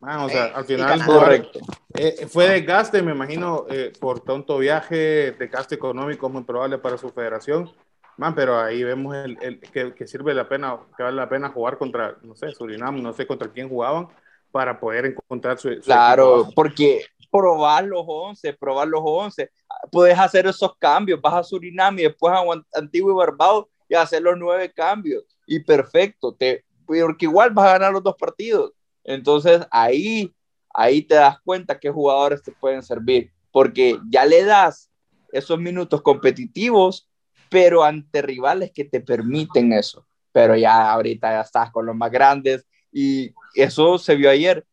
Man, 0.00 0.20
o 0.20 0.28
sea, 0.28 0.46
Eh, 0.46 0.52
al 0.54 0.64
final 0.64 1.06
correcto. 1.06 1.60
eh, 1.94 2.26
fue 2.28 2.48
desgaste, 2.48 3.02
me 3.02 3.12
imagino, 3.12 3.66
eh, 3.68 3.92
por 4.00 4.20
tanto 4.20 4.58
viaje, 4.58 5.32
desgaste 5.32 5.74
económico 5.74 6.28
muy 6.28 6.42
probable 6.44 6.78
para 6.78 6.96
su 6.96 7.10
federación. 7.10 7.70
Man, 8.16 8.34
pero 8.34 8.58
ahí 8.58 8.82
vemos 8.82 9.14
el, 9.16 9.36
el- 9.42 9.60
que, 9.60 9.94
que 9.94 10.06
sirve 10.06 10.34
la 10.34 10.48
pena, 10.48 10.78
que 10.96 11.02
vale 11.02 11.16
la 11.16 11.28
pena 11.28 11.50
jugar 11.50 11.78
contra, 11.78 12.16
no 12.22 12.34
sé, 12.34 12.50
Surinam, 12.52 13.02
no 13.02 13.12
sé 13.12 13.26
contra 13.26 13.50
quién 13.52 13.68
jugaban, 13.68 14.08
para 14.50 14.78
poder 14.80 15.06
encontrar 15.06 15.58
su, 15.58 15.68
su 15.68 15.72
equipo 15.74 15.82
Claro, 15.84 16.30
base. 16.30 16.52
porque 16.54 17.04
probar 17.30 17.84
los 17.84 18.04
11, 18.06 18.52
probar 18.54 18.88
los 18.88 19.00
11, 19.04 19.50
puedes 19.92 20.18
hacer 20.18 20.46
esos 20.46 20.76
cambios, 20.78 21.20
vas 21.20 21.34
a 21.34 21.42
Surinam 21.44 21.98
y 21.98 22.02
después 22.02 22.32
a 22.34 22.42
Antigua 22.78 23.12
y 23.12 23.16
Barbados 23.16 23.66
y 23.88 23.94
hacer 23.94 24.22
los 24.22 24.36
nueve 24.38 24.72
cambios 24.72 25.24
y 25.46 25.60
perfecto, 25.60 26.34
te, 26.34 26.64
porque 26.86 27.26
igual 27.26 27.50
vas 27.50 27.66
a 27.68 27.72
ganar 27.72 27.92
los 27.92 28.02
dos 28.02 28.16
partidos. 28.18 28.72
Entonces 29.04 29.66
ahí, 29.70 30.32
ahí 30.72 31.02
te 31.02 31.14
das 31.16 31.38
cuenta 31.40 31.78
qué 31.78 31.90
jugadores 31.90 32.42
te 32.42 32.52
pueden 32.52 32.82
servir, 32.82 33.30
porque 33.50 33.98
ya 34.10 34.24
le 34.24 34.44
das 34.44 34.90
esos 35.32 35.58
minutos 35.58 36.02
competitivos, 36.02 37.08
pero 37.48 37.84
ante 37.84 38.22
rivales 38.22 38.70
que 38.72 38.84
te 38.84 39.00
permiten 39.00 39.72
eso. 39.72 40.06
Pero 40.32 40.56
ya 40.56 40.92
ahorita 40.92 41.30
ya 41.32 41.40
estás 41.40 41.70
con 41.70 41.86
los 41.86 41.96
más 41.96 42.10
grandes 42.10 42.66
y 42.92 43.32
eso 43.54 43.98
se 43.98 44.14
vio 44.14 44.30
ayer. 44.30 44.64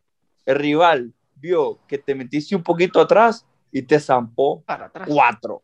El 0.46 0.56
rival 0.56 1.14
vio 1.36 1.80
que 1.88 1.98
te 1.98 2.16
metiste 2.16 2.56
un 2.56 2.64
poquito 2.64 3.02
atrás 3.02 3.46
y 3.72 3.82
te 3.82 4.00
zampó 4.00 4.62
Para 4.64 4.86
atrás. 4.86 5.08
cuatro. 5.10 5.64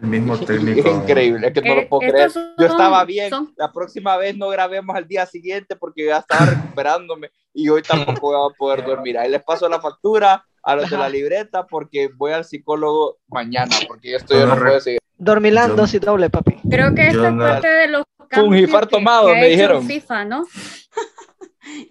El 0.00 0.08
mismo 0.08 0.34
Es 0.40 0.44
técnico. 0.46 0.88
increíble, 0.90 1.46
es 1.48 1.52
que 1.52 1.60
no 1.62 1.72
Eh, 1.72 1.82
lo 1.82 1.88
puedo 1.88 2.02
estos 2.02 2.12
creer. 2.14 2.30
son- 2.30 2.54
Yo 2.58 2.66
estaba 2.66 3.04
bien, 3.04 3.30
son- 3.30 3.52
la 3.56 3.72
próxima 3.72 4.16
vez 4.16 4.36
no 4.36 4.48
grabemos 4.48 4.94
al 4.96 5.06
día 5.06 5.24
siguiente 5.26 5.76
porque 5.76 6.06
ya 6.06 6.18
estaba 6.18 6.46
recuperándome 6.46 7.30
y 7.52 7.68
hoy 7.68 7.82
tampoco 7.82 8.20
voy 8.32 8.50
a 8.50 8.54
poder 8.56 8.84
dormir. 8.86 9.18
Ahí 9.18 9.30
les 9.30 9.42
paso 9.42 9.68
la 9.68 9.80
factura 9.80 10.44
a 10.62 10.76
los 10.76 10.90
de 10.90 10.96
la 10.96 11.08
libreta 11.16 11.66
porque 11.66 12.08
voy 12.16 12.32
al 12.32 12.44
psicólogo 12.44 13.18
mañana 13.28 13.76
porque 13.86 14.14
esto 14.16 14.34
Yo 14.34 14.46
no 14.46 14.56
re- 14.56 14.80
seguir. 14.80 14.98
Dormilán, 15.16 15.70
Yo- 15.70 15.76
dosis 15.76 16.00
doble, 16.00 16.28
papi. 16.28 16.56
Creo 16.68 16.92
que 16.94 17.06
esta 17.08 17.28
es 17.28 17.32
no- 17.34 17.44
parte 17.44 17.68
de 17.68 17.86
los 17.88 18.04
cambios 18.28 18.68
que- 18.70 18.86
tomado, 18.88 19.28
que 19.28 19.34
me 19.34 19.46
dijeron. 19.48 19.86
FIFA, 19.86 20.24
¿no? 20.24 20.44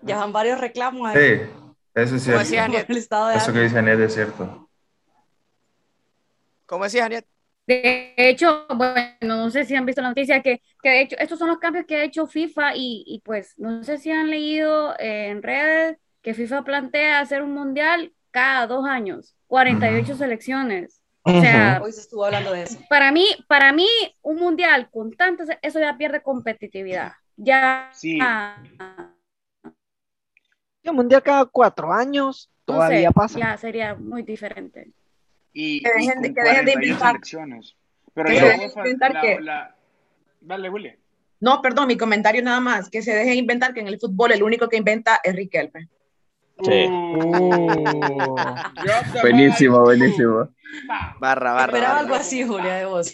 Ya 0.01 0.17
van 0.17 0.33
varios 0.33 0.59
reclamos 0.59 1.07
ahí 1.07 1.15
Sí, 1.15 1.41
eso 1.95 2.15
es 2.15 2.25
Como 2.25 2.37
decía 2.39 2.45
cierto. 2.45 2.63
Aniet. 2.65 2.85
por 2.85 2.91
el 2.91 2.97
estado 2.97 3.27
de 3.27 3.35
Eso 3.37 3.53
que 3.53 3.59
dice 3.61 3.79
Anet 3.79 3.99
es 4.01 4.13
cierto. 4.13 4.69
Como 6.65 6.83
decía 6.83 7.05
Aniet. 7.05 7.25
De 7.66 8.14
hecho, 8.18 8.66
bueno, 8.76 9.07
no 9.22 9.49
sé 9.49 9.64
si 9.64 9.74
han 9.76 9.86
visto 9.86 10.01
la 10.01 10.09
noticia 10.09 10.41
que, 10.41 10.61
que 10.82 10.89
de 10.89 11.01
hecho 11.01 11.16
estos 11.18 11.39
son 11.39 11.47
los 11.47 11.59
cambios 11.59 11.86
que 11.86 11.95
ha 11.95 12.03
hecho 12.03 12.28
FIFA 12.28 12.76
y, 12.76 13.03
y 13.07 13.22
pues 13.24 13.53
no 13.57 13.84
sé 13.84 13.97
si 13.97 14.11
han 14.11 14.30
leído 14.30 14.93
eh, 14.99 15.30
en 15.30 15.41
redes 15.41 15.97
que 16.22 16.34
FIFA 16.34 16.64
plantea 16.64 17.20
hacer 17.20 17.41
un 17.41 17.53
mundial 17.53 18.14
cada 18.32 18.68
dos 18.68 18.86
años, 18.86 19.36
48 19.47 20.11
Ujú. 20.11 20.20
selecciones. 20.20 21.01
O 21.24 21.39
sea, 21.39 21.82
Hoy 21.84 21.93
se 21.93 22.01
estuvo 22.01 22.26
hablando 22.26 22.51
de 22.51 22.64
eso. 22.64 22.80
para 22.89 23.11
mí, 23.14 23.26
para 23.47 23.72
mí 23.72 23.88
un 24.22 24.38
mundial 24.38 24.89
con 24.91 25.11
tantos, 25.14 25.47
eso 25.61 25.80
ya 25.80 25.97
pierde 25.97 26.22
competitividad. 26.22 27.14
Ya 27.38 27.89
Sí. 27.93 28.20
El 30.82 30.93
mundial 30.93 31.22
cada 31.24 31.45
cuatro 31.45 31.91
años 31.91 32.49
no 32.68 32.76
todavía 32.76 33.09
sé, 33.09 33.11
pasa. 33.11 33.39
ya 33.39 33.57
sería 33.57 33.95
muy 33.95 34.24
diferente. 34.24 34.91
Y, 35.53 35.81
Que 35.83 35.91
dejen 35.93 36.21
de- 36.21 36.27
con 36.29 36.35
que 36.35 36.41
dejen 36.41 36.65
de 36.65 36.71
48 36.73 36.81
inventar. 36.83 37.11
selecciones. 37.13 37.75
Pero 38.13 38.27
Que 38.29 38.33
dejen 38.35 38.59
de 38.59 38.65
inventar 38.75 39.13
la- 39.13 39.21
que- 39.21 39.39
la- 39.41 39.75
Dale. 40.41 40.99
No, 41.39 41.61
perdón, 41.61 41.87
mi 41.87 41.97
comentario 41.97 42.41
nada 42.43 42.59
más, 42.59 42.89
que 42.89 43.01
se 43.01 43.13
deje 43.13 43.35
inventar 43.35 43.73
que 43.73 43.79
en 43.81 43.87
el 43.87 43.99
fútbol 43.99 44.31
el 44.31 44.43
único 44.43 44.67
que 44.69 44.77
inventa 44.77 45.19
es 45.23 45.35
Riquelme. 45.35 45.87
Sí. 46.63 46.85
Uh. 46.87 48.35
buenísimo, 49.21 49.79
buenísimo. 49.81 50.49
Barra, 51.19 51.53
barra. 51.53 51.65
Esperaba 51.65 51.93
barra. 51.93 51.99
algo 51.99 52.15
así, 52.15 52.43
Julia, 52.43 52.73
de 52.75 52.85
vos. 52.85 53.13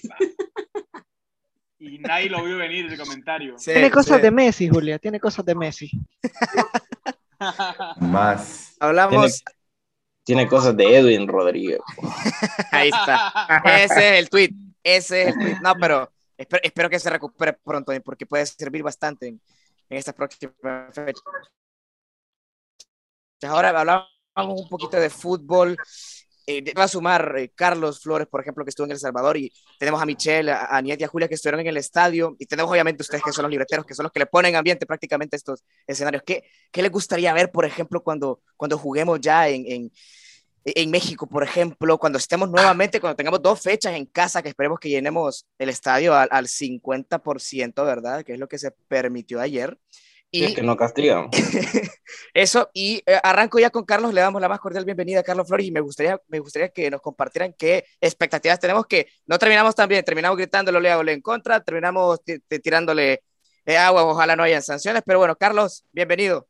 Y 1.80 1.98
nadie 2.00 2.30
lo 2.30 2.44
vio 2.44 2.58
venir 2.58 2.88
ese 2.88 2.98
comentario. 2.98 3.58
Sí, 3.58 3.72
Tiene 3.72 3.90
cosas 3.90 4.18
sí. 4.18 4.24
de 4.24 4.32
Messi, 4.32 4.68
Julia, 4.70 5.00
tiene 5.00 5.20
cosas 5.20 5.46
de 5.46 5.56
Messi. 5.56 5.90
Más. 8.00 8.76
Hablamos, 8.80 9.44
Tiene 9.44 9.59
cosas 10.48 10.76
de 10.76 10.98
Edwin 10.98 11.28
Rodríguez. 11.28 11.80
ahí 12.72 12.90
está. 12.90 13.62
Ese 13.66 14.14
es 14.14 14.20
el 14.20 14.30
tweet. 14.30 14.52
Ese 14.84 15.22
es 15.22 15.28
el 15.30 15.34
tweet. 15.36 15.58
No, 15.62 15.76
pero 15.76 16.12
espero, 16.38 16.62
espero 16.64 16.90
que 16.90 17.00
se 17.00 17.10
recupere 17.10 17.54
pronto, 17.54 17.92
eh, 17.92 18.02
porque 18.02 18.26
puede 18.26 18.46
servir 18.46 18.84
bastante 18.84 19.28
en, 19.28 19.42
en 19.90 19.98
estas 19.98 20.14
próximas 20.14 20.94
fechas. 20.94 21.24
Ahora 23.44 23.70
hablamos 23.70 24.08
un 24.62 24.70
poquito 24.70 25.00
de 25.00 25.10
fútbol. 25.10 25.78
Eh, 26.52 26.64
va 26.76 26.86
a 26.86 26.88
sumar 26.88 27.36
eh, 27.38 27.52
Carlos 27.54 28.00
Flores, 28.00 28.28
por 28.28 28.42
ejemplo, 28.42 28.66
que 28.66 28.70
estuvo 28.70 28.86
en 28.88 28.92
El 28.92 28.98
Salvador, 28.98 29.38
y 29.38 29.54
tenemos 29.78 30.02
a 30.02 30.06
Michelle, 30.08 30.52
a, 30.52 30.76
a 30.78 30.82
y 30.84 31.04
a 31.04 31.08
Julia 31.08 31.28
que 31.28 31.36
estuvieron 31.36 31.60
en 31.60 31.68
el 31.68 31.78
estadio, 31.78 32.36
y 32.40 32.48
tenemos 32.48 32.72
obviamente 32.72 33.04
ustedes 33.04 33.22
que 33.22 33.32
son 33.32 33.44
los 33.44 33.52
libreteros, 33.52 33.86
que 33.86 33.94
son 33.94 34.06
los 34.06 34.12
que 34.12 34.18
le 34.18 34.26
ponen 34.26 34.56
ambiente 34.56 34.88
prácticamente 34.88 35.36
a 35.36 35.38
estos 35.38 35.64
escenarios. 35.86 36.24
¿Qué, 36.26 36.44
qué 36.72 36.82
les 36.82 36.92
gustaría 36.92 37.32
ver, 37.34 37.52
por 37.52 37.66
ejemplo, 37.66 38.02
cuando, 38.02 38.42
cuando 38.58 38.80
juguemos 38.80 39.22
ya 39.22 39.48
en, 39.48 39.64
en, 39.68 39.92
en 40.66 40.90
México, 40.90 41.28
por 41.28 41.44
ejemplo, 41.44 42.00
cuando 42.00 42.18
estemos 42.18 42.50
nuevamente, 42.50 43.00
cuando 43.00 43.16
tengamos 43.16 43.44
dos 43.44 43.62
fechas 43.62 43.94
en 43.94 44.08
casa, 44.08 44.42
que 44.42 44.50
esperemos 44.50 44.80
que 44.80 44.90
llenemos 44.90 45.46
el 45.60 45.70
estadio 45.70 46.16
al, 46.16 46.30
al 46.32 46.48
50%, 46.48 47.86
¿verdad? 47.86 48.24
Que 48.24 48.34
es 48.34 48.40
lo 48.40 48.48
que 48.48 48.58
se 48.58 48.72
permitió 48.88 49.40
ayer. 49.40 49.78
Y 50.32 50.44
es 50.44 50.54
que 50.54 50.62
no 50.62 50.78
castigan. 50.78 51.30
eso, 52.34 52.70
y 52.74 53.02
eh, 53.06 53.20
arranco 53.24 53.58
ya 53.60 53.72
con 53.72 53.84
Carlos, 53.84 54.14
le 54.14 54.22
damos 54.22 54.40
la 54.40 54.48
más 54.48 54.60
cordial 54.60 54.86
bienvenida 54.86 55.22
a 55.22 55.24
Carlos 55.24 55.48
Flores 55.48 55.66
y 55.66 55.72
me 55.72 55.80
gustaría, 55.80 56.22
me 56.28 56.40
gustaría 56.40 56.70
que 56.70 56.92
nos 56.92 57.02
compartieran 57.02 57.56
qué 57.58 57.86
expectativas 58.00 58.60
tenemos, 58.60 58.86
que 58.86 59.08
no 59.26 59.40
terminamos 59.40 59.74
tan 59.74 59.90
bien, 59.90 60.06
terminamos 60.06 60.38
gritándole 60.38 60.94
ole 60.94 61.14
en 61.14 61.22
contra, 61.22 61.64
terminamos 61.64 62.24
ti- 62.24 62.40
ti- 62.48 62.60
tirándole 62.60 63.24
eh, 63.66 63.78
agua, 63.78 64.04
ojalá 64.04 64.36
no 64.36 64.44
hayan 64.44 64.62
sanciones, 64.62 65.02
pero 65.06 65.18
bueno, 65.20 65.36
Carlos, 65.36 65.84
bienvenido. 65.92 66.48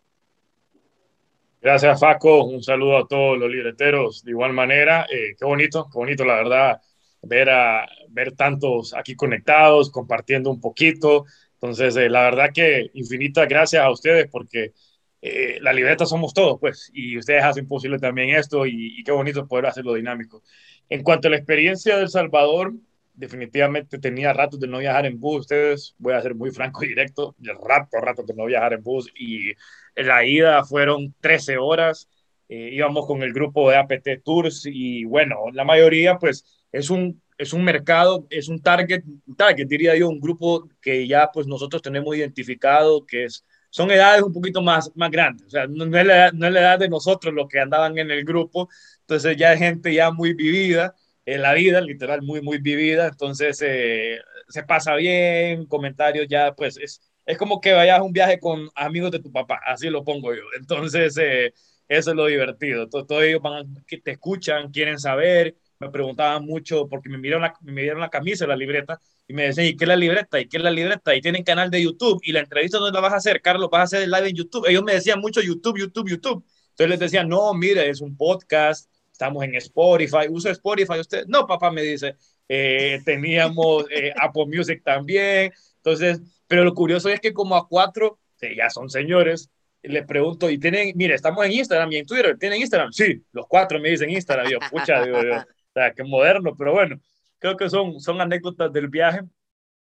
Gracias, 1.62 2.00
Faco. 2.00 2.46
Un 2.46 2.64
saludo 2.64 2.98
a 2.98 3.08
todos 3.08 3.38
los 3.38 3.50
libreteros. 3.50 4.24
De 4.24 4.32
igual 4.32 4.54
manera, 4.54 5.06
eh, 5.12 5.36
qué 5.38 5.46
bonito, 5.46 5.90
qué 5.92 5.98
bonito, 5.98 6.24
la 6.24 6.36
verdad, 6.36 6.82
ver, 7.22 7.50
a, 7.50 7.86
ver 8.10 8.34
tantos 8.34 8.94
aquí 8.94 9.16
conectados, 9.16 9.92
compartiendo 9.92 10.50
un 10.50 10.62
poquito. 10.62 11.26
Entonces, 11.62 11.96
eh, 11.98 12.10
la 12.10 12.24
verdad 12.24 12.50
que 12.54 12.90
infinitas 12.94 13.48
gracias 13.48 13.84
a 13.84 13.92
ustedes 13.92 14.28
porque 14.32 14.74
eh, 15.22 15.58
la 15.62 15.74
libreta 15.74 16.06
somos 16.06 16.34
todos, 16.34 16.60
pues, 16.60 16.90
y 16.94 17.18
ustedes 17.18 17.44
hacen 17.44 17.68
posible 17.68 18.00
también 18.00 18.30
esto 18.30 18.66
y, 18.66 19.00
y 19.00 19.04
qué 19.04 19.12
bonito 19.12 19.48
poder 19.48 19.66
hacerlo 19.66 19.94
dinámico. 19.94 20.44
En 20.90 21.04
cuanto 21.04 21.28
a 21.28 21.32
la 21.32 21.38
experiencia 21.38 21.98
de 21.98 22.04
El 22.04 22.10
Salvador, 22.10 22.74
definitivamente 23.20 24.00
tenía 24.00 24.32
ratos 24.32 24.60
de 24.62 24.68
no 24.68 24.80
viajar 24.80 25.06
en 25.06 25.20
bus. 25.20 25.42
Ustedes, 25.42 25.94
voy 25.98 26.14
a 26.14 26.22
ser 26.22 26.36
muy 26.36 26.52
franco 26.52 26.84
y 26.86 26.88
directo, 26.88 27.36
de 27.38 27.54
rato, 27.54 27.98
rato 28.02 28.24
de 28.24 28.34
no 28.34 28.46
viajar 28.46 28.74
en 28.74 28.82
bus 28.82 29.12
y 29.14 29.52
en 29.96 30.08
la 30.08 30.26
ida 30.26 30.64
fueron 30.64 31.14
13 31.20 31.58
horas. 31.58 32.10
Eh, 32.48 32.70
íbamos 32.72 33.06
con 33.06 33.22
el 33.22 33.34
grupo 33.34 33.70
de 33.70 33.78
APT 33.78 34.24
Tours 34.24 34.66
y 34.66 35.04
bueno, 35.04 35.52
la 35.52 35.66
mayoría 35.66 36.18
pues 36.18 36.66
es 36.72 36.90
un, 36.90 37.22
es 37.40 37.54
un 37.54 37.64
mercado, 37.64 38.28
es 38.30 38.50
un 38.50 38.62
target, 38.62 39.02
target, 39.38 39.66
diría 39.66 39.96
yo, 39.96 40.10
un 40.10 40.20
grupo 40.20 40.68
que 40.82 41.08
ya 41.08 41.32
pues 41.34 41.48
nosotros 41.48 41.82
tenemos 41.82 42.14
identificado, 42.16 43.06
que 43.06 43.24
es, 43.24 43.46
son 43.70 43.90
edades 43.92 44.24
un 44.24 44.34
poquito 44.34 44.62
más, 44.62 44.92
más 44.94 45.10
grandes, 45.10 45.48
o 45.48 45.50
sea, 45.50 45.66
no, 45.66 45.86
no, 45.86 45.98
es 45.98 46.06
la 46.06 46.16
edad, 46.16 46.34
no 46.34 46.48
es 46.48 46.54
la 46.54 46.60
edad 46.60 46.80
de 46.80 46.90
nosotros 46.90 47.34
los 47.34 47.48
que 47.48 47.62
andaban 47.62 47.98
en 47.98 48.12
el 48.12 48.26
grupo, 48.26 48.68
entonces 49.00 49.38
ya 49.38 49.54
es 49.54 49.60
gente 49.60 49.94
ya 49.94 50.12
muy 50.12 50.34
vivida 50.34 50.96
en 51.26 51.42
la 51.42 51.54
vida, 51.54 51.80
literal, 51.80 52.22
muy, 52.24 52.42
muy 52.42 52.58
vivida, 52.58 53.08
entonces 53.08 53.64
eh, 53.66 54.20
se 54.50 54.64
pasa 54.64 54.96
bien, 54.96 55.66
comentarios 55.66 56.28
ya 56.28 56.54
pues 56.54 56.78
es, 56.78 57.02
es 57.26 57.38
como 57.38 57.62
que 57.62 57.72
vayas 57.72 58.00
a 58.00 58.04
un 58.04 58.12
viaje 58.12 58.38
con 58.38 58.68
amigos 58.76 59.12
de 59.12 59.20
tu 59.20 59.32
papá, 59.32 59.62
así 59.66 59.90
lo 59.90 60.04
pongo 60.04 60.36
yo, 60.36 60.44
entonces 60.60 61.16
eh, 61.18 61.54
eso 61.88 62.10
es 62.12 62.18
lo 62.18 62.26
divertido, 62.26 62.90
todos, 62.90 63.08
todos 63.08 63.24
ellos 63.24 63.42
van, 63.42 63.74
que 63.88 63.98
te 63.98 64.12
escuchan, 64.12 64.72
quieren 64.72 65.00
saber, 65.00 65.56
me 65.80 65.90
preguntaban 65.90 66.46
mucho 66.46 66.88
porque 66.88 67.10
me 67.10 67.18
midieron 67.18 67.42
la, 67.42 67.54
me 67.62 67.72
midieron 67.72 68.02
la 68.02 68.10
camisa, 68.10 68.46
la 68.46 68.56
libreta, 68.56 69.00
y 69.28 69.34
me 69.34 69.44
decían, 69.44 69.68
¿y 69.68 69.78
qué 69.78 69.86
es 69.86 69.88
la 69.88 69.96
libreta? 69.96 70.40
¿Y 70.40 70.48
qué 70.48 70.58
es 70.58 70.64
la 70.64 70.72
libreta? 70.72 71.16
Y 71.16 71.22
tienen 71.22 71.44
canal 71.44 71.72
de 71.72 71.82
YouTube, 71.82 72.20
y 72.24 72.32
la 72.34 72.42
entrevista 72.42 72.78
¿dónde 72.78 72.96
la 72.96 73.02
vas 73.02 73.14
a 73.14 73.18
hacer, 73.18 73.42
Carlos? 73.42 73.70
¿Vas 73.72 73.82
a 73.82 73.84
hacer 73.84 74.02
el 74.04 74.12
live 74.12 74.30
en 74.30 74.36
YouTube? 74.36 74.66
Ellos 74.68 74.84
me 74.84 74.94
decían 74.94 75.20
mucho 75.20 75.42
YouTube, 75.42 75.80
YouTube, 75.80 76.10
YouTube. 76.10 76.44
Entonces 76.72 76.90
les 76.90 77.00
decía, 77.00 77.24
no, 77.24 77.54
mire, 77.54 77.90
es 77.90 78.02
un 78.02 78.16
podcast, 78.16 78.90
estamos 79.12 79.44
en 79.44 79.56
Spotify, 79.56 80.28
¿usa 80.30 80.52
Spotify 80.52 81.00
usted? 81.00 81.26
No, 81.28 81.48
papá 81.48 81.72
me 81.72 81.82
dice, 81.82 82.16
eh, 82.48 83.00
teníamos 83.06 83.86
eh, 83.90 84.14
Apple 84.20 84.46
Music 84.48 84.82
también, 84.84 85.54
entonces, 85.78 86.22
pero 86.48 86.64
lo 86.64 86.74
curioso 86.74 87.10
es 87.10 87.20
que 87.20 87.34
como 87.34 87.56
a 87.56 87.68
cuatro, 87.68 88.20
ya 88.42 88.70
son 88.70 88.90
señores, 88.90 89.50
le 89.82 90.04
pregunto, 90.04 90.50
y 90.50 90.58
tienen, 90.58 90.92
mire, 90.96 91.16
estamos 91.16 91.46
en 91.46 91.54
Instagram 91.54 91.92
y 91.92 91.98
en 91.98 92.06
Twitter, 92.06 92.38
¿tienen 92.38 92.60
Instagram? 92.60 92.92
Sí, 92.92 93.22
los 93.32 93.48
cuatro 93.48 93.80
me 93.80 93.90
dicen 93.90 94.10
Instagram, 94.10 94.50
yo, 94.50 94.60
pucha, 94.70 95.04
digo 95.06 95.22
yo, 95.24 95.44
o 95.70 95.74
sea, 95.74 95.94
qué 95.94 96.04
moderno, 96.04 96.56
pero 96.58 96.74
bueno, 96.74 97.00
creo 97.40 97.58
que 97.58 97.70
son, 97.70 98.00
son 98.00 98.22
anécdotas 98.22 98.72
del 98.74 98.88
viaje. 98.88 99.22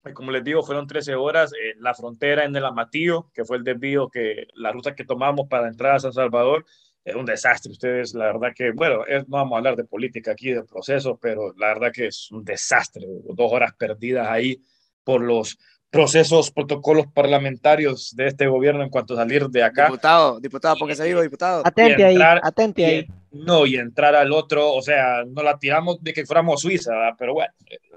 Y 0.04 0.12
como 0.12 0.32
les 0.32 0.42
digo, 0.44 0.62
fueron 0.62 0.86
13 0.86 1.14
horas. 1.14 1.52
Eh, 1.52 1.74
la 1.78 1.94
frontera 1.94 2.44
en 2.44 2.54
el 2.56 2.64
Amatillo, 2.64 3.30
que 3.32 3.44
fue 3.44 3.56
el 3.58 3.64
desvío, 3.64 4.08
que 4.08 4.48
la 4.54 4.72
ruta 4.72 4.94
que 4.94 5.04
tomamos 5.04 5.48
para 5.48 5.68
entrar 5.68 5.96
a 5.96 6.00
San 6.00 6.12
Salvador, 6.12 6.64
era 7.04 7.18
un 7.18 7.24
desastre. 7.24 7.72
Ustedes, 7.72 8.14
la 8.14 8.26
verdad 8.26 8.52
que, 8.54 8.72
bueno, 8.72 9.04
es, 9.06 9.28
no 9.28 9.36
vamos 9.38 9.54
a 9.54 9.58
hablar 9.58 9.76
de 9.76 9.84
política 9.84 10.32
aquí, 10.32 10.52
de 10.52 10.64
procesos, 10.64 11.18
pero 11.20 11.52
la 11.56 11.68
verdad 11.68 11.92
que 11.92 12.06
es 12.06 12.30
un 12.30 12.44
desastre. 12.44 13.06
Dos 13.06 13.52
horas 13.52 13.74
perdidas 13.74 14.28
ahí 14.28 14.60
por 15.04 15.20
los 15.20 15.58
procesos, 15.92 16.50
protocolos 16.50 17.06
parlamentarios 17.12 18.14
de 18.16 18.26
este 18.28 18.46
gobierno 18.46 18.82
en 18.82 18.88
cuanto 18.88 19.12
a 19.12 19.18
salir 19.18 19.46
de 19.48 19.62
acá. 19.62 19.84
Diputado, 19.86 20.40
diputado, 20.40 20.76
póngase 20.76 21.04
vivo, 21.06 21.20
diputado. 21.20 21.62
Atente 21.66 22.02
ahí, 22.02 22.14
entrar- 22.14 22.40
atente 22.42 22.80
y- 22.80 22.84
ahí. 22.84 23.06
No, 23.30 23.66
y 23.66 23.76
entrar 23.76 24.14
al 24.14 24.32
otro, 24.32 24.72
o 24.72 24.80
sea, 24.82 25.22
no 25.26 25.42
la 25.42 25.58
tiramos 25.58 26.02
de 26.02 26.12
que 26.14 26.24
fuéramos 26.26 26.62
Suiza, 26.62 26.92
¿verdad? 26.92 27.14
pero 27.18 27.34
bueno, 27.34 27.52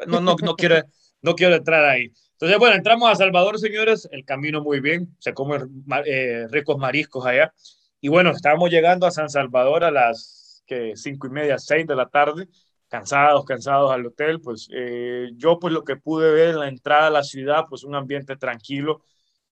no, 0.07 0.19
no, 0.19 0.35
no, 0.43 0.55
quiero, 0.55 0.81
no 1.21 1.35
quiero 1.35 1.55
entrar 1.55 1.83
ahí. 1.85 2.11
Entonces, 2.33 2.57
bueno, 2.59 2.75
entramos 2.75 3.09
a 3.09 3.15
Salvador, 3.15 3.57
señores, 3.59 4.09
el 4.11 4.25
camino 4.25 4.61
muy 4.61 4.81
bien, 4.81 5.15
se 5.19 5.33
comen 5.33 5.61
eh, 6.05 6.47
ricos 6.51 6.77
mariscos 6.77 7.25
allá. 7.25 7.53
Y 8.01 8.09
bueno, 8.09 8.31
estábamos 8.31 8.69
llegando 8.69 9.07
a 9.07 9.11
San 9.11 9.29
Salvador 9.29 9.85
a 9.85 9.91
las 9.91 10.61
que 10.67 10.93
cinco 10.95 11.27
y 11.27 11.29
media, 11.31 11.57
seis 11.57 11.87
de 11.87 11.95
la 11.95 12.07
tarde, 12.07 12.47
cansados, 12.89 13.45
cansados 13.45 13.91
al 13.91 14.05
hotel. 14.05 14.41
Pues 14.41 14.69
eh, 14.73 15.29
yo, 15.35 15.59
pues 15.59 15.73
lo 15.73 15.83
que 15.83 15.95
pude 15.95 16.31
ver 16.31 16.49
en 16.49 16.59
la 16.59 16.67
entrada 16.67 17.07
a 17.07 17.11
la 17.11 17.23
ciudad, 17.23 17.65
pues 17.69 17.83
un 17.83 17.95
ambiente 17.95 18.35
tranquilo. 18.37 19.01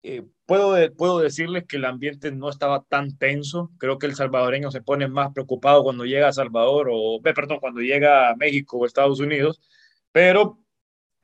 Eh, 0.03 0.23
puedo, 0.45 0.75
puedo 0.95 1.19
decirles 1.19 1.65
que 1.67 1.77
el 1.77 1.85
ambiente 1.85 2.31
no 2.31 2.49
estaba 2.49 2.83
tan 2.87 3.17
tenso. 3.17 3.71
Creo 3.77 3.97
que 3.99 4.05
el 4.07 4.15
salvadoreño 4.15 4.71
se 4.71 4.81
pone 4.81 5.07
más 5.07 5.33
preocupado 5.33 5.83
cuando 5.83 6.05
llega 6.05 6.29
a 6.29 6.33
Salvador 6.33 6.89
o, 6.91 7.19
perdón, 7.21 7.59
cuando 7.59 7.81
llega 7.81 8.29
a 8.29 8.35
México 8.35 8.77
o 8.77 8.85
Estados 8.85 9.19
Unidos. 9.19 9.59
Pero 10.11 10.59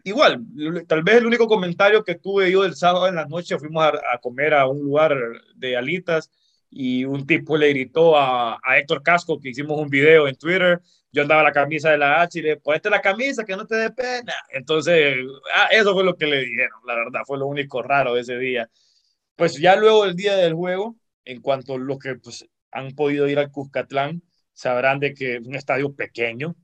igual, 0.03 0.45
tal 0.87 1.03
vez 1.03 1.15
el 1.17 1.27
único 1.27 1.47
comentario 1.47 2.03
que 2.03 2.15
tuve 2.15 2.51
yo 2.51 2.65
el 2.65 2.75
sábado 2.75 3.07
en 3.07 3.15
la 3.15 3.25
noche, 3.25 3.57
fuimos 3.59 3.83
a, 3.83 3.89
a 4.13 4.17
comer 4.21 4.53
a 4.53 4.67
un 4.67 4.81
lugar 4.81 5.15
de 5.55 5.77
alitas 5.77 6.29
y 6.69 7.05
un 7.05 7.25
tipo 7.25 7.55
le 7.55 7.69
gritó 7.69 8.17
a, 8.17 8.59
a 8.63 8.77
Héctor 8.77 9.03
Casco 9.03 9.39
que 9.39 9.49
hicimos 9.49 9.79
un 9.79 9.89
video 9.89 10.27
en 10.27 10.35
Twitter. 10.35 10.81
Yo 11.13 11.21
andaba 11.21 11.43
la 11.43 11.51
camisa 11.51 11.91
de 11.91 11.99
la 11.99 12.21
H 12.21 12.39
y 12.39 12.41
le 12.41 12.57
ponete 12.57 12.89
la 12.89 12.99
camisa 12.99 13.45
que 13.45 13.55
no 13.55 13.67
te 13.67 13.75
dé 13.75 13.91
pena. 13.91 14.33
Entonces, 14.49 15.15
ah, 15.55 15.67
eso 15.71 15.93
fue 15.93 16.03
lo 16.03 16.17
que 16.17 16.25
le 16.25 16.39
dijeron, 16.39 16.79
la 16.87 16.95
verdad, 16.95 17.21
fue 17.25 17.37
lo 17.37 17.45
único 17.45 17.83
raro 17.83 18.15
de 18.15 18.21
ese 18.21 18.37
día. 18.37 18.67
Pues 19.35 19.59
ya 19.59 19.75
luego 19.75 20.05
del 20.05 20.15
día 20.15 20.35
del 20.35 20.55
juego, 20.55 20.95
en 21.23 21.39
cuanto 21.39 21.75
a 21.75 21.77
los 21.77 21.99
que 21.99 22.15
pues, 22.15 22.45
han 22.71 22.95
podido 22.95 23.29
ir 23.29 23.37
al 23.37 23.51
Cuscatlán, 23.51 24.23
sabrán 24.53 24.99
de 24.99 25.13
que 25.13 25.35
es 25.35 25.45
un 25.45 25.53
estadio 25.55 25.93
pequeño, 25.93 26.55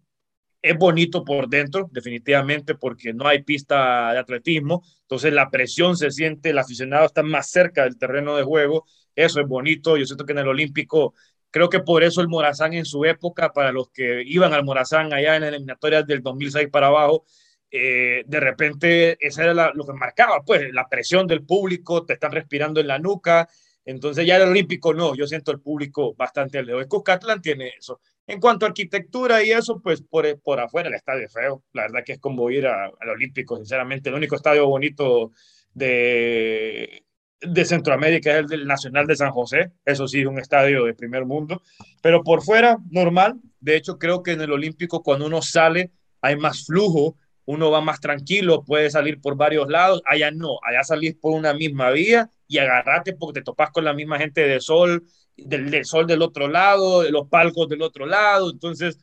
es 0.61 0.77
bonito 0.77 1.23
por 1.23 1.47
dentro, 1.47 1.87
definitivamente, 1.91 2.75
porque 2.75 3.13
no 3.13 3.27
hay 3.27 3.43
pista 3.43 4.11
de 4.13 4.19
atletismo, 4.19 4.83
entonces 5.01 5.31
la 5.31 5.49
presión 5.49 5.95
se 5.95 6.11
siente, 6.11 6.49
el 6.49 6.57
aficionado 6.57 7.05
está 7.05 7.23
más 7.23 7.49
cerca 7.49 7.83
del 7.83 7.97
terreno 7.97 8.35
de 8.35 8.43
juego, 8.43 8.85
eso 9.15 9.39
es 9.39 9.47
bonito, 9.47 9.95
yo 9.95 10.05
siento 10.05 10.25
que 10.25 10.33
en 10.33 10.39
el 10.39 10.47
Olímpico, 10.47 11.13
creo 11.51 11.69
que 11.69 11.79
por 11.79 12.03
eso 12.03 12.21
el 12.21 12.27
Morazán 12.27 12.73
en 12.73 12.85
su 12.85 13.05
época, 13.05 13.51
para 13.53 13.71
los 13.71 13.89
que 13.89 14.23
iban 14.25 14.53
al 14.53 14.63
Morazán 14.63 15.13
allá 15.13 15.35
en 15.35 15.43
eliminatorias 15.43 16.05
del 16.05 16.21
2006 16.21 16.69
para 16.71 16.87
abajo, 16.87 17.25
eh, 17.71 18.23
de 18.25 18.39
repente 18.39 19.17
eso 19.19 19.41
era 19.41 19.53
la, 19.53 19.71
lo 19.73 19.85
que 19.85 19.93
marcaba, 19.93 20.41
pues 20.43 20.73
la 20.73 20.87
presión 20.87 21.27
del 21.27 21.45
público, 21.45 22.05
te 22.05 22.13
están 22.13 22.31
respirando 22.31 22.79
en 22.79 22.87
la 22.87 22.99
nuca, 22.99 23.47
entonces 23.85 24.25
ya 24.25 24.37
el 24.37 24.43
Olímpico 24.43 24.93
no, 24.93 25.15
yo 25.15 25.25
siento 25.25 25.51
el 25.51 25.61
público 25.61 26.13
bastante 26.13 26.61
lejos. 26.61 26.85
Cuscatlán 26.85 27.41
tiene 27.41 27.73
eso. 27.77 27.99
En 28.27 28.39
cuanto 28.39 28.65
a 28.65 28.69
arquitectura 28.69 29.43
y 29.43 29.51
eso, 29.51 29.81
pues 29.81 30.03
por, 30.03 30.39
por 30.41 30.59
afuera 30.59 30.89
el 30.89 30.95
estadio 30.95 31.25
es 31.25 31.33
feo. 31.33 31.63
La 31.73 31.83
verdad 31.83 32.03
que 32.05 32.13
es 32.13 32.19
como 32.19 32.51
ir 32.51 32.67
al 32.67 33.09
Olímpico, 33.09 33.57
sinceramente. 33.57 34.09
El 34.09 34.15
único 34.15 34.35
estadio 34.35 34.67
bonito 34.67 35.31
de, 35.73 37.03
de 37.41 37.65
Centroamérica 37.65 38.31
es 38.31 38.37
el 38.39 38.47
del 38.47 38.67
Nacional 38.67 39.07
de 39.07 39.15
San 39.15 39.31
José, 39.31 39.71
eso 39.85 40.07
sí, 40.07 40.25
un 40.25 40.39
estadio 40.39 40.85
de 40.85 40.93
primer 40.93 41.25
mundo, 41.25 41.61
pero 42.01 42.23
por 42.23 42.43
fuera, 42.43 42.77
normal. 42.89 43.39
De 43.59 43.75
hecho, 43.75 43.97
creo 43.97 44.23
que 44.23 44.31
en 44.31 44.41
el 44.41 44.51
Olímpico 44.51 45.03
cuando 45.03 45.25
uno 45.25 45.41
sale 45.41 45.91
hay 46.21 46.35
más 46.35 46.65
flujo, 46.65 47.17
uno 47.45 47.71
va 47.71 47.81
más 47.81 47.99
tranquilo, 47.99 48.63
puede 48.63 48.91
salir 48.91 49.19
por 49.21 49.35
varios 49.35 49.69
lados, 49.69 50.01
allá 50.05 50.31
no, 50.31 50.59
allá 50.63 50.83
salís 50.83 51.15
por 51.15 51.33
una 51.33 51.53
misma 51.53 51.89
vía 51.91 52.29
y 52.47 52.57
agarrate 52.57 53.13
porque 53.13 53.39
te 53.39 53.43
topas 53.43 53.71
con 53.71 53.85
la 53.85 53.93
misma 53.93 54.19
gente 54.19 54.41
de 54.41 54.59
sol, 54.59 55.05
del, 55.35 55.71
del 55.71 55.85
sol 55.85 56.05
del 56.05 56.21
otro 56.21 56.47
lado, 56.47 57.01
de 57.01 57.11
los 57.11 57.27
palcos 57.27 57.67
del 57.69 57.81
otro 57.81 58.05
lado, 58.05 58.51
entonces, 58.51 58.99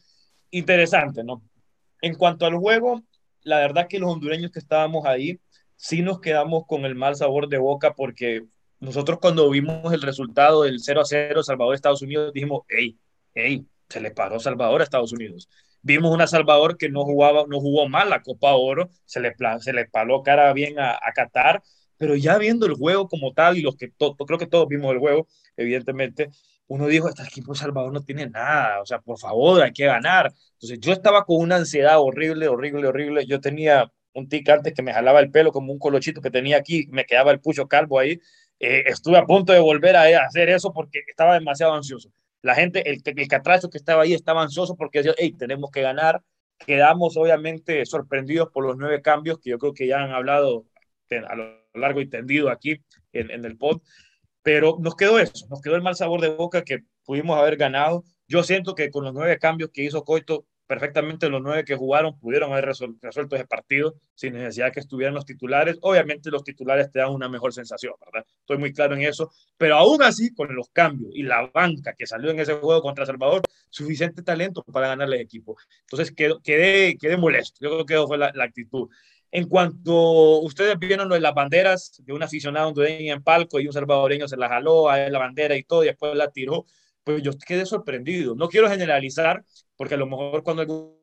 interesante, 0.50 1.24
¿no? 1.24 1.42
En 2.02 2.14
cuanto 2.14 2.46
al 2.46 2.54
juego, 2.56 3.02
la 3.42 3.58
verdad 3.58 3.88
que 3.88 3.98
los 3.98 4.12
hondureños 4.12 4.52
que 4.52 4.58
estábamos 4.58 5.06
ahí, 5.06 5.40
sí 5.76 6.02
nos 6.02 6.20
quedamos 6.20 6.64
con 6.66 6.84
el 6.84 6.94
mal 6.94 7.16
sabor 7.16 7.48
de 7.48 7.58
boca 7.58 7.94
porque 7.94 8.44
nosotros 8.80 9.18
cuando 9.20 9.48
vimos 9.50 9.92
el 9.92 10.02
resultado 10.02 10.62
del 10.62 10.80
0 10.80 11.00
a 11.00 11.04
0 11.04 11.42
Salvador-Estados 11.42 12.02
Unidos 12.02 12.32
dijimos, 12.32 12.62
hey, 12.68 12.98
hey, 13.34 13.66
se 13.88 14.00
le 14.00 14.10
paró 14.10 14.40
Salvador 14.40 14.80
a 14.80 14.84
Estados 14.84 15.12
Unidos. 15.12 15.48
Vimos 15.82 16.12
una 16.12 16.26
Salvador 16.26 16.76
que 16.76 16.88
no 16.88 17.04
jugaba, 17.04 17.44
no 17.48 17.60
jugó 17.60 17.88
mal 17.88 18.10
la 18.10 18.22
Copa 18.22 18.54
Oro, 18.54 18.90
se 19.04 19.20
le, 19.20 19.34
se 19.60 19.72
le 19.72 19.86
paló 19.86 20.22
cara 20.22 20.52
bien 20.52 20.78
a, 20.80 20.92
a 20.92 21.12
Qatar, 21.14 21.62
pero 21.96 22.16
ya 22.16 22.38
viendo 22.38 22.66
el 22.66 22.74
juego 22.74 23.08
como 23.08 23.32
tal 23.32 23.56
y 23.56 23.62
los 23.62 23.76
que 23.76 23.92
creo 23.92 24.38
que 24.38 24.46
todos 24.46 24.68
vimos 24.68 24.92
el 24.92 24.98
juego, 24.98 25.28
evidentemente, 25.56 26.30
uno 26.68 26.86
dijo, 26.86 27.08
este 27.08 27.22
equipo 27.22 27.52
de 27.52 27.58
Salvador 27.58 27.92
no 27.92 28.02
tiene 28.02 28.28
nada, 28.28 28.80
o 28.82 28.86
sea, 28.86 29.00
por 29.00 29.18
favor, 29.18 29.62
hay 29.62 29.72
que 29.72 29.86
ganar. 29.86 30.32
Entonces 30.54 30.80
yo 30.80 30.92
estaba 30.92 31.24
con 31.24 31.40
una 31.40 31.56
ansiedad 31.56 32.00
horrible, 32.00 32.48
horrible, 32.48 32.88
horrible. 32.88 33.26
Yo 33.26 33.40
tenía 33.40 33.90
un 34.16 34.28
tic 34.28 34.48
antes 34.48 34.72
que 34.72 34.82
me 34.82 34.92
jalaba 34.92 35.20
el 35.20 35.30
pelo 35.30 35.52
como 35.52 35.72
un 35.72 35.78
colochito 35.78 36.20
que 36.20 36.30
tenía 36.30 36.56
aquí, 36.56 36.88
me 36.90 37.04
quedaba 37.04 37.30
el 37.32 37.40
pucho 37.40 37.68
calvo 37.68 37.98
ahí. 37.98 38.18
Eh, 38.58 38.84
estuve 38.86 39.18
a 39.18 39.26
punto 39.26 39.52
de 39.52 39.60
volver 39.60 39.94
a 39.96 40.24
hacer 40.24 40.48
eso 40.48 40.72
porque 40.72 41.02
estaba 41.06 41.34
demasiado 41.34 41.74
ansioso. 41.74 42.10
La 42.42 42.54
gente, 42.54 42.88
el, 42.90 43.02
el 43.04 43.28
catracho 43.28 43.68
que 43.68 43.78
estaba 43.78 44.02
ahí 44.02 44.14
estaba 44.14 44.42
ansioso 44.42 44.74
porque 44.76 44.98
decía, 45.00 45.14
hey, 45.18 45.34
tenemos 45.38 45.70
que 45.70 45.82
ganar. 45.82 46.22
Quedamos 46.58 47.16
obviamente 47.18 47.84
sorprendidos 47.84 48.48
por 48.50 48.64
los 48.64 48.78
nueve 48.78 49.02
cambios 49.02 49.38
que 49.38 49.50
yo 49.50 49.58
creo 49.58 49.74
que 49.74 49.86
ya 49.86 50.02
han 50.02 50.12
hablado 50.12 50.64
a 51.28 51.36
lo 51.36 51.62
largo 51.74 52.00
y 52.00 52.08
tendido 52.08 52.50
aquí 52.50 52.80
en, 53.12 53.30
en 53.30 53.44
el 53.44 53.56
pod, 53.56 53.82
pero 54.42 54.78
nos 54.80 54.96
quedó 54.96 55.18
eso, 55.18 55.46
nos 55.50 55.60
quedó 55.60 55.76
el 55.76 55.82
mal 55.82 55.94
sabor 55.94 56.20
de 56.20 56.30
boca 56.30 56.64
que 56.64 56.80
pudimos 57.04 57.38
haber 57.38 57.56
ganado. 57.56 58.04
Yo 58.26 58.42
siento 58.42 58.74
que 58.74 58.90
con 58.90 59.04
los 59.04 59.12
nueve 59.12 59.38
cambios 59.38 59.70
que 59.72 59.84
hizo 59.84 60.04
Coito, 60.04 60.46
perfectamente 60.66 61.28
los 61.28 61.40
nueve 61.42 61.64
que 61.64 61.76
jugaron 61.76 62.18
pudieron 62.18 62.52
haber 62.52 62.66
resuelto 62.66 63.36
ese 63.36 63.46
partido 63.46 63.94
sin 64.14 64.34
necesidad 64.34 64.72
que 64.72 64.80
estuvieran 64.80 65.14
los 65.14 65.24
titulares. 65.24 65.78
Obviamente 65.82 66.30
los 66.30 66.42
titulares 66.42 66.90
te 66.90 66.98
dan 66.98 67.10
una 67.10 67.28
mejor 67.28 67.52
sensación, 67.52 67.94
¿verdad? 68.04 68.26
Estoy 68.40 68.58
muy 68.58 68.72
claro 68.72 68.94
en 68.94 69.02
eso, 69.02 69.30
pero 69.56 69.76
aún 69.76 70.02
así 70.02 70.34
con 70.34 70.54
los 70.54 70.68
cambios 70.70 71.10
y 71.14 71.22
la 71.22 71.46
banca 71.52 71.94
que 71.94 72.06
salió 72.06 72.30
en 72.30 72.40
ese 72.40 72.54
juego 72.54 72.82
contra 72.82 73.06
Salvador, 73.06 73.42
suficiente 73.70 74.22
talento 74.22 74.62
para 74.64 74.88
ganarle 74.88 75.16
el 75.16 75.22
equipo. 75.22 75.56
Entonces 75.82 76.12
quedé, 76.12 76.96
quedé, 76.98 77.16
molesto, 77.16 77.58
yo 77.60 77.70
creo 77.70 77.86
que 77.86 77.94
esa 77.94 78.06
fue 78.06 78.18
la, 78.18 78.32
actitud. 78.38 78.88
En 79.30 79.48
cuanto 79.48 80.40
ustedes 80.40 80.78
vieron 80.78 81.08
lo 81.08 81.14
de 81.14 81.20
las 81.20 81.34
banderas 81.34 82.00
de 82.04 82.12
un 82.12 82.22
aficionado 82.22 82.68
hondureño 82.68 83.14
en 83.14 83.22
palco 83.22 83.60
y 83.60 83.66
un 83.66 83.72
salvadoreño 83.72 84.28
se 84.28 84.36
la 84.36 84.48
jaló 84.48 84.88
a 84.88 85.10
la 85.10 85.18
bandera 85.18 85.56
y 85.56 85.64
todo, 85.64 85.84
y 85.84 85.88
después 85.88 86.14
la 86.16 86.30
tiró, 86.30 86.64
pues 87.04 87.22
yo 87.22 87.32
quedé 87.38 87.66
sorprendido. 87.66 88.34
No 88.34 88.48
quiero 88.48 88.68
generalizar, 88.68 89.44
porque 89.76 89.94
a 89.94 89.98
lo 89.98 90.06
mejor 90.06 90.42
cuando 90.42 90.62
algún 90.62 90.96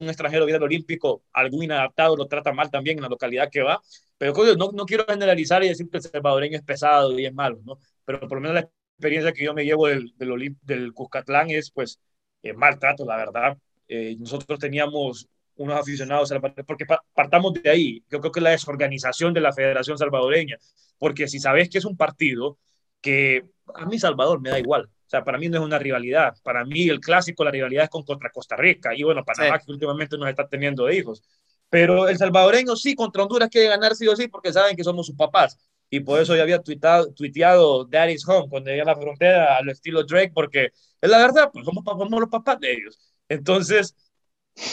extranjero 0.00 0.44
viene 0.44 0.56
al 0.58 0.64
Olímpico, 0.64 1.22
algún 1.32 1.64
inadaptado 1.64 2.16
lo 2.16 2.26
trata 2.26 2.52
mal 2.52 2.70
también 2.70 2.98
en 2.98 3.02
la 3.02 3.08
localidad 3.08 3.50
que 3.50 3.62
va, 3.62 3.80
pero 4.18 4.34
no, 4.56 4.72
no 4.72 4.84
quiero 4.84 5.04
generalizar 5.08 5.62
y 5.64 5.68
decir 5.68 5.88
que 5.90 5.98
el 5.98 6.02
salvadoreño 6.02 6.56
es 6.56 6.64
pesado 6.64 7.18
y 7.18 7.26
es 7.26 7.32
malo, 7.34 7.60
¿no? 7.64 7.78
Pero 8.04 8.20
por 8.20 8.38
lo 8.38 8.40
menos 8.42 8.54
la 8.54 8.70
experiencia 8.96 9.32
que 9.32 9.44
yo 9.44 9.54
me 9.54 9.64
llevo 9.64 9.88
del, 9.88 10.12
del, 10.16 10.56
del 10.62 10.92
Cuscatlán 10.92 11.50
es, 11.50 11.70
pues, 11.70 12.00
eh, 12.42 12.52
maltrato, 12.52 13.04
la 13.04 13.16
verdad. 13.16 13.58
Eh, 13.88 14.16
nosotros 14.18 14.58
teníamos 14.58 15.28
unos 15.56 15.80
aficionados, 15.80 16.32
porque 16.66 16.86
partamos 17.14 17.54
de 17.54 17.70
ahí, 17.70 18.04
yo 18.10 18.20
creo 18.20 18.32
que 18.32 18.40
la 18.40 18.50
desorganización 18.50 19.32
de 19.32 19.40
la 19.40 19.52
Federación 19.52 19.96
Salvadoreña, 19.96 20.56
porque 20.98 21.28
si 21.28 21.38
sabes 21.38 21.68
que 21.70 21.78
es 21.78 21.84
un 21.84 21.96
partido 21.96 22.58
que 23.00 23.44
a 23.74 23.86
mí 23.86 23.98
Salvador 23.98 24.40
me 24.40 24.50
da 24.50 24.58
igual, 24.58 24.88
o 25.06 25.08
sea, 25.08 25.22
para 25.22 25.38
mí 25.38 25.48
no 25.48 25.58
es 25.58 25.64
una 25.64 25.78
rivalidad. 25.78 26.34
Para 26.42 26.64
mí 26.64 26.88
el 26.88 27.00
clásico, 27.00 27.44
la 27.44 27.52
rivalidad 27.52 27.84
es 27.84 27.90
con 27.90 28.02
contra 28.02 28.30
Costa 28.30 28.56
Rica. 28.56 28.92
Y 28.94 29.04
bueno, 29.04 29.24
Panamá 29.24 29.58
que 29.60 29.70
últimamente 29.70 30.18
nos 30.18 30.28
está 30.28 30.48
teniendo 30.48 30.90
hijos. 30.90 31.22
Pero 31.70 32.08
el 32.08 32.18
salvadoreño 32.18 32.74
sí, 32.74 32.94
contra 32.96 33.22
Honduras 33.22 33.48
quiere 33.48 33.68
ganar 33.68 33.94
sí 33.94 34.08
o 34.08 34.16
sí 34.16 34.26
porque 34.28 34.52
saben 34.52 34.76
que 34.76 34.82
somos 34.82 35.06
sus 35.06 35.14
papás. 35.14 35.58
Y 35.88 36.00
por 36.00 36.20
eso 36.20 36.34
ya 36.34 36.42
había 36.42 36.60
tuitado, 36.60 37.12
tuiteado 37.12 37.84
Daddy's 37.84 38.26
Home 38.28 38.48
cuando 38.48 38.70
llegué 38.70 38.82
a 38.82 38.86
la 38.86 38.96
frontera 38.96 39.56
al 39.56 39.68
estilo 39.68 40.02
Drake, 40.02 40.32
porque 40.34 40.70
es 41.00 41.10
la 41.10 41.18
verdad, 41.18 41.50
pues 41.52 41.64
somos, 41.64 41.84
somos 41.84 42.20
los 42.20 42.28
papás 42.28 42.58
de 42.58 42.72
ellos. 42.72 42.98
Entonces, 43.28 43.94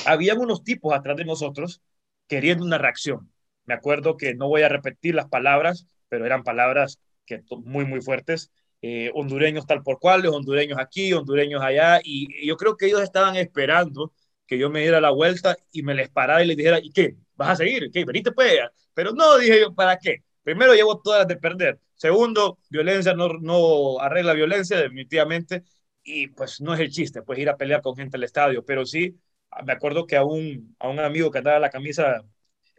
había 0.05 0.33
unos 0.33 0.63
tipos 0.63 0.93
atrás 0.95 1.15
de 1.17 1.25
nosotros 1.25 1.81
queriendo 2.27 2.65
una 2.65 2.79
reacción. 2.79 3.31
Me 3.65 3.75
acuerdo 3.75 4.17
que 4.17 4.33
no 4.33 4.47
voy 4.47 4.63
a 4.63 4.69
repetir 4.69 5.13
las 5.13 5.27
palabras, 5.29 5.85
pero 6.09 6.25
eran 6.25 6.43
palabras 6.43 6.99
que 7.25 7.43
muy, 7.63 7.85
muy 7.85 8.01
fuertes 8.01 8.51
eh, 8.85 9.11
hondureños 9.15 9.65
tal 9.65 9.81
por 9.81 9.97
cual, 9.97 10.25
hondureños 10.27 10.77
aquí, 10.77 11.13
hondureños 11.13 11.61
allá, 11.63 12.01
y, 12.03 12.45
yo 12.45 12.57
creo 12.57 12.75
que 12.75 12.87
ellos 12.87 13.01
estaban 13.01 13.37
esperando 13.37 14.13
que 14.45 14.57
yo 14.57 14.69
me 14.69 14.81
diera 14.81 14.99
la 14.99 15.11
vuelta 15.11 15.57
y 15.71 15.83
me 15.83 15.95
les 15.95 16.09
parara 16.09 16.43
y 16.43 16.47
les 16.47 16.57
dijera, 16.57 16.79
¿y 16.83 16.91
qué? 16.91 17.15
¿Vas 17.35 17.51
a 17.51 17.55
seguir? 17.55 17.89
¿Qué? 17.93 18.03
Venite 18.03 18.33
pues. 18.33 18.59
Pero 18.93 19.13
no, 19.13 19.37
dije 19.37 19.61
yo, 19.61 19.73
¿para 19.73 19.97
qué? 19.97 20.23
Primero, 20.43 20.73
llevo 20.73 21.01
todas 21.01 21.21
las 21.21 21.27
de 21.29 21.37
perder. 21.37 21.79
Segundo, 21.95 22.59
violencia 22.69 23.13
no, 23.13 23.29
no 23.29 24.01
arregla 24.01 24.33
violencia, 24.33 24.77
definitivamente, 24.77 25.63
y 26.03 26.27
pues 26.27 26.59
no 26.59 26.73
es 26.73 26.81
el 26.81 26.91
chiste, 26.91 27.21
pues 27.21 27.39
ir 27.39 27.49
a 27.49 27.55
pelear 27.57 27.81
con 27.81 27.95
gente 27.95 28.17
al 28.17 28.23
estadio, 28.23 28.65
pero 28.65 28.85
sí, 28.85 29.17
me 29.65 29.71
acuerdo 29.73 30.05
que 30.05 30.17
a 30.17 30.25
un, 30.25 30.75
a 30.79 30.89
un 30.89 30.99
amigo 30.99 31.31
que 31.31 31.37
andaba 31.37 31.59
la 31.59 31.69
camisa, 31.69 32.21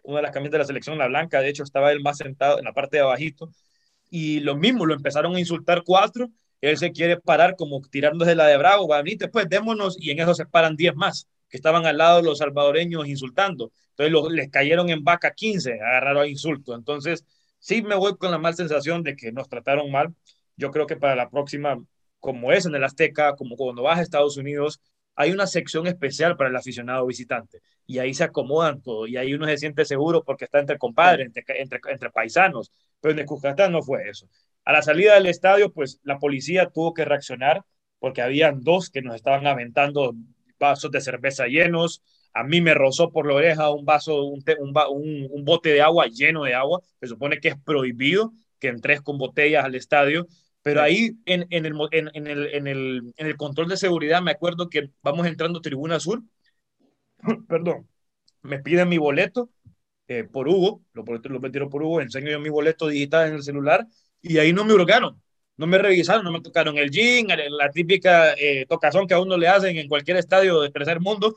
una 0.02 0.18
de 0.18 0.22
las 0.24 0.32
camisas 0.32 0.52
de 0.52 0.58
la 0.58 0.64
selección, 0.66 0.98
la 0.98 1.08
blanca, 1.08 1.40
de 1.40 1.48
hecho 1.48 1.62
estaba 1.62 1.92
él 1.92 2.02
más 2.02 2.18
sentado 2.18 2.58
en 2.58 2.64
la 2.66 2.74
parte 2.74 2.98
de 2.98 3.04
abajito, 3.04 3.50
y 4.16 4.38
lo 4.38 4.54
mismo, 4.54 4.86
lo 4.86 4.94
empezaron 4.94 5.34
a 5.34 5.40
insultar 5.40 5.82
cuatro, 5.84 6.30
él 6.60 6.76
se 6.78 6.92
quiere 6.92 7.16
parar 7.20 7.56
como 7.56 7.80
tirándose 7.80 8.36
la 8.36 8.46
de 8.46 8.56
bravo, 8.56 8.86
va 8.86 8.98
a 8.98 9.02
después, 9.02 9.48
démonos, 9.48 9.96
y 9.98 10.12
en 10.12 10.20
eso 10.20 10.36
se 10.36 10.46
paran 10.46 10.76
diez 10.76 10.94
más, 10.94 11.26
que 11.48 11.56
estaban 11.56 11.84
al 11.84 11.98
lado 11.98 12.18
de 12.18 12.22
los 12.22 12.38
salvadoreños 12.38 13.08
insultando. 13.08 13.72
Entonces 13.96 14.32
les 14.36 14.50
cayeron 14.52 14.88
en 14.88 15.02
vaca 15.02 15.32
15, 15.32 15.80
agarraron 15.80 16.22
a 16.22 16.26
insulto. 16.28 16.76
Entonces, 16.76 17.24
sí 17.58 17.82
me 17.82 17.96
voy 17.96 18.16
con 18.16 18.30
la 18.30 18.38
mal 18.38 18.54
sensación 18.54 19.02
de 19.02 19.16
que 19.16 19.32
nos 19.32 19.48
trataron 19.48 19.90
mal. 19.90 20.14
Yo 20.56 20.70
creo 20.70 20.86
que 20.86 20.94
para 20.94 21.16
la 21.16 21.28
próxima, 21.28 21.76
como 22.20 22.52
es 22.52 22.66
en 22.66 22.76
el 22.76 22.84
Azteca, 22.84 23.34
como 23.34 23.56
cuando 23.56 23.82
vas 23.82 23.98
a 23.98 24.02
Estados 24.02 24.36
Unidos, 24.36 24.80
hay 25.16 25.32
una 25.32 25.48
sección 25.48 25.88
especial 25.88 26.36
para 26.36 26.50
el 26.50 26.56
aficionado 26.56 27.04
visitante 27.06 27.62
y 27.86 27.98
ahí 27.98 28.14
se 28.14 28.24
acomodan 28.24 28.80
todo 28.80 29.06
y 29.06 29.16
ahí 29.16 29.34
uno 29.34 29.46
se 29.46 29.58
siente 29.58 29.84
seguro 29.84 30.24
porque 30.24 30.44
está 30.44 30.58
entre 30.60 30.78
compadres, 30.78 31.30
entre, 31.34 31.60
entre 31.90 32.10
paisanos, 32.10 32.70
pero 33.04 33.12
en 33.12 33.18
el 33.18 33.26
Cuscatlán 33.26 33.70
no 33.70 33.82
fue 33.82 34.08
eso. 34.08 34.30
A 34.64 34.72
la 34.72 34.80
salida 34.80 35.12
del 35.12 35.26
estadio, 35.26 35.70
pues 35.70 36.00
la 36.04 36.18
policía 36.18 36.70
tuvo 36.70 36.94
que 36.94 37.04
reaccionar 37.04 37.62
porque 37.98 38.22
habían 38.22 38.62
dos 38.62 38.88
que 38.88 39.02
nos 39.02 39.14
estaban 39.14 39.46
aventando 39.46 40.14
vasos 40.58 40.90
de 40.90 41.02
cerveza 41.02 41.46
llenos. 41.46 42.02
A 42.32 42.44
mí 42.44 42.62
me 42.62 42.72
rozó 42.72 43.12
por 43.12 43.26
la 43.26 43.34
oreja 43.34 43.70
un 43.70 43.84
vaso, 43.84 44.24
un, 44.24 45.44
bote 45.44 45.68
de 45.68 45.82
agua 45.82 46.06
lleno 46.06 46.44
de 46.44 46.54
agua. 46.54 46.80
Se 46.98 47.06
supone 47.08 47.40
que 47.40 47.48
es 47.48 47.56
prohibido 47.62 48.32
que 48.58 48.68
entres 48.68 49.02
con 49.02 49.18
botellas 49.18 49.66
al 49.66 49.74
estadio 49.74 50.26
pero 50.62 50.80
ahí 50.80 51.18
en, 51.26 51.46
el, 51.50 53.12
en 53.18 53.26
el 53.26 53.36
control 53.36 53.68
de 53.68 53.76
seguridad 53.76 54.22
me 54.22 54.30
acuerdo 54.30 54.70
que 54.70 54.88
vamos 55.02 55.26
entrando 55.26 55.60
Tribuna 55.60 56.00
Sur, 56.00 56.22
perdón, 57.48 57.86
me 58.40 58.60
piden 58.60 58.88
mi 58.88 58.96
boleto 58.96 59.50
eh, 60.08 60.24
por 60.24 60.48
Hugo, 60.48 60.82
lo, 60.92 61.04
lo 61.04 61.40
metieron 61.40 61.70
por 61.70 61.82
Hugo, 61.82 62.00
enseño 62.00 62.30
yo 62.30 62.40
mi 62.40 62.50
boleto 62.50 62.88
digital 62.88 63.28
en 63.28 63.34
el 63.34 63.42
celular 63.42 63.86
y 64.20 64.38
ahí 64.38 64.52
no 64.52 64.64
me 64.64 64.74
hurgaron, 64.74 65.20
no 65.56 65.66
me 65.66 65.78
revisaron, 65.78 66.24
no 66.24 66.32
me 66.32 66.40
tocaron 66.40 66.76
el 66.78 66.90
jean, 66.90 67.26
la 67.28 67.70
típica 67.70 68.34
eh, 68.34 68.66
tocazón 68.68 69.06
que 69.06 69.14
a 69.14 69.20
uno 69.20 69.36
le 69.36 69.48
hacen 69.48 69.76
en 69.76 69.88
cualquier 69.88 70.16
estadio 70.18 70.60
de 70.60 70.70
tercer 70.70 71.00
mundo, 71.00 71.34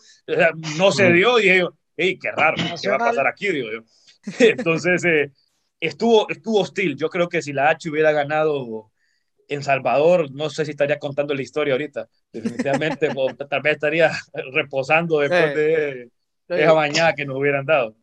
no 0.77 0.91
se 0.91 1.11
dio 1.11 1.39
y 1.39 1.43
dije 1.43 1.59
yo, 1.59 1.73
hey, 1.95 2.17
qué 2.21 2.31
raro, 2.31 2.57
¿qué 2.81 2.89
va 2.89 2.95
a 2.95 2.99
pasar 2.99 3.27
aquí? 3.27 3.49
Digo 3.49 3.69
yo. 3.71 3.79
Entonces, 4.39 5.03
eh, 5.05 5.31
estuvo, 5.79 6.29
estuvo 6.29 6.61
hostil, 6.61 6.95
yo 6.95 7.09
creo 7.09 7.29
que 7.29 7.41
si 7.41 7.53
la 7.53 7.69
H 7.69 7.89
hubiera 7.89 8.11
ganado 8.11 8.91
en 9.47 9.63
Salvador, 9.63 10.29
no 10.31 10.49
sé 10.49 10.65
si 10.65 10.71
estaría 10.71 10.99
contando 10.99 11.33
la 11.33 11.41
historia 11.41 11.73
ahorita, 11.73 12.07
definitivamente, 12.31 13.09
tal 13.49 13.61
vez 13.61 13.73
estaría 13.73 14.11
reposando 14.51 15.19
después 15.19 15.55
de 15.55 16.09
esa 16.49 16.73
bañada 16.73 17.15
que 17.15 17.25
nos 17.25 17.37
hubieran 17.37 17.65
dado. 17.65 17.95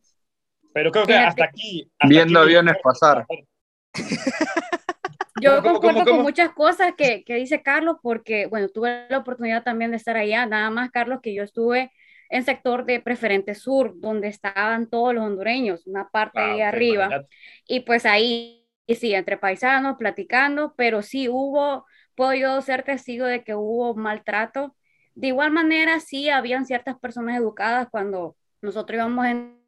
Pero 0.75 0.91
creo 0.91 1.05
que 1.05 1.15
hasta 1.15 1.45
aquí... 1.45 1.89
Viendo 2.05 2.37
aviones 2.37 2.75
pasar. 2.83 3.25
Yo 5.41 5.63
concuerdo 5.63 6.03
con 6.03 6.21
muchas 6.21 6.49
cosas 6.51 6.93
que, 6.97 7.23
que, 7.23 7.35
dice 7.35 7.63
Carlos, 7.63 7.95
porque, 8.01 8.47
bueno, 8.47 8.67
tuve 8.67 9.05
la 9.09 9.19
oportunidad 9.19 9.63
también 9.63 9.91
de 9.91 9.97
estar 9.97 10.17
allá, 10.17 10.45
nada 10.45 10.69
más, 10.71 10.91
Carlos, 10.91 11.19
que 11.21 11.33
yo 11.33 11.43
estuve 11.43 11.91
en 12.29 12.43
sector 12.43 12.83
de 12.85 12.99
Preferente 12.99 13.55
Sur, 13.55 13.93
donde 14.01 14.27
estaban 14.27 14.89
todos 14.89 15.13
los 15.13 15.23
hondureños, 15.23 15.87
una 15.87 16.09
parte 16.09 16.41
de 16.41 16.63
Ah, 16.63 16.67
ok, 16.69 16.73
arriba. 16.73 17.05
imagínate. 17.05 17.35
Y 17.67 17.79
pues 17.81 18.05
ahí, 18.05 18.67
sí, 18.87 19.13
entre 19.13 19.37
paisanos, 19.37 19.95
platicando, 19.97 20.73
pero 20.75 21.01
sí 21.01 21.29
hubo, 21.29 21.85
puedo 22.15 22.33
yo 22.33 22.61
ser 22.61 22.83
testigo 22.83 23.25
de 23.25 23.45
que 23.45 23.55
hubo 23.55 23.95
maltrato. 23.95 24.75
De 25.13 25.27
igual 25.27 25.51
manera, 25.51 26.01
sí, 26.01 26.29
habían 26.29 26.65
ciertas 26.65 26.99
personas 26.99 27.37
educadas 27.37 27.87
cuando 27.89 28.35
nosotros 28.61 28.97
íbamos 28.97 29.25
en- 29.27 29.64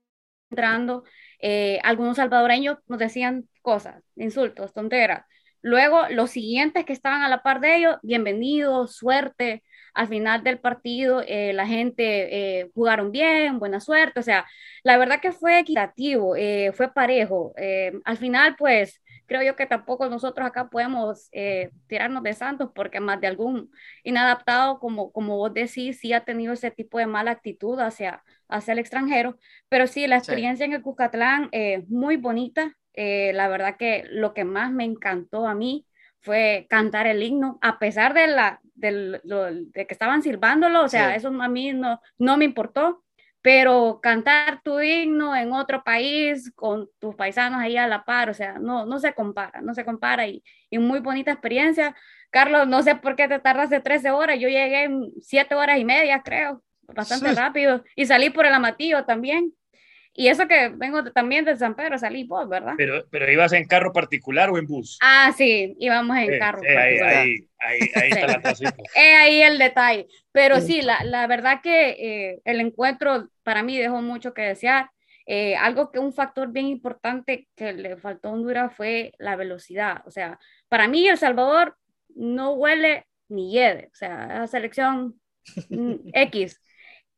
entrando, 0.50 1.04
eh, 1.42 1.80
algunos 1.84 2.18
salvadoreños 2.18 2.78
nos 2.88 3.00
decían 3.00 3.48
cosas, 3.62 4.04
insultos, 4.16 4.74
tonteras. 4.74 5.26
Luego, 5.62 6.04
los 6.10 6.30
siguientes 6.32 6.86
que 6.86 6.94
estaban 6.94 7.24
a 7.24 7.30
la 7.30 7.44
par 7.44 7.60
de 7.60 7.76
ellos, 7.78 7.98
bienvenidos, 8.04 8.96
suerte. 8.96 9.64
Al 9.94 10.08
final 10.08 10.44
del 10.44 10.60
partido, 10.60 11.24
eh, 11.28 11.52
la 11.54 11.66
gente 11.68 12.60
eh, 12.62 12.72
jugaron 12.76 13.12
bien, 13.12 13.60
buena 13.60 13.80
suerte. 13.80 14.20
O 14.20 14.24
sea, 14.24 14.46
la 14.84 14.98
verdad 14.98 15.20
que 15.20 15.32
fue 15.32 15.60
equitativo, 15.60 16.36
eh, 16.36 16.72
fue 16.74 16.94
parejo. 16.94 17.54
Eh, 17.58 17.92
al 18.06 18.18
final, 18.18 18.56
pues, 18.58 19.02
creo 19.28 19.44
yo 19.44 19.56
que 19.56 19.66
tampoco 19.68 20.10
nosotros 20.10 20.48
acá 20.48 20.70
podemos 20.70 21.30
eh, 21.32 21.72
tirarnos 21.88 22.24
de 22.24 22.34
santos 22.34 22.72
porque 22.74 23.00
más 23.00 23.22
de 23.22 23.28
algún 23.28 23.72
inadaptado, 24.04 24.80
como, 24.80 25.12
como 25.12 25.38
vos 25.38 25.54
decís, 25.54 26.00
sí 26.00 26.14
ha 26.14 26.26
tenido 26.26 26.54
ese 26.54 26.72
tipo 26.72 26.98
de 27.00 27.08
mala 27.08 27.32
actitud 27.32 27.80
hacia, 27.80 28.24
hacia 28.48 28.74
el 28.74 28.80
extranjero. 28.80 29.38
Pero 29.70 29.88
sí, 29.88 30.08
la 30.08 30.18
Sí. 30.22 30.34
experiencia 30.38 30.66
en 30.66 30.74
el 30.74 30.82
Cuscatlán, 30.82 31.50
eh, 31.52 31.86
muy 31.90 32.18
bonita. 32.18 32.74
Eh, 32.94 33.32
la 33.34 33.48
verdad 33.48 33.78
que 33.78 34.04
lo 34.10 34.34
que 34.34 34.44
más 34.44 34.72
me 34.72 34.84
encantó 34.84 35.48
a 35.48 35.54
mí 35.56 35.86
fue 36.22 36.66
cantar 36.70 37.08
el 37.08 37.22
himno, 37.24 37.60
a 37.62 37.80
pesar 37.80 38.14
de, 38.14 38.28
la, 38.28 38.60
lo- 39.24 39.46
de 39.54 39.86
que 39.88 39.94
estaban 39.94 40.24
silbándolo, 40.24 40.84
o 40.84 40.88
sea, 40.90 41.16
Sí. 41.16 41.16
eso 41.16 41.30
a 41.30 41.48
mí 41.48 41.74
no, 41.74 42.02
no 42.18 42.38
me 42.38 42.46
importó, 42.46 43.04
pero 43.42 44.00
cantar 44.02 44.62
tu 44.64 44.80
himno 44.82 45.36
en 45.36 45.54
otro 45.54 45.84
país 45.84 46.52
con 46.56 46.90
tus 47.00 47.16
paisanos 47.16 47.62
ahí 47.62 47.78
a 47.78 47.88
la 47.88 48.04
par, 48.04 48.30
o 48.30 48.34
sea, 48.34 48.60
no, 48.60 48.86
no 48.86 49.00
se 49.00 49.14
compara, 49.14 49.62
no 49.62 49.74
se 49.74 49.86
compara 49.86 50.28
y, 50.28 50.44
y 50.70 50.80
muy 50.80 51.00
bonita 51.00 51.32
experiencia. 51.32 51.96
Carlos, 52.30 52.68
no 52.68 52.84
sé 52.84 52.96
por 52.96 53.16
qué 53.16 53.28
te 53.28 53.40
tardaste 53.40 53.80
13 53.80 54.12
horas, 54.12 54.38
yo 54.40 54.50
llegué 54.50 54.84
en 54.84 55.12
7 55.22 55.56
horas 55.56 55.78
y 55.80 55.86
media, 55.86 56.22
creo, 56.24 56.62
bastante 56.88 57.30
Sí. 57.30 57.36
rápido, 57.36 57.84
y 57.96 58.06
salí 58.06 58.30
por 58.30 58.46
el 58.46 58.54
Amatillo 58.54 59.06
también. 59.06 59.54
Y 60.20 60.28
eso 60.30 60.48
que 60.48 60.70
vengo 60.70 61.04
también 61.12 61.46
de 61.46 61.56
San 61.56 61.76
Pedro, 61.76 61.98
salí 62.00 62.24
vos, 62.26 62.50
¿verdad? 62.50 62.74
Pero, 62.76 63.06
pero 63.12 63.32
ibas 63.32 63.54
en 63.54 63.66
carro 63.66 63.94
particular 63.94 64.50
o 64.50 64.58
en 64.58 64.66
bus. 64.66 64.98
Ah, 65.02 65.32
sí, 65.38 65.76
íbamos 65.80 66.18
en 66.18 66.34
Eh, 66.34 66.40
carro. 66.40 66.62
eh, 66.64 66.78
ahí, 66.78 66.98
ahí, 66.98 67.36
ahí, 67.60 67.80
ahí 67.96 68.10
está 68.10 68.28
la 68.28 68.42
cosita. 68.42 68.74
Es 68.96 69.16
ahí 69.18 69.42
el 69.44 69.60
detalle. 69.60 70.08
Pero 70.32 70.60
sí, 70.60 70.82
la, 70.82 71.04
la 71.04 71.28
verdad 71.28 71.62
que 71.62 71.90
eh, 71.92 72.42
el 72.46 72.60
encuentro 72.62 73.30
para 73.44 73.62
mí 73.64 73.78
dejó 73.78 74.02
mucho 74.02 74.34
que 74.34 74.42
desear. 74.42 74.90
Eh, 75.30 75.56
algo 75.58 75.92
que 75.92 76.00
un 76.00 76.14
factor 76.14 76.52
bien 76.52 76.68
importante 76.68 77.48
que 77.56 77.74
le 77.74 77.98
faltó 77.98 78.30
a 78.30 78.32
Honduras 78.32 78.74
fue 78.76 79.12
la 79.20 79.36
velocidad. 79.36 80.02
O 80.08 80.12
sea, 80.12 80.40
para 80.70 80.88
mí 80.88 81.08
El 81.08 81.18
Salvador 81.18 81.78
no 82.16 82.54
huele 82.54 83.06
ni 83.30 83.52
hiede. 83.52 83.90
O 83.92 83.96
sea, 83.96 84.26
la 84.40 84.48
selección 84.48 85.20
mm, 85.70 85.96
X. 86.14 86.62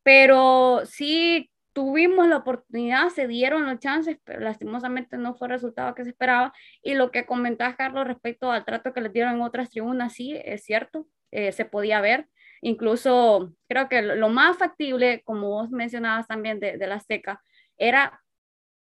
Pero 0.02 0.82
sí 0.86 1.49
tuvimos 1.72 2.26
la 2.28 2.38
oportunidad, 2.38 3.08
se 3.10 3.26
dieron 3.26 3.66
los 3.66 3.78
chances, 3.78 4.18
pero 4.24 4.40
lastimosamente 4.40 5.16
no 5.16 5.34
fue 5.34 5.48
el 5.48 5.52
resultado 5.54 5.94
que 5.94 6.04
se 6.04 6.10
esperaba. 6.10 6.52
Y 6.82 6.94
lo 6.94 7.10
que 7.10 7.26
comentabas, 7.26 7.76
Carlos, 7.76 8.06
respecto 8.06 8.50
al 8.50 8.64
trato 8.64 8.92
que 8.92 9.00
les 9.00 9.12
dieron 9.12 9.34
en 9.34 9.42
otras 9.42 9.70
tribunas, 9.70 10.12
sí, 10.14 10.38
es 10.44 10.64
cierto, 10.64 11.06
eh, 11.30 11.52
se 11.52 11.64
podía 11.64 12.00
ver. 12.00 12.28
Incluso 12.62 13.54
creo 13.68 13.88
que 13.88 14.02
lo, 14.02 14.16
lo 14.16 14.28
más 14.28 14.58
factible, 14.58 15.22
como 15.24 15.48
vos 15.48 15.70
mencionabas 15.70 16.26
también 16.26 16.60
de, 16.60 16.76
de 16.76 16.86
la 16.86 16.96
Azteca, 16.96 17.42
era 17.78 18.20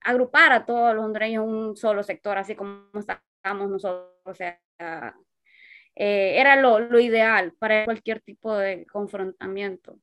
agrupar 0.07 0.53
a 0.53 0.64
todos 0.64 0.95
los 0.95 1.05
hondureños 1.05 1.45
en 1.45 1.51
un 1.51 1.77
solo 1.77 2.03
sector, 2.03 2.39
así 2.39 2.55
como 2.55 2.89
estábamos 2.95 3.70
nosotros. 3.70 4.12
O 4.24 4.35
sea, 4.35 4.61
eh, 5.97 6.41
era 6.41 6.57
lo, 6.57 6.79
lo 6.79 7.01
ideal 7.01 7.53
para 7.59 7.85
cualquier 7.85 8.20
tipo 8.20 8.55
de 8.55 8.87
confrontamiento. 8.87 9.99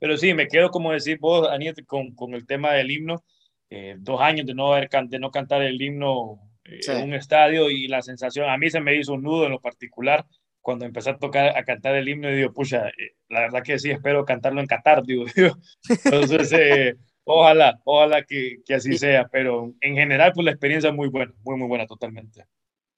Pero 0.00 0.16
sí, 0.16 0.34
me 0.34 0.48
quedo, 0.48 0.70
como 0.70 0.92
decís 0.92 1.18
vos, 1.18 1.48
Aniet, 1.48 1.84
con, 1.86 2.14
con 2.14 2.34
el 2.34 2.46
tema 2.46 2.72
del 2.72 2.90
himno. 2.90 3.24
Eh, 3.70 3.96
dos 3.98 4.20
años 4.20 4.46
de 4.46 4.54
no, 4.54 4.72
haber, 4.72 4.88
can- 4.88 5.08
de 5.08 5.18
no 5.18 5.30
cantar 5.30 5.62
el 5.62 5.80
himno 5.80 6.38
eh, 6.64 6.78
Sí. 6.82 6.92
en 6.92 7.02
un 7.04 7.14
estadio 7.14 7.70
y 7.70 7.88
la 7.88 8.02
sensación, 8.02 8.48
a 8.48 8.56
mí 8.58 8.70
se 8.70 8.80
me 8.80 8.94
hizo 8.96 9.14
un 9.14 9.22
nudo 9.22 9.46
en 9.46 9.52
lo 9.52 9.60
particular 9.60 10.24
cuando 10.60 10.84
empecé 10.86 11.10
a 11.10 11.18
tocar, 11.18 11.56
a 11.56 11.64
cantar 11.64 11.94
el 11.94 12.08
himno 12.08 12.30
y 12.30 12.36
digo, 12.36 12.52
pucha, 12.52 12.88
eh, 12.88 13.14
la 13.28 13.40
verdad 13.40 13.62
que 13.62 13.78
sí, 13.78 13.90
espero 13.90 14.24
cantarlo 14.24 14.60
en 14.60 14.66
Qatar, 14.66 15.02
digo 15.06 15.24
yo. 15.36 15.56
Entonces, 16.04 16.52
eh, 16.52 16.94
ojalá, 17.24 17.78
ojalá 17.84 18.22
que, 18.24 18.58
que 18.64 18.74
así 18.74 18.92
Y- 18.94 18.98
sea, 18.98 19.26
pero 19.30 19.72
en 19.80 19.94
general, 19.94 20.32
pues 20.34 20.44
la 20.44 20.50
experiencia 20.52 20.90
es 20.90 20.96
muy 20.96 21.08
buena, 21.08 21.32
muy, 21.42 21.56
muy 21.56 21.68
buena 21.68 21.86
totalmente. 21.86 22.44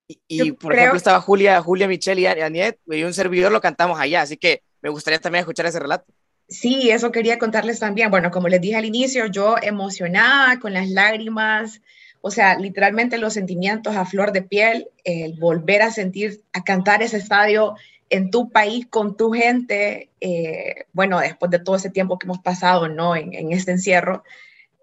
Y, 0.08 0.18
y, 0.28 0.52
por 0.52 0.70
creo- 0.72 0.78
ejemplo, 0.82 0.96
estaba 0.98 1.20
Julia, 1.20 1.60
Julia 1.62 1.88
Michelle 1.88 2.20
y 2.20 2.26
Aniet, 2.26 2.78
y 2.86 3.02
un 3.02 3.14
servidor 3.14 3.50
lo 3.50 3.60
cantamos 3.60 3.98
allá, 3.98 4.22
así 4.22 4.36
que 4.36 4.62
me 4.82 4.90
gustaría 4.90 5.18
también 5.18 5.40
escuchar 5.40 5.66
ese 5.66 5.80
relato. 5.80 6.12
Sí, 6.48 6.90
eso 6.90 7.10
quería 7.10 7.38
contarles 7.38 7.80
también. 7.80 8.10
Bueno, 8.10 8.30
como 8.30 8.48
les 8.48 8.60
dije 8.60 8.76
al 8.76 8.84
inicio, 8.84 9.26
yo 9.26 9.56
emocionada 9.60 10.60
con 10.60 10.72
las 10.72 10.88
lágrimas, 10.88 11.82
o 12.20 12.30
sea, 12.30 12.56
literalmente 12.58 13.18
los 13.18 13.32
sentimientos 13.34 13.96
a 13.96 14.06
flor 14.06 14.32
de 14.32 14.42
piel, 14.42 14.88
el 15.04 15.34
volver 15.34 15.82
a 15.82 15.90
sentir, 15.90 16.42
a 16.52 16.62
cantar 16.62 17.02
ese 17.02 17.16
estadio 17.16 17.74
en 18.10 18.30
tu 18.30 18.50
país, 18.50 18.86
con 18.88 19.16
tu 19.16 19.32
gente, 19.32 20.10
eh, 20.20 20.86
bueno, 20.92 21.18
después 21.18 21.50
de 21.50 21.58
todo 21.58 21.74
ese 21.76 21.90
tiempo 21.90 22.18
que 22.18 22.26
hemos 22.26 22.38
pasado, 22.38 22.88
¿no? 22.88 23.16
En, 23.16 23.52
este 23.52 23.72
encierro, 23.72 24.22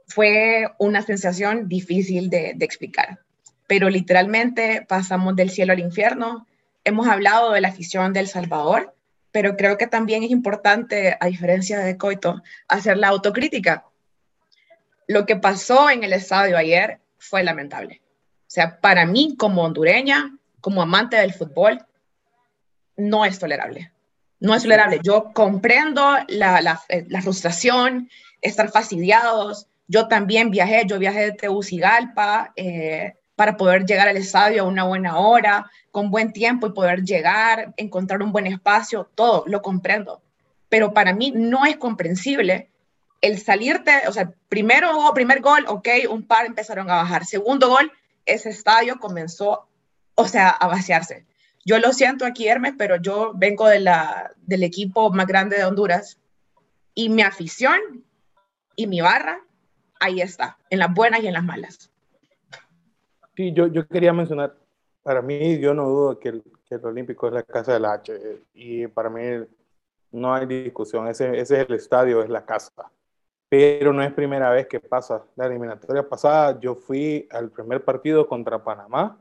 fue 0.08 0.68
una 0.80 1.02
sensación 1.02 1.70
difícil 1.70 2.30
de 2.30 2.58
explicar. 2.60 3.20
Pero 3.68 3.90
literalmente 3.90 4.86
pasamos 4.88 5.36
del 5.38 5.50
cielo 5.50 5.72
al 5.72 5.80
infierno. 5.80 6.46
Hemos 6.84 7.08
hablado 7.08 7.54
de 7.54 7.62
la 7.62 7.70
afición 7.70 8.12
del 8.12 8.28
Salvador, 8.28 8.94
pero 9.34 9.58
creo 9.58 9.80
que 9.80 9.88
también 9.88 10.22
es 10.22 10.30
importante, 10.30 11.18
a 11.20 11.26
diferencia 11.26 11.80
de 11.80 11.98
Coito, 11.98 12.44
hacer 12.68 12.98
la 12.98 13.08
autocrítica. 13.08 13.84
Lo 15.08 15.26
que 15.26 15.36
pasó 15.36 15.90
en 15.90 16.04
el 16.04 16.14
estadio 16.14 16.56
ayer 16.56 17.00
fue 17.18 17.44
lamentable. 17.44 18.04
O 18.06 18.52
sea, 18.54 18.80
para 18.80 19.08
mí 19.08 19.36
como 19.36 19.64
hondureña, 19.64 20.38
como 20.62 20.84
amante 20.84 21.18
del 21.18 21.34
fútbol, 21.34 21.84
no 22.96 23.26
es 23.26 23.40
tolerable. 23.40 23.92
No 24.40 24.54
es 24.54 24.62
tolerable. 24.62 25.00
Yo 25.04 25.34
comprendo 25.34 26.16
la, 26.28 26.62
la, 26.62 26.80
eh, 26.90 27.06
la 27.10 27.24
frustración, 27.24 28.12
estar 28.40 28.70
fastidiados. 28.70 29.66
Yo 29.88 30.08
también 30.08 30.52
viajé, 30.52 30.84
yo 30.86 31.00
viajé 31.00 31.22
de 31.22 31.32
Tegucigalpa 31.32 32.54
eh, 32.56 33.16
para 33.44 33.58
poder 33.58 33.86
llegar 33.86 34.08
al 34.08 34.16
estadio 34.16 34.62
a 34.62 34.66
una 34.66 34.86
buena 34.86 35.18
hora, 35.18 35.70
con 35.92 36.10
buen 36.10 36.32
tiempo 36.32 36.66
y 36.66 36.72
poder 36.72 37.04
llegar, 37.04 37.74
encontrar 37.76 38.24
un 38.24 38.32
buen 38.32 38.48
espacio, 38.48 39.10
todo, 39.16 39.44
lo 39.48 39.62
comprendo. 39.62 40.22
Pero 40.70 40.94
para 40.94 41.14
mí 41.14 41.34
no 41.36 41.66
es 41.66 41.76
comprensible 41.76 42.70
el 43.20 43.42
salirte, 43.42 44.04
o 44.08 44.14
sea, 44.14 44.32
primero, 44.48 45.12
primer 45.14 45.42
gol, 45.42 45.66
ok, 45.68 45.90
un 46.10 46.24
par 46.26 46.46
empezaron 46.46 46.90
a 46.90 46.96
bajar. 46.96 47.26
Segundo 47.26 47.68
gol, 47.68 47.92
ese 48.26 48.50
estadio 48.50 48.98
comenzó, 48.98 49.68
o 50.16 50.26
sea, 50.26 50.48
a 50.48 50.68
vaciarse. 50.68 51.26
Yo 51.66 51.80
lo 51.80 51.92
siento 51.92 52.26
aquí, 52.26 52.48
Hermes, 52.48 52.76
pero 52.78 52.96
yo 52.96 53.34
vengo 53.36 53.68
de 53.68 53.86
del 54.38 54.64
equipo 54.64 55.12
más 55.12 55.28
grande 55.28 55.58
de 55.58 55.66
Honduras 55.66 56.18
y 56.96 57.10
mi 57.10 57.24
afición 57.24 58.06
y 58.78 58.88
mi 58.88 59.02
barra, 59.02 59.42
ahí 60.00 60.22
está, 60.22 60.58
en 60.70 60.80
las 60.80 60.94
buenas 60.94 61.22
y 61.24 61.28
en 61.28 61.34
las 61.34 61.44
malas. 61.44 61.90
Sí, 63.36 63.52
yo, 63.54 63.68
yo 63.68 63.88
quería 63.88 64.14
mencionar, 64.14 64.56
para 65.02 65.22
mí 65.22 65.60
yo 65.60 65.74
no 65.74 65.90
dudo 65.90 66.20
que 66.20 66.30
el, 66.30 66.44
que 66.68 66.76
el 66.76 66.86
Olímpico 66.86 67.28
es 67.28 67.34
la 67.34 67.44
casa 67.44 67.74
del 67.74 67.86
H 67.86 68.14
y 68.54 68.88
para 68.88 69.10
mí 69.10 69.22
no 70.12 70.34
hay 70.34 70.46
discusión, 70.46 71.08
ese, 71.08 71.40
ese 71.40 71.62
es 71.62 71.68
el 71.68 71.76
estadio, 71.76 72.22
es 72.22 72.30
la 72.30 72.46
casa. 72.46 72.92
Pero 73.50 73.94
no 73.94 74.04
es 74.04 74.12
primera 74.14 74.50
vez 74.52 74.68
que 74.68 74.80
pasa. 74.80 75.24
La 75.36 75.46
eliminatoria 75.46 76.08
pasada 76.08 76.60
yo 76.60 76.76
fui 76.76 77.28
al 77.32 77.52
primer 77.52 77.84
partido 77.84 78.28
contra 78.28 78.64
Panamá 78.64 79.20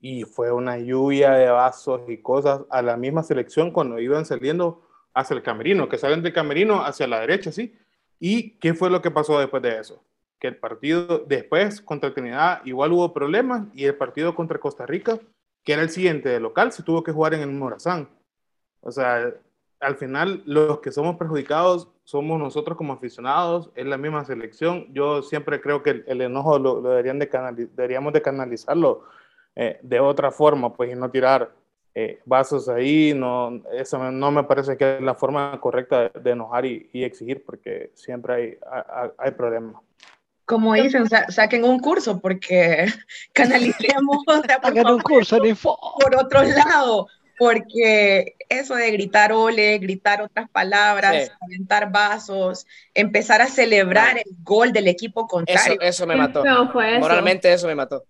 y 0.00 0.24
fue 0.24 0.52
una 0.52 0.78
lluvia 0.78 1.32
de 1.32 1.48
vasos 1.48 2.02
y 2.08 2.18
cosas 2.18 2.62
a 2.70 2.82
la 2.82 2.96
misma 2.96 3.22
selección 3.22 3.70
cuando 3.70 3.98
iban 3.98 4.24
saliendo 4.26 4.82
hacia 5.14 5.36
el 5.36 5.42
camerino, 5.42 5.88
que 5.88 5.98
salen 5.98 6.22
del 6.22 6.32
camerino 6.32 6.84
hacia 6.84 7.06
la 7.06 7.20
derecha, 7.20 7.50
¿sí? 7.52 7.74
¿Y 8.18 8.58
qué 8.58 8.74
fue 8.74 8.90
lo 8.90 9.00
que 9.00 9.10
pasó 9.10 9.38
después 9.38 9.62
de 9.62 9.78
eso? 9.78 10.02
Que 10.38 10.48
el 10.48 10.56
partido 10.56 11.24
después 11.26 11.80
contra 11.80 12.12
Trinidad 12.12 12.60
igual 12.64 12.92
hubo 12.92 13.12
problemas 13.12 13.64
y 13.74 13.84
el 13.84 13.94
partido 13.94 14.34
contra 14.34 14.58
Costa 14.58 14.86
Rica, 14.86 15.18
que 15.64 15.72
era 15.72 15.82
el 15.82 15.90
siguiente 15.90 16.28
de 16.28 16.40
local, 16.40 16.72
se 16.72 16.82
tuvo 16.82 17.02
que 17.02 17.12
jugar 17.12 17.34
en 17.34 17.40
el 17.40 17.50
Morazán. 17.50 18.08
O 18.80 18.90
sea, 18.92 19.32
al 19.80 19.96
final 19.96 20.42
los 20.46 20.80
que 20.80 20.92
somos 20.92 21.16
perjudicados 21.16 21.88
somos 22.04 22.38
nosotros 22.38 22.78
como 22.78 22.92
aficionados, 22.92 23.70
es 23.74 23.84
la 23.84 23.98
misma 23.98 24.24
selección. 24.24 24.86
Yo 24.92 25.22
siempre 25.22 25.60
creo 25.60 25.82
que 25.82 25.90
el, 25.90 26.04
el 26.06 26.20
enojo 26.20 26.58
lo, 26.58 26.80
lo, 26.80 26.90
deberían 26.90 27.18
de 27.18 27.28
deberíamos 27.74 28.12
de 28.12 28.22
canalizarlo 28.22 29.04
eh, 29.56 29.78
de 29.82 30.00
otra 30.00 30.30
forma, 30.30 30.72
pues, 30.72 30.92
y 30.92 30.94
no 30.94 31.10
tirar 31.10 31.50
eh, 31.94 32.20
vasos 32.26 32.68
ahí, 32.68 33.14
no, 33.14 33.62
eso 33.72 34.10
no 34.10 34.30
me 34.30 34.44
parece 34.44 34.76
que 34.76 34.96
es 34.96 35.00
la 35.00 35.14
forma 35.14 35.58
correcta 35.60 36.10
de, 36.10 36.30
enojar 36.30 36.66
y, 36.66 36.88
exigir, 36.92 37.42
porque 37.44 37.90
siempre 37.94 38.34
hay, 38.34 38.58
hay, 38.70 39.10
hay 39.16 39.30
problemas 39.32 39.82
como 40.46 40.74
dicen, 40.74 41.06
saquen 41.28 41.64
un 41.64 41.80
curso 41.80 42.20
porque 42.20 42.86
canalicemos 43.34 44.18
saquen 44.62 44.86
un 44.86 45.00
curso 45.00 45.38
por 45.62 46.16
otro 46.16 46.42
lado, 46.44 47.08
porque 47.36 48.36
eso 48.48 48.76
de 48.76 48.90
gritar 48.92 49.32
ole, 49.32 49.76
gritar 49.78 50.22
otras 50.22 50.48
palabras, 50.48 51.32
aventar 51.40 51.90
vasos, 51.92 52.66
empezar 52.94 53.42
a 53.42 53.46
celebrar 53.46 54.16
el 54.16 54.36
gol 54.42 54.72
del 54.72 54.88
equipo 54.88 55.26
contrario. 55.26 55.78
Eso, 55.80 56.06
me 56.06 56.16
mató. 56.16 56.42
Moralmente 57.00 57.52
eso 57.52 57.66
me 57.66 57.74
mató. 57.74 58.04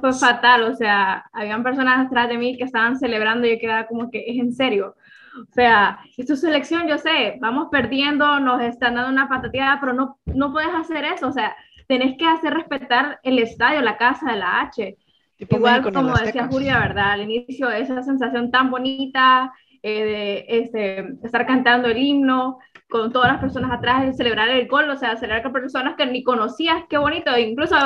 fue 0.00 0.12
fatal, 0.14 0.62
o 0.62 0.76
sea, 0.76 1.28
habían 1.32 1.62
personas 1.64 2.06
atrás 2.06 2.28
de 2.28 2.38
mí 2.38 2.56
que 2.56 2.64
estaban 2.64 2.98
celebrando 2.98 3.46
y 3.46 3.50
yo 3.50 3.58
quedaba 3.58 3.86
como 3.86 4.10
que 4.10 4.24
es 4.28 4.38
en 4.38 4.54
serio. 4.54 4.94
O 5.42 5.52
sea, 5.52 5.98
es 6.16 6.26
tu 6.26 6.36
selección, 6.36 6.86
yo 6.86 6.98
sé, 6.98 7.38
vamos 7.40 7.68
perdiendo, 7.70 8.38
nos 8.40 8.62
están 8.62 8.94
dando 8.94 9.10
una 9.10 9.28
patateada, 9.28 9.78
pero 9.80 9.92
no, 9.92 10.18
no 10.26 10.52
puedes 10.52 10.72
hacer 10.74 11.04
eso. 11.04 11.28
O 11.28 11.32
sea, 11.32 11.56
tenés 11.88 12.16
que 12.16 12.26
hacer 12.26 12.54
respetar 12.54 13.18
el 13.22 13.38
estadio, 13.38 13.80
la 13.80 13.96
casa 13.96 14.32
de 14.32 14.38
la 14.38 14.60
H. 14.60 14.96
Igual 15.38 15.92
como 15.92 16.14
decía 16.14 16.46
Julia, 16.46 16.78
¿verdad? 16.78 17.12
Al 17.12 17.22
inicio, 17.22 17.68
esa 17.70 18.02
sensación 18.02 18.50
tan 18.50 18.70
bonita 18.70 19.52
eh, 19.82 20.04
de 20.04 20.46
este, 20.48 20.98
estar 21.24 21.46
cantando 21.46 21.88
el 21.88 21.98
himno 21.98 22.58
con 22.88 23.12
todas 23.12 23.32
las 23.32 23.40
personas 23.40 23.72
atrás, 23.72 24.04
y 24.08 24.16
celebrar 24.16 24.48
el 24.48 24.68
gol, 24.68 24.88
o 24.88 24.96
sea, 24.96 25.16
celebrar 25.16 25.42
con 25.42 25.52
personas 25.52 25.96
que 25.96 26.06
ni 26.06 26.22
conocías, 26.22 26.84
qué 26.88 26.96
bonito. 26.96 27.36
Incluso 27.36 27.76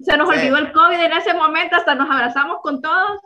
se 0.00 0.16
nos 0.16 0.28
olvidó 0.28 0.56
el 0.56 0.72
COVID 0.72 0.98
en 0.98 1.12
ese 1.12 1.34
momento, 1.34 1.76
hasta 1.76 1.94
nos 1.94 2.10
abrazamos 2.10 2.58
con 2.62 2.82
todos, 2.82 3.20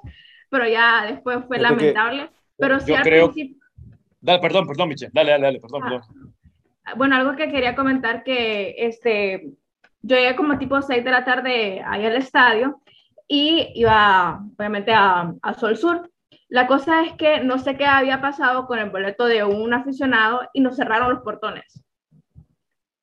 pero 0.51 0.68
ya 0.68 1.07
después 1.07 1.39
fue 1.49 1.59
lamentable. 1.59 2.31
Pero 2.59 2.78
sí, 2.78 2.95
al 2.95 3.03
creo... 3.03 3.33
principio 3.33 3.60
Dale, 4.21 4.39
perdón, 4.39 4.66
perdón, 4.66 4.89
Michelle. 4.89 5.11
Dale, 5.14 5.31
dale, 5.31 5.45
dale, 5.45 5.61
perdón, 5.61 5.83
perdón. 5.83 6.03
Ah, 6.85 6.95
bueno, 6.97 7.16
algo 7.16 7.37
que 7.37 7.51
quería 7.51 7.75
comentar 7.75 8.23
que 8.23 8.75
este, 8.79 9.53
yo 10.03 10.16
llegué 10.16 10.37
como 10.37 10.59
tipo 10.59 10.81
6 10.81 11.05
de 11.05 11.11
la 11.11 11.25
tarde 11.25 11.83
ahí 11.87 12.05
al 12.05 12.16
estadio 12.16 12.81
y 13.29 13.73
iba 13.75 14.41
obviamente 14.59 14.93
a, 14.93 15.33
a 15.43 15.55
Sol 15.55 15.77
Sur. 15.77 16.11
La 16.49 16.66
cosa 16.66 17.05
es 17.05 17.12
que 17.14 17.41
no 17.41 17.59
sé 17.59 17.77
qué 17.77 17.87
había 17.87 18.21
pasado 18.21 18.66
con 18.66 18.79
el 18.79 18.91
boleto 18.91 19.27
de 19.27 19.45
un 19.45 19.73
aficionado 19.73 20.43
y 20.53 20.61
nos 20.61 20.77
cerraron 20.77 21.11
los 21.11 21.23
portones. 21.23 21.85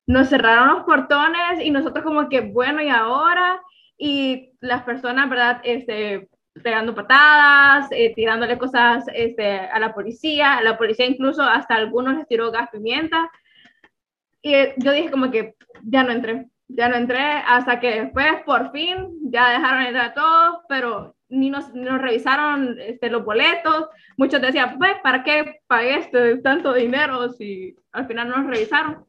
Nos 0.06 0.28
cerraron 0.28 0.68
los 0.68 0.84
portones 0.84 1.60
y 1.62 1.70
nosotros 1.70 2.04
como 2.04 2.28
que, 2.28 2.40
bueno, 2.42 2.82
¿y 2.82 2.88
ahora? 2.88 3.60
Y 3.96 4.52
las 4.60 4.82
personas, 4.82 5.28
¿verdad? 5.30 5.60
Este, 5.64 6.28
pegando 6.62 6.94
patadas, 6.94 7.88
eh, 7.90 8.12
tirándole 8.14 8.58
cosas 8.58 9.04
este, 9.14 9.58
a 9.58 9.78
la 9.78 9.94
policía, 9.94 10.58
a 10.58 10.62
la 10.62 10.78
policía 10.78 11.06
incluso 11.06 11.42
hasta 11.42 11.74
algunos 11.74 12.16
les 12.16 12.26
tiró 12.26 12.50
gas 12.50 12.68
pimienta. 12.70 13.30
Y 14.42 14.52
yo 14.76 14.92
dije 14.92 15.10
como 15.10 15.30
que 15.30 15.54
ya 15.82 16.02
no 16.04 16.12
entré, 16.12 16.48
ya 16.68 16.88
no 16.88 16.96
entré, 16.96 17.20
hasta 17.20 17.80
que 17.80 18.02
después 18.02 18.42
por 18.44 18.70
fin 18.72 19.08
ya 19.22 19.50
dejaron 19.50 19.82
entrar 19.82 20.10
a 20.10 20.14
todos, 20.14 20.60
pero 20.68 21.16
ni 21.28 21.50
nos, 21.50 21.74
nos 21.74 22.00
revisaron 22.00 22.76
este, 22.80 23.10
los 23.10 23.24
boletos. 23.24 23.88
Muchos 24.16 24.40
decían, 24.40 24.78
pues, 24.78 24.92
¿para 25.02 25.22
qué 25.22 25.60
pagué 25.66 25.98
este, 25.98 26.36
tanto 26.38 26.72
dinero 26.72 27.30
si 27.30 27.76
al 27.92 28.06
final 28.06 28.28
no 28.28 28.38
nos 28.38 28.50
revisaron? 28.50 29.04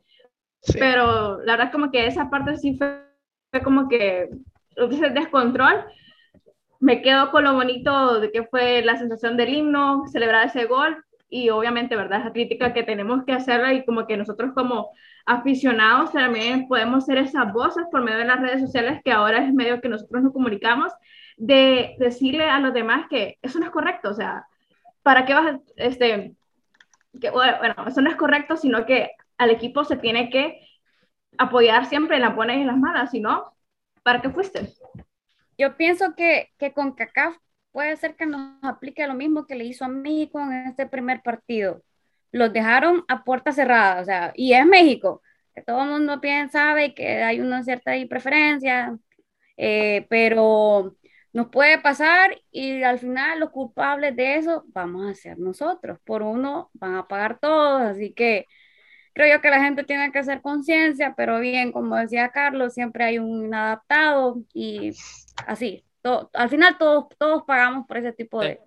Pero 0.74 1.39
la 1.43 1.56
verdad 1.56 1.72
como 1.72 1.89
que 1.89 2.06
esa 2.06 2.30
parte 2.30 2.58
sí 2.58 2.78
fue, 2.78 3.02
fue 3.52 3.62
como 3.62 3.88
que 3.88 4.30
ese 4.76 5.10
descontrol 5.10 5.86
me 6.80 7.01
quedo 7.01 7.32
con 7.32 7.43
lo 7.43 7.53
bonito 7.53 8.19
de 8.19 8.32
que 8.32 8.43
fue 8.43 8.82
la 8.84 8.97
sensación 8.97 9.38
del 9.38 9.53
himno, 9.53 10.07
celebrar 10.07 10.47
ese 10.47 10.65
gol 10.65 11.03
y 11.30 11.49
obviamente, 11.49 11.95
¿verdad? 11.95 12.21
Esa 12.21 12.32
crítica 12.32 12.73
que 12.73 12.84
tenemos 12.84 13.23
que 13.25 13.34
hacerla 13.34 13.73
y 13.73 13.86
como 13.86 14.07
que 14.07 14.17
nosotros 14.17 14.51
como 14.55 14.89
aficionados 15.25 16.11
también 16.11 16.67
podemos 16.67 17.05
ser 17.05 17.19
esas 17.19 17.53
voces 17.53 17.86
por 17.91 18.01
medio 18.01 18.17
de 18.19 18.25
las 18.25 18.39
redes 18.39 18.61
sociales 18.61 19.01
que 19.03 19.11
ahora 19.11 19.45
es 19.45 19.53
medio 19.53 19.82
que 19.82 19.89
nosotros 19.89 20.23
nos 20.23 20.34
comunicamos, 20.34 20.91
de 21.38 21.95
decirle 21.99 22.49
a 22.49 22.59
los 22.59 22.73
demás 22.73 23.07
que 23.09 23.38
eso 23.41 23.59
no 23.59 23.65
es 23.65 23.71
correcto, 23.71 24.09
o 24.09 24.13
sea, 24.13 24.45
¿para 25.03 25.25
qué 25.25 25.34
vas 25.34 25.59
este, 25.75 26.36
que, 27.19 27.30
bueno, 27.30 27.75
eso 27.88 28.01
no 28.01 28.09
es 28.09 28.15
correcto, 28.15 28.57
sino 28.57 28.86
que 28.86 29.11
al 29.38 29.49
equipo 29.51 29.84
se 29.84 29.97
tiene 29.97 30.30
que 30.30 30.59
apoyar 31.38 31.86
siempre 31.86 32.17
en 32.17 32.23
las 32.23 32.36
buenas 32.36 32.57
y 32.57 32.61
en 32.61 32.67
las 32.67 32.77
malas, 32.77 33.11
si 33.11 33.19
no, 33.19 33.53
¿para 34.03 34.21
qué 34.21 34.30
fuiste? 34.30 34.73
Yo 35.60 35.78
pienso 35.78 36.16
que, 36.16 36.49
que 36.57 36.74
con 36.74 36.93
CACAF 36.93 37.38
puede 37.72 37.97
ser 37.97 38.16
que 38.16 38.26
nos 38.26 38.64
aplique 38.64 39.05
lo 39.07 39.14
mismo 39.16 39.45
que 39.45 39.55
le 39.55 39.66
hizo 39.66 39.86
a 39.86 39.89
México 39.89 40.39
en 40.41 40.53
este 40.68 40.88
primer 40.88 41.22
partido. 41.22 41.84
Los 42.32 42.53
dejaron 42.53 43.03
a 43.10 43.24
puerta 43.24 43.51
cerrada, 43.51 44.01
o 44.01 44.05
sea, 44.05 44.34
y 44.36 44.53
es 44.53 44.66
México, 44.66 45.22
que 45.55 45.62
todo 45.62 45.84
el 45.84 45.89
mundo 45.89 46.22
piensa, 46.22 46.60
sabe 46.70 46.93
que 46.95 47.24
hay 47.24 47.41
una 47.41 47.64
cierta 47.64 47.91
preferencia, 48.10 48.97
eh, 49.57 50.07
pero 50.10 50.95
nos 51.34 51.49
puede 51.49 51.80
pasar 51.82 52.39
y 52.51 52.84
al 52.84 52.99
final 52.99 53.39
los 53.39 53.51
culpables 53.51 54.16
de 54.16 54.36
eso 54.38 54.64
vamos 54.70 55.10
a 55.10 55.16
ser 55.16 55.39
nosotros. 55.39 55.99
Por 56.05 56.24
uno 56.24 56.70
van 56.74 56.95
a 56.95 57.07
pagar 57.07 57.39
todos, 57.39 57.82
así 57.82 58.14
que 58.14 58.45
creo 59.14 59.36
yo 59.36 59.41
que 59.41 59.49
la 59.49 59.64
gente 59.64 59.84
tiene 59.84 60.12
que 60.12 60.20
hacer 60.20 60.41
conciencia, 60.41 61.14
pero 61.16 61.39
bien, 61.39 61.72
como 61.72 61.95
decía 61.95 62.30
Carlos, 62.30 62.74
siempre 62.74 63.03
hay 63.03 63.20
un 63.20 63.53
adaptado 63.53 64.43
y 64.53 64.91
así. 65.47 65.84
al 66.34 66.49
final 66.49 66.78
todos, 66.78 67.05
todos 67.18 67.43
pagamos 67.43 67.86
por 67.88 67.97
ese 67.97 68.14
tipo 68.14 68.41
de, 68.41 68.60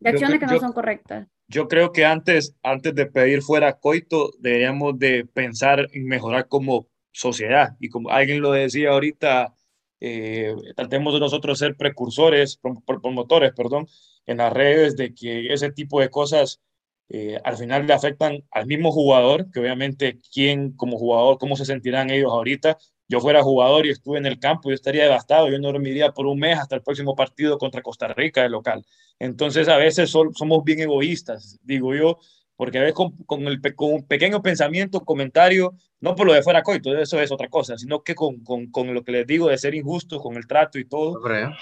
de 0.00 0.10
acciones 0.10 0.38
que 0.38 0.46
no 0.46 0.58
son 0.58 0.72
correctas. 0.72 1.26
Yo 1.48 1.68
creo 1.68 1.92
que 1.92 2.04
antes, 2.04 2.56
antes 2.62 2.94
de 2.94 3.06
pedir 3.06 3.42
fuera 3.42 3.78
coito, 3.78 4.32
deberíamos 4.40 4.98
de 4.98 5.24
pensar 5.26 5.86
en 5.92 6.06
mejorar 6.06 6.48
como 6.48 6.88
sociedad. 7.12 7.76
Y 7.78 7.88
como 7.88 8.10
alguien 8.10 8.42
lo 8.42 8.50
decía 8.50 8.90
ahorita, 8.90 9.54
eh, 10.00 10.54
tratemos 10.74 11.14
de 11.14 11.20
nosotros 11.20 11.58
ser 11.58 11.76
precursores, 11.76 12.60
promotores, 13.00 13.52
perdón, 13.54 13.86
en 14.26 14.38
las 14.38 14.52
redes 14.52 14.96
de 14.96 15.14
que 15.14 15.52
ese 15.52 15.70
tipo 15.70 16.00
de 16.00 16.10
cosas 16.10 16.60
eh, 17.08 17.38
al 17.44 17.56
final 17.56 17.86
le 17.86 17.92
afectan 17.92 18.42
al 18.50 18.66
mismo 18.66 18.90
jugador, 18.92 19.50
que 19.50 19.60
obviamente 19.60 20.18
quién 20.32 20.72
como 20.72 20.98
jugador, 20.98 21.38
cómo 21.38 21.56
se 21.56 21.64
sentirán 21.64 22.10
ellos 22.10 22.32
ahorita. 22.32 22.78
Yo 23.08 23.20
fuera 23.20 23.42
jugador 23.42 23.86
y 23.86 23.90
estuve 23.90 24.18
en 24.18 24.26
el 24.26 24.40
campo, 24.40 24.68
yo 24.70 24.74
estaría 24.74 25.04
devastado, 25.04 25.48
yo 25.48 25.58
no 25.60 25.68
dormiría 25.70 26.10
por 26.12 26.26
un 26.26 26.40
mes 26.40 26.58
hasta 26.58 26.74
el 26.74 26.82
próximo 26.82 27.14
partido 27.14 27.56
contra 27.58 27.80
Costa 27.82 28.08
Rica, 28.08 28.44
el 28.44 28.52
local. 28.52 28.84
Entonces 29.20 29.68
a 29.68 29.76
veces 29.76 30.10
somos 30.10 30.64
bien 30.64 30.80
egoístas, 30.80 31.58
digo 31.62 31.94
yo, 31.94 32.18
porque 32.56 32.78
a 32.78 32.82
veces 32.82 32.94
con, 33.26 33.46
el, 33.46 33.60
con 33.76 33.92
un 33.92 34.06
pequeño 34.06 34.42
pensamiento, 34.42 35.04
comentario, 35.04 35.74
no 36.00 36.14
por 36.16 36.26
lo 36.26 36.32
de 36.32 36.42
fuera 36.42 36.62
coito, 36.62 36.96
eso 36.98 37.20
es 37.20 37.30
otra 37.30 37.48
cosa, 37.48 37.78
sino 37.78 38.02
que 38.02 38.14
con, 38.14 38.42
con, 38.42 38.70
con 38.70 38.92
lo 38.92 39.04
que 39.04 39.12
les 39.12 39.26
digo 39.26 39.48
de 39.48 39.58
ser 39.58 39.74
injusto, 39.74 40.18
con 40.18 40.36
el 40.36 40.46
trato 40.46 40.78
y 40.78 40.86
todo, 40.86 41.20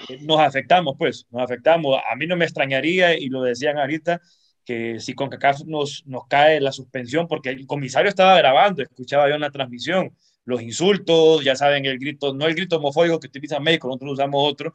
eh, 0.09 0.19
nos 0.21 0.39
afectamos, 0.39 0.95
pues, 0.97 1.27
nos 1.29 1.43
afectamos. 1.43 1.99
A 2.09 2.15
mí 2.15 2.25
no 2.27 2.35
me 2.35 2.45
extrañaría, 2.45 3.17
y 3.17 3.29
lo 3.29 3.41
decían 3.43 3.77
ahorita, 3.77 4.21
que 4.65 4.99
si 4.99 5.13
con 5.13 5.29
CACAF 5.29 5.63
nos, 5.65 6.03
nos 6.07 6.27
cae 6.27 6.59
la 6.59 6.71
suspensión, 6.71 7.27
porque 7.27 7.49
el 7.49 7.67
comisario 7.67 8.09
estaba 8.09 8.37
grabando, 8.37 8.81
escuchaba 8.81 9.29
yo 9.29 9.35
en 9.35 9.41
la 9.41 9.51
transmisión, 9.51 10.15
los 10.45 10.61
insultos, 10.61 11.43
ya 11.43 11.55
saben, 11.55 11.85
el 11.85 11.99
grito, 11.99 12.33
no 12.33 12.45
el 12.45 12.55
grito 12.55 12.77
homofóbico 12.77 13.19
que 13.19 13.27
utiliza 13.27 13.59
México, 13.59 13.87
nosotros 13.87 14.13
usamos 14.13 14.51
otro, 14.51 14.73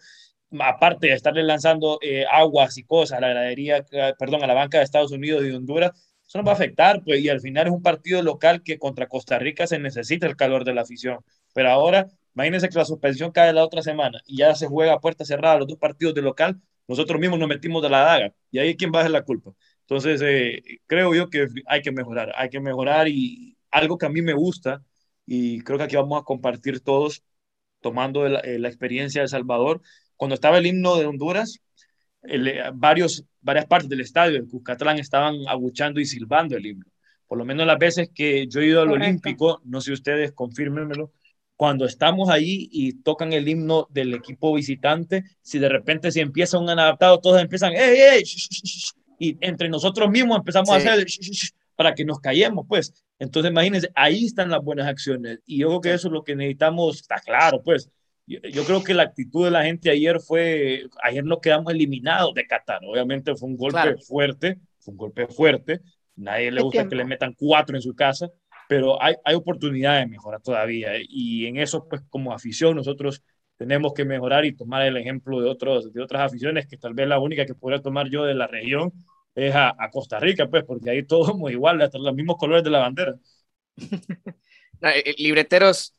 aparte 0.59 1.09
de 1.09 1.15
estarle 1.15 1.43
lanzando 1.43 1.99
eh, 2.03 2.25
aguas 2.31 2.77
y 2.79 2.85
cosas 2.85 3.19
a 3.19 3.21
la 3.21 3.29
gradería, 3.29 3.85
perdón, 4.19 4.43
a 4.43 4.47
la 4.47 4.55
banca 4.55 4.79
de 4.79 4.85
Estados 4.85 5.13
Unidos 5.13 5.45
y 5.45 5.51
Honduras, 5.51 5.93
eso 6.27 6.39
nos 6.39 6.47
va 6.47 6.53
a 6.53 6.55
afectar, 6.55 7.03
pues, 7.05 7.21
y 7.21 7.29
al 7.29 7.41
final 7.41 7.67
es 7.67 7.73
un 7.73 7.83
partido 7.83 8.23
local 8.23 8.63
que 8.63 8.79
contra 8.79 9.09
Costa 9.09 9.39
Rica 9.39 9.67
se 9.67 9.79
necesita 9.81 10.27
el 10.27 10.37
calor 10.37 10.65
de 10.65 10.75
la 10.75 10.83
afición. 10.83 11.19
Pero 11.53 11.71
ahora, 11.71 12.07
imagínense 12.35 12.69
que 12.69 12.79
la 12.79 12.85
suspensión 12.85 13.33
cae 13.33 13.53
la 13.53 13.65
otra 13.65 13.83
semana 13.83 14.21
y 14.27 14.37
ya 14.39 14.55
se 14.55 14.69
juega 14.69 14.93
a 14.95 15.01
puerta 15.01 15.25
cerrada 15.25 15.59
los 15.59 15.67
dos 15.67 15.79
partidos 15.79 16.15
de 16.15 16.23
local, 16.23 16.61
nosotros 16.87 17.21
mismos 17.21 17.39
nos 17.39 17.49
metimos 17.49 17.83
de 17.83 17.89
la 17.91 18.01
daga. 18.01 18.35
Y 18.51 18.59
ahí, 18.59 18.77
¿quién 18.77 18.93
va 18.93 18.99
a 18.99 19.01
hacer 19.03 19.13
la 19.13 19.23
culpa? 19.23 19.53
Entonces, 19.91 20.23
eh, 20.25 20.63
creo 20.87 21.13
yo 21.17 21.29
que 21.29 21.49
hay 21.67 21.83
que 21.83 21.91
mejorar, 21.91 22.33
hay 22.37 22.49
que 22.49 22.61
mejorar 22.61 23.09
y 23.09 23.57
algo 23.73 23.99
que 23.99 24.07
a 24.07 24.09
mí 24.09 24.23
me 24.23 24.35
gusta, 24.35 24.85
y 25.27 25.63
creo 25.63 25.79
que 25.79 25.85
aquí 25.85 25.97
vamos 25.97 26.23
a 26.23 26.25
compartir 26.25 26.79
todos, 26.79 27.25
tomando 27.81 28.29
la, 28.29 28.39
eh, 28.41 28.61
la 28.61 28.69
experiencia 28.69 29.23
de 29.23 29.27
Salvador, 29.27 29.83
cuando 30.15 30.35
estaba 30.35 30.59
el 30.59 30.67
himno 30.67 30.95
de 30.95 31.07
Honduras, 31.07 31.59
eh, 32.23 32.63
varios, 32.73 33.25
varias 33.41 33.67
partes 33.67 33.89
del 33.89 34.03
estadio 34.03 34.39
en 34.39 34.47
Cuscatlán 34.47 35.01
estaban 35.01 35.35
abuchando 35.49 35.99
y 35.99 36.07
silbando 36.07 36.57
el 36.57 36.67
himno. 36.67 36.87
Por 37.27 37.39
lo 37.39 37.45
menos 37.45 37.67
las 37.67 37.79
veces 37.79 38.11
que 38.15 38.47
yo 38.47 38.61
he 38.61 38.67
ido 38.67 38.83
al 38.83 38.93
Olímpico, 38.93 39.61
no 39.65 39.81
sé 39.81 39.91
ustedes, 39.91 40.31
confírmenmelo, 40.31 41.11
cuando 41.57 41.85
estamos 41.85 42.29
ahí 42.29 42.69
y 42.71 43.03
tocan 43.03 43.33
el 43.33 43.49
himno 43.49 43.89
del 43.91 44.15
equipo 44.15 44.55
visitante, 44.55 45.25
si 45.43 45.59
de 45.59 45.69
repente 45.69 46.13
se 46.13 46.21
empieza 46.21 46.59
un 46.59 46.71
adaptado, 46.71 47.19
todos 47.21 47.43
empiezan, 47.43 47.73
¡ey, 47.73 47.99
ey! 47.99 48.23
Y 49.21 49.37
entre 49.43 49.69
nosotros 49.69 50.11
mismos 50.11 50.39
empezamos 50.39 50.71
a 50.71 50.77
hacer 50.77 51.07
para 51.77 51.95
que 51.95 52.07
nos 52.07 52.21
callemos, 52.21 52.65
pues. 52.67 53.05
Entonces, 53.19 53.53
imagínense, 53.53 53.91
ahí 53.95 54.25
están 54.25 54.49
las 54.49 54.65
buenas 54.65 54.89
acciones. 54.89 55.41
Y 55.45 55.59
yo 55.59 55.69
creo 55.69 55.81
que 55.83 55.93
eso 55.93 56.09
es 56.09 56.13
lo 56.13 56.25
que 56.25 56.35
necesitamos, 56.35 57.03
está 57.03 57.17
claro, 57.21 57.63
pues. 57.63 57.91
yo, 58.27 58.65
creo 58.65 58.83
que 58.83 58.95
la 58.95 59.03
actitud 59.03 59.45
de 59.45 59.51
la 59.51 59.65
gente 59.65 59.91
ayer 59.91 60.21
fue, 60.21 60.87
ayer 61.03 61.23
nos 61.23 61.41
quedamos 61.41 61.71
eliminados 61.71 62.33
de 62.33 62.47
Qatar. 62.47 62.81
Obviamente 62.83 63.37
fue 63.37 63.51
un 63.51 63.59
golpe 63.59 63.99
fuerte, 63.99 64.59
fue 64.79 64.93
un 64.93 64.99
golpe 64.99 65.27
fuerte. 65.27 65.81
Nadie 66.17 66.51
le 66.51 66.63
gusta 66.63 66.89
que 66.89 66.97
le 66.97 67.05
metan 67.05 67.35
cuatro 67.35 67.77
en 67.77 67.83
su 67.83 67.95
casa, 67.95 68.31
pero 68.71 69.03
hay, 69.03 69.17
hay 69.23 69.35
oportunidad 69.35 69.99
de 69.99 70.07
mejorar 70.07 70.41
todavía. 70.41 70.93
Y 70.99 71.45
en 71.45 71.59
eso, 71.59 71.87
pues 71.87 72.01
como 72.09 72.33
afición, 72.33 72.75
nosotros 72.75 73.23
tenemos 73.59 73.93
que 73.93 74.07
mejorar 74.07 74.47
y 74.47 74.57
tomar 74.57 74.87
el 74.87 74.97
ejemplo 74.97 75.43
de, 75.43 75.51
otros, 75.51 75.93
de 75.93 76.03
otras 76.03 76.23
aficiones, 76.23 76.67
que 76.67 76.79
tal 76.79 76.95
vez 76.95 77.07
la 77.07 77.19
única 77.19 77.45
que 77.45 77.55
podría 77.55 77.83
tomar 77.83 78.09
yo 78.09 78.25
de 78.25 78.35
la 78.35 78.47
región 78.47 78.95
es 79.35 79.55
a, 79.55 79.75
Costa 79.93 80.19
Rica, 80.19 80.49
pues, 80.49 80.65
porque 80.65 80.91
ahí 80.91 81.05
todos 81.05 81.29
somos 81.29 81.51
iguales, 81.51 81.87
hasta 81.87 81.99
los 81.99 82.15
mismos 82.15 82.37
colores 82.37 82.65
de 82.65 82.71
la 82.71 82.81
bandera. 82.81 83.15
Eh, 83.77 83.87
eh, 85.05 85.15
libreteros, 85.19 85.95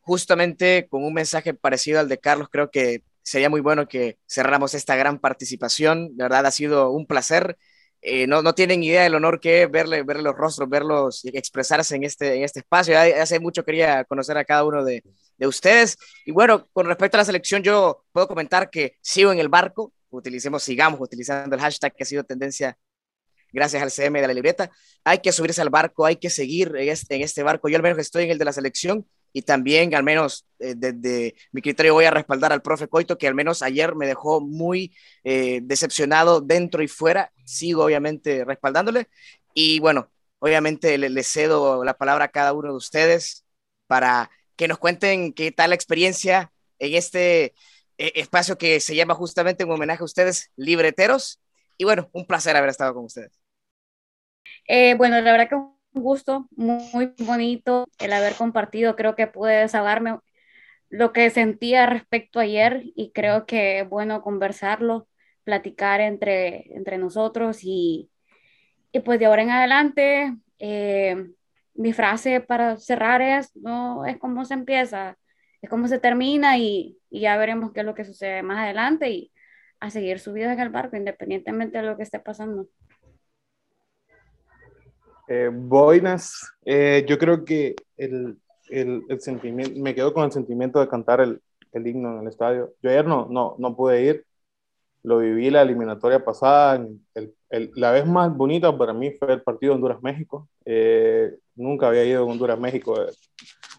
justamente 0.00 0.86
con 0.88 1.04
un 1.04 1.14
mensaje 1.14 1.54
parecido 1.54 2.00
al 2.00 2.08
de 2.08 2.18
Carlos, 2.18 2.48
creo 2.50 2.70
que 2.70 3.02
sería 3.22 3.50
muy 3.50 3.60
bueno 3.60 3.88
que 3.88 4.18
cerráramos 4.26 4.74
esta 4.74 4.96
gran 4.96 5.18
participación. 5.18 6.16
De 6.16 6.24
verdad, 6.24 6.46
ha 6.46 6.50
sido 6.50 6.90
un 6.90 7.06
placer. 7.06 7.58
Eh, 8.00 8.26
no, 8.26 8.42
no 8.42 8.54
tienen 8.54 8.82
idea 8.82 9.02
del 9.02 9.16
honor 9.16 9.40
que 9.40 9.62
es 9.64 9.70
verle, 9.70 10.02
verle 10.04 10.22
los 10.22 10.36
rostros, 10.36 10.68
verlos 10.68 11.24
expresarse 11.24 11.96
en 11.96 12.04
este, 12.04 12.36
en 12.36 12.44
este 12.44 12.60
espacio. 12.60 12.98
Hace 12.98 13.40
mucho 13.40 13.64
quería 13.64 14.04
conocer 14.04 14.38
a 14.38 14.44
cada 14.44 14.64
uno 14.64 14.84
de, 14.84 15.02
de 15.36 15.46
ustedes. 15.46 15.96
Y 16.24 16.32
bueno, 16.32 16.68
con 16.72 16.86
respecto 16.86 17.16
a 17.16 17.20
la 17.20 17.24
selección, 17.24 17.62
yo 17.62 18.04
puedo 18.12 18.28
comentar 18.28 18.70
que 18.70 18.96
sigo 19.00 19.32
en 19.32 19.38
el 19.38 19.48
barco. 19.48 19.92
Utilicemos, 20.10 20.62
sigamos 20.62 21.00
utilizando 21.00 21.54
el 21.54 21.60
hashtag 21.60 21.94
que 21.94 22.02
ha 22.02 22.06
sido 22.06 22.24
tendencia 22.24 22.78
gracias 23.52 23.82
al 23.82 23.90
CM 23.90 24.20
de 24.20 24.26
la 24.26 24.34
libreta. 24.34 24.70
Hay 25.04 25.18
que 25.18 25.32
subirse 25.32 25.60
al 25.60 25.70
barco, 25.70 26.04
hay 26.04 26.16
que 26.16 26.30
seguir 26.30 26.74
en 26.76 26.88
este, 26.88 27.16
en 27.16 27.22
este 27.22 27.42
barco. 27.42 27.68
Yo 27.68 27.76
al 27.76 27.82
menos 27.82 27.98
estoy 27.98 28.24
en 28.24 28.30
el 28.30 28.38
de 28.38 28.44
la 28.44 28.52
selección 28.52 29.06
y 29.32 29.42
también, 29.42 29.94
al 29.94 30.04
menos 30.04 30.46
eh, 30.58 30.74
desde 30.76 31.34
mi 31.52 31.60
criterio, 31.60 31.94
voy 31.94 32.06
a 32.06 32.10
respaldar 32.10 32.52
al 32.52 32.62
profe 32.62 32.88
Coito, 32.88 33.18
que 33.18 33.28
al 33.28 33.34
menos 33.34 33.62
ayer 33.62 33.94
me 33.94 34.06
dejó 34.06 34.40
muy 34.40 34.94
eh, 35.24 35.60
decepcionado 35.62 36.40
dentro 36.40 36.82
y 36.82 36.88
fuera. 36.88 37.32
Sigo, 37.44 37.84
obviamente, 37.84 38.44
respaldándole. 38.44 39.08
Y 39.54 39.80
bueno, 39.80 40.10
obviamente 40.38 40.96
le, 40.98 41.22
cedo 41.22 41.84
la 41.84 41.94
palabra 41.94 42.26
a 42.26 42.28
cada 42.28 42.52
uno 42.52 42.70
de 42.70 42.76
ustedes 42.76 43.44
para 43.86 44.30
que 44.56 44.68
nos 44.68 44.78
cuenten 44.78 45.32
qué 45.32 45.52
tal 45.52 45.70
la 45.70 45.76
experiencia 45.76 46.52
en 46.78 46.94
este 46.94 47.54
espacio 47.98 48.58
que 48.58 48.80
se 48.80 48.94
llama 48.94 49.14
justamente 49.14 49.64
en 49.64 49.70
homenaje 49.70 50.02
a 50.02 50.04
ustedes, 50.04 50.50
libreteros. 50.56 51.40
Y 51.76 51.84
bueno, 51.84 52.08
un 52.12 52.26
placer 52.26 52.56
haber 52.56 52.70
estado 52.70 52.94
con 52.94 53.04
ustedes. 53.04 53.32
bueno, 54.96 55.20
la 55.20 55.32
verdad 55.32 55.48
que 55.48 55.54
un 55.54 55.74
gusto 55.92 56.48
muy 56.56 57.14
bonito 57.18 57.86
el 57.98 58.12
haber 58.12 58.34
compartido. 58.34 58.96
Creo 58.96 59.16
que 59.16 59.26
pude 59.26 59.56
desahogarme 59.56 60.18
lo 60.90 61.12
que 61.12 61.30
sentía 61.30 61.86
respecto 61.86 62.38
a 62.40 62.42
ayer 62.42 62.82
y 62.94 63.12
creo 63.12 63.46
que 63.46 63.80
es 63.80 63.88
bueno 63.88 64.22
conversarlo, 64.22 65.08
platicar 65.44 66.00
entre, 66.00 66.74
entre 66.74 66.98
nosotros 66.98 67.60
y, 67.62 68.10
y 68.92 69.00
pues 69.00 69.18
de 69.18 69.26
ahora 69.26 69.42
en 69.42 69.50
adelante 69.50 70.36
eh, 70.58 71.16
mi 71.74 71.92
frase 71.92 72.40
para 72.40 72.76
cerrar 72.78 73.22
es, 73.22 73.54
no 73.56 74.06
es 74.06 74.18
como 74.18 74.44
se 74.44 74.54
empieza, 74.54 75.16
es 75.62 75.70
como 75.70 75.88
se 75.88 75.98
termina 75.98 76.58
y, 76.58 76.98
y, 77.10 77.20
ya 77.20 77.36
veremos 77.36 77.72
qué 77.72 77.80
es 77.80 77.86
lo 77.86 77.94
que 77.94 78.04
sucede 78.04 78.42
más 78.42 78.58
adelante 78.58 79.10
y 79.10 79.32
a 79.80 79.90
seguir 79.90 80.18
subidos 80.18 80.52
en 80.52 80.60
el 80.60 80.70
barco 80.70 80.96
independientemente 80.96 81.78
de 81.78 81.84
lo 81.84 81.96
que 81.96 82.02
esté 82.02 82.18
pasando. 82.20 82.68
Eh, 85.28 85.50
Boinas, 85.52 86.52
eh, 86.64 87.04
yo 87.06 87.18
creo 87.18 87.44
que 87.44 87.76
el, 87.96 88.38
el, 88.70 89.04
el, 89.08 89.20
sentimiento, 89.20 89.78
me 89.78 89.94
quedo 89.94 90.14
con 90.14 90.24
el 90.24 90.32
sentimiento 90.32 90.80
de 90.80 90.88
cantar 90.88 91.20
el, 91.20 91.40
el, 91.72 91.86
himno 91.86 92.14
en 92.14 92.22
el 92.22 92.28
estadio. 92.28 92.72
Yo 92.82 92.90
ayer 92.90 93.06
no, 93.06 93.26
no, 93.30 93.54
no 93.58 93.76
pude 93.76 94.02
ir, 94.02 94.24
lo 95.02 95.18
viví 95.18 95.50
la 95.50 95.62
eliminatoria 95.62 96.24
pasada, 96.24 96.86
la 97.50 97.90
vez 97.92 98.06
más 98.06 98.34
bonita 98.34 98.76
para 98.76 98.92
mí 98.92 99.10
fue 99.12 99.34
el 99.34 99.42
partido 99.42 99.74
Honduras-México. 99.74 100.48
Eh, 100.64 101.30
nunca 101.54 101.88
había 101.88 102.04
ido 102.04 102.22
a 102.22 102.26
Honduras-México. 102.26 102.94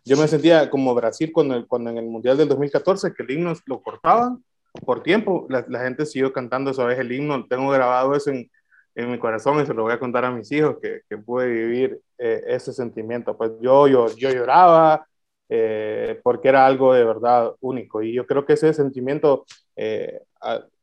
Yo 0.10 0.18
me 0.18 0.28
sentía 0.28 0.72
como 0.72 0.96
Brasil 0.96 1.32
cuando, 1.32 1.68
cuando 1.68 1.92
en 1.92 2.00
el 2.00 2.06
Mundial 2.08 2.36
del 2.36 2.50
2014, 2.50 3.14
que 3.14 3.22
el 3.22 3.30
himno 3.30 3.54
lo 3.68 3.80
cortaban 3.84 4.44
por 4.84 5.04
tiempo, 5.04 5.46
la, 5.50 5.64
la 5.68 5.82
gente 5.82 6.04
siguió 6.08 6.34
cantando 6.34 6.72
esa 6.72 6.84
vez 6.84 6.98
el 6.98 7.12
himno. 7.12 7.46
Tengo 7.48 7.70
grabado 7.70 8.16
eso 8.16 8.32
en, 8.32 8.50
en 8.96 9.12
mi 9.12 9.20
corazón 9.20 9.62
y 9.62 9.68
se 9.68 9.74
lo 9.76 9.84
voy 9.84 9.94
a 9.94 10.00
contar 10.00 10.26
a 10.26 10.32
mis 10.32 10.52
hijos 10.52 10.78
que, 10.82 11.02
que 11.08 11.20
pude 11.20 11.48
vivir 11.48 12.02
eh, 12.18 12.42
ese 12.48 12.74
sentimiento. 12.74 13.38
Pues 13.38 13.52
yo, 13.62 13.88
yo, 13.88 14.08
yo 14.16 14.32
lloraba 14.32 15.06
eh, 15.48 16.20
porque 16.24 16.48
era 16.50 16.66
algo 16.66 16.92
de 16.92 17.04
verdad 17.04 17.54
único 17.60 18.02
y 18.02 18.12
yo 18.12 18.26
creo 18.26 18.48
que 18.48 18.54
ese 18.54 18.74
sentimiento, 18.74 19.46
eh, 19.76 20.22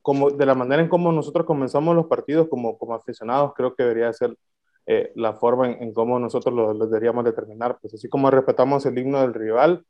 como 0.02 0.30
de 0.30 0.46
la 0.46 0.54
manera 0.54 0.80
en 0.80 0.88
cómo 0.88 1.10
nosotros 1.10 1.44
comenzamos 1.44 1.96
los 1.96 2.06
partidos 2.06 2.46
como, 2.46 2.78
como 2.78 2.94
aficionados, 2.94 3.54
creo 3.56 3.74
que 3.74 3.82
debería 3.82 4.12
ser 4.12 4.36
la 5.14 5.34
forma 5.34 5.70
en, 5.72 5.92
cómo 5.92 6.18
nosotros 6.18 6.54
lo, 6.54 6.86
deberíamos 6.86 7.24
determinar. 7.24 7.78
Pues 7.80 7.94
así 7.94 8.08
como 8.08 8.30
respetamos 8.30 8.86
el 8.86 8.98
himno 8.98 9.20
del 9.20 9.34
rival, 9.34 9.84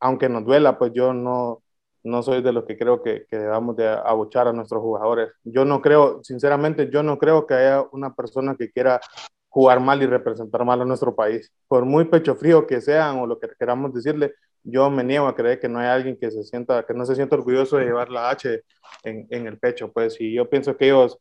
aunque 0.00 0.28
nos 0.28 0.44
duela, 0.44 0.78
pues 0.78 0.92
yo 0.94 1.12
no, 1.12 1.62
no 2.04 2.22
soy 2.22 2.42
de 2.42 2.52
los 2.52 2.64
que 2.64 2.76
creo 2.78 3.02
que, 3.02 3.26
que, 3.28 3.38
debamos 3.38 3.76
de 3.76 3.88
abuchar 3.88 4.48
a 4.48 4.52
nuestros 4.52 4.82
jugadores. 4.82 5.30
Yo 5.44 5.64
no 5.64 5.80
creo, 5.80 6.22
sinceramente, 6.22 6.90
yo 6.90 7.02
no 7.02 7.18
creo 7.18 7.46
que 7.46 7.54
haya 7.54 7.82
una 7.92 8.14
persona 8.14 8.56
que 8.56 8.70
quiera 8.70 9.00
jugar 9.48 9.80
mal 9.80 10.02
y 10.02 10.06
representar 10.06 10.64
mal 10.64 10.80
a 10.80 10.84
nuestro 10.84 11.14
país. 11.14 11.52
Por 11.68 11.84
muy 11.84 12.06
pecho 12.06 12.34
frío 12.34 12.66
que 12.66 12.80
sean 12.80 13.18
o 13.18 13.26
lo 13.26 13.38
que 13.38 13.48
queramos 13.58 13.92
decirle, 13.92 14.34
yo 14.64 14.90
me 14.90 15.04
niego 15.04 15.26
a 15.26 15.36
creer 15.36 15.60
que 15.60 15.68
no 15.68 15.78
hay 15.78 15.88
alguien 15.88 16.16
que 16.18 16.30
se 16.30 16.42
sienta, 16.44 16.84
que 16.84 16.94
no 16.94 17.04
se 17.04 17.14
sienta 17.14 17.36
orgulloso 17.36 17.76
de 17.76 17.84
llevar 17.84 18.08
la 18.10 18.30
H 18.30 18.62
en, 19.04 19.26
en 19.30 19.46
el 19.46 19.58
pecho. 19.58 19.92
Pues 19.92 20.20
y 20.20 20.34
yo 20.34 20.48
pienso 20.48 20.76
que 20.76 20.86
ellos 20.86 21.18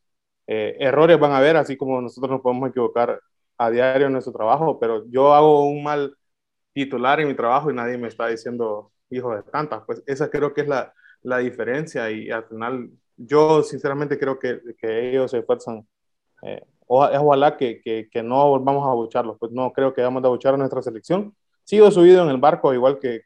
eh, 0.47 0.77
errores 0.79 1.19
van 1.19 1.31
a 1.31 1.37
haber, 1.37 1.57
así 1.57 1.77
como 1.77 2.01
nosotros 2.01 2.31
nos 2.31 2.41
podemos 2.41 2.69
equivocar 2.69 3.19
a 3.57 3.69
diario 3.69 4.07
en 4.07 4.13
nuestro 4.13 4.33
trabajo, 4.33 4.79
pero 4.79 5.05
yo 5.09 5.33
hago 5.33 5.67
un 5.67 5.83
mal 5.83 6.15
titular 6.73 7.19
en 7.19 7.27
mi 7.27 7.35
trabajo 7.35 7.69
y 7.69 7.75
nadie 7.75 7.97
me 7.97 8.07
está 8.07 8.27
diciendo 8.27 8.91
hijo 9.09 9.35
de 9.35 9.43
tantas. 9.43 9.83
Pues 9.85 10.03
esa 10.05 10.29
creo 10.29 10.53
que 10.53 10.61
es 10.61 10.67
la, 10.67 10.93
la 11.23 11.37
diferencia 11.39 12.09
y 12.11 12.31
al 12.31 12.45
final 12.45 12.89
yo 13.17 13.63
sinceramente 13.63 14.17
creo 14.17 14.39
que, 14.39 14.59
que 14.79 15.09
ellos 15.09 15.31
se 15.31 15.39
esfuerzan. 15.39 15.87
Eh, 16.43 16.63
ojalá 16.87 17.55
que, 17.57 17.81
que, 17.81 18.09
que, 18.11 18.23
no 18.23 18.49
volvamos 18.49 18.85
a 18.85 18.91
abucharlos, 18.91 19.37
pues 19.39 19.51
no 19.51 19.71
creo 19.71 19.93
que 19.93 20.01
vamos 20.01 20.23
a 20.23 20.27
abuchar 20.27 20.55
a 20.55 20.57
nuestra 20.57 20.81
selección. 20.81 21.35
Sigo 21.63 21.89
subido 21.91 22.23
en 22.23 22.29
el 22.29 22.37
barco, 22.37 22.73
igual 22.73 22.99
que, 22.99 23.21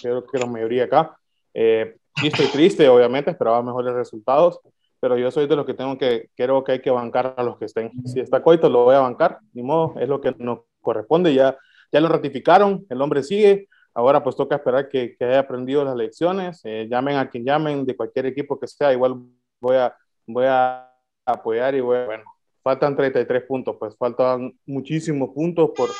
creo 0.00 0.24
que 0.24 0.38
la 0.38 0.46
mayoría 0.46 0.84
acá. 0.84 1.18
Eh, 1.52 1.96
sí 2.16 2.28
estoy 2.28 2.46
triste, 2.46 2.88
obviamente, 2.88 3.30
esperaba 3.30 3.62
mejores 3.62 3.92
resultados, 3.94 4.60
pero 5.04 5.18
yo 5.18 5.30
soy 5.30 5.46
de 5.46 5.54
los 5.54 5.66
que 5.66 5.74
tengo 5.74 5.98
que, 5.98 6.30
creo 6.34 6.64
que 6.64 6.72
hay 6.72 6.80
que 6.80 6.90
bancar 6.90 7.34
a 7.36 7.42
los 7.42 7.58
que 7.58 7.66
estén. 7.66 7.92
Si 8.06 8.20
está 8.20 8.42
Coito, 8.42 8.70
lo 8.70 8.84
voy 8.84 8.94
a 8.94 9.00
bancar, 9.00 9.38
ni 9.52 9.62
modo, 9.62 10.00
es 10.00 10.08
lo 10.08 10.18
que 10.18 10.34
nos 10.38 10.60
corresponde, 10.80 11.34
ya, 11.34 11.58
ya 11.92 12.00
lo 12.00 12.08
ratificaron, 12.08 12.86
el 12.88 13.02
hombre 13.02 13.22
sigue, 13.22 13.68
Ahora 13.92 14.24
pues 14.24 14.34
toca 14.34 14.56
esperar 14.56 14.88
que, 14.88 15.14
que 15.14 15.26
haya 15.26 15.40
aprendido 15.40 15.84
las 15.84 15.94
lecciones, 15.94 16.62
eh, 16.64 16.88
llamen 16.90 17.18
a 17.18 17.28
quien 17.28 17.44
llamen, 17.44 17.84
de 17.84 17.94
cualquier 17.94 18.24
equipo 18.24 18.58
que 18.58 18.66
sea, 18.66 18.94
igual 18.94 19.14
voy 19.60 19.76
a, 19.76 19.94
voy 20.26 20.46
a 20.48 20.90
apoyar 21.26 21.74
y 21.74 21.80
bueno, 21.80 22.24
faltan 22.62 22.96
33 22.96 23.42
puntos, 23.42 23.76
pues 23.78 23.94
faltan 23.98 24.58
muchísimos 24.64 25.34
puntos 25.34 25.70
por, 25.76 25.90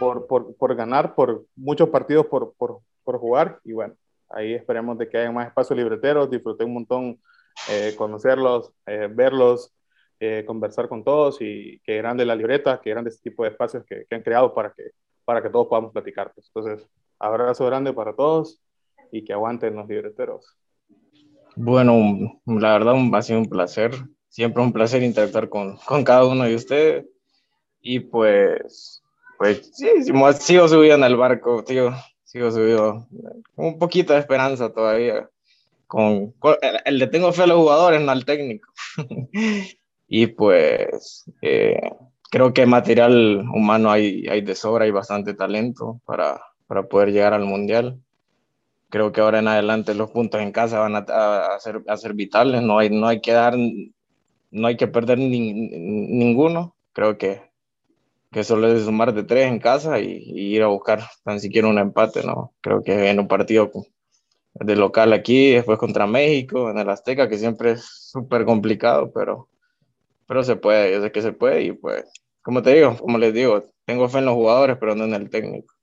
por, 0.00 0.26
por, 0.26 0.56
por 0.56 0.74
ganar, 0.74 1.14
por 1.14 1.44
muchos 1.56 1.90
partidos 1.90 2.24
por, 2.24 2.54
por, 2.56 2.80
por, 3.04 3.18
jugar 3.18 3.60
y 3.64 3.74
bueno, 3.74 3.94
ahí 4.30 4.54
esperemos 4.54 4.96
de 4.96 5.10
que 5.10 5.18
haya 5.18 5.30
más 5.30 5.48
espacio 5.48 5.76
libreteros, 5.76 6.30
disfruté 6.30 6.64
un 6.64 6.72
montón 6.72 7.20
eh, 7.68 7.94
conocerlos, 7.96 8.72
eh, 8.86 9.08
verlos, 9.10 9.72
conversar 10.46 10.88
con 10.88 11.04
todos 11.04 11.42
y 11.42 11.78
que 11.80 11.98
grande 11.98 12.24
la 12.24 12.34
libreta, 12.34 12.80
que 12.80 12.88
grande 12.88 13.10
este 13.10 13.28
tipo 13.28 13.44
de 13.44 13.50
espacios 13.50 13.84
que, 13.84 14.06
que 14.08 14.14
han 14.14 14.22
creado 14.22 14.54
para 14.54 14.72
que, 14.72 14.92
para 15.26 15.42
que 15.42 15.50
todos 15.50 15.66
podamos 15.66 15.92
platicar. 15.92 16.32
Pues. 16.34 16.50
Entonces, 16.54 16.88
Abrazo 17.18 17.64
grande 17.66 17.92
para 17.92 18.14
todos 18.14 18.60
y 19.10 19.24
que 19.24 19.32
aguanten 19.32 19.74
los 19.74 19.88
libreteros. 19.88 20.54
Bueno, 21.54 22.40
la 22.44 22.72
verdad 22.72 22.94
ha 23.12 23.22
sido 23.22 23.38
un 23.38 23.48
placer. 23.48 23.92
Siempre 24.28 24.62
un 24.62 24.72
placer 24.72 25.02
interactuar 25.02 25.48
con, 25.48 25.76
con 25.78 26.04
cada 26.04 26.26
uno 26.26 26.44
de 26.44 26.54
ustedes. 26.54 27.06
Y 27.80 28.00
pues, 28.00 29.02
pues 29.38 29.70
sí, 29.72 29.88
sigo 30.02 30.68
subido 30.68 30.96
en 30.96 31.04
el 31.04 31.16
barco, 31.16 31.64
tío. 31.64 31.92
Sigo 32.24 32.50
subido. 32.50 33.06
Un 33.54 33.78
poquito 33.78 34.12
de 34.12 34.18
esperanza 34.18 34.70
todavía. 34.70 35.30
Con, 35.86 36.34
el, 36.84 36.98
le 36.98 37.06
tengo 37.06 37.32
fe 37.32 37.42
a 37.42 37.46
los 37.46 37.58
jugadores, 37.58 38.00
no 38.00 38.12
al 38.12 38.24
técnico. 38.24 38.68
y 40.08 40.26
pues 40.28 41.24
eh, 41.42 41.90
creo 42.30 42.52
que 42.52 42.66
material 42.66 43.44
humano 43.54 43.90
hay, 43.90 44.26
hay 44.28 44.40
de 44.40 44.54
sobra, 44.54 44.84
hay 44.84 44.90
bastante 44.90 45.34
talento 45.34 46.00
para, 46.04 46.40
para 46.66 46.88
poder 46.88 47.12
llegar 47.12 47.34
al 47.34 47.44
Mundial. 47.44 48.00
Creo 48.88 49.12
que 49.12 49.20
ahora 49.20 49.40
en 49.40 49.48
adelante 49.48 49.94
los 49.94 50.10
puntos 50.10 50.40
en 50.40 50.52
casa 50.52 50.78
van 50.78 50.96
a, 50.96 51.58
ser, 51.58 51.82
a 51.88 51.96
ser, 51.96 52.14
vitales, 52.14 52.62
no 52.62 52.78
hay, 52.78 52.90
no 52.90 53.08
hay 53.08 53.20
que 53.20 53.32
dar, 53.32 53.56
no 53.56 54.66
hay 54.66 54.76
que 54.76 54.86
perder 54.86 55.18
ninguno. 55.18 56.76
Creo 56.92 57.18
que, 57.18 57.42
que 58.30 58.44
solo 58.44 58.68
es 58.68 58.84
sumar 58.84 59.12
de 59.12 59.24
tres 59.24 59.46
en 59.46 59.58
casa 59.58 59.98
y, 59.98 60.22
ir 60.54 60.62
a 60.62 60.68
buscar 60.68 61.02
tan 61.24 61.40
siquiera 61.40 61.68
un 61.68 61.78
empate, 61.78 62.22
¿no? 62.22 62.54
Creo 62.60 62.82
que 62.82 63.10
en 63.10 63.18
un 63.18 63.28
partido 63.28 63.70
de 64.60 64.76
local 64.76 65.12
aquí, 65.12 65.52
después 65.52 65.78
contra 65.78 66.06
México, 66.06 66.70
en 66.70 66.78
el 66.78 66.88
Azteca, 66.88 67.28
que 67.28 67.38
siempre 67.38 67.72
es 67.72 67.84
súper 67.84 68.44
complicado, 68.44 69.12
pero, 69.12 69.48
pero 70.26 70.44
se 70.44 70.56
puede, 70.56 70.92
yo 70.92 71.02
sé 71.02 71.12
que 71.12 71.22
se 71.22 71.32
puede 71.32 71.64
y 71.64 71.72
pues, 71.72 72.04
como 72.42 72.62
te 72.62 72.74
digo, 72.74 72.96
como 72.96 73.18
les 73.18 73.34
digo, 73.34 73.62
tengo 73.84 74.08
fe 74.08 74.18
en 74.18 74.26
los 74.26 74.34
jugadores, 74.34 74.76
pero 74.78 74.94
no 74.94 75.04
en 75.04 75.14
el 75.14 75.30
técnico. 75.30 75.74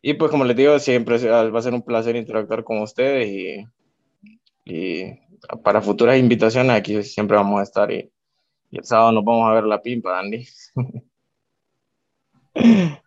Y 0.00 0.14
pues 0.14 0.30
como 0.30 0.44
les 0.44 0.56
digo, 0.56 0.78
siempre 0.78 1.18
va 1.18 1.58
a 1.58 1.62
ser 1.62 1.74
un 1.74 1.82
placer 1.82 2.16
interactuar 2.16 2.64
con 2.64 2.80
ustedes 2.82 3.28
y, 3.28 3.64
y 4.64 5.18
para 5.62 5.80
futuras 5.80 6.18
invitaciones 6.18 6.72
aquí 6.72 7.02
siempre 7.02 7.36
vamos 7.36 7.60
a 7.60 7.62
estar 7.64 7.90
y, 7.90 8.10
el 8.70 8.84
sábado 8.84 9.12
nos 9.12 9.24
vamos 9.24 9.48
a 9.48 9.54
ver 9.54 9.64
la 9.64 9.80
pimpa, 9.80 10.18
Andy. 10.18 10.46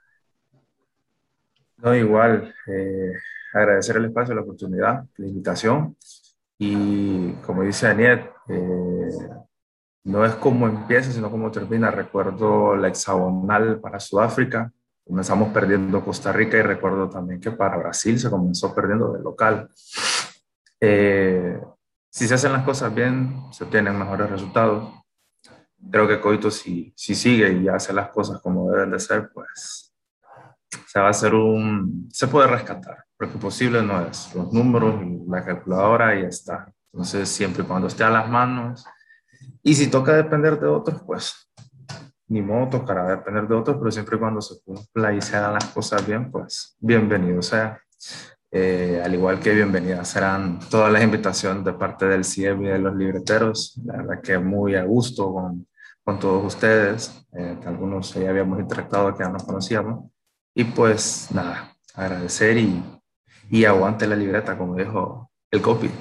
No, 1.78 1.96
igual, 1.96 2.54
eh, 2.68 3.14
agradecer 3.54 3.98
el 3.98 4.06
espacio, 4.06 4.36
la 4.36 4.42
oportunidad, 4.42 5.06
la 5.18 5.28
invitación. 5.28 5.96
Y 6.58 7.32
como 7.46 7.64
dice 7.64 7.88
Aniet, 7.88 8.30
eh, 8.48 9.10
no 10.04 10.26
es 10.26 10.36
como 10.36 10.68
empieza, 10.68 11.12
sino 11.12 11.30
como 11.30 11.52
termina. 11.52 11.92
Recuerdo 11.92 12.76
la 12.76 12.88
hexagonal 12.88 13.80
para 13.80 14.00
Sudáfrica, 14.00 14.72
comenzamos 15.06 15.50
perdiendo 15.50 16.04
Costa 16.04 16.32
Rica 16.32 16.58
y 16.58 16.62
recuerdo 16.62 17.10
también 17.10 17.40
que 17.40 17.52
para 17.52 17.78
Brasil 17.78 18.20
se 18.20 18.30
comenzó 18.30 18.74
perdiendo 18.74 19.12
de 19.12 19.22
local. 19.22 19.70
Eh, 20.80 21.60
si 22.10 22.28
se 22.28 22.34
hacen 22.34 22.52
las 22.52 22.64
cosas 22.64 22.94
bien, 22.94 23.36
se 23.52 23.64
obtienen 23.64 23.98
mejores 23.98 24.30
resultados. 24.30 24.94
Creo 25.90 26.08
que 26.08 26.20
Coito 26.20 26.52
si, 26.52 26.94
si 26.96 27.16
sigue 27.16 27.52
y 27.54 27.68
hace 27.68 27.94
las 27.94 28.10
cosas 28.10 28.42
como 28.42 28.70
deben 28.72 28.92
de 28.92 29.00
ser, 29.00 29.32
pues 29.34 29.94
se 30.88 31.00
va 31.00 31.08
a 31.08 31.12
hacer 31.12 31.34
un, 31.34 32.10
se 32.12 32.28
puede 32.28 32.48
rescatar, 32.48 33.06
porque 33.22 33.38
posible 33.38 33.84
no 33.84 34.04
es, 34.04 34.34
los 34.34 34.52
números 34.52 34.96
la 35.28 35.46
calculadora 35.46 36.20
y 36.20 36.24
está. 36.24 36.74
Entonces, 36.92 37.30
siempre 37.30 37.62
y 37.62 37.68
cuando 37.68 37.88
esté 37.88 38.04
a 38.04 38.10
las 38.10 38.28
manos, 38.28 38.84
y 39.62 39.76
si 39.76 39.92
toca 39.92 40.14
depender 40.14 40.60
de 40.60 40.66
otros, 40.66 41.04
pues 41.06 41.48
ni 42.30 42.42
modo 42.42 42.80
tocará 42.80 43.08
depender 43.08 43.48
de 43.48 43.54
otros, 43.54 43.78
pero 43.78 43.92
siempre 43.92 44.16
y 44.16 44.20
cuando 44.20 44.42
se 44.42 44.60
cumpla 44.64 45.14
y 45.14 45.22
se 45.22 45.38
hagan 45.38 45.54
las 45.54 45.66
cosas 45.66 46.04
bien, 46.08 46.32
pues 46.32 46.76
bienvenido 46.80 47.44
sea. 47.44 47.80
Eh, 48.50 49.00
al 49.06 49.14
igual 49.14 49.40
que 49.40 49.54
bienvenidas 49.54 50.08
serán 50.08 50.58
todas 50.72 50.92
las 50.92 51.04
invitaciones 51.04 51.64
de 51.64 51.74
parte 51.74 52.08
del 52.08 52.26
CIEM 52.26 52.64
y 52.64 52.70
de 52.70 52.80
los 52.80 52.96
libreteros. 52.96 53.80
La 53.86 53.98
verdad 53.98 54.22
que 54.24 54.40
muy 54.40 54.74
a 54.74 54.84
gusto 54.84 55.32
con, 55.32 55.68
con 56.04 56.18
todos 56.18 56.44
ustedes. 56.56 57.24
Eh, 57.38 57.56
algunos 57.68 58.16
ya 58.16 58.32
habíamos 58.32 58.60
interactuado 58.60 59.16
que 59.16 59.24
ya 59.24 59.30
nos 59.30 59.44
conocíamos. 59.44 60.10
Y 60.56 60.64
pues 60.64 61.28
nada, 61.32 61.78
agradecer 61.94 62.58
y, 62.58 62.84
y 63.52 63.66
aguante 63.66 64.08
la 64.08 64.16
libreta, 64.16 64.58
como 64.58 64.76
dijo 64.76 65.30
el 65.52 65.62
copy. 65.62 65.92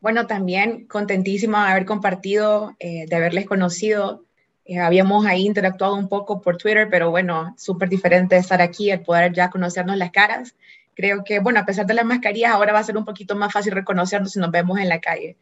Bueno, 0.00 0.26
también 0.28 0.86
contentísima 0.86 1.66
de 1.66 1.72
haber 1.72 1.84
compartido, 1.84 2.76
eh, 2.78 3.06
de 3.08 3.16
haberles 3.16 3.46
conocido. 3.46 4.24
Eh, 4.64 4.78
habíamos 4.78 5.26
ahí 5.26 5.46
interactuado 5.46 5.96
un 5.96 6.08
poco 6.08 6.40
por 6.40 6.58
Twitter, 6.58 6.88
pero 6.88 7.10
bueno, 7.10 7.54
súper 7.58 7.88
diferente 7.88 8.36
estar 8.36 8.62
aquí, 8.62 8.90
el 8.90 9.02
poder 9.02 9.32
ya 9.32 9.50
conocernos 9.50 9.96
las 9.96 10.12
caras. 10.12 10.54
Creo 10.94 11.24
que, 11.24 11.40
bueno, 11.40 11.58
a 11.58 11.64
pesar 11.64 11.84
de 11.86 11.94
las 11.94 12.04
mascarillas, 12.04 12.52
ahora 12.52 12.72
va 12.72 12.78
a 12.78 12.84
ser 12.84 12.96
un 12.96 13.04
poquito 13.04 13.34
más 13.34 13.52
fácil 13.52 13.72
reconocernos 13.72 14.32
si 14.32 14.38
nos 14.38 14.52
vemos 14.52 14.78
en 14.78 14.88
la 14.88 15.00
calle. 15.00 15.36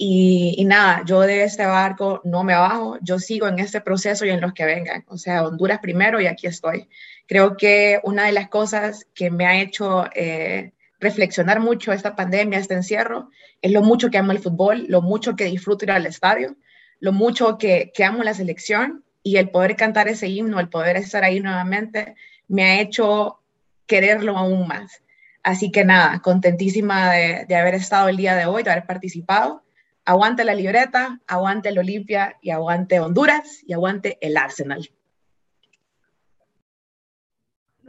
Y, 0.00 0.64
nada, 0.66 1.02
yo 1.04 1.22
de 1.22 1.42
este 1.42 1.66
barco 1.66 2.20
no 2.22 2.44
me 2.44 2.54
bajo, 2.54 2.98
yo 3.02 3.18
sigo 3.18 3.48
en 3.48 3.58
este 3.58 3.80
proceso 3.80 4.24
y 4.24 4.30
en 4.30 4.40
los 4.40 4.52
que 4.52 4.64
vengan. 4.64 5.04
O 5.08 5.18
sea, 5.18 5.44
Honduras 5.44 5.80
primero 5.80 6.20
y 6.20 6.26
aquí 6.26 6.46
estoy. 6.46 6.88
Creo 7.28 7.56
que 7.56 8.00
una 8.02 8.26
de 8.26 8.32
las 8.32 8.48
cosas 8.48 9.06
que 9.14 9.30
me 9.30 9.46
ha 9.46 9.60
hecho 9.60 10.06
eh, 10.14 10.72
reflexionar 10.98 11.60
mucho 11.60 11.92
esta 11.92 12.16
pandemia, 12.16 12.58
este 12.58 12.74
encierro, 12.74 13.30
es 13.62 13.70
lo 13.70 13.82
mucho 13.82 14.10
que 14.10 14.18
amo 14.18 14.32
el 14.32 14.40
fútbol, 14.40 14.86
lo 14.88 15.02
mucho 15.02 15.36
que 15.36 15.44
disfruto 15.44 15.84
ir 15.84 15.92
al 15.92 16.06
estadio, 16.06 16.56
lo 16.98 17.12
mucho 17.12 17.56
que, 17.58 17.92
amo 18.04 18.24
la 18.24 18.34
selección 18.34 19.04
y 19.22 19.36
el 19.36 19.50
poder 19.50 19.76
cantar 19.76 20.08
ese 20.08 20.26
himno, 20.26 20.58
el 20.58 20.68
poder 20.68 20.96
estar 20.96 21.22
ahí 21.22 21.38
nuevamente, 21.38 22.16
me 22.48 22.64
ha 22.64 22.80
hecho 22.80 23.38
quererlo 23.86 24.36
aún 24.36 24.66
más. 24.66 25.02
Así 25.44 25.70
que 25.70 25.84
nada, 25.84 26.20
contentísima 26.20 27.12
de, 27.12 27.44
de 27.46 27.56
haber 27.56 27.74
estado 27.74 28.08
el 28.08 28.16
día 28.16 28.34
de 28.34 28.46
hoy, 28.46 28.64
de 28.64 28.70
haber 28.70 28.86
participado 28.86 29.62
Aguante 30.08 30.42
la 30.42 30.54
libreta, 30.54 31.20
aguante 31.26 31.68
el 31.68 31.78
Olimpia 31.78 32.38
y 32.40 32.48
aguante 32.48 32.98
Honduras 32.98 33.62
y 33.66 33.74
aguante 33.74 34.16
el 34.22 34.38
Arsenal. 34.38 34.88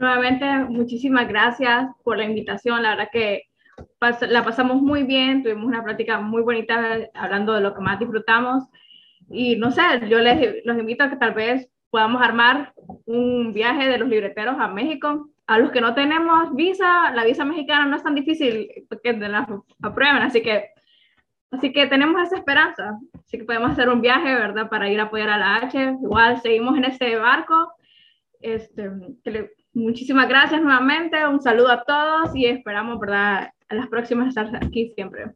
Nuevamente, 0.00 0.46
muchísimas 0.64 1.28
gracias 1.28 1.86
por 2.02 2.16
la 2.16 2.24
invitación. 2.24 2.82
La 2.82 2.90
verdad 2.96 3.10
que 3.12 3.42
la 4.22 4.42
pasamos 4.42 4.80
muy 4.80 5.02
bien, 5.02 5.42
tuvimos 5.42 5.66
una 5.66 5.84
práctica 5.84 6.18
muy 6.20 6.40
bonita 6.40 7.06
hablando 7.12 7.52
de 7.52 7.60
lo 7.60 7.74
que 7.74 7.82
más 7.82 7.98
disfrutamos. 7.98 8.64
Y 9.30 9.56
no 9.56 9.70
sé, 9.70 9.82
yo 10.08 10.18
les 10.20 10.64
los 10.64 10.78
invito 10.78 11.04
a 11.04 11.10
que 11.10 11.16
tal 11.16 11.34
vez 11.34 11.68
podamos 11.90 12.22
armar 12.22 12.72
un 13.04 13.52
viaje 13.52 13.88
de 13.88 13.98
los 13.98 14.08
libreteros 14.08 14.56
a 14.58 14.68
México. 14.68 15.28
A 15.46 15.58
los 15.58 15.70
que 15.70 15.82
no 15.82 15.92
tenemos 15.94 16.54
visa, 16.54 17.10
la 17.10 17.24
visa 17.24 17.44
mexicana 17.44 17.84
no 17.84 17.96
es 17.96 18.02
tan 18.02 18.14
difícil 18.14 18.70
que 19.04 19.12
la 19.12 19.46
aprueben, 19.82 20.22
así 20.22 20.40
que 20.40 20.70
Así 21.50 21.72
que 21.72 21.88
tenemos 21.88 22.22
esa 22.22 22.36
esperanza. 22.36 22.96
Así 23.24 23.36
que 23.36 23.44
podemos 23.44 23.72
hacer 23.72 23.88
un 23.88 24.00
viaje, 24.00 24.32
¿verdad? 24.32 24.70
Para 24.70 24.88
ir 24.88 25.00
a 25.00 25.04
apoyar 25.04 25.30
a 25.30 25.36
la 25.36 25.56
H. 25.56 25.96
Igual 26.00 26.40
seguimos 26.40 26.78
en 26.78 26.84
este 26.84 27.16
barco. 27.16 27.72
Este, 28.40 28.88
muchísimas 29.72 30.28
gracias 30.28 30.60
nuevamente. 30.62 31.26
Un 31.26 31.40
saludo 31.40 31.70
a 31.70 31.84
todos 31.84 32.34
y 32.34 32.46
esperamos, 32.46 32.98
¿verdad? 32.98 33.50
A 33.68 33.74
las 33.74 33.88
próximas 33.88 34.28
estar 34.28 34.54
aquí 34.56 34.92
siempre. 34.94 35.32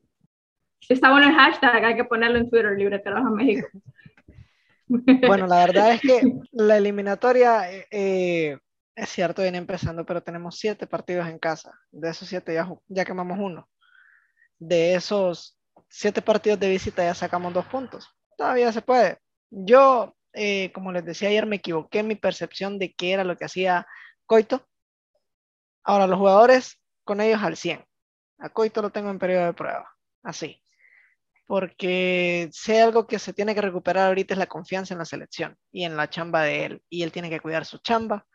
Está 0.89 1.11
bueno 1.11 1.29
el 1.29 1.35
hashtag, 1.35 1.85
hay 1.85 1.97
que 1.97 2.05
ponerlo 2.05 2.39
en 2.39 2.51
Twitter, 2.51 2.77
Libreteros 2.77 3.21
a 3.21 3.31
México. 3.31 3.69
Bueno, 5.27 5.47
la 5.47 5.65
verdad 5.65 5.93
es 5.95 6.01
que 6.03 6.21
la 6.53 6.77
eliminatoria, 6.77 7.63
eh, 7.91 8.59
es 8.95 9.09
cierto, 9.09 9.41
viene 9.41 9.57
empezando, 9.57 10.05
pero 10.05 10.23
tenemos 10.23 10.59
siete 10.59 10.87
partidos 10.87 11.27
en 11.27 11.39
casa. 11.39 11.73
De 11.91 12.11
esos 12.11 12.29
siete 12.29 12.53
ya, 12.53 12.69
ya 12.89 13.05
quemamos 13.07 13.39
uno. 13.41 13.67
De 14.59 14.95
esos 14.95 15.59
siete 15.89 16.21
partidos 16.21 16.61
de 16.61 16.69
visita 16.69 17.03
ya 17.03 17.15
sacamos 17.15 17.55
dos 17.55 17.65
puntos. 17.65 18.15
Todavía 18.37 18.71
se 18.73 18.83
puede. 18.83 19.19
Yo, 19.51 20.15
eh, 20.35 20.71
como 20.73 20.93
les 20.93 21.05
decía 21.05 21.31
ayer, 21.31 21.47
me 21.47 21.57
equivoqué 21.57 22.01
en 22.01 22.09
mi 22.09 22.17
percepción 22.17 22.79
de 22.79 22.93
qué 22.93 23.13
era 23.13 23.25
lo 23.25 23.37
que 23.37 23.47
hacía 23.47 23.87
Coito. 24.27 24.67
Ahora, 25.83 26.07
los 26.07 26.19
jugadores 26.19 26.81
con 27.05 27.21
ellos 27.21 27.43
al 27.43 27.57
100. 27.57 27.85
A 28.39 28.49
Coito 28.49 28.83
lo 28.83 28.91
tengo 28.91 29.11
en 29.11 29.19
periodo 29.19 29.47
de 29.47 29.53
prueba. 29.53 29.95
Así. 30.23 30.61
Porque 31.47 32.49
sé 32.53 32.81
algo 32.81 33.07
que 33.07 33.19
se 33.19 33.35
tiene 33.35 33.55
que 33.55 33.61
recuperar 33.61 34.09
ahorita 34.09 34.35
es 34.35 34.39
la 34.39 34.47
confianza 34.47 34.95
en 34.95 34.99
la 34.99 35.05
selección 35.05 35.59
y 35.71 35.85
en 35.85 35.97
la 35.97 36.09
chamba 36.09 36.43
de 36.43 36.65
él. 36.65 36.83
Y 36.89 37.03
él 37.03 37.13
tiene 37.13 37.29
que 37.29 37.41
cuidar 37.41 37.67
su 37.67 37.79
chamba, 37.79 38.27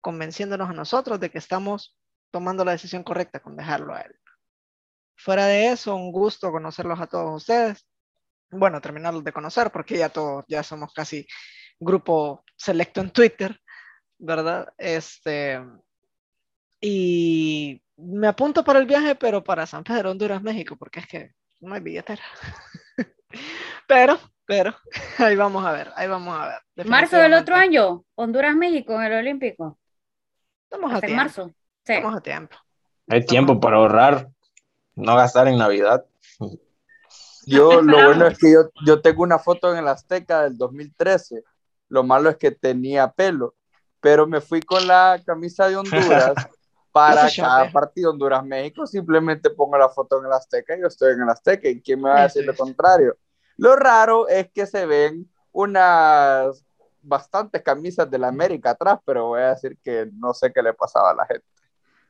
convenciéndonos 0.00 0.70
a 0.70 0.72
nosotros 0.72 1.18
de 1.18 1.30
que 1.30 1.38
estamos 1.38 1.98
tomando 2.30 2.64
la 2.64 2.72
decisión 2.72 3.02
correcta 3.02 3.40
con 3.40 3.56
dejarlo 3.56 3.94
a 3.94 4.02
él. 4.02 4.14
Fuera 5.16 5.46
de 5.46 5.68
eso, 5.68 5.96
un 5.96 6.12
gusto 6.12 6.52
conocerlos 6.52 7.00
a 7.00 7.06
todos 7.06 7.34
ustedes. 7.42 7.86
Bueno, 8.50 8.80
terminarlos 8.80 9.24
de 9.24 9.32
conocer 9.32 9.70
porque 9.72 9.98
ya 9.98 10.08
todos, 10.08 10.44
ya 10.46 10.62
somos 10.62 10.92
casi 10.92 11.26
grupo 11.78 12.44
selecto 12.56 13.00
en 13.00 13.10
Twitter, 13.10 13.60
¿verdad? 14.24 14.72
Este, 14.78 15.60
y 16.80 17.80
me 17.96 18.26
apunto 18.26 18.64
para 18.64 18.78
el 18.78 18.86
viaje, 18.86 19.14
pero 19.14 19.44
para 19.44 19.66
San 19.66 19.84
Pedro, 19.84 20.10
Honduras, 20.10 20.42
México, 20.42 20.76
porque 20.76 21.00
es 21.00 21.06
que 21.06 21.34
no 21.60 21.74
hay 21.74 21.80
billetera. 21.80 22.22
pero, 23.86 24.18
pero, 24.46 24.74
ahí 25.18 25.36
vamos 25.36 25.64
a 25.64 25.72
ver, 25.72 25.92
ahí 25.94 26.08
vamos 26.08 26.36
a 26.36 26.60
ver. 26.74 26.86
Marzo 26.86 27.16
del 27.16 27.34
otro 27.34 27.54
año, 27.54 28.04
Honduras, 28.14 28.56
México, 28.56 28.94
en 28.94 29.02
el 29.02 29.12
Olímpico. 29.12 29.78
Estamos 30.64 30.92
a 30.92 31.00
tiempo. 31.00 31.16
marzo. 31.16 31.54
Estamos 31.84 32.16
a 32.16 32.20
tiempo. 32.20 32.56
Hay 33.08 33.24
tiempo 33.26 33.60
para 33.60 33.76
ahorrar 33.76 34.28
no 34.94 35.16
gastar 35.16 35.48
en 35.48 35.58
Navidad. 35.58 36.04
Yo, 37.46 37.82
lo 37.82 38.06
bueno 38.06 38.26
es 38.26 38.38
que 38.38 38.50
yo, 38.50 38.70
yo 38.86 39.02
tengo 39.02 39.22
una 39.22 39.38
foto 39.38 39.70
en 39.70 39.76
el 39.76 39.86
Azteca 39.86 40.44
del 40.44 40.56
2013. 40.56 41.44
Lo 41.90 42.02
malo 42.02 42.30
es 42.30 42.38
que 42.38 42.52
tenía 42.52 43.12
pelo, 43.12 43.54
pero 44.04 44.26
me 44.26 44.42
fui 44.42 44.60
con 44.60 44.86
la 44.86 45.18
camisa 45.24 45.66
de 45.66 45.76
Honduras 45.76 46.34
para 46.92 47.26
cada 47.34 47.72
partido 47.72 48.10
Honduras-México. 48.10 48.86
Simplemente 48.86 49.48
pongo 49.48 49.78
la 49.78 49.88
foto 49.88 50.20
en 50.20 50.26
el 50.26 50.32
Azteca 50.32 50.76
y 50.76 50.82
yo 50.82 50.88
estoy 50.88 51.14
en 51.14 51.22
el 51.22 51.30
Azteca. 51.30 51.70
¿Y 51.70 51.80
quién 51.80 52.02
me 52.02 52.10
va 52.10 52.18
a 52.18 52.22
decir 52.24 52.44
lo 52.44 52.54
contrario? 52.54 53.16
Lo 53.56 53.74
raro 53.76 54.28
es 54.28 54.50
que 54.52 54.66
se 54.66 54.84
ven 54.84 55.26
unas 55.52 56.62
bastantes 57.00 57.62
camisas 57.62 58.10
de 58.10 58.18
la 58.18 58.28
América 58.28 58.72
atrás, 58.72 58.98
pero 59.06 59.28
voy 59.28 59.40
a 59.40 59.54
decir 59.54 59.78
que 59.82 60.10
no 60.12 60.34
sé 60.34 60.52
qué 60.52 60.62
le 60.62 60.74
pasaba 60.74 61.12
a 61.12 61.14
la 61.14 61.24
gente. 61.24 61.46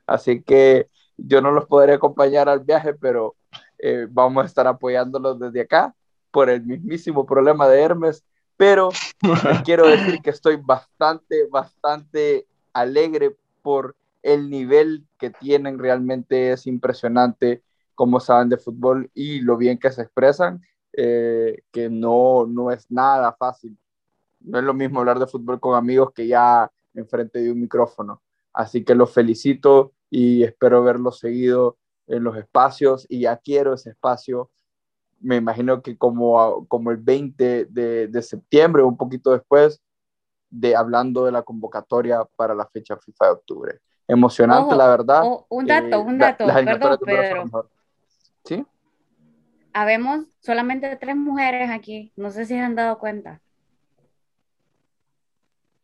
Así 0.04 0.42
que 0.42 0.88
yo 1.16 1.40
no 1.40 1.52
los 1.52 1.66
podré 1.66 1.92
acompañar 1.92 2.48
al 2.48 2.58
viaje, 2.58 2.94
pero 2.94 3.36
eh, 3.78 4.08
vamos 4.10 4.42
a 4.42 4.46
estar 4.48 4.66
apoyándolos 4.66 5.38
desde 5.38 5.60
acá 5.60 5.94
por 6.32 6.50
el 6.50 6.60
mismísimo 6.64 7.24
problema 7.24 7.68
de 7.68 7.80
Hermes. 7.80 8.24
Pero 8.56 8.90
quiero 9.64 9.86
decir 9.86 10.20
que 10.22 10.30
estoy 10.30 10.56
bastante, 10.56 11.46
bastante 11.50 12.46
alegre 12.72 13.36
por 13.62 13.96
el 14.22 14.48
nivel 14.48 15.06
que 15.18 15.30
tienen 15.30 15.78
realmente 15.78 16.52
es 16.52 16.66
impresionante, 16.66 17.62
cómo 17.94 18.20
saben 18.20 18.48
de 18.48 18.56
fútbol 18.56 19.10
y 19.14 19.40
lo 19.40 19.56
bien 19.56 19.78
que 19.78 19.92
se 19.92 20.02
expresan, 20.02 20.62
eh, 20.92 21.62
que 21.70 21.90
no, 21.90 22.46
no 22.46 22.70
es 22.70 22.90
nada 22.90 23.32
fácil. 23.38 23.76
No 24.40 24.58
es 24.58 24.64
lo 24.64 24.74
mismo 24.74 25.00
hablar 25.00 25.18
de 25.18 25.26
fútbol 25.26 25.60
con 25.60 25.76
amigos 25.76 26.12
que 26.12 26.26
ya 26.26 26.70
enfrente 26.94 27.40
de 27.40 27.52
un 27.52 27.60
micrófono. 27.60 28.22
Así 28.52 28.84
que 28.84 28.94
los 28.94 29.12
felicito 29.12 29.92
y 30.10 30.44
espero 30.44 30.82
verlo 30.82 31.10
seguido 31.10 31.76
en 32.06 32.24
los 32.24 32.36
espacios 32.36 33.06
y 33.08 33.20
ya 33.20 33.36
quiero 33.36 33.74
ese 33.74 33.90
espacio. 33.90 34.50
Me 35.24 35.36
imagino 35.36 35.80
que 35.82 35.96
como, 35.96 36.66
como 36.68 36.90
el 36.90 36.98
20 36.98 37.64
de, 37.64 38.08
de 38.08 38.22
septiembre, 38.22 38.82
un 38.82 38.96
poquito 38.96 39.32
después, 39.32 39.82
de 40.50 40.76
hablando 40.76 41.24
de 41.24 41.32
la 41.32 41.42
convocatoria 41.42 42.24
para 42.36 42.54
la 42.54 42.66
fecha 42.68 42.96
FIFA 42.96 43.24
de 43.24 43.30
octubre. 43.32 43.78
Emocionante, 44.06 44.76
la 44.76 44.86
verdad. 44.86 45.22
un 45.48 45.66
dato, 45.66 46.00
Eh, 46.00 46.04
un 46.04 46.18
la- 46.18 46.26
dato, 46.26 46.46
perdón, 46.64 46.98
Pedro. 47.04 47.70
¿Sí? 48.44 48.64
Habemos 49.72 50.26
solamente 50.40 50.94
tres 50.96 51.16
mujeres 51.16 51.70
aquí. 51.70 52.12
No 52.16 52.30
sé 52.30 52.44
si 52.44 52.52
se 52.54 52.60
han 52.60 52.74
dado 52.74 52.98
cuenta. 52.98 53.40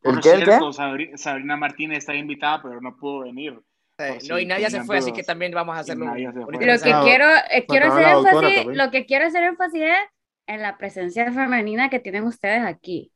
¿El 0.02 0.14
Por 0.14 0.22
qué, 0.22 0.30
el 0.32 0.38
qué? 0.38 0.44
cierto, 0.44 0.70
Sabri- 0.72 1.16
Sabrina 1.16 1.56
Martínez 1.56 1.98
está 1.98 2.14
invitada, 2.14 2.62
pero 2.62 2.80
no 2.80 2.94
pudo 2.96 3.20
venir. 3.20 3.58
No, 4.28 4.38
y 4.38 4.42
si 4.42 4.46
Nadia 4.46 4.70
se 4.70 4.84
fue, 4.84 4.98
así 4.98 5.12
que 5.12 5.22
también 5.22 5.52
vamos 5.52 5.76
a 5.76 5.80
hacerlo. 5.80 6.06
Lo 6.06 6.48
que 6.48 6.94
quiero, 7.02 7.26
eh, 7.50 7.64
quiero 7.68 7.92
hacer 7.92 8.08
énfasis, 8.08 8.66
lo 8.76 8.90
que 8.90 9.06
quiero 9.06 9.26
hacer 9.26 9.44
énfasis 9.44 9.82
es 9.82 9.98
en 10.46 10.62
la 10.62 10.76
presencia 10.76 11.30
femenina 11.32 11.88
que 11.90 12.00
tienen 12.00 12.24
ustedes 12.24 12.64
aquí. 12.64 13.12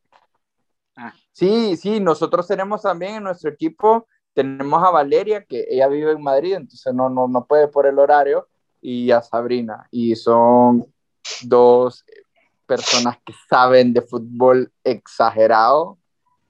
Sí, 1.33 1.75
sí, 1.75 1.99
nosotros 1.99 2.47
tenemos 2.47 2.81
también 2.81 3.15
en 3.15 3.23
nuestro 3.23 3.49
equipo, 3.49 4.07
tenemos 4.33 4.81
a 4.81 4.91
Valeria, 4.91 5.43
que 5.43 5.65
ella 5.69 5.87
vive 5.87 6.13
en 6.13 6.23
Madrid, 6.23 6.53
entonces 6.53 6.93
no, 6.93 7.09
no, 7.09 7.27
no 7.27 7.45
puede 7.45 7.67
por 7.67 7.85
el 7.85 7.99
horario, 7.99 8.47
y 8.81 9.11
a 9.11 9.21
Sabrina, 9.21 9.87
y 9.91 10.15
son 10.15 10.85
dos 11.41 12.05
personas 12.65 13.17
que 13.25 13.33
saben 13.49 13.91
de 13.91 14.01
fútbol 14.01 14.71
exagerado, 14.83 15.97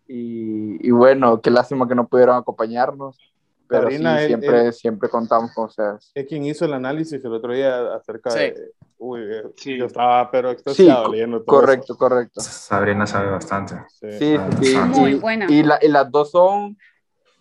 y, 0.08 0.88
y 0.88 0.92
bueno, 0.92 1.42
qué 1.42 1.50
lástima 1.50 1.88
que 1.88 1.96
no 1.96 2.08
pudieron 2.08 2.36
acompañarnos, 2.38 3.18
pero 3.68 3.84
Sabrina, 3.84 4.18
sí, 4.18 4.22
él- 4.24 4.28
siempre, 4.28 4.66
él- 4.68 4.74
siempre 4.74 5.10
contamos 5.10 5.52
con 5.54 5.66
ustedes. 5.66 6.12
Es 6.14 6.26
quien 6.28 6.46
hizo 6.46 6.66
el 6.66 6.74
análisis 6.74 7.24
el 7.24 7.34
otro 7.34 7.54
día 7.54 7.94
acerca 7.96 8.32
Sí. 8.32 8.40
de. 8.40 8.72
Uy, 8.98 9.22
eh, 9.24 9.44
Sí. 9.58 9.78
yo 9.78 9.86
estaba 9.86 10.30
pero 10.32 10.50
Sí, 10.50 10.54
extasiado 10.56 11.12
leyendo 11.12 11.44
todo 11.44 11.60
correcto, 11.60 11.98
correcto. 11.98 12.42
Sabrina 12.42 13.06
sabe 13.06 13.30
bastante. 13.32 13.76
eso. 13.76 14.18
Sí, 14.20 14.38
sí. 14.62 14.78
Muy 14.78 15.12
y- 15.12 15.16
buena. 15.16 15.46
Y, 15.50 15.64
la- 15.64 15.80
y 15.82 15.88
las 15.90 16.10
dos 16.12 16.32
son 16.32 16.78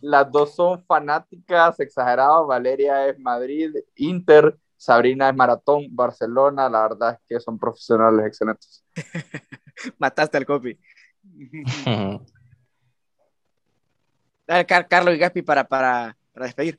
las 0.01 0.30
dos 0.30 0.55
son 0.55 0.84
fanáticas 0.84 1.80
exageradas. 1.80 2.46
Valeria 2.46 3.09
es 3.09 3.18
Madrid, 3.18 3.74
Inter, 3.96 4.55
Sabrina 4.76 5.30
es 5.30 5.34
Maratón, 5.34 5.84
Barcelona. 5.90 6.68
La 6.68 6.82
verdad 6.88 7.14
es 7.14 7.20
que 7.26 7.40
son 7.40 7.59
profesionales 7.59 8.26
excelentes. 8.26 8.84
Mataste 9.98 10.36
al 10.36 10.44
copy. 10.46 10.78
Dale, 14.47 14.66
Car- 14.66 14.89
Carlos 14.89 15.15
y 15.15 15.19
Gaspi 15.19 15.43
para, 15.43 15.65
para, 15.65 16.16
para 16.33 16.47
despedir. 16.47 16.79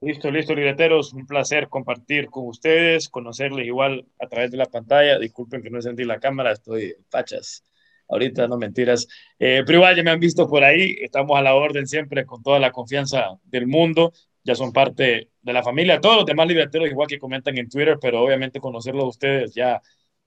Listo, 0.00 0.30
listo, 0.30 0.54
libreteros. 0.54 1.12
Un 1.14 1.26
placer 1.26 1.68
compartir 1.68 2.26
con 2.28 2.46
ustedes, 2.48 3.08
conocerles 3.08 3.66
igual 3.66 4.06
a 4.20 4.26
través 4.28 4.50
de 4.50 4.58
la 4.58 4.66
pantalla. 4.66 5.18
Disculpen 5.18 5.62
que 5.62 5.70
no 5.70 5.80
sentí 5.80 6.04
la 6.04 6.20
cámara, 6.20 6.52
estoy 6.52 6.94
fachas. 7.10 7.64
Ahorita 8.08 8.46
no 8.46 8.58
mentiras. 8.58 9.08
Eh, 9.38 9.62
pero 9.66 9.78
igual 9.78 9.96
ya 9.96 10.02
me 10.02 10.10
han 10.10 10.20
visto 10.20 10.48
por 10.48 10.62
ahí. 10.64 10.96
Estamos 11.00 11.36
a 11.38 11.42
la 11.42 11.54
orden 11.54 11.86
siempre 11.86 12.26
con 12.26 12.42
toda 12.42 12.58
la 12.60 12.72
confianza 12.72 13.38
del 13.44 13.66
mundo. 13.66 14.12
Ya 14.44 14.54
son 14.54 14.72
parte 14.72 15.30
de 15.42 15.52
la 15.52 15.62
familia. 15.62 16.00
Todos 16.00 16.16
los 16.18 16.26
demás 16.26 16.46
libreteros 16.46 16.88
igual 16.90 17.08
que 17.08 17.18
comentan 17.18 17.56
en 17.58 17.68
Twitter, 17.68 17.98
pero 18.00 18.22
obviamente 18.22 18.60
conocerlos 18.60 19.04
a 19.04 19.08
ustedes 19.08 19.54
ya, 19.54 19.80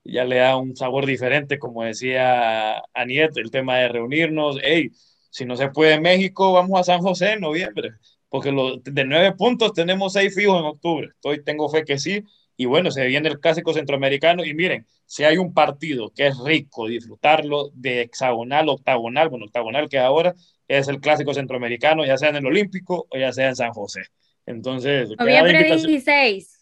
ya 0.04 0.24
le 0.24 0.36
da 0.38 0.56
un 0.56 0.76
sabor 0.76 1.06
diferente. 1.06 1.58
Como 1.58 1.84
decía 1.84 2.82
Aniet, 2.92 3.36
el 3.36 3.50
tema 3.50 3.78
de 3.78 3.88
reunirnos. 3.88 4.58
Hey, 4.62 4.90
si 5.30 5.44
no 5.44 5.56
se 5.56 5.68
puede 5.68 6.00
México, 6.00 6.52
vamos 6.52 6.78
a 6.80 6.84
San 6.84 7.00
José 7.00 7.32
en 7.32 7.40
noviembre 7.40 7.92
porque 8.30 8.52
los, 8.52 8.82
de 8.82 9.04
nueve 9.04 9.32
puntos 9.32 9.74
tenemos 9.74 10.14
seis 10.14 10.34
fijos 10.34 10.58
en 10.58 10.64
octubre. 10.64 11.08
Estoy, 11.14 11.44
tengo 11.44 11.68
fe 11.68 11.84
que 11.84 11.98
sí. 11.98 12.24
Y 12.56 12.64
bueno, 12.64 12.90
se 12.90 13.04
viene 13.06 13.28
el 13.28 13.40
clásico 13.40 13.74
centroamericano. 13.74 14.44
Y 14.44 14.54
miren, 14.54 14.86
si 15.04 15.24
hay 15.24 15.36
un 15.36 15.52
partido 15.52 16.12
que 16.14 16.28
es 16.28 16.38
rico 16.38 16.86
disfrutarlo 16.86 17.70
de 17.74 18.02
hexagonal, 18.02 18.68
octagonal, 18.68 19.28
bueno, 19.28 19.46
octagonal 19.46 19.88
que 19.88 19.96
es 19.96 20.02
ahora, 20.02 20.34
es 20.68 20.86
el 20.86 21.00
clásico 21.00 21.34
centroamericano, 21.34 22.06
ya 22.06 22.16
sea 22.16 22.28
en 22.28 22.36
el 22.36 22.46
Olímpico 22.46 23.08
o 23.10 23.18
ya 23.18 23.32
sea 23.32 23.48
en 23.48 23.56
San 23.56 23.72
José. 23.72 24.02
Entonces, 24.46 25.10
Noviembre 25.18 25.52
invitación, 25.52 25.88
16. 25.88 26.59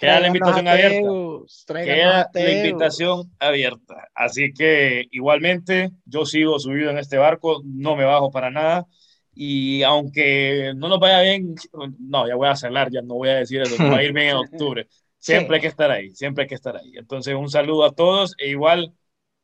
Queda 0.00 0.20
la 0.20 0.26
invitación 0.28 0.68
abierta. 0.68 1.84
Queda 1.84 2.30
la 2.32 2.52
invitación 2.52 3.30
abierta. 3.38 4.08
Así 4.14 4.52
que 4.52 5.04
igualmente 5.10 5.90
yo 6.06 6.24
sigo 6.24 6.58
subido 6.58 6.90
en 6.90 6.98
este 6.98 7.18
barco, 7.18 7.62
no 7.64 7.96
me 7.96 8.04
bajo 8.04 8.30
para 8.30 8.50
nada. 8.50 8.86
Y 9.34 9.82
aunque 9.82 10.72
no 10.74 10.88
nos 10.88 10.98
vaya 10.98 11.20
bien, 11.20 11.54
no, 11.98 12.26
ya 12.26 12.34
voy 12.34 12.48
a 12.48 12.56
celar, 12.56 12.90
ya 12.90 13.02
no 13.02 13.14
voy 13.14 13.28
a 13.28 13.36
decir 13.36 13.60
eso, 13.62 13.76
va 13.78 13.98
a 13.98 14.02
ir 14.02 14.12
bien 14.12 14.28
en 14.28 14.36
octubre. 14.36 14.88
Siempre 15.18 15.56
hay 15.56 15.60
que 15.60 15.68
estar 15.68 15.90
ahí, 15.90 16.10
siempre 16.10 16.42
hay 16.42 16.48
que 16.48 16.54
estar 16.54 16.76
ahí. 16.76 16.92
Entonces, 16.96 17.34
un 17.34 17.50
saludo 17.50 17.84
a 17.84 17.92
todos 17.92 18.34
e 18.38 18.48
igual, 18.48 18.94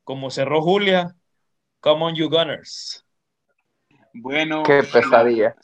como 0.04 0.30
cerró 0.30 0.62
Julia, 0.62 1.14
come 1.80 2.04
on 2.04 2.14
you 2.14 2.28
Gunners. 2.28 3.04
Bueno, 4.14 4.62
Qué 4.62 4.82
pesadilla. 4.82 5.54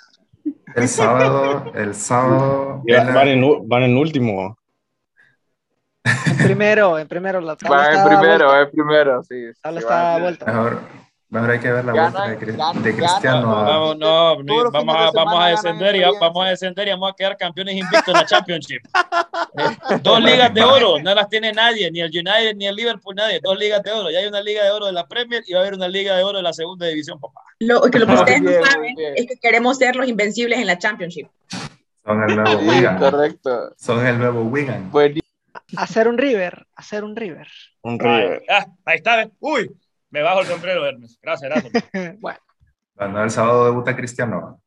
El 0.77 0.89
sábado, 0.89 1.73
el 1.75 1.95
sábado. 1.95 2.83
Van, 2.87 3.29
en, 3.29 3.69
van 3.69 3.83
en 3.85 3.97
último. 3.97 4.57
En 6.05 6.37
primero, 6.39 6.99
en 6.99 7.09
primero. 7.09 7.41
La 7.41 7.57
tabla 7.57 7.93
en 7.93 8.07
primero, 8.09 8.47
vuelta. 8.47 8.63
es 8.63 8.71
primero, 8.71 9.23
sí. 9.23 9.35
La 9.47 9.53
tabla 9.63 9.81
sí, 9.81 9.87
está 9.87 10.19
vuelta. 10.19 10.47
Mejor, 10.47 10.81
mejor 11.29 11.51
hay 11.51 11.59
que 11.61 11.73
ver 11.73 11.85
la 11.85 11.93
vuelta 11.93 12.29
de. 12.29 12.37
Cristiano. 12.95 13.57
a- 13.57 13.63
Vamos, 13.65 13.99
no, 13.99 14.37
vamos 14.73 14.97
a, 14.97 15.11
vamos 15.15 15.37
a 15.45 15.47
descender 15.49 15.97
y 15.97 16.03
vamos 16.21 16.45
a 16.45 16.49
descender 16.51 16.89
y 16.89 16.91
vamos 16.91 17.13
a 17.13 17.15
quedar 17.15 17.37
campeones 17.37 17.77
invictos 17.77 18.09
en 18.09 18.15
la 18.15 18.27
Championship. 18.27 18.83
Eh, 19.59 19.99
Dos 20.03 20.21
ligas 20.23 20.53
de 20.53 20.63
oro, 20.65 20.99
no 21.01 21.15
las 21.15 21.29
tiene 21.29 21.53
nadie, 21.53 21.91
ni 21.91 22.01
el 22.01 22.09
United 22.11 22.55
ni 22.57 22.67
el 22.67 22.75
Liverpool, 22.75 23.15
nadie. 23.15 23.39
Dos 23.43 23.57
ligas 23.59 23.83
de 23.83 23.93
oro. 23.93 24.11
Ya 24.11 24.19
hay 24.19 24.27
una 24.27 24.41
liga 24.41 24.65
de 24.65 24.71
oro 24.73 24.87
de 24.87 24.93
la 24.93 25.07
Premier 25.07 25.43
y 25.47 25.53
va 25.53 25.61
a 25.61 25.63
haber 25.63 25.75
una 25.75 25.89
liga 25.89 26.17
de 26.17 26.25
oro 26.25 26.39
de 26.39 26.43
la 26.43 26.53
segunda 26.53 26.87
división, 26.87 27.21
papá. 27.21 27.41
Lo 27.61 27.81
que, 27.83 27.99
lo 28.01 28.07
que 28.07 28.13
Muy 28.13 28.21
ustedes 28.21 28.43
no 28.43 28.67
saben 28.67 28.95
es 29.15 29.27
que 29.27 29.37
queremos 29.41 29.79
ser 29.79 29.95
los 29.95 30.09
invencibles 30.09 30.59
en 30.59 30.67
la 30.67 30.77
Championship. 30.79 31.29
Son 32.05 32.23
el 32.29 32.35
nuevo 32.35 32.59
Sí, 32.61 32.69
Wigan. 32.69 32.99
correcto. 32.99 33.73
Son 33.79 34.05
el 34.07 34.19
nuevo 34.19 34.43
Wigan. 34.43 34.91
Buen 34.91 35.15
Hacer 35.77 36.09
un 36.09 36.19
river, 36.19 36.67
hacer 36.77 37.05
un 37.05 37.17
river. 37.17 37.49
Un 37.83 37.99
River. 37.99 38.43
ah, 38.49 38.67
ahí 38.85 38.97
está. 38.97 39.31
Uy, 39.41 39.71
me 40.11 40.23
bajo 40.23 40.41
el 40.41 40.47
sombrero, 40.47 40.87
Hermes. 40.87 41.19
Gracias, 41.23 41.51
gracias. 41.51 42.19
Bueno, 42.95 43.25
el 43.25 43.31
sábado 43.31 43.65
debuta 43.65 43.97
Cristiano. 43.97 44.63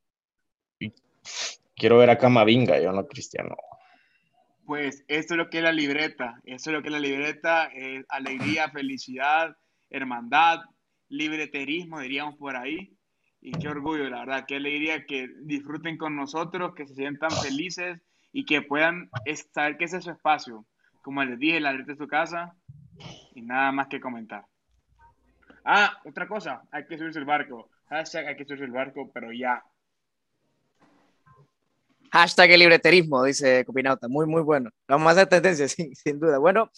Quiero 1.76 1.98
ver 1.98 2.10
a 2.10 2.18
Camavinga, 2.18 2.80
yo 2.80 2.92
no 2.92 3.06
Cristiano. 3.08 3.56
Pues 4.66 5.04
esto 5.08 5.36
es 5.36 5.38
lo 5.38 5.50
que 5.50 5.60
es 5.60 5.64
la 5.64 5.72
libreta, 5.72 6.42
eso 6.44 6.70
es 6.72 6.76
lo 6.76 6.82
que 6.82 6.88
es 6.88 6.94
la 6.94 7.00
libreta, 7.00 7.70
eh, 7.74 8.04
alegría, 8.10 8.70
felicidad, 8.72 9.56
hermandad, 9.90 10.62
libreterismo, 11.08 12.00
diríamos 12.00 12.36
por 12.38 12.56
ahí. 12.56 12.98
Y 13.42 13.52
qué 13.52 13.68
orgullo, 13.68 14.10
la 14.10 14.22
verdad, 14.22 14.46
qué 14.48 14.56
alegría 14.56 15.06
que 15.06 15.28
disfruten 15.44 15.98
con 15.98 16.16
nosotros, 16.16 16.74
que 16.76 16.88
se 16.88 16.96
sientan 16.96 17.30
felices 17.30 18.02
y 18.34 18.44
que 18.46 18.64
puedan 18.64 19.10
es- 19.26 19.48
saber 19.54 19.78
que 19.78 19.86
ese 19.86 19.98
es 19.98 20.04
su 20.06 20.12
espacio. 20.12 20.66
Como 21.06 21.24
les 21.24 21.38
dije, 21.38 21.60
la 21.60 21.72
libreta 21.72 21.92
es 21.92 22.00
su 22.00 22.08
casa 22.08 22.56
y 23.36 23.44
nada 23.44 23.72
más 23.72 23.88
que 23.90 24.02
comentar. 24.02 24.44
Ah, 25.64 26.02
otra 26.04 26.28
cosa, 26.28 26.64
hay 26.72 26.88
que 26.88 26.98
subirse 26.98 27.20
el 27.20 27.26
barco. 27.26 27.70
Hashtag 27.90 28.26
hay 28.26 28.36
que 28.36 28.44
subirse 28.44 28.66
el 28.66 28.72
barco, 28.72 29.12
pero 29.14 29.32
ya. 29.32 29.64
Hashtag 32.12 32.50
el 32.50 32.60
libreterismo, 32.62 33.24
dice 33.24 33.64
Copinauta. 33.66 34.08
Muy, 34.08 34.26
muy 34.26 34.42
bueno. 34.42 34.72
Vamos 34.88 35.08
a 35.10 35.12
hacer 35.12 35.28
tendencia, 35.28 35.68
sin, 35.70 35.96
sin 35.96 36.20
duda. 36.20 36.40
Bueno, 36.40 36.72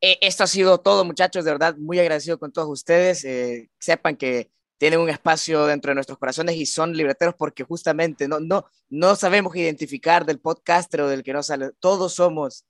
eh, 0.00 0.16
esto 0.22 0.44
ha 0.44 0.46
sido 0.46 0.78
todo, 0.78 1.04
muchachos. 1.04 1.44
De 1.44 1.50
verdad, 1.50 1.76
muy 1.76 1.98
agradecido 1.98 2.38
con 2.38 2.52
todos 2.52 2.70
ustedes. 2.70 3.26
Eh, 3.26 3.68
sepan 3.78 4.16
que 4.16 4.50
tienen 4.78 5.00
un 5.00 5.10
espacio 5.10 5.66
dentro 5.66 5.90
de 5.90 5.96
nuestros 5.96 6.16
corazones 6.16 6.56
y 6.56 6.64
son 6.64 6.94
libreteros 6.94 7.34
porque 7.34 7.64
justamente 7.64 8.26
no, 8.26 8.40
no, 8.40 8.64
no 8.88 9.16
sabemos 9.16 9.54
identificar 9.54 10.24
del 10.24 10.40
podcaster 10.40 11.02
o 11.02 11.08
del 11.08 11.22
que 11.22 11.34
no 11.34 11.42
sale. 11.42 11.72
Todos 11.78 12.14
somos 12.14 12.64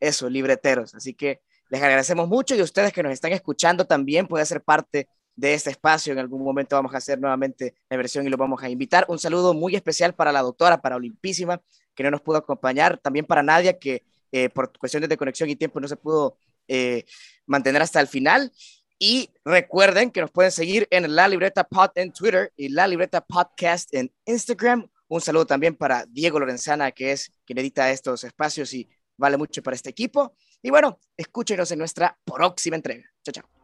eso, 0.00 0.28
libreteros. 0.28 0.94
Así 0.94 1.14
que 1.14 1.40
les 1.68 1.82
agradecemos 1.82 2.28
mucho 2.28 2.54
y 2.54 2.62
ustedes 2.62 2.92
que 2.92 3.02
nos 3.02 3.12
están 3.12 3.32
escuchando 3.32 3.86
también 3.86 4.26
pueden 4.26 4.46
ser 4.46 4.62
parte 4.62 5.08
de 5.34 5.54
este 5.54 5.70
espacio. 5.70 6.12
En 6.12 6.18
algún 6.18 6.42
momento 6.42 6.76
vamos 6.76 6.94
a 6.94 6.98
hacer 6.98 7.20
nuevamente 7.20 7.74
la 7.88 7.96
versión 7.96 8.26
y 8.26 8.30
lo 8.30 8.36
vamos 8.36 8.62
a 8.62 8.70
invitar. 8.70 9.04
Un 9.08 9.18
saludo 9.18 9.54
muy 9.54 9.74
especial 9.74 10.14
para 10.14 10.32
la 10.32 10.42
doctora, 10.42 10.80
para 10.80 10.96
Olimpísima, 10.96 11.60
que 11.94 12.02
no 12.02 12.10
nos 12.10 12.22
pudo 12.22 12.38
acompañar. 12.38 12.98
También 12.98 13.26
para 13.26 13.42
Nadia, 13.42 13.78
que 13.78 14.04
eh, 14.32 14.48
por 14.48 14.76
cuestiones 14.78 15.08
de 15.08 15.16
conexión 15.16 15.48
y 15.50 15.56
tiempo 15.56 15.80
no 15.80 15.88
se 15.88 15.96
pudo 15.96 16.38
eh, 16.68 17.04
mantener 17.46 17.82
hasta 17.82 18.00
el 18.00 18.08
final. 18.08 18.52
Y 18.98 19.30
recuerden 19.44 20.10
que 20.10 20.22
nos 20.22 20.30
pueden 20.30 20.50
seguir 20.50 20.88
en 20.90 21.14
La 21.14 21.28
Libreta 21.28 21.64
Pod 21.64 21.90
en 21.96 22.12
Twitter 22.12 22.52
y 22.56 22.70
La 22.70 22.88
Libreta 22.88 23.20
Podcast 23.20 23.94
en 23.94 24.10
Instagram 24.24 24.88
Un 25.08 25.20
saludo 25.20 25.46
también 25.46 25.74
para 25.74 26.06
Diego 26.06 26.40
Lorenzana, 26.40 26.90
que 26.92 27.12
es 27.12 27.30
quien 27.44 27.58
edita 27.58 27.90
estos 27.90 28.24
espacios 28.24 28.72
y 28.72 28.88
vale 29.16 29.36
mucho 29.36 29.62
para 29.62 29.74
este 29.74 29.90
equipo. 29.90 30.36
Y 30.62 30.70
bueno, 30.70 31.00
escúchenos 31.16 31.70
en 31.70 31.78
nuestra 31.78 32.18
próxima 32.24 32.76
entrega. 32.76 33.04
Chao, 33.22 33.32
chao. 33.32 33.55